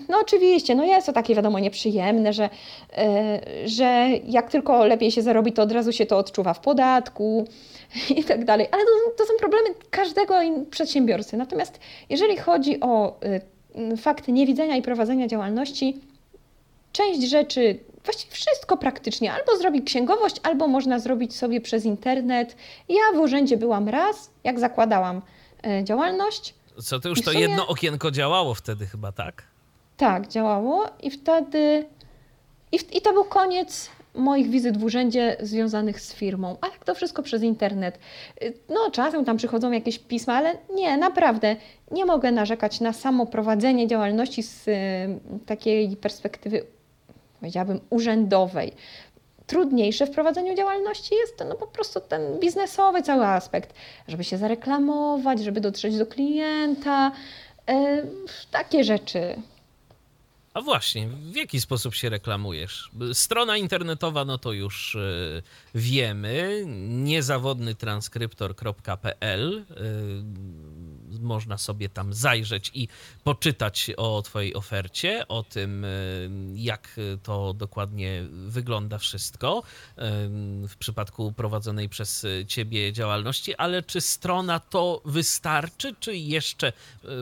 no 0.08 0.18
oczywiście, 0.20 0.74
no 0.74 0.84
jest 0.84 1.06
to 1.06 1.12
takie 1.12 1.34
wiadomo 1.34 1.58
nieprzyjemne, 1.58 2.32
że, 2.32 2.50
yy, 2.96 3.68
że 3.68 4.08
jak 4.24 4.50
tylko 4.50 4.86
lepiej 4.86 5.10
się 5.10 5.22
zarobi, 5.22 5.52
to 5.52 5.62
od 5.62 5.72
razu 5.72 5.92
się 5.92 6.06
to 6.06 6.18
odczuwa 6.18 6.54
w 6.54 6.60
podatku 6.60 7.48
i 8.16 8.24
tak 8.24 8.44
dalej. 8.44 8.66
Ale 8.72 8.82
to, 8.84 8.90
to 9.16 9.24
są 9.24 9.32
problemy 9.38 9.68
każdego 9.90 10.34
przedsiębiorcy. 10.70 11.36
Natomiast 11.36 11.80
jeżeli 12.10 12.36
chodzi 12.36 12.80
o 12.80 13.20
yy, 13.74 13.96
fakty 13.96 14.32
niewidzenia 14.32 14.76
i 14.76 14.82
prowadzenia 14.82 15.26
działalności, 15.26 16.00
część 16.92 17.22
rzeczy, 17.30 17.78
właściwie 18.04 18.34
wszystko 18.34 18.76
praktycznie, 18.76 19.32
albo 19.32 19.56
zrobić 19.56 19.86
księgowość, 19.86 20.36
albo 20.42 20.68
można 20.68 20.98
zrobić 20.98 21.36
sobie 21.36 21.60
przez 21.60 21.84
internet. 21.84 22.56
Ja 22.88 23.02
w 23.14 23.18
urzędzie 23.18 23.56
byłam 23.56 23.88
raz, 23.88 24.30
jak 24.44 24.60
zakładałam 24.60 25.22
yy, 25.64 25.84
działalność. 25.84 26.54
Co 26.82 27.00
to 27.00 27.08
już 27.08 27.22
to 27.22 27.30
sumie... 27.30 27.40
jedno 27.40 27.66
okienko 27.66 28.10
działało 28.10 28.54
wtedy 28.54 28.86
chyba, 28.86 29.12
tak? 29.12 29.57
Tak, 29.98 30.28
działało 30.28 30.84
i 31.02 31.10
wtedy. 31.10 31.86
I, 32.72 32.78
w, 32.78 32.94
I 32.94 33.00
to 33.00 33.12
był 33.12 33.24
koniec 33.24 33.90
moich 34.14 34.50
wizyt 34.50 34.76
w 34.76 34.84
urzędzie 34.84 35.36
związanych 35.40 36.00
z 36.00 36.14
firmą. 36.14 36.56
A 36.60 36.66
jak 36.66 36.84
to 36.84 36.94
wszystko 36.94 37.22
przez 37.22 37.42
internet. 37.42 37.98
No, 38.68 38.90
czasem 38.90 39.24
tam 39.24 39.36
przychodzą 39.36 39.70
jakieś 39.70 39.98
pisma, 39.98 40.34
ale 40.34 40.58
nie, 40.74 40.96
naprawdę 40.96 41.56
nie 41.90 42.04
mogę 42.04 42.32
narzekać 42.32 42.80
na 42.80 42.92
samo 42.92 43.26
prowadzenie 43.26 43.86
działalności 43.86 44.42
z 44.42 44.68
y, 44.68 44.72
takiej 45.46 45.96
perspektywy, 45.96 46.64
powiedziałabym, 47.40 47.80
urzędowej. 47.90 48.72
Trudniejsze 49.46 50.06
w 50.06 50.10
prowadzeniu 50.10 50.56
działalności 50.56 51.14
jest 51.14 51.44
no, 51.48 51.54
po 51.54 51.66
prostu 51.66 52.00
ten 52.00 52.38
biznesowy 52.40 53.02
cały 53.02 53.26
aspekt, 53.26 53.74
żeby 54.08 54.24
się 54.24 54.38
zareklamować, 54.38 55.40
żeby 55.40 55.60
dotrzeć 55.60 55.98
do 55.98 56.06
klienta, 56.06 57.12
y, 57.70 57.74
takie 58.50 58.84
rzeczy. 58.84 59.36
A 60.58 60.60
właśnie, 60.60 61.08
w 61.08 61.36
jaki 61.36 61.60
sposób 61.60 61.94
się 61.94 62.08
reklamujesz? 62.08 62.90
Strona 63.12 63.56
internetowa, 63.56 64.24
no 64.24 64.38
to 64.38 64.52
już 64.52 64.94
y, 64.94 65.42
wiemy, 65.74 66.64
niezawodnytranskryptor.pl. 66.88 69.58
Y, 69.58 69.64
można 71.20 71.58
sobie 71.58 71.88
tam 71.88 72.12
zajrzeć 72.12 72.70
i 72.74 72.88
poczytać 73.24 73.90
o 73.96 74.22
Twojej 74.22 74.54
ofercie, 74.54 75.28
o 75.28 75.42
tym, 75.42 75.84
y, 75.84 76.30
jak 76.54 77.00
to 77.22 77.54
dokładnie 77.54 78.24
wygląda 78.30 78.98
wszystko 78.98 79.62
w 80.68 80.76
przypadku 80.78 81.32
prowadzonej 81.32 81.88
przez 81.88 82.26
Ciebie 82.48 82.92
działalności, 82.92 83.54
ale 83.54 83.82
czy 83.82 84.00
strona 84.00 84.60
to 84.60 85.02
wystarczy, 85.04 85.94
czy 86.00 86.16
jeszcze 86.16 86.72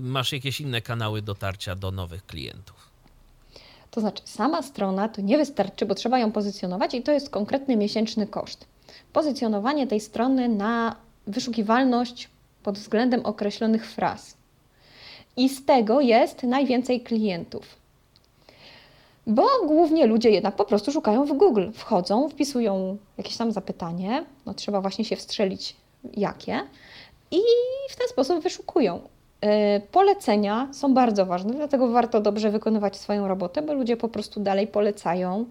masz 0.03 0.33
jakieś 0.33 0.61
inne 0.61 0.83
kanały 0.83 1.23
dotarcia 1.23 1.75
do 1.75 1.91
nowych 1.91 2.27
klientów? 2.27 2.86
To 3.97 4.01
znaczy, 4.01 4.23
sama 4.25 4.63
strona 4.63 5.09
to 5.09 5.21
nie 5.21 5.39
wystarczy, 5.39 5.87
bo 5.87 5.95
trzeba 5.95 6.19
ją 6.19 6.33
pozycjonować 6.33 6.95
i 6.95 7.03
to 7.03 7.13
jest 7.13 7.31
konkretny 7.31 7.77
miesięczny 7.77 8.27
koszt. 8.27 8.67
Pozycjonowanie 9.13 9.87
tej 9.87 10.01
strony 10.01 10.49
na 10.49 10.97
wyszukiwalność 11.27 12.29
pod 12.63 12.79
względem 12.79 13.27
określonych 13.27 13.87
fraz. 13.87 14.37
I 15.37 15.49
z 15.49 15.65
tego 15.65 16.01
jest 16.01 16.43
najwięcej 16.43 17.01
klientów. 17.01 17.77
Bo 19.27 19.47
głównie 19.67 20.07
ludzie 20.07 20.31
jednak 20.31 20.57
po 20.57 20.65
prostu 20.65 20.93
szukają 20.93 21.25
w 21.25 21.33
Google. 21.33 21.71
Wchodzą, 21.75 22.29
wpisują 22.29 22.97
jakieś 23.19 23.37
tam 23.37 23.53
zapytanie, 23.53 24.25
no 24.47 24.55
trzeba 24.55 24.81
właśnie 24.81 25.05
się 25.05 25.17
wstrzelić 25.17 25.77
jakie, 26.17 26.61
i 27.31 27.41
w 27.91 27.97
ten 27.97 28.09
sposób 28.09 28.43
wyszukują. 28.43 29.01
E, 29.41 29.81
polecenia 29.81 30.69
są 30.73 30.95
bardzo 30.95 31.27
ważne, 31.27 31.55
dlatego 31.55 31.89
warto 31.89 32.21
dobrze 32.21 32.51
wykonywać 32.51 32.97
swoją 32.97 33.29
robotę, 33.29 33.63
bo 33.63 33.75
ludzie 33.75 33.97
po 33.97 34.09
prostu 34.09 34.41
dalej 34.41 34.67
polecają. 34.67 35.45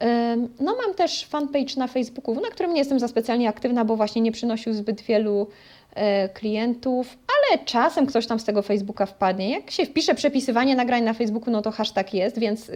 E, 0.00 0.36
no, 0.60 0.76
mam 0.86 0.94
też 0.94 1.26
fanpage 1.26 1.76
na 1.76 1.86
Facebooku, 1.86 2.40
na 2.40 2.48
którym 2.48 2.72
nie 2.72 2.78
jestem 2.78 3.00
za 3.00 3.08
specjalnie 3.08 3.48
aktywna, 3.48 3.84
bo 3.84 3.96
właśnie 3.96 4.22
nie 4.22 4.32
przynosił 4.32 4.72
zbyt 4.72 5.00
wielu 5.00 5.46
e, 5.94 6.28
klientów, 6.28 7.18
ale 7.28 7.64
czasem 7.64 8.06
ktoś 8.06 8.26
tam 8.26 8.40
z 8.40 8.44
tego 8.44 8.62
Facebooka 8.62 9.06
wpadnie. 9.06 9.50
Jak 9.50 9.70
się 9.70 9.86
wpisze 9.86 10.14
przepisywanie 10.14 10.76
nagrań 10.76 11.02
na 11.02 11.14
Facebooku, 11.14 11.50
no 11.50 11.62
to 11.62 11.70
hashtag 11.70 12.14
jest, 12.14 12.38
więc 12.38 12.70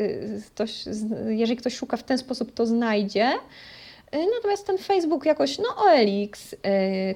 ktoś, 0.54 0.84
jeżeli 1.28 1.56
ktoś 1.56 1.74
szuka 1.74 1.96
w 1.96 2.02
ten 2.02 2.18
sposób, 2.18 2.54
to 2.54 2.66
znajdzie. 2.66 3.32
Natomiast 4.36 4.66
ten 4.66 4.78
Facebook 4.78 5.26
jakoś, 5.26 5.58
no 5.58 5.68
OLX, 5.76 6.54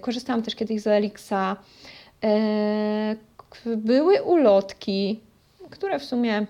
korzystałam 0.00 0.42
też 0.42 0.54
kiedyś 0.54 0.80
z 0.82 0.86
OLX-a, 0.86 1.56
były 3.76 4.22
ulotki, 4.22 5.20
które 5.70 5.98
w 5.98 6.04
sumie 6.04 6.46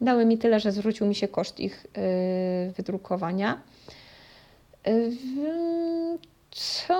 dały 0.00 0.24
mi 0.24 0.38
tyle, 0.38 0.60
że 0.60 0.72
zwrócił 0.72 1.06
mi 1.06 1.14
się 1.14 1.28
koszt 1.28 1.60
ich 1.60 1.86
e, 1.94 2.72
wydrukowania. 2.72 3.60
E, 4.86 4.92
co? 6.50 6.94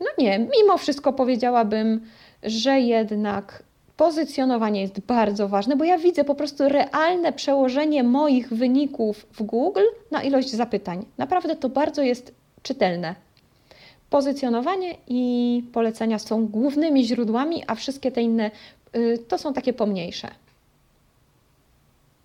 No 0.00 0.06
nie, 0.18 0.38
mimo 0.38 0.78
wszystko 0.78 1.12
powiedziałabym, 1.12 2.00
że 2.42 2.80
jednak 2.80 3.62
pozycjonowanie 3.96 4.80
jest 4.80 5.00
bardzo 5.00 5.48
ważne, 5.48 5.76
bo 5.76 5.84
ja 5.84 5.98
widzę 5.98 6.24
po 6.24 6.34
prostu 6.34 6.68
realne 6.68 7.32
przełożenie 7.32 8.02
moich 8.02 8.48
wyników 8.48 9.26
w 9.32 9.42
Google 9.42 9.84
na 10.10 10.22
ilość 10.22 10.50
zapytań. 10.50 11.06
Naprawdę 11.18 11.56
to 11.56 11.68
bardzo 11.68 12.02
jest 12.02 12.34
czytelne. 12.62 13.25
Pozycjonowanie 14.10 14.96
i 15.06 15.62
polecenia 15.72 16.18
są 16.18 16.46
głównymi 16.46 17.06
źródłami, 17.06 17.64
a 17.66 17.74
wszystkie 17.74 18.12
te 18.12 18.22
inne 18.22 18.50
y, 18.96 19.18
to 19.28 19.38
są 19.38 19.54
takie 19.54 19.72
pomniejsze. 19.72 20.28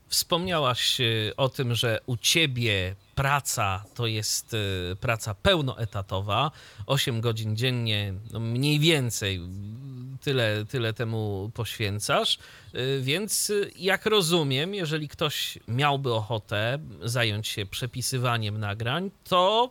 Wspomniałaś 0.07 1.01
y, 1.01 1.33
o 1.37 1.49
tym, 1.49 1.75
że 1.75 1.99
u 2.05 2.17
ciebie 2.17 2.95
praca 3.15 3.83
to 3.95 4.07
jest 4.07 4.53
y, 4.53 4.57
praca 5.01 5.33
pełnoetatowa, 5.33 6.51
8 6.87 7.21
godzin 7.21 7.55
dziennie, 7.55 8.13
no 8.31 8.39
mniej 8.39 8.79
więcej 8.79 9.41
tyle, 10.21 10.65
tyle 10.69 10.93
temu 10.93 11.51
poświęcasz. 11.53 12.39
Więc 13.01 13.51
jak 13.75 14.05
rozumiem, 14.05 14.73
jeżeli 14.73 15.07
ktoś 15.07 15.59
miałby 15.67 16.13
ochotę 16.13 16.79
zająć 17.03 17.47
się 17.47 17.65
przepisywaniem 17.65 18.57
nagrań, 18.57 19.11
to 19.23 19.69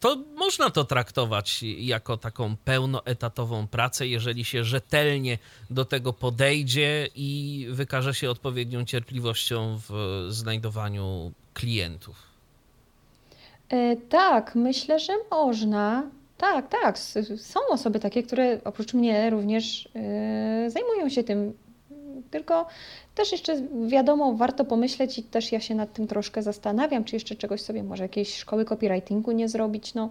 to 0.00 0.16
można 0.36 0.70
to 0.70 0.84
traktować 0.84 1.62
jako 1.62 2.16
taką 2.16 2.56
pełnoetatową 2.64 3.66
pracę, 3.66 4.06
jeżeli 4.06 4.44
się 4.44 4.64
rzetelnie 4.64 5.38
do 5.70 5.84
tego 5.84 6.12
podejdzie 6.12 7.08
i 7.14 7.66
wykaże 7.70 8.14
się 8.14 8.30
odpowiednią 8.30 8.84
cierpliwością 8.84 9.78
w 9.88 10.26
znajdowaniu 10.28 11.32
klientów. 11.54 12.16
E, 13.68 13.96
tak, 13.96 14.54
myślę, 14.54 15.00
że 15.00 15.12
można. 15.30 16.10
Tak, 16.38 16.68
tak. 16.68 16.98
Są 17.38 17.60
osoby 17.70 18.00
takie, 18.00 18.22
które 18.22 18.60
oprócz 18.64 18.94
mnie 18.94 19.30
również 19.30 19.88
e, 19.94 20.70
zajmują 20.70 21.08
się 21.08 21.24
tym. 21.24 21.52
Tylko 22.30 22.66
też 23.18 23.32
jeszcze 23.32 23.62
wiadomo, 23.86 24.34
warto 24.34 24.64
pomyśleć 24.64 25.18
i 25.18 25.22
też 25.22 25.52
ja 25.52 25.60
się 25.60 25.74
nad 25.74 25.92
tym 25.92 26.06
troszkę 26.06 26.42
zastanawiam, 26.42 27.04
czy 27.04 27.16
jeszcze 27.16 27.36
czegoś 27.36 27.60
sobie, 27.60 27.82
może 27.82 28.04
jakiejś 28.04 28.36
szkoły 28.36 28.64
copywritingu 28.64 29.32
nie 29.32 29.48
zrobić, 29.48 29.94
no, 29.94 30.10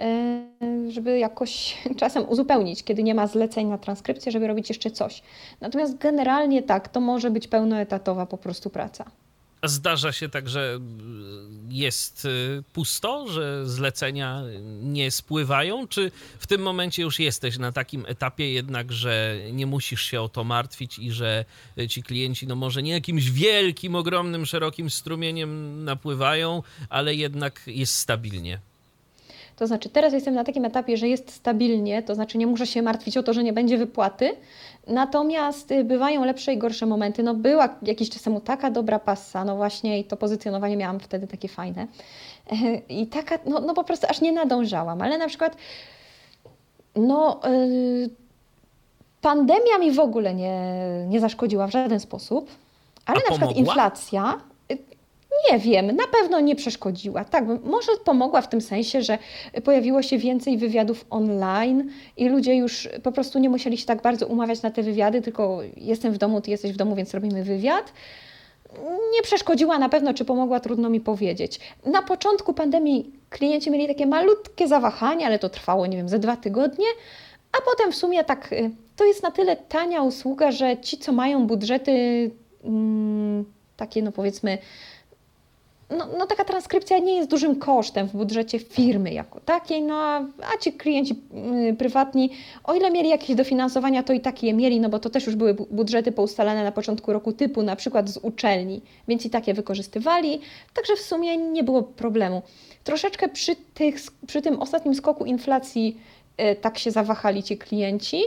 e, 0.00 0.42
żeby 0.88 1.18
jakoś 1.18 1.78
czasem 2.00 2.28
uzupełnić, 2.28 2.84
kiedy 2.84 3.02
nie 3.02 3.14
ma 3.14 3.26
zleceń 3.26 3.66
na 3.66 3.78
transkrypcję, 3.78 4.32
żeby 4.32 4.46
robić 4.46 4.68
jeszcze 4.68 4.90
coś. 4.90 5.22
Natomiast 5.60 5.98
generalnie 5.98 6.62
tak, 6.62 6.88
to 6.88 7.00
może 7.00 7.30
być 7.30 7.48
pełnoetatowa 7.48 8.26
po 8.26 8.38
prostu 8.38 8.70
praca. 8.70 9.21
Zdarza 9.64 10.12
się 10.12 10.28
tak, 10.28 10.48
że 10.48 10.80
jest 11.68 12.24
y, 12.24 12.62
pusto, 12.72 13.28
że 13.28 13.66
zlecenia 13.66 14.42
nie 14.82 15.10
spływają? 15.10 15.88
Czy 15.88 16.10
w 16.38 16.46
tym 16.46 16.62
momencie 16.62 17.02
już 17.02 17.20
jesteś 17.20 17.58
na 17.58 17.72
takim 17.72 18.04
etapie 18.08 18.52
jednak, 18.52 18.92
że 18.92 19.36
nie 19.52 19.66
musisz 19.66 20.02
się 20.02 20.20
o 20.20 20.28
to 20.28 20.44
martwić 20.44 20.98
i 20.98 21.10
że 21.10 21.44
ci 21.88 22.02
klienci, 22.02 22.46
no 22.46 22.56
może 22.56 22.82
nie 22.82 22.92
jakimś 22.92 23.30
wielkim, 23.30 23.94
ogromnym, 23.94 24.46
szerokim 24.46 24.90
strumieniem 24.90 25.84
napływają, 25.84 26.62
ale 26.88 27.14
jednak 27.14 27.60
jest 27.66 27.96
stabilnie? 27.96 28.60
To 29.56 29.66
znaczy, 29.66 29.88
teraz 29.88 30.12
jestem 30.12 30.34
na 30.34 30.44
takim 30.44 30.64
etapie, 30.64 30.96
że 30.96 31.08
jest 31.08 31.30
stabilnie, 31.30 32.02
to 32.02 32.14
znaczy 32.14 32.38
nie 32.38 32.46
muszę 32.46 32.66
się 32.66 32.82
martwić 32.82 33.16
o 33.16 33.22
to, 33.22 33.32
że 33.32 33.44
nie 33.44 33.52
będzie 33.52 33.78
wypłaty. 33.78 34.36
Natomiast 34.86 35.70
y, 35.72 35.84
bywają 35.84 36.24
lepsze 36.24 36.52
i 36.52 36.58
gorsze 36.58 36.86
momenty. 36.86 37.22
No 37.22 37.34
była 37.34 37.68
jakiś 37.82 38.10
czas 38.10 38.22
temu 38.22 38.40
taka 38.40 38.70
dobra 38.70 38.98
passa, 38.98 39.44
no 39.44 39.56
właśnie 39.56 39.98
i 39.98 40.04
to 40.04 40.16
pozycjonowanie 40.16 40.76
miałam 40.76 41.00
wtedy 41.00 41.26
takie 41.26 41.48
fajne. 41.48 41.86
I 42.88 43.06
taka, 43.06 43.38
no, 43.46 43.60
no 43.60 43.74
po 43.74 43.84
prostu 43.84 44.06
aż 44.10 44.20
nie 44.20 44.32
nadążałam, 44.32 45.02
ale 45.02 45.18
na 45.18 45.28
przykład 45.28 45.56
no 46.96 47.40
yy, 47.44 48.10
pandemia 49.20 49.78
mi 49.80 49.92
w 49.92 50.00
ogóle 50.00 50.34
nie, 50.34 50.60
nie 51.08 51.20
zaszkodziła 51.20 51.66
w 51.66 51.70
żaden 51.70 52.00
sposób, 52.00 52.50
ale 53.06 53.16
A 53.16 53.20
na 53.20 53.30
przykład 53.30 53.40
pomogła? 53.40 53.60
inflacja 53.72 54.40
nie 55.50 55.58
wiem, 55.58 55.86
na 55.86 56.06
pewno 56.06 56.40
nie 56.40 56.56
przeszkodziła. 56.56 57.24
Tak, 57.24 57.44
może 57.64 57.92
pomogła 58.04 58.40
w 58.40 58.48
tym 58.48 58.60
sensie, 58.60 59.02
że 59.02 59.18
pojawiło 59.64 60.02
się 60.02 60.18
więcej 60.18 60.58
wywiadów 60.58 61.04
online 61.10 61.90
i 62.16 62.28
ludzie 62.28 62.54
już 62.54 62.88
po 63.02 63.12
prostu 63.12 63.38
nie 63.38 63.48
musieli 63.48 63.78
się 63.78 63.86
tak 63.86 64.02
bardzo 64.02 64.26
umawiać 64.26 64.62
na 64.62 64.70
te 64.70 64.82
wywiady, 64.82 65.22
tylko 65.22 65.60
jestem 65.76 66.12
w 66.12 66.18
domu, 66.18 66.40
ty 66.40 66.50
jesteś 66.50 66.72
w 66.72 66.76
domu, 66.76 66.94
więc 66.94 67.14
robimy 67.14 67.44
wywiad. 67.44 67.92
Nie 69.12 69.22
przeszkodziła 69.22 69.78
na 69.78 69.88
pewno, 69.88 70.14
czy 70.14 70.24
pomogła, 70.24 70.60
trudno 70.60 70.90
mi 70.90 71.00
powiedzieć. 71.00 71.60
Na 71.86 72.02
początku 72.02 72.54
pandemii 72.54 73.12
klienci 73.30 73.70
mieli 73.70 73.88
takie 73.88 74.06
malutkie 74.06 74.68
zawahania, 74.68 75.26
ale 75.26 75.38
to 75.38 75.48
trwało, 75.48 75.86
nie 75.86 75.96
wiem, 75.96 76.08
ze 76.08 76.18
dwa 76.18 76.36
tygodnie, 76.36 76.86
a 77.52 77.58
potem 77.70 77.92
w 77.92 77.96
sumie 77.96 78.24
tak, 78.24 78.52
y, 78.52 78.70
to 78.96 79.04
jest 79.04 79.22
na 79.22 79.30
tyle 79.30 79.56
tania 79.56 80.02
usługa, 80.02 80.52
że 80.52 80.76
ci, 80.76 80.98
co 80.98 81.12
mają 81.12 81.46
budżety 81.46 82.30
mm, 82.64 83.44
takie, 83.76 84.02
no 84.02 84.12
powiedzmy, 84.12 84.58
no, 85.98 86.06
no, 86.18 86.26
taka 86.26 86.44
transkrypcja 86.44 86.98
nie 86.98 87.14
jest 87.14 87.30
dużym 87.30 87.56
kosztem 87.56 88.08
w 88.08 88.12
budżecie 88.12 88.58
firmy 88.58 89.12
jako 89.12 89.40
takiej, 89.40 89.82
no 89.82 89.94
a, 89.94 90.18
a 90.54 90.58
ci 90.60 90.72
klienci 90.72 91.22
y, 91.70 91.74
prywatni, 91.74 92.30
o 92.64 92.74
ile 92.74 92.90
mieli 92.90 93.08
jakieś 93.08 93.36
dofinansowania, 93.36 94.02
to 94.02 94.12
i 94.12 94.20
tak 94.20 94.42
je 94.42 94.54
mieli, 94.54 94.80
no 94.80 94.88
bo 94.88 94.98
to 94.98 95.10
też 95.10 95.26
już 95.26 95.36
były 95.36 95.54
bu- 95.54 95.66
budżety 95.70 96.12
poustalane 96.12 96.64
na 96.64 96.72
początku 96.72 97.12
roku 97.12 97.32
typu 97.32 97.62
na 97.62 97.76
przykład 97.76 98.08
z 98.08 98.16
uczelni, 98.16 98.82
więc 99.08 99.26
i 99.26 99.30
takie 99.30 99.54
wykorzystywali, 99.54 100.40
także 100.74 100.96
w 100.96 101.00
sumie 101.00 101.36
nie 101.36 101.64
było 101.64 101.82
problemu. 101.82 102.42
Troszeczkę 102.84 103.28
przy, 103.28 103.56
tych, 103.74 103.96
przy 104.26 104.42
tym 104.42 104.60
ostatnim 104.60 104.94
skoku 104.94 105.24
inflacji 105.24 106.00
y, 106.40 106.56
tak 106.56 106.78
się 106.78 106.90
zawahali 106.90 107.42
ci 107.42 107.58
klienci, 107.58 108.22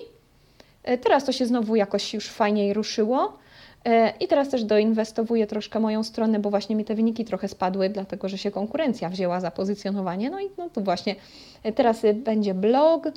y, 0.89 0.97
teraz 0.97 1.25
to 1.25 1.31
się 1.31 1.45
znowu 1.45 1.75
jakoś 1.75 2.13
już 2.13 2.27
fajniej 2.29 2.73
ruszyło. 2.73 3.37
E, 3.85 4.13
I 4.19 4.27
teraz 4.27 4.49
też 4.49 4.63
doinwestowuję 4.63 5.47
troszkę 5.47 5.79
moją 5.79 6.03
stronę, 6.03 6.39
bo 6.39 6.49
właśnie 6.49 6.75
mi 6.75 6.85
te 6.85 6.95
wyniki 6.95 7.25
trochę 7.25 7.47
spadły, 7.47 7.89
dlatego 7.89 8.29
że 8.29 8.37
się 8.37 8.51
konkurencja 8.51 9.09
wzięła 9.09 9.39
za 9.39 9.51
pozycjonowanie. 9.51 10.29
No 10.29 10.39
i 10.39 10.49
no 10.57 10.69
tu 10.69 10.81
właśnie 10.81 11.15
e, 11.63 11.71
teraz 11.71 12.03
y, 12.03 12.13
będzie 12.13 12.53
blog, 12.53 13.07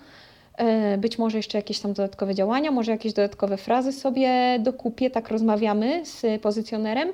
e, 0.56 0.98
być 0.98 1.18
może 1.18 1.36
jeszcze 1.36 1.58
jakieś 1.58 1.80
tam 1.80 1.92
dodatkowe 1.92 2.34
działania, 2.34 2.70
może 2.70 2.92
jakieś 2.92 3.12
dodatkowe 3.12 3.56
frazy 3.56 3.92
sobie 3.92 4.58
dokupię, 4.58 5.10
tak 5.10 5.28
rozmawiamy 5.28 6.06
z 6.06 6.42
pozycjonerem. 6.42 7.08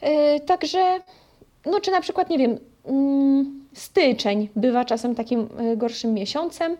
E, 0.00 0.40
Także, 0.40 1.00
no 1.66 1.80
czy 1.80 1.90
na 1.90 2.00
przykład, 2.00 2.30
nie 2.30 2.38
wiem, 2.38 2.58
mm, 2.84 3.68
styczeń 3.72 4.48
bywa 4.56 4.84
czasem 4.84 5.14
takim 5.14 5.48
e, 5.58 5.76
gorszym 5.76 6.14
miesiącem. 6.14 6.76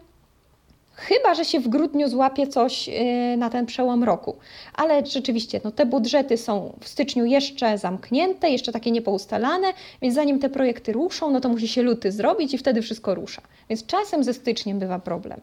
Chyba, 0.98 1.34
że 1.34 1.44
się 1.44 1.60
w 1.60 1.68
grudniu 1.68 2.08
złapie 2.08 2.46
coś 2.46 2.88
yy, 2.88 3.36
na 3.36 3.50
ten 3.50 3.66
przełom 3.66 4.04
roku. 4.04 4.38
Ale 4.74 5.06
rzeczywiście, 5.06 5.60
no 5.64 5.70
te 5.70 5.86
budżety 5.86 6.36
są 6.36 6.78
w 6.80 6.88
styczniu 6.88 7.24
jeszcze 7.24 7.78
zamknięte, 7.78 8.50
jeszcze 8.50 8.72
takie 8.72 8.90
niepoustalane, 8.90 9.72
więc 10.02 10.14
zanim 10.14 10.40
te 10.40 10.50
projekty 10.50 10.92
ruszą, 10.92 11.30
no 11.30 11.40
to 11.40 11.48
musi 11.48 11.68
się 11.68 11.82
luty 11.82 12.12
zrobić 12.12 12.54
i 12.54 12.58
wtedy 12.58 12.82
wszystko 12.82 13.14
rusza. 13.14 13.42
Więc 13.70 13.86
czasem 13.86 14.24
ze 14.24 14.34
styczniem 14.34 14.78
bywa 14.78 14.98
problem. 14.98 15.40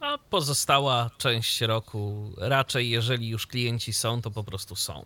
A 0.00 0.18
pozostała 0.30 1.10
część 1.18 1.60
roku 1.60 2.12
raczej, 2.38 2.90
jeżeli 2.90 3.28
już 3.28 3.46
klienci 3.46 3.92
są, 3.92 4.22
to 4.22 4.30
po 4.30 4.44
prostu 4.44 4.76
są. 4.76 5.04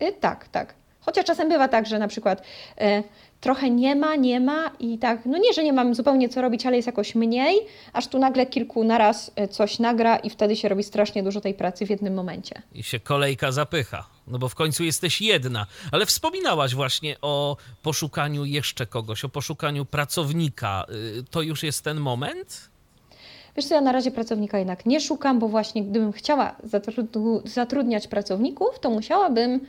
Yy, 0.00 0.12
tak, 0.12 0.48
tak. 0.48 0.74
Chociaż 1.04 1.24
czasem 1.24 1.48
bywa 1.48 1.68
tak, 1.68 1.86
że 1.86 1.98
na 1.98 2.08
przykład 2.08 2.42
e, 2.78 3.02
trochę 3.40 3.70
nie 3.70 3.96
ma, 3.96 4.16
nie 4.16 4.40
ma 4.40 4.70
i 4.80 4.98
tak, 4.98 5.26
no 5.26 5.38
nie, 5.38 5.52
że 5.52 5.64
nie 5.64 5.72
mam 5.72 5.94
zupełnie 5.94 6.28
co 6.28 6.42
robić, 6.42 6.66
ale 6.66 6.76
jest 6.76 6.86
jakoś 6.86 7.14
mniej, 7.14 7.58
aż 7.92 8.06
tu 8.06 8.18
nagle 8.18 8.46
kilku 8.46 8.84
naraz 8.84 9.30
e, 9.36 9.48
coś 9.48 9.78
nagra 9.78 10.16
i 10.16 10.30
wtedy 10.30 10.56
się 10.56 10.68
robi 10.68 10.82
strasznie 10.84 11.22
dużo 11.22 11.40
tej 11.40 11.54
pracy 11.54 11.86
w 11.86 11.90
jednym 11.90 12.14
momencie. 12.14 12.62
I 12.74 12.82
się 12.82 13.00
kolejka 13.00 13.52
zapycha. 13.52 14.06
No 14.26 14.38
bo 14.38 14.48
w 14.48 14.54
końcu 14.54 14.84
jesteś 14.84 15.20
jedna. 15.22 15.66
Ale 15.92 16.06
wspominałaś 16.06 16.74
właśnie 16.74 17.16
o 17.22 17.56
poszukaniu 17.82 18.44
jeszcze 18.44 18.86
kogoś, 18.86 19.24
o 19.24 19.28
poszukaniu 19.28 19.84
pracownika. 19.84 20.84
Y, 21.18 21.22
To 21.30 21.42
już 21.42 21.62
jest 21.62 21.84
ten 21.84 22.00
moment? 22.00 22.70
Wiesz 23.56 23.66
co, 23.66 23.74
ja 23.74 23.80
na 23.80 23.92
razie 23.92 24.10
pracownika 24.10 24.58
jednak 24.58 24.86
nie 24.86 25.00
szukam, 25.00 25.38
bo 25.38 25.48
właśnie 25.48 25.82
gdybym 25.84 26.12
chciała 26.12 26.56
zatrudniać, 27.44 28.08
pracowników, 28.08 28.78
to 28.80 28.90
musiałabym 28.90 29.60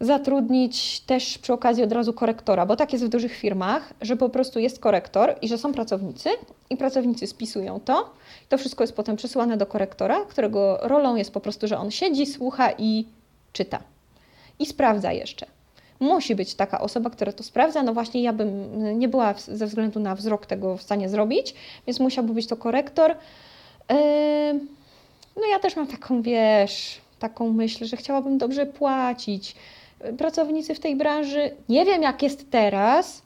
zatrudnić 0.00 1.00
też 1.00 1.38
przy 1.38 1.52
okazji 1.52 1.84
od 1.84 1.92
razu 1.92 2.12
korektora, 2.12 2.66
bo 2.66 2.76
tak 2.76 2.92
jest 2.92 3.04
w 3.04 3.08
dużych 3.08 3.36
firmach, 3.36 3.94
że 4.00 4.16
po 4.16 4.28
prostu 4.28 4.58
jest 4.58 4.78
korektor 4.78 5.34
i 5.42 5.48
że 5.48 5.58
są 5.58 5.72
pracownicy 5.72 6.28
i 6.70 6.76
pracownicy 6.76 7.26
spisują 7.26 7.80
to. 7.80 8.10
To 8.48 8.58
wszystko 8.58 8.84
jest 8.84 8.96
potem 8.96 9.16
przesyłane 9.16 9.56
do 9.56 9.66
korektora, 9.66 10.24
którego 10.24 10.78
rolą 10.82 11.16
jest 11.16 11.32
po 11.32 11.40
prostu, 11.40 11.68
że 11.68 11.78
on 11.78 11.90
siedzi, 11.90 12.26
słucha 12.26 12.70
i 12.78 13.06
czyta. 13.52 13.78
I 14.58 14.66
sprawdza 14.66 15.12
jeszcze. 15.12 15.46
Musi 16.00 16.34
być 16.34 16.54
taka 16.54 16.80
osoba, 16.80 17.10
która 17.10 17.32
to 17.32 17.42
sprawdza. 17.42 17.82
No 17.82 17.94
właśnie, 17.94 18.22
ja 18.22 18.32
bym 18.32 18.98
nie 18.98 19.08
była 19.08 19.34
ze 19.34 19.66
względu 19.66 20.00
na 20.00 20.14
wzrok 20.14 20.46
tego 20.46 20.76
w 20.76 20.82
stanie 20.82 21.08
zrobić, 21.08 21.54
więc 21.86 22.00
musiałby 22.00 22.34
być 22.34 22.46
to 22.46 22.56
korektor. 22.56 23.14
No 25.36 25.46
ja 25.50 25.58
też 25.62 25.76
mam 25.76 25.86
taką, 25.86 26.22
wiesz, 26.22 27.00
taką 27.18 27.52
myśl, 27.52 27.84
że 27.84 27.96
chciałabym 27.96 28.38
dobrze 28.38 28.66
płacić. 28.66 29.56
Pracownicy 30.18 30.74
w 30.74 30.80
tej 30.80 30.96
branży, 30.96 31.50
nie 31.68 31.84
wiem 31.84 32.02
jak 32.02 32.22
jest 32.22 32.50
teraz, 32.50 33.22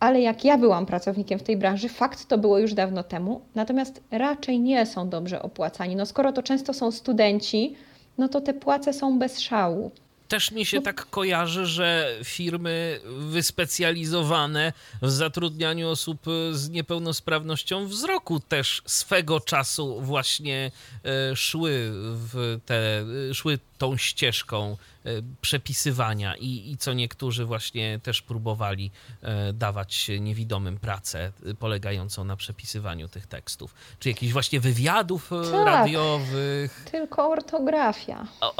ale 0.00 0.20
jak 0.20 0.44
ja 0.44 0.58
byłam 0.58 0.86
pracownikiem 0.86 1.38
w 1.38 1.42
tej 1.42 1.56
branży, 1.56 1.88
fakt 1.88 2.28
to 2.28 2.38
było 2.38 2.58
już 2.58 2.74
dawno 2.74 3.02
temu, 3.02 3.40
natomiast 3.54 4.02
raczej 4.10 4.60
nie 4.60 4.86
są 4.86 5.08
dobrze 5.08 5.42
opłacani. 5.42 5.96
No 5.96 6.06
skoro 6.06 6.32
to 6.32 6.42
często 6.42 6.72
są 6.72 6.90
studenci, 6.90 7.74
no 8.18 8.28
to 8.28 8.40
te 8.40 8.54
płace 8.54 8.92
są 8.92 9.18
bez 9.18 9.40
szału. 9.40 9.90
Też 10.28 10.50
mi 10.50 10.66
się 10.66 10.82
tak 10.82 11.10
kojarzy, 11.10 11.66
że 11.66 12.18
firmy 12.24 13.00
wyspecjalizowane 13.04 14.72
w 15.02 15.10
zatrudnianiu 15.10 15.88
osób 15.88 16.26
z 16.52 16.70
niepełnosprawnością 16.70 17.86
wzroku 17.86 18.40
też 18.40 18.82
swego 18.86 19.40
czasu 19.40 20.00
właśnie 20.00 20.70
e, 21.04 21.36
szły 21.36 21.90
w 21.92 22.58
te, 22.66 23.04
szły 23.34 23.58
tą 23.78 23.96
ścieżką 23.96 24.76
e, 25.04 25.10
przepisywania 25.40 26.36
i, 26.36 26.70
i 26.70 26.76
co 26.76 26.92
niektórzy 26.92 27.44
właśnie 27.44 28.00
też 28.02 28.22
próbowali 28.22 28.90
e, 29.22 29.52
dawać 29.52 30.10
niewidomym 30.20 30.78
pracę 30.78 31.32
polegającą 31.58 32.24
na 32.24 32.36
przepisywaniu 32.36 33.08
tych 33.08 33.26
tekstów. 33.26 33.74
Czy 33.98 34.08
jakichś 34.08 34.32
właśnie 34.32 34.60
wywiadów 34.60 35.30
Tak. 35.52 35.66
radiowych. 35.66 36.84
Tylko 36.90 37.28
ortografia, 37.30 38.26
O. 38.40 38.54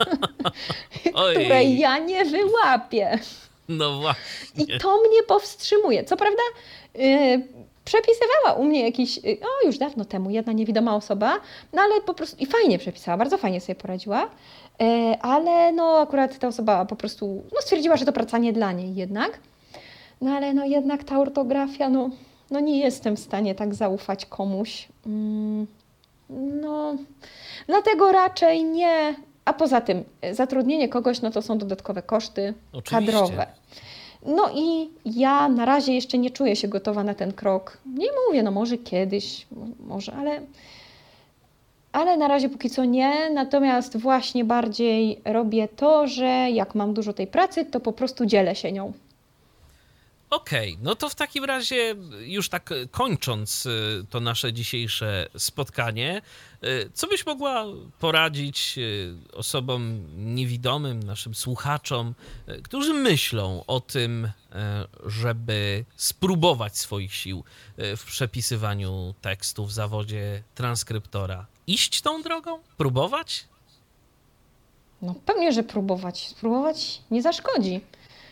Której 1.34 1.78
ja 1.78 1.98
nie 1.98 2.24
wyłapię. 2.24 3.18
No 3.68 3.98
właśnie. 4.00 4.64
I 4.64 4.78
to 4.78 5.00
mnie 5.00 5.22
powstrzymuje. 5.22 6.04
Co 6.04 6.16
prawda, 6.16 6.42
yy, 6.94 7.48
przepisywała 7.84 8.52
u 8.56 8.64
mnie 8.64 8.84
jakiś, 8.84 9.16
yy, 9.16 9.38
o 9.40 9.66
już 9.66 9.78
dawno 9.78 10.04
temu, 10.04 10.30
jedna 10.30 10.52
niewidoma 10.52 10.96
osoba, 10.96 11.40
no 11.72 11.82
ale 11.82 12.00
po 12.00 12.14
prostu, 12.14 12.36
i 12.38 12.46
fajnie 12.46 12.78
przepisała, 12.78 13.16
bardzo 13.16 13.38
fajnie 13.38 13.60
sobie 13.60 13.74
poradziła, 13.74 14.30
yy, 14.80 14.86
ale 15.20 15.72
no 15.72 15.98
akurat 15.98 16.38
ta 16.38 16.48
osoba 16.48 16.84
po 16.84 16.96
prostu, 16.96 17.42
no 17.54 17.60
stwierdziła, 17.60 17.96
że 17.96 18.04
to 18.04 18.12
praca 18.12 18.38
nie 18.38 18.52
dla 18.52 18.72
niej 18.72 18.94
jednak. 18.94 19.38
No 20.20 20.30
ale 20.30 20.54
no 20.54 20.64
jednak 20.64 21.04
ta 21.04 21.18
ortografia, 21.18 21.88
no, 21.88 22.10
no 22.50 22.60
nie 22.60 22.78
jestem 22.78 23.16
w 23.16 23.20
stanie 23.20 23.54
tak 23.54 23.74
zaufać 23.74 24.26
komuś. 24.26 24.88
Mm, 25.06 25.66
no, 26.62 26.96
dlatego 27.66 28.12
raczej 28.12 28.64
nie. 28.64 29.14
A 29.44 29.52
poza 29.52 29.80
tym, 29.80 30.04
y, 30.24 30.34
zatrudnienie 30.34 30.88
kogoś, 30.88 31.20
no 31.22 31.30
to 31.30 31.42
są 31.42 31.58
dodatkowe 31.58 32.02
koszty 32.02 32.54
Oczywiście. 32.72 33.12
kadrowe. 33.12 33.46
No 34.26 34.50
i 34.54 34.90
ja 35.06 35.48
na 35.48 35.64
razie 35.64 35.92
jeszcze 35.94 36.18
nie 36.18 36.30
czuję 36.30 36.56
się 36.56 36.68
gotowa 36.68 37.04
na 37.04 37.14
ten 37.14 37.32
krok. 37.32 37.78
Nie 37.96 38.06
mówię, 38.28 38.42
no 38.42 38.50
może 38.50 38.78
kiedyś, 38.78 39.46
mo- 39.50 39.66
może, 39.94 40.12
ale, 40.12 40.40
ale 41.92 42.16
na 42.16 42.28
razie 42.28 42.48
póki 42.48 42.70
co 42.70 42.84
nie. 42.84 43.30
Natomiast 43.30 43.96
właśnie 43.96 44.44
bardziej 44.44 45.20
robię 45.24 45.68
to, 45.68 46.06
że 46.06 46.26
jak 46.50 46.74
mam 46.74 46.94
dużo 46.94 47.12
tej 47.12 47.26
pracy, 47.26 47.64
to 47.64 47.80
po 47.80 47.92
prostu 47.92 48.26
dzielę 48.26 48.54
się 48.54 48.72
nią. 48.72 48.92
Okej, 50.30 50.72
okay, 50.72 50.84
no 50.84 50.94
to 50.94 51.08
w 51.08 51.14
takim 51.14 51.44
razie, 51.44 51.96
już 52.20 52.48
tak 52.48 52.70
kończąc 52.90 53.66
y, 53.66 54.04
to 54.10 54.20
nasze 54.20 54.52
dzisiejsze 54.52 55.26
spotkanie, 55.38 56.22
y, 56.64 56.90
co 56.94 57.06
byś 57.06 57.26
mogła 57.26 57.64
poradzić 57.98 58.78
osobom 59.32 60.04
niewidomym, 60.34 61.02
naszym 61.02 61.34
słuchaczom, 61.34 62.14
którzy 62.62 62.94
myślą 62.94 63.64
o 63.66 63.80
tym, 63.80 64.30
żeby 65.06 65.84
spróbować 65.96 66.78
swoich 66.78 67.14
sił 67.14 67.44
w 67.76 68.04
przepisywaniu 68.06 69.14
tekstu 69.20 69.66
w 69.66 69.72
zawodzie 69.72 70.42
transkryptora? 70.54 71.46
Iść 71.66 72.00
tą 72.00 72.22
drogą? 72.22 72.58
Próbować? 72.76 73.44
No 75.02 75.14
pewnie, 75.26 75.52
że 75.52 75.62
próbować. 75.62 76.28
Spróbować 76.28 77.02
nie 77.10 77.22
zaszkodzi. 77.22 77.80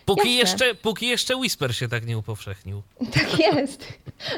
Póki 0.09 0.37
jeszcze, 0.37 0.75
póki 0.75 1.07
jeszcze 1.07 1.37
Whisper 1.37 1.75
się 1.75 1.89
tak 1.89 2.07
nie 2.07 2.19
upowszechnił. 2.19 2.83
Tak 3.15 3.39
jest, 3.39 3.85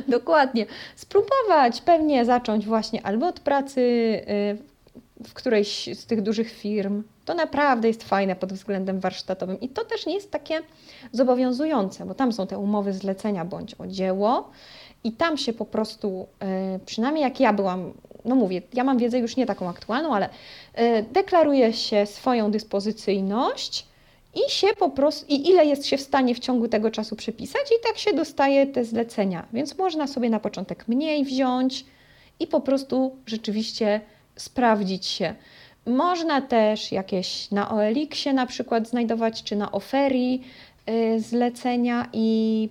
dokładnie. 0.09 0.67
Spróbować, 0.97 1.81
pewnie 1.81 2.25
zacząć 2.25 2.67
właśnie 2.67 3.07
albo 3.07 3.27
od 3.27 3.41
pracy 3.41 3.81
y, 3.81 5.25
w 5.29 5.33
którejś 5.33 5.89
z 5.95 6.07
tych 6.07 6.23
dużych 6.23 6.53
firm. 6.53 7.03
To 7.25 7.35
naprawdę 7.35 7.89
jest 7.89 8.05
fajne 8.05 8.37
pod 8.37 8.53
względem 8.53 9.01
warsztatowym 9.01 9.61
i 9.61 9.69
to 9.69 9.85
też 9.85 10.07
nie 10.07 10.15
jest 10.15 10.31
takie 10.31 10.61
zobowiązujące, 11.13 12.07
bo 12.07 12.15
tam 12.15 12.33
są 12.33 12.47
te 12.47 12.59
umowy 12.59 12.93
zlecenia 12.93 13.45
bądź 13.45 13.75
o 13.75 13.87
dzieło 13.87 14.51
i 15.05 15.13
tam 15.13 15.37
się 15.37 15.53
po 15.53 15.65
prostu, 15.65 16.27
y, 16.77 16.81
przynajmniej 16.87 17.23
jak 17.23 17.41
ja 17.41 17.53
byłam, 17.53 17.93
no 18.25 18.35
mówię, 18.35 18.63
ja 18.73 18.85
mam 18.85 18.99
wiedzę 18.99 19.19
już 19.19 19.37
nie 19.37 19.47
taką 19.47 19.69
aktualną, 19.69 20.15
ale 20.15 20.29
y, 20.29 20.33
deklaruje 21.13 21.73
się 21.73 22.07
swoją 22.07 22.51
dyspozycyjność 22.51 23.90
i 24.35 24.51
się 24.51 24.67
po 24.79 24.91
prostu, 24.91 25.27
i 25.29 25.49
ile 25.49 25.67
jest 25.67 25.87
się 25.87 25.97
w 25.97 26.01
stanie 26.01 26.35
w 26.35 26.39
ciągu 26.39 26.69
tego 26.69 26.91
czasu 26.91 27.17
przepisać, 27.17 27.63
i 27.63 27.87
tak 27.87 27.99
się 27.99 28.13
dostaje 28.13 28.67
te 28.67 28.85
zlecenia. 28.85 29.47
Więc 29.53 29.79
można 29.79 30.07
sobie 30.07 30.31
na 30.31 30.41
początek 30.41 30.89
mniej 30.89 31.25
wziąć 31.25 31.85
i 32.41 32.47
po 32.47 32.61
prostu 32.61 33.17
rzeczywiście 33.27 34.01
sprawdzić 34.37 35.07
się. 35.07 35.35
Można 35.87 36.41
też 36.41 36.93
jakieś 36.93 37.51
na 37.51 37.71
OLX-ie 37.71 38.35
na 38.35 38.47
przykład 38.47 38.89
znajdować, 38.89 39.43
czy 39.43 39.57
na 39.57 39.73
Oferi 39.73 40.43
yy, 40.87 41.21
zlecenia 41.21 42.09
i 42.13 42.69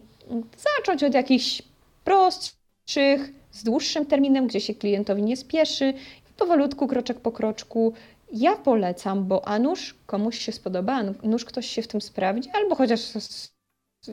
zacząć 0.57 1.03
od 1.03 1.13
jakichś 1.13 1.61
prostszych, 2.03 3.33
z 3.51 3.63
dłuższym 3.63 4.05
terminem, 4.05 4.47
gdzie 4.47 4.61
się 4.61 4.75
klientowi 4.75 5.23
nie 5.23 5.37
spieszy, 5.37 5.93
powolutku, 6.39 6.87
kroczek 6.87 7.19
po 7.19 7.31
kroczku 7.31 7.93
ja 8.31 8.55
polecam, 8.55 9.27
bo 9.27 9.47
a 9.47 9.59
nuż 9.59 9.95
komuś 10.05 10.39
się 10.39 10.51
spodoba, 10.51 10.93
a 10.93 11.03
nuż 11.27 11.45
ktoś 11.45 11.65
się 11.65 11.81
w 11.81 11.87
tym 11.87 12.01
sprawdzi, 12.01 12.49
albo 12.53 12.75
chociaż 12.75 12.99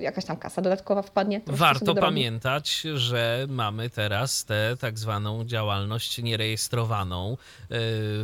jakaś 0.00 0.24
tam 0.24 0.36
kasa 0.36 0.62
dodatkowa 0.62 1.02
wpadnie. 1.02 1.40
Warto 1.46 1.94
pamiętać, 1.94 2.80
że 2.94 3.46
mamy 3.48 3.90
teraz 3.90 4.44
tę 4.44 4.76
tak 4.80 4.98
zwaną 4.98 5.44
działalność 5.44 6.18
nierejestrowaną, 6.18 7.32
e, 7.32 7.36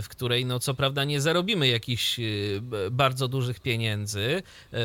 w 0.02 0.06
której 0.08 0.46
no 0.46 0.58
co 0.60 0.74
prawda 0.74 1.04
nie 1.04 1.20
zarobimy 1.20 1.68
jakichś 1.68 2.18
e, 2.18 2.22
bardzo 2.90 3.28
dużych 3.28 3.60
pieniędzy. 3.60 4.42
E, 4.72 4.78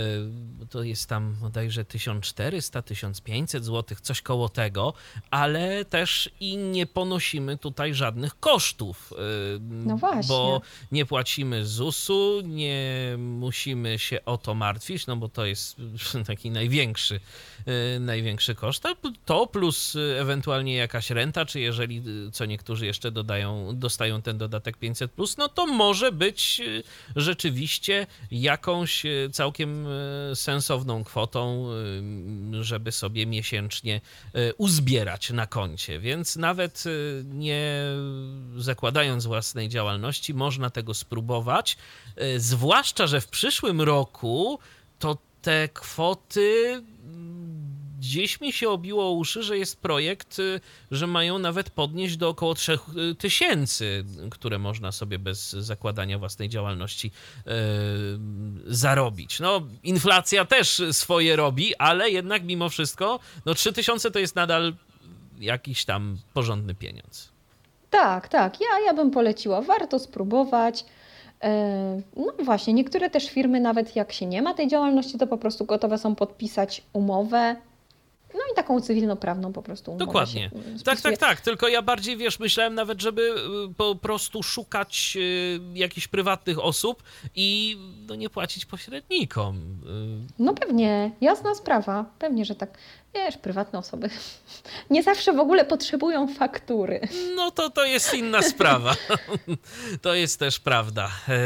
to 0.69 0.83
jest 0.83 1.09
tam 1.09 1.35
bodajże 1.41 1.83
1400-1500 1.83 3.61
zł, 3.61 3.97
coś 4.01 4.21
koło 4.21 4.49
tego, 4.49 4.93
ale 5.31 5.85
też 5.85 6.29
i 6.39 6.57
nie 6.57 6.85
ponosimy 6.85 7.57
tutaj 7.57 7.93
żadnych 7.93 8.39
kosztów. 8.39 9.13
No 9.59 9.97
właśnie. 9.97 10.27
Bo 10.27 10.61
nie 10.91 11.05
płacimy 11.05 11.65
ZUS-u, 11.65 12.41
nie 12.41 13.15
musimy 13.17 13.99
się 13.99 14.25
o 14.25 14.37
to 14.37 14.55
martwić, 14.55 15.07
no 15.07 15.15
bo 15.15 15.29
to 15.29 15.45
jest 15.45 15.75
taki 16.27 16.51
naj 16.51 16.69
największy, 16.77 17.19
y, 17.95 17.99
największy 17.99 18.55
koszt. 18.55 18.83
To 19.25 19.47
plus 19.47 19.95
y, 19.95 19.99
ewentualnie 20.19 20.75
jakaś 20.75 21.09
renta, 21.09 21.45
czy 21.45 21.59
jeżeli 21.59 22.03
y, 22.27 22.31
co 22.31 22.45
niektórzy 22.45 22.85
jeszcze 22.85 23.11
dodają, 23.11 23.79
dostają 23.79 24.21
ten 24.21 24.37
dodatek 24.37 24.77
500, 24.77 25.11
plus, 25.11 25.37
no 25.37 25.49
to 25.49 25.67
może 25.67 26.11
być 26.11 26.61
rzeczywiście 27.15 28.07
jakąś 28.31 29.03
całkiem 29.31 29.87
sensowną 30.33 31.03
kwotą, 31.03 31.69
żeby 32.61 32.91
sobie 32.91 33.25
miesięcznie 33.25 34.01
uzbierać 34.57 35.29
na 35.29 35.47
koncie. 35.47 35.99
Więc 35.99 36.35
nawet 36.35 36.83
nie 37.23 37.83
zakładając 38.57 39.25
własnej 39.25 39.69
działalności, 39.69 40.33
można 40.33 40.69
tego 40.69 40.93
spróbować. 40.93 41.77
Zwłaszcza, 42.37 43.07
że 43.07 43.21
w 43.21 43.27
przyszłym 43.27 43.81
roku 43.81 44.59
to 44.99 45.17
te 45.41 45.69
kwoty 45.73 46.81
gdzieś 47.99 48.41
mi 48.41 48.53
się 48.53 48.69
obiło 48.69 49.11
uszy, 49.11 49.43
że 49.43 49.57
jest 49.57 49.81
projekt, 49.81 50.39
y, 50.39 50.59
że 50.91 51.07
mają 51.07 51.39
nawet 51.39 51.69
podnieść 51.69 52.17
do 52.17 52.29
około 52.29 52.55
3000, 52.55 53.85
które 54.31 54.59
można 54.59 54.91
sobie 54.91 55.19
bez 55.19 55.51
zakładania 55.51 56.19
własnej 56.19 56.49
działalności 56.49 57.11
yy, 57.45 57.53
zarobić. 58.65 59.39
No, 59.39 59.61
inflacja 59.83 60.45
też 60.45 60.81
swoje 60.91 61.35
robi, 61.35 61.75
ale 61.75 62.09
jednak 62.09 62.43
mimo 62.43 62.69
wszystko, 62.69 63.19
no 63.45 63.53
3000 63.53 64.11
to 64.11 64.19
jest 64.19 64.35
nadal 64.35 64.73
jakiś 65.39 65.85
tam 65.85 66.17
porządny 66.33 66.75
pieniądz. 66.75 67.29
Tak, 67.89 68.27
tak. 68.27 68.61
Ja, 68.61 68.85
ja 68.85 68.93
bym 68.93 69.11
poleciła. 69.11 69.61
Warto 69.61 69.99
spróbować. 69.99 70.85
E, 71.43 72.01
no 72.15 72.33
właśnie, 72.43 72.73
niektóre 72.73 73.09
też 73.09 73.29
firmy, 73.29 73.59
nawet 73.59 73.95
jak 73.95 74.13
się 74.13 74.25
nie 74.25 74.41
ma 74.41 74.53
tej 74.53 74.67
działalności, 74.67 75.17
to 75.17 75.27
po 75.27 75.37
prostu 75.37 75.65
gotowe 75.65 75.97
są 75.97 76.15
podpisać 76.15 76.81
umowę 76.93 77.55
no 78.33 78.43
i 78.53 78.55
taką 78.55 78.81
cywilnoprawną 78.81 79.53
po 79.53 79.61
prostu. 79.61 79.95
Dokładnie. 79.97 80.51
Tak, 80.85 81.01
tak, 81.01 81.17
tak. 81.17 81.41
Tylko 81.41 81.67
ja 81.67 81.81
bardziej, 81.81 82.17
wiesz, 82.17 82.39
myślałem 82.39 82.75
nawet, 82.75 83.01
żeby 83.01 83.21
y, 83.69 83.73
po 83.73 83.95
prostu 83.95 84.43
szukać 84.43 85.17
y, 85.17 85.59
jakichś 85.73 86.07
prywatnych 86.07 86.63
osób 86.63 87.03
i 87.35 87.77
no, 88.07 88.15
nie 88.15 88.29
płacić 88.29 88.65
pośrednikom. 88.65 89.57
Y. 89.57 90.33
No 90.39 90.53
pewnie, 90.53 91.11
jasna 91.21 91.55
sprawa. 91.55 92.05
Pewnie, 92.19 92.45
że 92.45 92.55
tak. 92.55 92.77
Wiesz, 93.17 93.37
prywatne 93.37 93.79
osoby 93.79 94.09
nie 94.89 95.03
zawsze 95.03 95.33
w 95.33 95.39
ogóle 95.39 95.65
potrzebują 95.65 96.27
faktury. 96.27 96.99
No 97.35 97.51
to 97.51 97.69
to 97.69 97.85
jest 97.85 98.13
inna 98.13 98.41
sprawa. 98.41 98.95
to 100.01 100.13
jest 100.13 100.39
też 100.39 100.59
prawda. 100.59 101.05
E, 101.05 101.37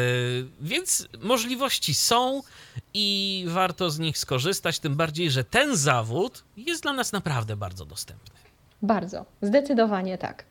więc 0.62 1.08
możliwości 1.20 1.94
są 1.94 2.42
i 2.94 3.46
warto 3.48 3.90
z 3.90 4.00
nich 4.00 4.18
skorzystać, 4.18 4.80
tym 4.80 4.96
bardziej, 4.96 5.32
że 5.32 5.44
ten 5.44 5.76
zawód 5.76 6.44
jest 6.58 6.82
dla 6.82 6.94
nas 6.94 7.12
naprawdę 7.12 7.56
bardzo 7.56 7.86
dostępny. 7.86 8.40
Bardzo, 8.82 9.26
zdecydowanie 9.42 10.18
tak. 10.18 10.51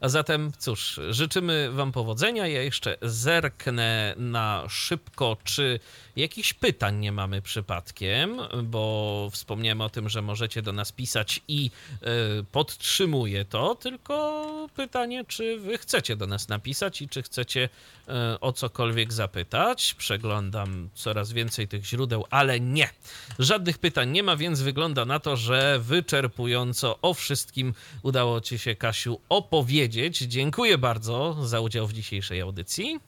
A 0.00 0.08
zatem, 0.08 0.52
cóż, 0.58 1.00
życzymy 1.10 1.70
Wam 1.72 1.92
powodzenia. 1.92 2.46
Ja 2.46 2.62
jeszcze 2.62 2.96
zerknę 3.02 4.14
na 4.16 4.64
szybko, 4.68 5.36
czy 5.44 5.80
jakichś 6.16 6.54
pytań 6.54 6.98
nie 6.98 7.12
mamy 7.12 7.42
przypadkiem, 7.42 8.40
bo 8.62 9.28
wspomniałem 9.32 9.80
o 9.80 9.90
tym, 9.90 10.08
że 10.08 10.22
możecie 10.22 10.62
do 10.62 10.72
nas 10.72 10.92
pisać 10.92 11.40
i 11.48 11.70
y, 12.40 12.44
podtrzymuję 12.52 13.44
to, 13.44 13.74
tylko 13.74 14.68
pytanie, 14.76 15.24
czy 15.24 15.58
Wy 15.58 15.78
chcecie 15.78 16.16
do 16.16 16.26
nas 16.26 16.48
napisać 16.48 17.02
i 17.02 17.08
czy 17.08 17.22
chcecie 17.22 17.68
y, 18.34 18.40
o 18.40 18.52
cokolwiek 18.52 19.12
zapytać. 19.12 19.94
Przeglądam 19.94 20.88
coraz 20.94 21.32
więcej 21.32 21.68
tych 21.68 21.84
źródeł, 21.84 22.24
ale 22.30 22.60
nie. 22.60 22.88
Żadnych 23.38 23.78
pytań 23.78 24.10
nie 24.10 24.22
ma, 24.22 24.36
więc 24.36 24.60
wygląda 24.60 25.04
na 25.04 25.20
to, 25.20 25.36
że 25.36 25.78
wyczerpująco 25.82 26.98
o 27.02 27.14
wszystkim 27.14 27.74
udało 28.02 28.40
Ci 28.40 28.58
się, 28.58 28.74
Kasiu, 28.74 29.20
opowiedzieć 29.28 29.89
powiedzieć. 29.90 30.18
Dziękuję 30.18 30.78
bardzo 30.78 31.36
za 31.46 31.60
udział 31.60 31.86
w 31.86 31.92
dzisiejszej 31.92 32.40
audycji. 32.40 33.00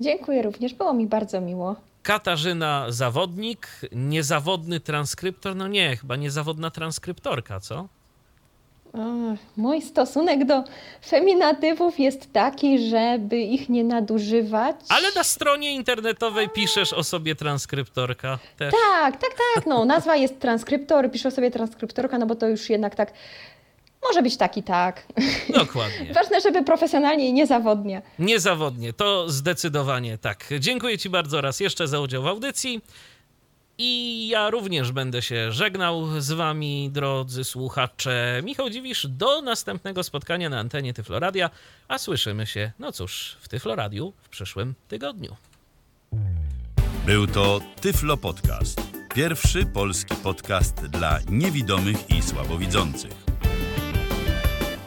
Dziękuję 0.00 0.42
również, 0.42 0.74
było 0.74 0.94
mi 0.94 1.06
bardzo 1.06 1.40
miło. 1.40 1.76
Katarzyna 2.02 2.86
Zawodnik, 2.88 3.68
niezawodny 3.92 4.80
transkryptor. 4.80 5.56
No 5.56 5.68
nie, 5.68 5.96
chyba 5.96 6.16
niezawodna 6.16 6.70
transkryptorka, 6.70 7.60
co? 7.60 7.88
mój 9.56 9.82
stosunek 9.82 10.44
do 10.44 10.64
feminatywów 11.06 11.98
jest 11.98 12.32
taki, 12.32 12.88
żeby 12.88 13.38
ich 13.38 13.68
nie 13.68 13.84
nadużywać. 13.84 14.76
Ale 14.88 15.08
na 15.16 15.24
stronie 15.24 15.74
internetowej 15.74 16.48
piszesz 16.48 16.92
o 16.92 17.04
sobie 17.04 17.34
transkryptorka 17.34 18.38
też. 18.58 18.74
Tak, 18.92 19.16
tak, 19.16 19.30
tak. 19.54 19.66
No, 19.66 19.84
nazwa 19.84 20.16
jest 20.16 20.40
transkryptor, 20.40 21.10
piszę 21.10 21.28
o 21.28 21.30
sobie 21.30 21.50
transkryptorka, 21.50 22.18
no 22.18 22.26
bo 22.26 22.34
to 22.34 22.48
już 22.48 22.70
jednak 22.70 22.94
tak 22.94 23.12
może 24.08 24.22
być 24.22 24.36
tak 24.36 24.56
i 24.56 24.62
tak. 24.62 25.06
Dokładnie. 25.48 26.12
Ważne, 26.14 26.40
żeby 26.40 26.64
profesjonalnie 26.64 27.28
i 27.28 27.32
niezawodnie. 27.32 28.02
Niezawodnie, 28.18 28.92
to 28.92 29.30
zdecydowanie 29.30 30.18
tak. 30.18 30.44
Dziękuję 30.58 30.98
Ci 30.98 31.10
bardzo 31.10 31.40
raz 31.40 31.60
jeszcze 31.60 31.88
za 31.88 32.00
udział 32.00 32.22
w 32.22 32.26
audycji. 32.26 32.80
I 33.78 34.28
ja 34.28 34.50
również 34.50 34.92
będę 34.92 35.22
się 35.22 35.52
żegnał 35.52 36.20
z 36.20 36.32
Wami, 36.32 36.90
drodzy 36.92 37.44
słuchacze. 37.44 38.40
Michał 38.44 38.70
Dziwisz, 38.70 39.06
do 39.10 39.42
następnego 39.42 40.02
spotkania 40.02 40.48
na 40.48 40.58
antenie 40.58 40.94
Tyfloradia, 40.94 41.50
a 41.88 41.98
słyszymy 41.98 42.46
się, 42.46 42.72
no 42.78 42.92
cóż, 42.92 43.36
w 43.40 43.48
Tyfloradiu 43.48 44.12
w 44.22 44.28
przyszłym 44.28 44.74
tygodniu. 44.88 45.36
Był 47.06 47.26
to 47.26 47.60
Tyflo 47.80 48.16
Podcast. 48.16 48.80
Pierwszy 49.14 49.66
polski 49.66 50.14
podcast 50.14 50.86
dla 50.86 51.18
niewidomych 51.30 52.10
i 52.10 52.22
słabowidzących. 52.22 53.21